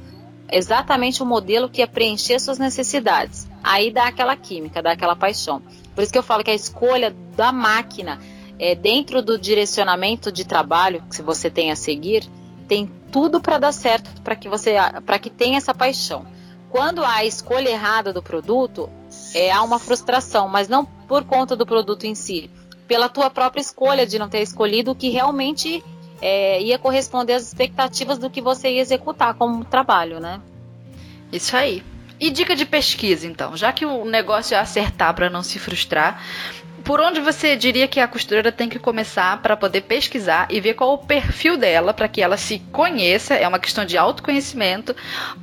exatamente 0.51 1.23
o 1.23 1.25
modelo 1.25 1.69
que 1.69 1.81
ia 1.81 1.87
preencher 1.87 2.39
suas 2.39 2.59
necessidades. 2.59 3.47
Aí 3.63 3.91
dá 3.91 4.07
aquela 4.07 4.35
química, 4.35 4.81
dá 4.81 4.91
aquela 4.91 5.15
paixão. 5.15 5.61
Por 5.95 6.03
isso 6.03 6.11
que 6.11 6.17
eu 6.17 6.23
falo 6.23 6.43
que 6.43 6.51
a 6.51 6.55
escolha 6.55 7.15
da 7.35 7.51
máquina 7.51 8.19
é, 8.59 8.75
dentro 8.75 9.21
do 9.21 9.37
direcionamento 9.37 10.31
de 10.31 10.45
trabalho 10.45 11.03
que 11.13 11.21
você 11.21 11.49
tem 11.49 11.71
a 11.71 11.75
seguir, 11.75 12.27
tem 12.67 12.89
tudo 13.11 13.41
para 13.41 13.57
dar 13.57 13.71
certo, 13.71 14.09
para 14.21 14.35
que 14.35 14.47
você 14.47 14.75
para 15.05 15.19
que 15.19 15.29
tenha 15.29 15.57
essa 15.57 15.73
paixão. 15.73 16.25
Quando 16.69 17.03
há 17.03 17.15
a 17.17 17.25
escolha 17.25 17.69
errada 17.69 18.11
do 18.11 18.23
produto, 18.23 18.89
é, 19.33 19.51
há 19.51 19.61
uma 19.61 19.79
frustração, 19.79 20.47
mas 20.47 20.67
não 20.67 20.85
por 20.85 21.23
conta 21.23 21.55
do 21.55 21.65
produto 21.65 22.05
em 22.05 22.15
si, 22.15 22.49
pela 22.87 23.09
tua 23.09 23.29
própria 23.29 23.61
escolha 23.61 24.05
de 24.05 24.19
não 24.19 24.29
ter 24.29 24.41
escolhido 24.41 24.91
o 24.91 24.95
que 24.95 25.09
realmente 25.09 25.83
é, 26.21 26.61
ia 26.61 26.77
corresponder 26.79 27.33
às 27.33 27.43
expectativas 27.43 28.17
do 28.17 28.29
que 28.29 28.41
você 28.41 28.69
ia 28.69 28.81
executar 28.81 29.33
como 29.33 29.65
trabalho, 29.65 30.19
né? 30.19 30.39
Isso 31.31 31.55
aí. 31.55 31.83
E 32.19 32.29
dica 32.29 32.55
de 32.55 32.65
pesquisa, 32.65 33.27
então, 33.27 33.57
já 33.57 33.73
que 33.73 33.85
o 33.85 34.05
negócio 34.05 34.55
é 34.55 34.59
acertar 34.59 35.13
para 35.13 35.29
não 35.29 35.43
se 35.43 35.59
frustrar, 35.59 36.23
por 36.83 36.99
onde 36.99 37.19
você 37.19 37.55
diria 37.55 37.87
que 37.87 37.99
a 37.99 38.07
costureira 38.07 38.51
tem 38.51 38.69
que 38.69 38.77
começar 38.77 39.41
para 39.41 39.55
poder 39.55 39.81
pesquisar 39.81 40.47
e 40.49 40.59
ver 40.59 40.73
qual 40.73 40.93
o 40.93 40.97
perfil 40.97 41.57
dela, 41.57 41.93
para 41.93 42.07
que 42.07 42.21
ela 42.21 42.37
se 42.37 42.59
conheça? 42.71 43.33
É 43.33 43.47
uma 43.47 43.59
questão 43.59 43.85
de 43.85 43.97
autoconhecimento, 43.97 44.95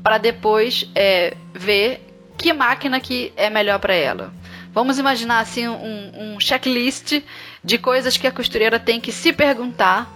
para 0.02 0.18
depois 0.18 0.88
é, 0.94 1.34
ver 1.52 2.09
que 2.40 2.52
máquina 2.54 2.98
que 2.98 3.32
é 3.36 3.50
melhor 3.50 3.78
para 3.78 3.94
ela. 3.94 4.32
Vamos 4.72 4.98
imaginar 4.98 5.40
assim 5.40 5.68
um, 5.68 6.34
um, 6.34 6.40
checklist 6.40 7.22
de 7.62 7.78
coisas 7.78 8.16
que 8.16 8.26
a 8.26 8.32
costureira 8.32 8.80
tem 8.80 9.00
que 9.00 9.12
se 9.12 9.32
perguntar 9.32 10.10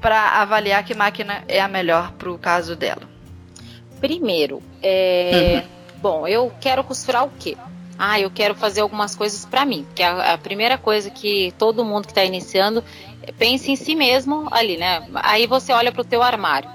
para 0.00 0.40
avaliar 0.40 0.84
que 0.84 0.94
máquina 0.94 1.42
é 1.48 1.60
a 1.60 1.66
melhor 1.66 2.12
para 2.12 2.30
o 2.30 2.38
caso 2.38 2.76
dela. 2.76 3.02
Primeiro, 4.00 4.62
é... 4.82 5.62
uhum. 5.64 5.68
bom, 6.00 6.28
eu 6.28 6.52
quero 6.60 6.84
costurar 6.84 7.24
o 7.24 7.30
quê? 7.38 7.56
Ah, 7.98 8.20
eu 8.20 8.30
quero 8.30 8.54
fazer 8.54 8.82
algumas 8.82 9.16
coisas 9.16 9.44
para 9.46 9.64
mim, 9.64 9.86
que 9.94 10.02
é 10.02 10.06
a, 10.06 10.34
a, 10.34 10.38
primeira 10.38 10.76
coisa 10.76 11.10
que 11.10 11.52
todo 11.58 11.84
mundo 11.84 12.04
que 12.04 12.12
está 12.12 12.22
iniciando 12.22 12.84
pense 13.38 13.72
em 13.72 13.76
si 13.76 13.96
mesmo 13.96 14.46
ali, 14.52 14.76
né? 14.76 15.08
Aí 15.14 15.46
você 15.46 15.72
olha 15.72 15.90
para 15.90 16.02
o 16.02 16.04
teu 16.04 16.22
armário 16.22 16.70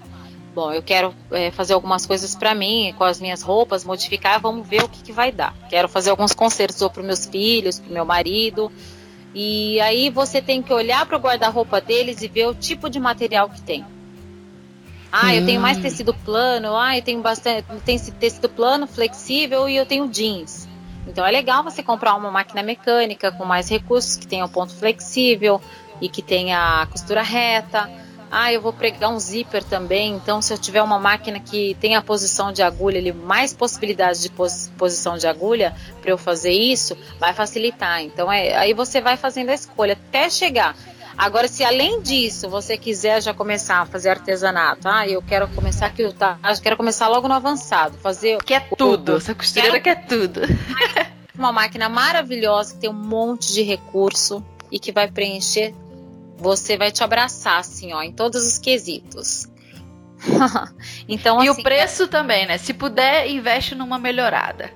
bom, 0.54 0.72
eu 0.72 0.84
quero 0.84 1.14
é, 1.32 1.52
fazer 1.52 1.74
algumas 1.74 2.06
coisas 2.06 2.36
para 2.36 2.54
mim, 2.54 2.94
com 2.98 3.04
as 3.04 3.20
minhas 3.20 3.42
roupas, 3.42 3.84
modificar, 3.84 4.40
vamos 4.40 4.68
ver 4.68 4.84
o 4.84 4.90
que, 4.90 5.02
que 5.02 5.12
vai 5.12 5.32
dar. 5.32 5.54
Quero 5.70 5.88
fazer 5.88 6.10
alguns 6.10 6.34
concertos 6.34 6.86
para 6.90 7.04
meus 7.04 7.26
filhos, 7.26 7.80
para 7.80 7.94
meu 7.94 8.06
marido. 8.06 8.72
E 9.34 9.80
aí 9.80 10.10
você 10.10 10.42
tem 10.42 10.62
que 10.62 10.74
olhar 10.74 11.06
para 11.06 11.18
o 11.18 11.20
guarda-roupa 11.20 11.80
deles 11.80 12.22
e 12.22 12.28
ver 12.28 12.48
o 12.48 12.54
tipo 12.54 12.90
de 12.90 13.00
material 13.00 13.50
que 13.50 13.62
tem. 13.62 13.86
Ah, 15.12 15.36
eu 15.36 15.46
tenho 15.46 15.60
mais 15.60 15.78
hum. 15.78 15.82
tecido 15.82 16.14
plano, 16.14 16.76
ah, 16.76 16.98
eu 16.98 17.02
tenho 17.02 17.22
bastante, 17.22 17.66
tem 17.86 18.00
tecido 18.00 18.48
plano, 18.48 18.88
flexível 18.88 19.68
e 19.68 19.76
eu 19.76 19.86
tenho 19.86 20.08
jeans. 20.08 20.70
Então 21.08 21.26
é 21.26 21.32
legal 21.32 21.64
você 21.64 21.82
comprar 21.82 22.16
uma 22.16 22.32
máquina 22.32 22.62
mecânica 22.64 23.32
com 23.32 23.44
mais 23.44 23.70
recursos, 23.70 24.16
que 24.16 24.28
tenha 24.28 24.46
o 24.46 24.48
um 24.48 24.52
ponto 24.52 24.74
flexível 24.74 25.62
e 26.00 26.08
que 26.08 26.22
tenha 26.22 26.82
a 26.82 26.86
costura 26.86 27.22
reta 27.22 27.90
ah, 28.32 28.52
eu 28.54 28.62
vou 28.62 28.72
pregar 28.72 29.10
um 29.10 29.20
zíper 29.20 29.62
também, 29.62 30.14
então 30.14 30.42
se 30.42 30.54
eu 30.54 30.58
tiver 30.58 30.82
uma 30.82 30.98
máquina 30.98 31.40
que 31.40 31.76
tem 31.82 31.96
a 31.96 32.02
posição 32.02 32.52
de 32.54 32.64
agulha, 32.64 32.98
ele 32.98 33.12
mais 33.12 33.54
possibilidades 33.54 34.22
de 34.22 34.30
pos 34.30 34.72
posição 34.78 35.18
de 35.18 35.28
agulha 35.28 35.76
para 36.02 36.12
eu 36.12 36.18
fazer 36.18 36.52
isso, 36.52 36.98
vai 37.20 37.34
facilitar. 37.34 38.02
Então 38.02 38.32
é, 38.32 38.56
aí 38.56 38.74
você 38.74 39.02
vai 39.02 39.18
fazendo 39.18 39.50
a 39.50 39.54
escolha 39.54 39.94
até 39.94 40.30
chegar. 40.30 40.76
Agora, 41.18 41.48
se 41.48 41.64
além 41.64 42.02
disso 42.02 42.50
você 42.50 42.78
quiser 42.78 43.22
já 43.22 43.34
começar 43.34 43.82
a 43.82 43.86
fazer 43.86 44.10
artesanato, 44.10 44.88
ah, 44.88 45.06
eu 45.06 45.22
quero 45.22 45.48
começar 45.50 45.88
aqui, 45.88 46.12
tá, 46.14 46.40
eu 46.42 46.62
quero 46.62 46.78
começar 46.78 47.10
logo 47.10 47.28
no 47.28 47.34
avançado, 47.34 47.98
fazer 47.98 48.38
quer 48.44 48.70
tudo, 48.78 49.18
essa 49.18 49.36
costureira 49.36 49.80
quer 49.80 50.06
tudo. 50.08 50.42
uma 51.38 51.52
máquina 51.52 51.90
maravilhosa 51.90 52.74
que 52.74 52.80
tem 52.80 52.90
um 52.90 52.94
monte 52.94 53.52
de 53.54 53.62
recurso 53.62 54.44
e 54.72 54.80
que 54.80 54.92
vai 54.92 55.12
preencher 55.12 55.74
você 56.42 56.76
vai 56.76 56.92
te 56.92 57.04
abraçar, 57.04 57.60
assim, 57.60 57.94
ó, 57.94 58.02
em 58.02 58.12
todos 58.12 58.46
os 58.46 58.58
quesitos. 58.58 59.48
então, 61.08 61.44
e 61.44 61.48
assim, 61.48 61.62
o 61.62 61.64
preço 61.64 62.04
é... 62.04 62.08
também, 62.08 62.48
né? 62.48 62.58
Se 62.58 62.74
puder, 62.74 63.30
investe 63.30 63.76
numa 63.76 64.00
melhorada. 64.00 64.72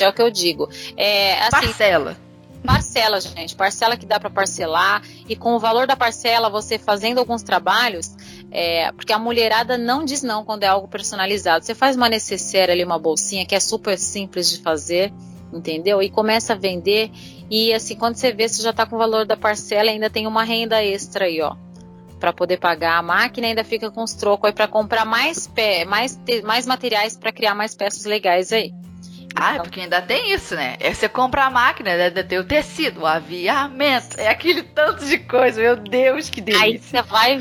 é 0.00 0.08
o 0.08 0.12
que 0.12 0.20
eu 0.20 0.30
digo. 0.30 0.68
É, 0.96 1.38
assim, 1.38 1.50
parcela. 1.50 2.16
Parcela, 2.64 3.20
gente. 3.20 3.54
Parcela 3.54 3.96
que 3.96 4.04
dá 4.04 4.18
para 4.18 4.30
parcelar. 4.30 5.02
E 5.28 5.36
com 5.36 5.54
o 5.54 5.60
valor 5.60 5.86
da 5.86 5.96
parcela, 5.96 6.50
você 6.50 6.76
fazendo 6.76 7.18
alguns 7.18 7.42
trabalhos, 7.42 8.16
é, 8.50 8.90
porque 8.92 9.12
a 9.12 9.18
mulherada 9.18 9.78
não 9.78 10.04
diz 10.04 10.22
não 10.22 10.44
quando 10.44 10.64
é 10.64 10.66
algo 10.66 10.88
personalizado. 10.88 11.64
Você 11.64 11.74
faz 11.74 11.96
uma 11.96 12.08
necessaire 12.08 12.72
ali, 12.72 12.84
uma 12.84 12.98
bolsinha, 12.98 13.46
que 13.46 13.54
é 13.54 13.60
super 13.60 13.96
simples 13.96 14.50
de 14.50 14.60
fazer, 14.60 15.12
entendeu? 15.52 16.02
E 16.02 16.10
começa 16.10 16.52
a 16.52 16.56
vender 16.56 17.10
e 17.50 17.72
assim, 17.72 17.96
quando 17.96 18.16
você 18.16 18.32
vê, 18.32 18.48
você 18.48 18.62
já 18.62 18.70
está 18.70 18.86
com 18.86 18.96
o 18.96 18.98
valor 18.98 19.24
da 19.24 19.36
parcela, 19.36 19.90
ainda 19.90 20.08
tem 20.08 20.26
uma 20.26 20.44
renda 20.44 20.82
extra 20.82 21.26
aí, 21.26 21.40
ó. 21.40 21.56
Para 22.18 22.32
poder 22.32 22.58
pagar 22.58 22.98
a 22.98 23.02
máquina, 23.02 23.48
ainda 23.48 23.64
fica 23.64 23.90
com 23.90 24.02
os 24.02 24.14
trocos 24.14 24.48
aí 24.48 24.52
para 24.54 24.68
comprar 24.68 25.04
mais, 25.04 25.46
pé, 25.46 25.84
mais, 25.84 26.18
mais 26.44 26.66
materiais 26.66 27.16
para 27.16 27.32
criar 27.32 27.54
mais 27.54 27.74
peças 27.74 28.04
legais 28.04 28.52
aí. 28.52 28.72
Ah, 29.34 29.54
então, 29.54 29.64
porque 29.64 29.80
ainda 29.80 30.00
tem 30.02 30.32
isso, 30.32 30.54
né? 30.54 30.76
É 30.78 30.92
você 30.92 31.08
compra 31.08 31.44
a 31.44 31.50
máquina, 31.50 31.90
ainda 31.90 32.22
tem 32.22 32.38
o 32.38 32.44
tecido, 32.44 33.00
o 33.00 33.06
aviamento, 33.06 34.20
é 34.20 34.28
aquele 34.28 34.62
tanto 34.62 35.04
de 35.04 35.18
coisa, 35.18 35.60
meu 35.60 35.76
Deus, 35.76 36.28
que 36.28 36.40
delícia. 36.40 36.64
Aí 36.64 36.78
você 36.78 37.02
vai. 37.02 37.38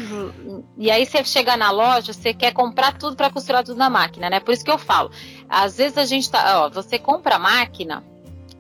E 0.78 0.90
aí 0.90 1.06
você 1.06 1.24
chega 1.24 1.58
na 1.58 1.70
loja, 1.70 2.14
você 2.14 2.34
quer 2.34 2.54
comprar 2.54 2.98
tudo 2.98 3.16
para 3.16 3.30
costurar 3.30 3.64
tudo 3.64 3.78
na 3.78 3.90
máquina, 3.90 4.30
né? 4.30 4.40
Por 4.40 4.54
isso 4.54 4.64
que 4.64 4.72
eu 4.72 4.78
falo. 4.78 5.12
Às 5.50 5.78
vezes 5.78 5.98
a 5.98 6.06
gente 6.06 6.30
tá. 6.32 6.66
Ó, 6.66 6.70
você 6.70 6.98
compra 6.98 7.36
a 7.36 7.40
máquina, 7.40 8.04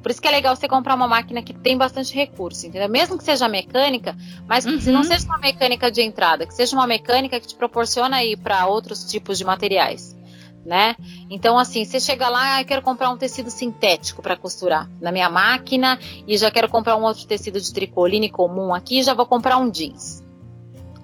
por 0.01 0.11
isso 0.11 0.21
que 0.21 0.27
é 0.27 0.31
legal 0.31 0.55
você 0.55 0.67
comprar 0.67 0.95
uma 0.95 1.07
máquina 1.07 1.41
que 1.41 1.53
tem 1.53 1.77
bastante 1.77 2.13
recurso, 2.15 2.65
entendeu? 2.65 2.89
Mesmo 2.89 3.17
que 3.17 3.23
seja 3.23 3.47
mecânica, 3.47 4.15
mas 4.47 4.65
uhum. 4.65 4.79
se 4.79 4.91
não 4.91 5.03
seja 5.03 5.25
uma 5.25 5.37
mecânica 5.37 5.91
de 5.91 6.01
entrada, 6.01 6.45
que 6.45 6.53
seja 6.53 6.75
uma 6.75 6.87
mecânica 6.87 7.39
que 7.39 7.47
te 7.47 7.55
proporciona 7.55 8.17
aí 8.17 8.35
para 8.35 8.65
outros 8.65 9.03
tipos 9.05 9.37
de 9.37 9.45
materiais, 9.45 10.17
né? 10.65 10.95
Então, 11.29 11.57
assim, 11.57 11.85
você 11.85 11.99
chega 11.99 12.27
lá, 12.29 12.55
ah, 12.55 12.61
eu 12.61 12.65
quero 12.65 12.81
comprar 12.81 13.09
um 13.11 13.17
tecido 13.17 13.51
sintético 13.51 14.21
para 14.21 14.35
costurar 14.35 14.89
na 14.99 15.11
minha 15.11 15.29
máquina 15.29 15.99
e 16.27 16.37
já 16.37 16.49
quero 16.49 16.67
comprar 16.67 16.95
um 16.95 17.03
outro 17.03 17.25
tecido 17.25 17.59
de 17.61 17.71
tricoline 17.71 18.29
comum 18.29 18.73
aqui, 18.73 18.99
e 18.99 19.03
já 19.03 19.13
vou 19.13 19.25
comprar 19.25 19.57
um 19.57 19.69
jeans. 19.69 20.23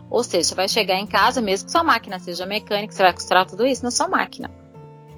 Ou 0.10 0.24
seja, 0.24 0.50
você 0.50 0.56
vai 0.56 0.70
chegar 0.70 0.96
em 0.96 1.06
casa, 1.06 1.42
mesmo 1.42 1.66
que 1.66 1.72
sua 1.72 1.84
máquina 1.84 2.18
seja 2.18 2.46
mecânica, 2.46 2.94
você 2.94 3.04
vai 3.04 3.14
costurar 3.14 3.46
tudo 3.46 3.66
isso 3.66 3.84
na 3.84 3.92
sua 3.92 4.08
máquina. 4.08 4.50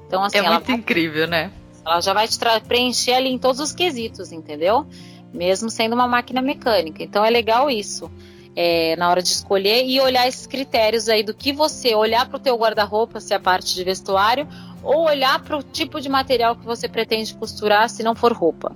Então, 0.08 0.24
assim, 0.24 0.40
é 0.40 0.50
muito 0.50 0.66
vai, 0.66 0.76
incrível, 0.76 1.28
né? 1.28 1.52
Ela 1.90 2.02
já 2.02 2.14
vai 2.14 2.28
te 2.28 2.38
preencher 2.68 3.14
ali 3.14 3.30
em 3.30 3.40
todos 3.40 3.60
os 3.60 3.72
quesitos, 3.72 4.32
entendeu? 4.32 4.86
Mesmo 5.34 5.70
sendo 5.70 5.94
uma 5.94 6.08
máquina 6.08 6.42
mecânica. 6.42 7.04
Então 7.04 7.26
é 7.26 7.30
legal 7.30 7.70
isso. 7.70 8.12
É, 8.56 8.96
na 8.98 9.10
hora 9.10 9.22
de 9.22 9.30
escolher 9.30 9.86
e 9.86 10.00
olhar 10.02 10.28
esses 10.28 10.46
critérios 10.46 11.08
aí 11.08 11.24
do 11.24 11.34
que 11.34 11.54
você 11.54 11.96
olhar 11.96 12.28
para 12.28 12.38
o 12.38 12.40
teu 12.40 12.58
guarda-roupa, 12.58 13.20
se 13.20 13.34
é 13.34 13.38
a 13.38 13.40
parte 13.40 13.74
de 13.74 13.84
vestuário, 13.84 14.48
ou 14.84 15.06
olhar 15.06 15.42
para 15.44 15.58
o 15.58 15.64
tipo 15.64 16.02
de 16.02 16.10
material 16.10 16.56
que 16.56 16.66
você 16.66 16.88
pretende 16.88 17.34
costurar, 17.36 17.90
se 17.90 18.04
não 18.04 18.16
for 18.16 18.34
roupa. 18.34 18.76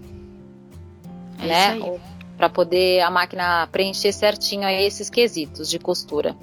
É 1.40 1.46
né? 1.46 2.00
Para 2.38 2.50
poder 2.50 3.02
a 3.02 3.10
máquina 3.10 3.68
preencher 3.72 4.12
certinho 4.12 4.66
aí 4.66 4.86
esses 4.86 5.10
quesitos 5.10 5.70
de 5.70 5.80
costura. 5.80 6.36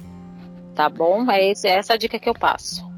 Tá 0.75 0.89
bom? 0.89 1.31
É, 1.31 1.51
esse, 1.51 1.67
é 1.67 1.73
essa 1.73 1.95
a 1.95 1.97
dica 1.97 2.19
que 2.19 2.29
eu 2.29 2.35
passo. 2.35 2.90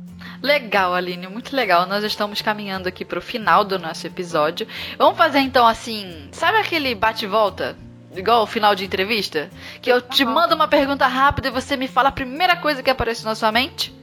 Legal, 0.42 0.92
Aline, 0.92 1.28
muito 1.28 1.54
legal. 1.54 1.86
Nós 1.86 2.02
estamos 2.02 2.42
caminhando 2.42 2.88
aqui 2.88 3.04
para 3.04 3.18
o 3.18 3.22
final 3.22 3.64
do 3.64 3.78
nosso 3.78 4.06
episódio. 4.06 4.66
Vamos 4.98 5.16
fazer 5.16 5.38
então 5.38 5.66
assim, 5.66 6.28
sabe 6.32 6.58
aquele 6.58 6.94
bate-volta? 6.94 7.76
Igual 8.14 8.42
o 8.42 8.46
final 8.46 8.74
de 8.74 8.84
entrevista? 8.84 9.48
Que 9.80 9.90
eu 9.90 10.02
te 10.02 10.24
mando 10.24 10.54
uma 10.54 10.66
pergunta 10.66 11.06
rápida 11.06 11.48
e 11.48 11.50
você 11.50 11.76
me 11.76 11.86
fala 11.86 12.08
a 12.08 12.12
primeira 12.12 12.56
coisa 12.56 12.82
que 12.82 12.90
aparece 12.90 13.24
na 13.24 13.34
sua 13.34 13.52
mente? 13.52 13.94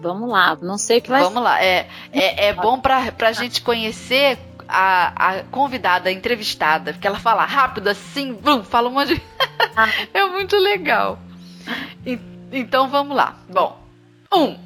Vamos 0.00 0.30
lá, 0.30 0.56
não 0.60 0.78
sei 0.78 0.98
o 0.98 1.02
que 1.02 1.10
vai 1.10 1.22
Vamos 1.22 1.42
lá, 1.42 1.62
é, 1.62 1.88
é, 2.12 2.46
é 2.46 2.52
bom 2.54 2.80
para 2.80 3.12
a 3.20 3.32
gente 3.32 3.60
conhecer 3.60 4.38
a, 4.68 5.30
a 5.30 5.42
convidada, 5.44 6.08
a 6.08 6.12
entrevistada, 6.12 6.92
porque 6.92 7.06
ela 7.06 7.18
fala 7.18 7.44
rápido 7.44 7.88
assim, 7.88 8.32
blum, 8.32 8.64
fala 8.64 8.88
um 8.88 8.92
monte 8.92 9.14
de. 9.14 9.22
Ah. 9.74 9.88
é 10.12 10.26
muito 10.26 10.54
legal. 10.56 11.18
E, 12.04 12.18
então 12.52 12.90
vamos 12.90 13.16
lá. 13.16 13.36
Bom, 13.48 13.80
um. 14.34 14.58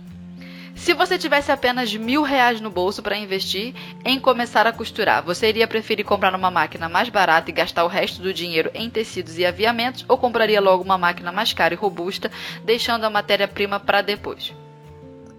Se 0.77 0.95
você 0.95 1.18
tivesse 1.18 1.51
apenas 1.51 1.93
mil 1.95 2.22
reais 2.22 2.61
no 2.61 2.70
bolso 2.70 3.03
para 3.03 3.16
investir 3.16 3.74
em 4.05 4.20
começar 4.20 4.66
a 4.66 4.72
costurar, 4.72 5.22
você 5.22 5.49
iria 5.49 5.66
preferir 5.66 6.05
comprar 6.05 6.35
uma 6.35 6.51
máquina 6.51 6.89
mais 6.89 7.09
barata 7.09 7.51
e 7.51 7.53
gastar 7.53 7.85
o 7.85 7.89
resto 7.89 8.22
do 8.22 8.33
dinheiro 8.33 8.70
em 8.72 8.89
tecidos 8.89 9.39
e 9.39 9.45
aviamentos 9.45 10.05
ou 10.07 10.16
compraria 10.16 10.61
logo 10.61 10.85
uma 10.85 10.97
máquina 10.97 11.33
mais 11.33 11.53
cara 11.53 11.74
e 11.74 11.77
robusta, 11.77 12.31
deixando 12.64 13.05
a 13.05 13.11
matéria-prima 13.11 13.81
para 13.81 14.03
depois? 14.03 14.55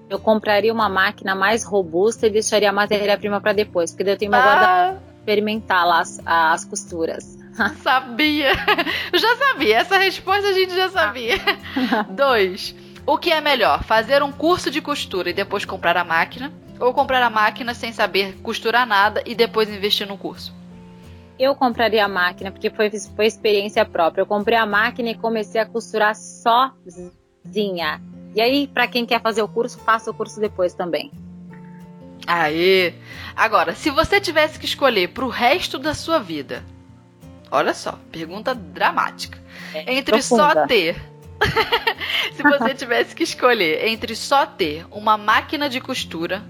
eu 0.09 0.19
compraria 0.19 0.73
uma 0.73 0.87
máquina 0.89 1.35
mais 1.35 1.63
robusta 1.63 2.27
e 2.27 2.29
deixaria 2.29 2.69
a 2.69 2.73
matéria-prima 2.73 3.41
para 3.41 3.53
depois, 3.53 3.91
porque 3.91 4.09
eu 4.09 4.17
tenho 4.17 4.31
uma 4.31 4.37
ah. 4.37 4.43
guarda 4.43 5.01
experimentar 5.19 5.85
lá 5.85 5.99
as, 5.99 6.21
as 6.25 6.65
costuras. 6.65 7.37
Sabia! 7.81 8.51
Eu 9.11 9.19
já 9.19 9.35
sabia, 9.35 9.77
essa 9.79 9.97
resposta 9.97 10.47
a 10.47 10.53
gente 10.53 10.75
já 10.75 10.89
sabia. 10.89 11.35
Dois. 12.09 12.75
O 13.07 13.17
que 13.17 13.31
é 13.31 13.39
melhor, 13.39 13.85
fazer 13.85 14.21
um 14.21 14.33
curso 14.33 14.69
de 14.69 14.81
costura 14.81 15.29
e 15.29 15.33
depois 15.33 15.63
comprar 15.63 15.95
a 15.95 16.03
máquina? 16.03 16.51
Ou 16.77 16.93
comprar 16.93 17.23
a 17.23 17.29
máquina 17.29 17.73
sem 17.73 17.93
saber 17.93 18.35
costurar 18.43 18.85
nada 18.85 19.23
e 19.25 19.33
depois 19.33 19.69
investir 19.69 20.05
no 20.05 20.17
curso? 20.17 20.53
Eu 21.39 21.55
compraria 21.55 22.03
a 22.03 22.07
máquina, 22.09 22.51
porque 22.51 22.69
foi, 22.69 22.91
foi 23.15 23.25
experiência 23.25 23.85
própria. 23.85 24.23
Eu 24.23 24.25
comprei 24.25 24.57
a 24.57 24.65
máquina 24.65 25.09
e 25.09 25.15
comecei 25.15 25.61
a 25.61 25.65
costurar 25.65 26.13
sozinha. 26.15 28.01
E 28.35 28.41
aí, 28.41 28.67
para 28.67 28.89
quem 28.89 29.05
quer 29.05 29.21
fazer 29.21 29.41
o 29.41 29.47
curso, 29.47 29.79
faça 29.79 30.11
o 30.11 30.13
curso 30.13 30.41
depois 30.41 30.73
também. 30.73 31.09
Aí, 32.27 32.93
agora, 33.37 33.73
se 33.73 33.89
você 33.89 34.19
tivesse 34.19 34.59
que 34.59 34.65
escolher 34.65 35.13
para 35.13 35.23
o 35.23 35.29
resto 35.29 35.79
da 35.79 35.93
sua 35.93 36.19
vida, 36.19 36.61
olha 37.49 37.73
só, 37.73 37.97
pergunta 38.11 38.53
dramática. 38.53 39.39
É, 39.73 39.93
entre 39.93 40.17
profunda. 40.17 40.53
só 40.53 40.67
ter 40.67 41.16
se 42.33 42.43
você 42.43 42.73
tivesse 42.73 43.15
que 43.15 43.23
escolher 43.23 43.87
entre 43.87 44.15
só 44.15 44.45
ter 44.45 44.85
uma 44.91 45.17
máquina 45.17 45.69
de 45.69 45.79
costura 45.79 46.43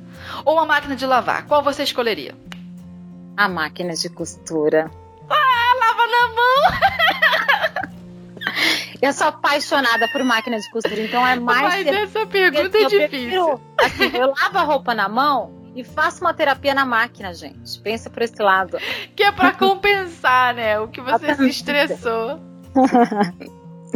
ou 0.46 0.54
uma 0.54 0.66
máquina 0.66 0.96
de 0.96 1.06
lavar, 1.06 1.46
qual 1.46 1.64
você 1.64 1.84
escolheria? 1.84 2.36
A 3.36 3.48
máquina 3.48 3.94
de 3.94 4.10
costura. 4.10 4.90
Ah, 5.30 5.76
lava 5.80 6.08
na 6.08 6.28
mão! 6.28 7.98
Eu 9.02 9.14
sou 9.14 9.28
apaixonada 9.28 10.08
por 10.08 10.24
máquina 10.24 10.60
de 10.60 10.70
costura, 10.72 11.02
então 11.02 11.26
é 11.26 11.36
mais. 11.36 11.86
Mas 11.86 11.88
essa 11.88 12.26
pergunta 12.26 12.78
é 12.78 12.86
difícil. 12.86 13.08
Prefiro, 13.10 13.62
assim, 13.78 14.18
eu 14.18 14.28
lavo 14.28 14.58
a 14.58 14.62
roupa 14.64 14.96
na 14.96 15.08
mão 15.08 15.54
e 15.76 15.84
faço 15.84 16.22
uma 16.22 16.34
terapia 16.34 16.74
na 16.74 16.86
máquina, 16.86 17.34
gente. 17.34 17.80
Pensa 17.82 18.10
por 18.10 18.24
esse 18.24 18.42
lado. 18.42 18.80
Que 19.16 19.24
é 19.24 19.32
para 19.32 19.52
compensar, 19.56 20.56
né? 20.56 20.80
O 20.80 20.88
que 20.88 21.00
você 21.00 21.36
se 21.36 21.48
estressou. 21.48 22.40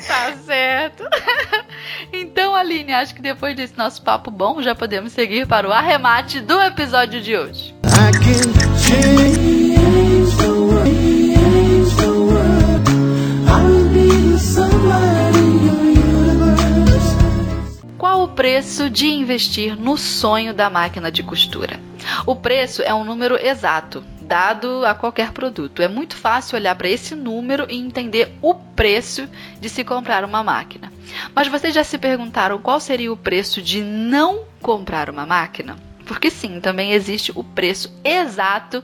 Tá 0.07 0.33
certo. 0.45 1.03
Então, 2.13 2.53
Aline, 2.53 2.93
acho 2.93 3.15
que 3.15 3.21
depois 3.21 3.55
desse 3.55 3.77
nosso 3.77 4.01
papo 4.01 4.29
bom, 4.29 4.61
já 4.61 4.75
podemos 4.75 5.13
seguir 5.13 5.47
para 5.47 5.67
o 5.67 5.71
arremate 5.71 6.41
do 6.41 6.59
episódio 6.61 7.21
de 7.21 7.37
hoje. 7.37 7.73
Qual 18.01 18.23
o 18.23 18.29
preço 18.29 18.89
de 18.89 19.05
investir 19.05 19.79
no 19.79 19.95
sonho 19.95 20.55
da 20.55 20.71
máquina 20.71 21.11
de 21.11 21.21
costura? 21.21 21.79
O 22.25 22.35
preço 22.35 22.81
é 22.81 22.91
um 22.91 23.03
número 23.03 23.37
exato, 23.37 24.03
dado 24.23 24.83
a 24.87 24.95
qualquer 24.95 25.31
produto. 25.31 25.83
É 25.83 25.87
muito 25.87 26.15
fácil 26.15 26.57
olhar 26.57 26.73
para 26.73 26.89
esse 26.89 27.13
número 27.13 27.67
e 27.69 27.77
entender 27.77 28.35
o 28.41 28.55
preço 28.55 29.29
de 29.59 29.69
se 29.69 29.83
comprar 29.83 30.25
uma 30.25 30.43
máquina. 30.43 30.91
Mas 31.35 31.47
vocês 31.47 31.75
já 31.75 31.83
se 31.83 31.99
perguntaram 31.99 32.57
qual 32.57 32.79
seria 32.79 33.13
o 33.13 33.15
preço 33.15 33.61
de 33.61 33.83
não 33.83 34.45
comprar 34.63 35.07
uma 35.07 35.27
máquina? 35.27 35.77
Porque 36.03 36.31
sim, 36.31 36.59
também 36.59 36.93
existe 36.93 37.31
o 37.35 37.43
preço 37.43 37.93
exato 38.03 38.83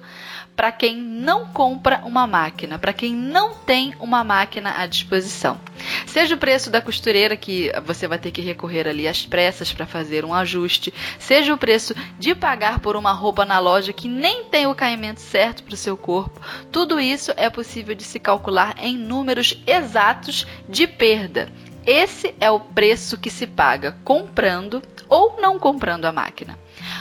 para 0.57 0.71
quem 0.71 0.97
não 0.97 1.45
compra 1.45 2.01
uma 2.03 2.25
máquina, 2.25 2.79
para 2.79 2.91
quem 2.91 3.13
não 3.13 3.53
tem 3.53 3.93
uma 3.99 4.23
máquina 4.23 4.73
à 4.81 4.87
disposição. 4.87 5.59
Seja 6.07 6.33
o 6.33 6.37
preço 6.37 6.71
da 6.71 6.81
costureira 6.81 7.37
que 7.37 7.71
você 7.85 8.07
vai 8.07 8.17
ter 8.17 8.31
que 8.31 8.41
recorrer 8.41 8.87
ali 8.87 9.07
às 9.07 9.23
pressas 9.23 9.71
para 9.71 9.85
fazer 9.85 10.25
um 10.25 10.33
ajuste, 10.33 10.91
seja 11.19 11.53
o 11.53 11.59
preço 11.59 11.93
de 12.17 12.33
pagar 12.33 12.79
por 12.79 12.95
uma 12.95 13.11
roupa 13.11 13.45
na 13.45 13.59
loja 13.59 13.93
que 13.93 14.07
nem 14.07 14.45
tem 14.45 14.65
o 14.65 14.73
caimento 14.73 15.21
certo 15.21 15.61
para 15.61 15.75
o 15.75 15.77
seu 15.77 15.95
corpo, 15.95 16.41
tudo 16.71 16.99
isso 16.99 17.31
é 17.37 17.51
possível 17.51 17.93
de 17.93 18.03
se 18.03 18.19
calcular 18.19 18.75
em 18.79 18.97
números 18.97 19.61
exatos 19.67 20.47
de 20.67 20.87
perda. 20.87 21.49
Esse 21.85 22.33
é 22.39 22.49
o 22.49 22.59
preço 22.59 23.15
que 23.15 23.29
se 23.29 23.45
paga 23.45 23.95
comprando 24.03 24.81
ou 25.07 25.39
não 25.39 25.59
comprando 25.59 26.05
a 26.05 26.11
máquina. 26.11 26.57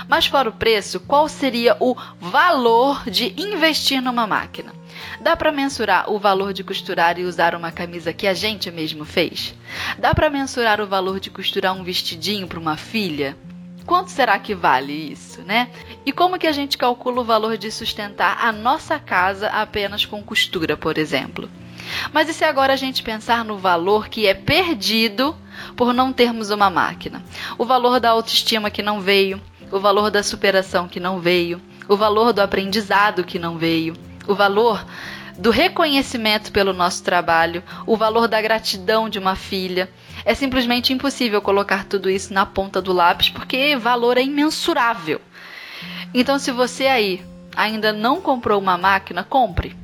Mas 0.08 0.26
fora 0.26 0.48
o 0.48 0.52
preço, 0.52 1.00
qual 1.00 1.28
seria 1.28 1.76
o 1.80 1.96
valor 2.20 3.02
de 3.08 3.34
investir 3.36 4.00
numa 4.00 4.26
máquina? 4.26 4.72
Dá 5.20 5.36
para 5.36 5.52
mensurar 5.52 6.10
o 6.10 6.18
valor 6.18 6.52
de 6.52 6.62
costurar 6.62 7.18
e 7.18 7.24
usar 7.24 7.54
uma 7.54 7.72
camisa 7.72 8.12
que 8.12 8.26
a 8.26 8.34
gente 8.34 8.70
mesmo 8.70 9.04
fez? 9.04 9.54
Dá 9.98 10.14
para 10.14 10.30
mensurar 10.30 10.80
o 10.80 10.86
valor 10.86 11.20
de 11.20 11.30
costurar 11.30 11.74
um 11.74 11.84
vestidinho 11.84 12.46
para 12.46 12.58
uma 12.58 12.76
filha? 12.76 13.36
Quanto 13.84 14.10
será 14.10 14.38
que 14.38 14.54
vale 14.54 14.92
isso, 14.92 15.42
né? 15.42 15.70
E 16.04 16.12
como 16.12 16.38
que 16.38 16.46
a 16.46 16.52
gente 16.52 16.76
calcula 16.76 17.20
o 17.20 17.24
valor 17.24 17.56
de 17.56 17.70
sustentar 17.70 18.44
a 18.44 18.50
nossa 18.50 18.98
casa 18.98 19.48
apenas 19.48 20.04
com 20.04 20.22
costura, 20.22 20.76
por 20.76 20.98
exemplo? 20.98 21.48
Mas 22.12 22.28
e 22.28 22.34
se 22.34 22.44
agora 22.44 22.72
a 22.72 22.76
gente 22.76 23.02
pensar 23.02 23.44
no 23.44 23.58
valor 23.58 24.08
que 24.08 24.26
é 24.26 24.34
perdido 24.34 25.36
por 25.76 25.94
não 25.94 26.12
termos 26.12 26.50
uma 26.50 26.68
máquina? 26.68 27.22
O 27.56 27.64
valor 27.64 28.00
da 28.00 28.10
autoestima 28.10 28.70
que 28.70 28.82
não 28.82 29.00
veio, 29.00 29.40
o 29.70 29.80
valor 29.80 30.10
da 30.10 30.22
superação 30.22 30.88
que 30.88 31.00
não 31.00 31.20
veio, 31.20 31.60
o 31.88 31.96
valor 31.96 32.32
do 32.32 32.40
aprendizado 32.40 33.24
que 33.24 33.38
não 33.38 33.58
veio, 33.58 33.94
o 34.26 34.34
valor 34.34 34.84
do 35.38 35.50
reconhecimento 35.50 36.50
pelo 36.50 36.72
nosso 36.72 37.02
trabalho, 37.02 37.62
o 37.86 37.96
valor 37.96 38.26
da 38.26 38.40
gratidão 38.40 39.08
de 39.08 39.18
uma 39.18 39.36
filha. 39.36 39.88
É 40.24 40.34
simplesmente 40.34 40.92
impossível 40.92 41.42
colocar 41.42 41.84
tudo 41.84 42.10
isso 42.10 42.32
na 42.32 42.46
ponta 42.46 42.80
do 42.80 42.92
lápis 42.92 43.28
porque 43.28 43.76
valor 43.76 44.16
é 44.16 44.22
imensurável. 44.22 45.20
Então, 46.14 46.38
se 46.38 46.50
você 46.50 46.86
aí 46.86 47.22
ainda 47.54 47.92
não 47.92 48.20
comprou 48.20 48.60
uma 48.60 48.78
máquina, 48.78 49.22
compre. 49.22 49.76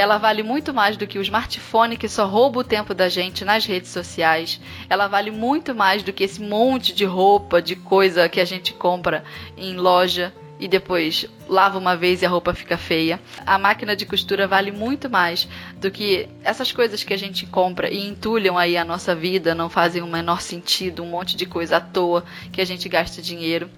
Ela 0.00 0.16
vale 0.16 0.42
muito 0.42 0.72
mais 0.72 0.96
do 0.96 1.06
que 1.06 1.18
o 1.18 1.22
smartphone 1.22 1.98
que 1.98 2.08
só 2.08 2.24
rouba 2.24 2.60
o 2.60 2.64
tempo 2.64 2.94
da 2.94 3.10
gente 3.10 3.44
nas 3.44 3.66
redes 3.66 3.90
sociais. 3.90 4.58
Ela 4.88 5.06
vale 5.08 5.30
muito 5.30 5.74
mais 5.74 6.02
do 6.02 6.10
que 6.10 6.24
esse 6.24 6.40
monte 6.40 6.94
de 6.94 7.04
roupa, 7.04 7.60
de 7.60 7.76
coisa 7.76 8.26
que 8.26 8.40
a 8.40 8.44
gente 8.46 8.72
compra 8.72 9.22
em 9.58 9.76
loja 9.76 10.32
e 10.60 10.68
depois 10.68 11.26
lava 11.48 11.78
uma 11.78 11.96
vez 11.96 12.22
e 12.22 12.26
a 12.26 12.28
roupa 12.28 12.54
fica 12.54 12.76
feia. 12.76 13.18
A 13.46 13.58
máquina 13.58 13.96
de 13.96 14.06
costura 14.06 14.46
vale 14.46 14.70
muito 14.70 15.08
mais 15.08 15.48
do 15.76 15.90
que 15.90 16.28
essas 16.44 16.70
coisas 16.70 17.02
que 17.02 17.14
a 17.14 17.18
gente 17.18 17.46
compra 17.46 17.90
e 17.90 18.06
entulham 18.06 18.58
aí 18.58 18.76
a 18.76 18.84
nossa 18.84 19.14
vida, 19.14 19.54
não 19.54 19.70
fazem 19.70 20.02
o 20.02 20.06
menor 20.06 20.40
sentido, 20.40 21.02
um 21.02 21.10
monte 21.10 21.36
de 21.36 21.46
coisa 21.46 21.78
à 21.78 21.80
toa 21.80 22.24
que 22.52 22.60
a 22.60 22.64
gente 22.64 22.88
gasta 22.88 23.22
dinheiro. 23.22 23.70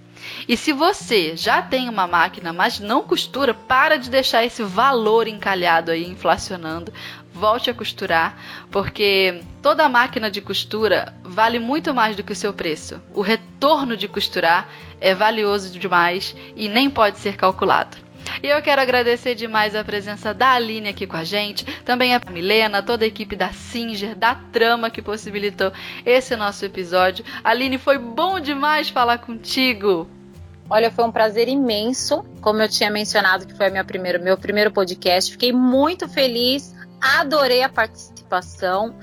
E 0.47 0.55
se 0.55 0.71
você 0.71 1.35
já 1.35 1.61
tem 1.61 1.89
uma 1.89 2.07
máquina, 2.07 2.53
mas 2.53 2.79
não 2.79 3.03
costura, 3.03 3.53
para 3.53 3.97
de 3.97 4.09
deixar 4.09 4.43
esse 4.43 4.63
valor 4.63 5.27
encalhado 5.27 5.91
aí, 5.91 6.05
inflacionando. 6.07 6.93
Volte 7.33 7.69
a 7.69 7.73
costurar, 7.73 8.37
porque 8.71 9.41
toda 9.61 9.89
máquina 9.89 10.29
de 10.29 10.39
costura 10.39 11.13
vale 11.23 11.57
muito 11.59 11.93
mais 11.93 12.15
do 12.15 12.23
que 12.23 12.31
o 12.31 12.35
seu 12.35 12.53
preço. 12.53 13.01
O 13.13 13.21
retorno 13.21 13.97
de 13.97 14.07
costurar 14.07 14.69
é 15.01 15.15
valioso 15.15 15.77
demais 15.77 16.35
e 16.55 16.69
nem 16.69 16.89
pode 16.89 17.17
ser 17.17 17.35
calculado. 17.35 17.97
E 18.41 18.47
eu 18.47 18.61
quero 18.61 18.81
agradecer 18.81 19.35
demais 19.35 19.75
a 19.75 19.83
presença 19.83 20.33
da 20.33 20.51
Aline 20.51 20.89
aqui 20.89 21.05
com 21.05 21.17
a 21.17 21.23
gente, 21.23 21.65
também 21.83 22.15
a 22.15 22.21
Milena, 22.31 22.81
toda 22.81 23.03
a 23.03 23.07
equipe 23.07 23.35
da 23.35 23.51
Singer, 23.51 24.15
da 24.15 24.35
Trama 24.35 24.89
que 24.89 25.01
possibilitou 25.01 25.71
esse 26.05 26.35
nosso 26.35 26.63
episódio. 26.65 27.25
Aline, 27.43 27.77
foi 27.77 27.97
bom 27.97 28.39
demais 28.39 28.89
falar 28.89 29.17
contigo. 29.19 30.07
Olha, 30.69 30.89
foi 30.89 31.03
um 31.05 31.11
prazer 31.11 31.47
imenso, 31.49 32.23
como 32.41 32.61
eu 32.61 32.69
tinha 32.69 32.89
mencionado 32.89 33.45
que 33.45 33.55
foi 33.55 33.69
meu 33.69 33.83
primeiro, 33.83 34.23
meu 34.23 34.37
primeiro 34.37 34.71
podcast. 34.71 35.31
Fiquei 35.31 35.51
muito 35.51 36.07
feliz, 36.07 36.73
adorei 37.03 37.61
a 37.61 37.69
participação. 37.69 38.95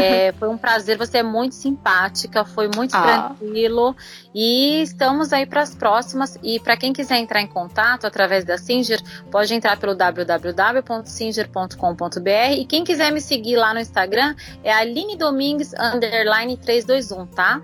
É, 0.00 0.32
foi 0.38 0.48
um 0.48 0.56
prazer, 0.56 0.96
você 0.96 1.18
é 1.18 1.22
muito 1.22 1.56
simpática, 1.56 2.44
foi 2.44 2.70
muito 2.74 2.96
ah. 2.96 3.02
tranquilo. 3.02 3.94
E 4.34 4.82
estamos 4.82 5.32
aí 5.32 5.44
para 5.44 5.62
as 5.62 5.74
próximas. 5.74 6.38
E 6.42 6.60
para 6.60 6.76
quem 6.76 6.92
quiser 6.92 7.18
entrar 7.18 7.40
em 7.40 7.46
contato 7.46 8.06
através 8.06 8.44
da 8.44 8.56
Singer, 8.56 9.02
pode 9.30 9.52
entrar 9.52 9.76
pelo 9.76 9.94
www.singer.com.br. 9.94 12.52
E 12.56 12.64
quem 12.64 12.84
quiser 12.84 13.12
me 13.12 13.20
seguir 13.20 13.56
lá 13.56 13.74
no 13.74 13.80
Instagram 13.80 14.34
é 14.62 14.72
Aline 14.72 15.16
Domingues 15.16 15.70
321, 15.70 17.26
tá? 17.26 17.60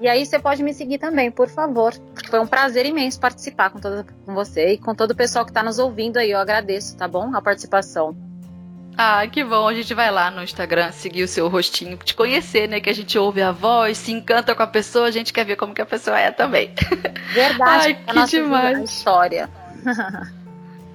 E 0.00 0.06
aí 0.06 0.24
você 0.24 0.38
pode 0.38 0.62
me 0.62 0.72
seguir 0.72 0.98
também, 0.98 1.30
por 1.30 1.48
favor. 1.48 1.92
Porque 2.14 2.28
foi 2.28 2.38
um 2.38 2.46
prazer 2.46 2.86
imenso 2.86 3.18
participar 3.18 3.70
com, 3.70 3.80
toda, 3.80 4.06
com 4.24 4.32
você 4.32 4.74
e 4.74 4.78
com 4.78 4.94
todo 4.94 5.10
o 5.10 5.16
pessoal 5.16 5.44
que 5.44 5.50
está 5.50 5.62
nos 5.62 5.78
ouvindo 5.78 6.18
aí. 6.18 6.30
Eu 6.30 6.38
agradeço, 6.38 6.96
tá 6.96 7.08
bom? 7.08 7.34
A 7.34 7.42
participação. 7.42 8.27
Ah, 9.00 9.24
que 9.28 9.44
bom. 9.44 9.68
A 9.68 9.74
gente 9.74 9.94
vai 9.94 10.10
lá 10.10 10.28
no 10.28 10.42
Instagram 10.42 10.90
seguir 10.90 11.22
o 11.22 11.28
seu 11.28 11.46
rostinho, 11.46 11.96
te 11.98 12.16
conhecer, 12.16 12.68
né? 12.68 12.80
Que 12.80 12.90
a 12.90 12.94
gente 12.94 13.16
ouve 13.16 13.40
a 13.40 13.52
voz, 13.52 13.96
se 13.96 14.10
encanta 14.10 14.56
com 14.56 14.62
a 14.64 14.66
pessoa, 14.66 15.06
a 15.06 15.10
gente 15.12 15.32
quer 15.32 15.44
ver 15.44 15.54
como 15.54 15.72
que 15.72 15.80
a 15.80 15.86
pessoa 15.86 16.18
é 16.18 16.32
também. 16.32 16.74
Verdade, 17.32 17.96
Ai, 18.08 18.26
que 18.26 18.26
demais. 18.26 18.90
história. 18.90 19.48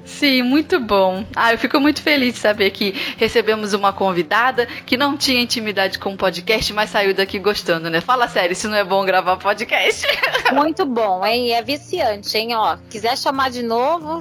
Sim, 0.05 0.43
muito 0.43 0.79
bom. 0.79 1.25
Ah, 1.35 1.53
eu 1.53 1.57
fico 1.57 1.79
muito 1.79 2.01
feliz 2.01 2.33
de 2.33 2.39
saber 2.39 2.69
que 2.71 2.91
recebemos 3.17 3.73
uma 3.73 3.93
convidada 3.93 4.65
que 4.85 4.97
não 4.97 5.17
tinha 5.17 5.41
intimidade 5.41 5.97
com 5.97 6.13
o 6.13 6.17
podcast, 6.17 6.73
mas 6.73 6.89
saiu 6.89 7.13
daqui 7.13 7.39
gostando, 7.39 7.89
né? 7.89 8.01
Fala 8.01 8.27
sério, 8.27 8.55
se 8.55 8.67
não 8.67 8.75
é 8.75 8.83
bom 8.83 9.05
gravar 9.05 9.37
podcast. 9.37 10.05
Muito 10.53 10.85
bom, 10.85 11.25
hein? 11.25 11.53
É 11.53 11.61
viciante, 11.61 12.37
hein? 12.37 12.53
Ó, 12.55 12.77
quiser 12.89 13.17
chamar 13.17 13.49
de 13.49 13.63
novo, 13.63 14.19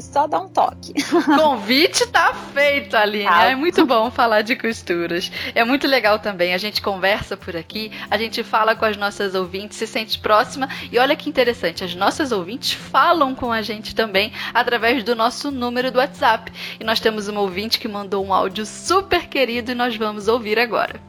só 0.00 0.26
dá 0.26 0.40
um 0.40 0.48
toque. 0.48 0.94
Convite 1.36 2.06
tá 2.06 2.32
feito, 2.54 2.96
Aline. 2.96 3.26
Ah. 3.26 3.50
É 3.50 3.54
muito 3.54 3.84
bom 3.84 4.10
falar 4.10 4.42
de 4.42 4.56
costuras. 4.56 5.30
É 5.54 5.62
muito 5.64 5.86
legal 5.86 6.18
também. 6.18 6.54
A 6.54 6.58
gente 6.58 6.80
conversa 6.80 7.36
por 7.36 7.56
aqui, 7.56 7.92
a 8.10 8.16
gente 8.16 8.42
fala 8.42 8.74
com 8.74 8.84
as 8.84 8.96
nossas 8.96 9.34
ouvintes, 9.34 9.76
se 9.76 9.86
sente 9.86 10.18
próxima. 10.18 10.68
E 10.90 10.98
olha 10.98 11.16
que 11.16 11.28
interessante, 11.28 11.84
as 11.84 11.94
nossas 11.94 12.32
ouvintes 12.32 12.72
falam 12.72 13.34
com 13.34 13.52
a 13.52 13.60
gente 13.60 13.94
também 13.94 14.32
através 14.54 15.02
do 15.02 15.14
nosso 15.14 15.23
nosso 15.24 15.50
número 15.50 15.90
do 15.90 15.98
WhatsApp. 15.98 16.52
E 16.78 16.84
nós 16.84 17.00
temos 17.00 17.28
uma 17.28 17.40
ouvinte 17.40 17.78
que 17.78 17.88
mandou 17.88 18.22
um 18.22 18.34
áudio 18.34 18.66
super 18.66 19.26
querido 19.26 19.70
e 19.70 19.74
nós 19.74 19.96
vamos 19.96 20.28
ouvir 20.28 20.58
agora. 20.58 21.00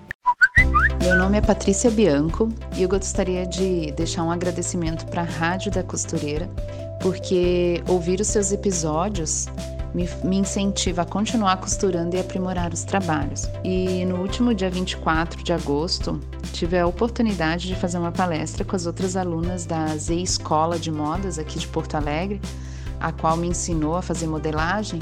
Meu 1.02 1.18
nome 1.18 1.38
é 1.38 1.42
Patrícia 1.42 1.92
Bianco 1.92 2.48
e 2.78 2.84
eu 2.84 2.88
gostaria 2.88 3.46
de 3.46 3.92
deixar 3.92 4.24
um 4.24 4.32
agradecimento 4.32 5.06
para 5.08 5.22
a 5.22 5.26
Rádio 5.26 5.70
da 5.70 5.84
Costureira, 5.84 6.50
porque 7.02 7.84
ouvir 7.88 8.22
os 8.22 8.28
seus 8.28 8.54
episódios 8.54 9.48
me, 9.94 10.08
me, 10.24 10.38
incentiva 10.38 11.02
a 11.02 11.06
continuar 11.06 11.58
costurando 11.58 12.16
e 12.16 12.20
aprimorar 12.20 12.72
os 12.72 12.86
trabalhos. 12.86 13.50
E 13.66 14.06
no 14.06 14.22
último 14.22 14.54
dia 14.54 14.70
24 14.70 15.44
de 15.44 15.52
agosto, 15.52 16.22
tive 16.54 16.80
a 16.80 16.88
oportunidade 16.88 17.68
de 17.68 17.76
fazer 17.76 17.98
uma 17.98 18.14
palestra 18.14 18.64
com 18.64 18.78
as 18.78 18.86
outras 18.86 19.18
alunas 19.18 19.66
da 19.66 19.88
Z 19.98 20.16
Escola 20.16 20.80
de 20.80 20.90
Modas 20.90 21.38
aqui 21.38 21.60
de 21.60 21.68
Porto 21.68 21.96
Alegre 21.96 22.40
a 23.00 23.12
qual 23.12 23.38
me 23.38 23.48
ensinou 23.48 23.96
a 23.96 24.02
fazer 24.02 24.28
modelagem. 24.28 25.00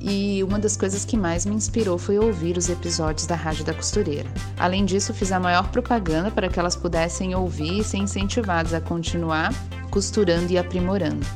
E 0.00 0.42
uma 0.44 0.58
das 0.58 0.76
coisas 0.76 1.04
que 1.04 1.16
mais 1.16 1.46
me 1.46 1.54
inspirou 1.54 1.98
foi 1.98 2.18
ouvir 2.18 2.56
os 2.56 2.68
episódios 2.68 3.26
da 3.26 3.34
Rádio 3.34 3.64
da 3.64 3.74
Costureira. 3.74 4.28
Além 4.58 4.84
disso, 4.84 5.12
fiz 5.14 5.32
a 5.32 5.40
maior 5.40 5.68
propaganda 5.70 6.30
para 6.30 6.48
que 6.48 6.60
elas 6.60 6.76
pudessem 6.76 7.34
ouvir 7.34 7.80
e 7.80 7.84
ser 7.84 7.98
incentivadas 7.98 8.74
a 8.74 8.80
continuar 8.80 9.52
costurando 9.90 10.52
e 10.52 10.58
aprimorando. 10.58 11.26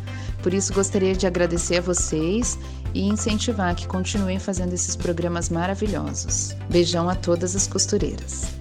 Por 0.43 0.55
isso, 0.55 0.73
gostaria 0.73 1.15
de 1.15 1.27
agradecer 1.27 1.79
a 1.79 1.83
vocês 1.83 2.59
e 2.95 3.07
incentivar 3.07 3.75
que 3.75 3.87
continuem 3.87 4.39
fazendo 4.39 4.73
esses 4.73 4.97
programas 4.97 5.49
maravilhosos. 5.49 6.55
Beijão 6.69 7.09
a 7.09 7.15
todas 7.15 7.57
as 7.57 7.67
costureiras. 7.67 8.60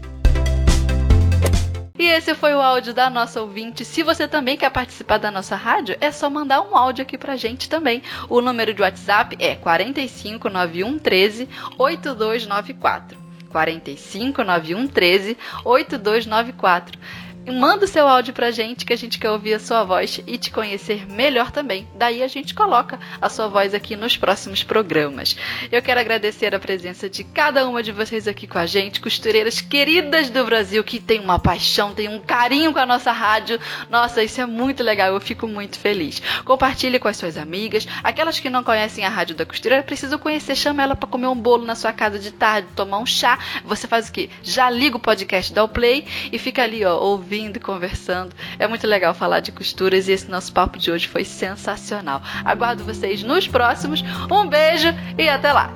E 1.99 2.05
esse 2.05 2.33
foi 2.33 2.55
o 2.55 2.61
áudio 2.61 2.93
da 2.93 3.09
nossa 3.09 3.41
ouvinte. 3.41 3.83
Se 3.83 4.03
você 4.03 4.25
também 4.25 4.55
quer 4.55 4.69
participar 4.69 5.17
da 5.17 5.29
nossa 5.29 5.57
rádio, 5.57 5.97
é 5.99 6.09
só 6.13 6.29
mandar 6.29 6.61
um 6.61 6.73
áudio 6.73 7.01
aqui 7.01 7.17
pra 7.17 7.35
gente 7.35 7.67
também. 7.67 8.01
O 8.29 8.39
número 8.39 8.73
de 8.73 8.81
WhatsApp 8.81 9.35
é 9.37 9.53
459113 9.55 11.49
8294. 11.77 13.17
459113 13.49 15.37
8294 15.65 16.99
manda 17.47 17.85
o 17.85 17.87
seu 17.87 18.07
áudio 18.07 18.33
pra 18.33 18.51
gente 18.51 18.85
que 18.85 18.93
a 18.93 18.97
gente 18.97 19.17
quer 19.17 19.31
ouvir 19.31 19.53
a 19.53 19.59
sua 19.59 19.83
voz 19.83 20.21
e 20.25 20.37
te 20.37 20.51
conhecer 20.51 21.09
melhor 21.09 21.51
também. 21.51 21.87
Daí 21.95 22.21
a 22.21 22.27
gente 22.27 22.53
coloca 22.53 22.99
a 23.21 23.29
sua 23.29 23.47
voz 23.47 23.73
aqui 23.73 23.95
nos 23.95 24.17
próximos 24.17 24.63
programas. 24.63 25.35
Eu 25.71 25.81
quero 25.81 25.99
agradecer 25.99 26.53
a 26.53 26.59
presença 26.59 27.09
de 27.09 27.23
cada 27.23 27.67
uma 27.67 27.81
de 27.81 27.91
vocês 27.91 28.27
aqui 28.27 28.45
com 28.45 28.57
a 28.57 28.65
gente, 28.65 29.01
costureiras 29.01 29.61
queridas 29.61 30.29
do 30.29 30.43
Brasil 30.45 30.83
que 30.83 30.99
tem 30.99 31.19
uma 31.19 31.39
paixão, 31.39 31.93
tem 31.93 32.07
um 32.07 32.19
carinho 32.19 32.73
com 32.73 32.79
a 32.79 32.85
nossa 32.85 33.11
rádio. 33.11 33.59
Nossa, 33.89 34.23
isso 34.23 34.41
é 34.41 34.45
muito 34.45 34.83
legal, 34.83 35.13
eu 35.13 35.21
fico 35.21 35.47
muito 35.47 35.79
feliz. 35.79 36.21
Compartilhe 36.45 36.99
com 36.99 37.07
as 37.07 37.17
suas 37.17 37.37
amigas, 37.37 37.87
aquelas 38.03 38.39
que 38.39 38.49
não 38.49 38.63
conhecem 38.63 39.05
a 39.05 39.09
Rádio 39.09 39.35
da 39.35 39.45
Costureira, 39.45 39.83
precisam 39.83 40.19
conhecer, 40.19 40.55
chama 40.55 40.83
ela 40.83 40.95
para 40.95 41.09
comer 41.09 41.27
um 41.27 41.35
bolo 41.35 41.65
na 41.65 41.75
sua 41.75 41.93
casa 41.93 42.19
de 42.19 42.31
tarde, 42.31 42.67
tomar 42.75 42.99
um 42.99 43.05
chá. 43.05 43.39
Você 43.65 43.87
faz 43.87 44.09
o 44.09 44.11
quê? 44.11 44.29
Já 44.43 44.69
liga 44.69 44.97
o 44.97 44.99
podcast, 44.99 45.53
dá 45.53 45.63
o 45.63 45.67
play 45.67 46.05
e 46.31 46.37
fica 46.37 46.63
ali, 46.63 46.85
ó, 46.85 46.97
ouvindo 46.97 47.28
ouvindo 47.29 47.59
conversando. 47.59 48.35
É 48.57 48.67
muito 48.67 48.87
legal 48.87 49.13
falar 49.13 49.39
de 49.39 49.51
costuras 49.51 50.07
e 50.07 50.11
esse 50.11 50.29
nosso 50.31 50.51
papo 50.51 50.79
de 50.79 50.89
hoje 50.89 51.07
foi 51.07 51.23
sensacional. 51.23 52.23
Aguardo 52.43 52.83
vocês 52.83 53.21
nos 53.21 53.47
próximos. 53.47 54.03
Um 54.31 54.47
beijo 54.47 54.87
e 55.15 55.29
até 55.29 55.53
lá! 55.53 55.71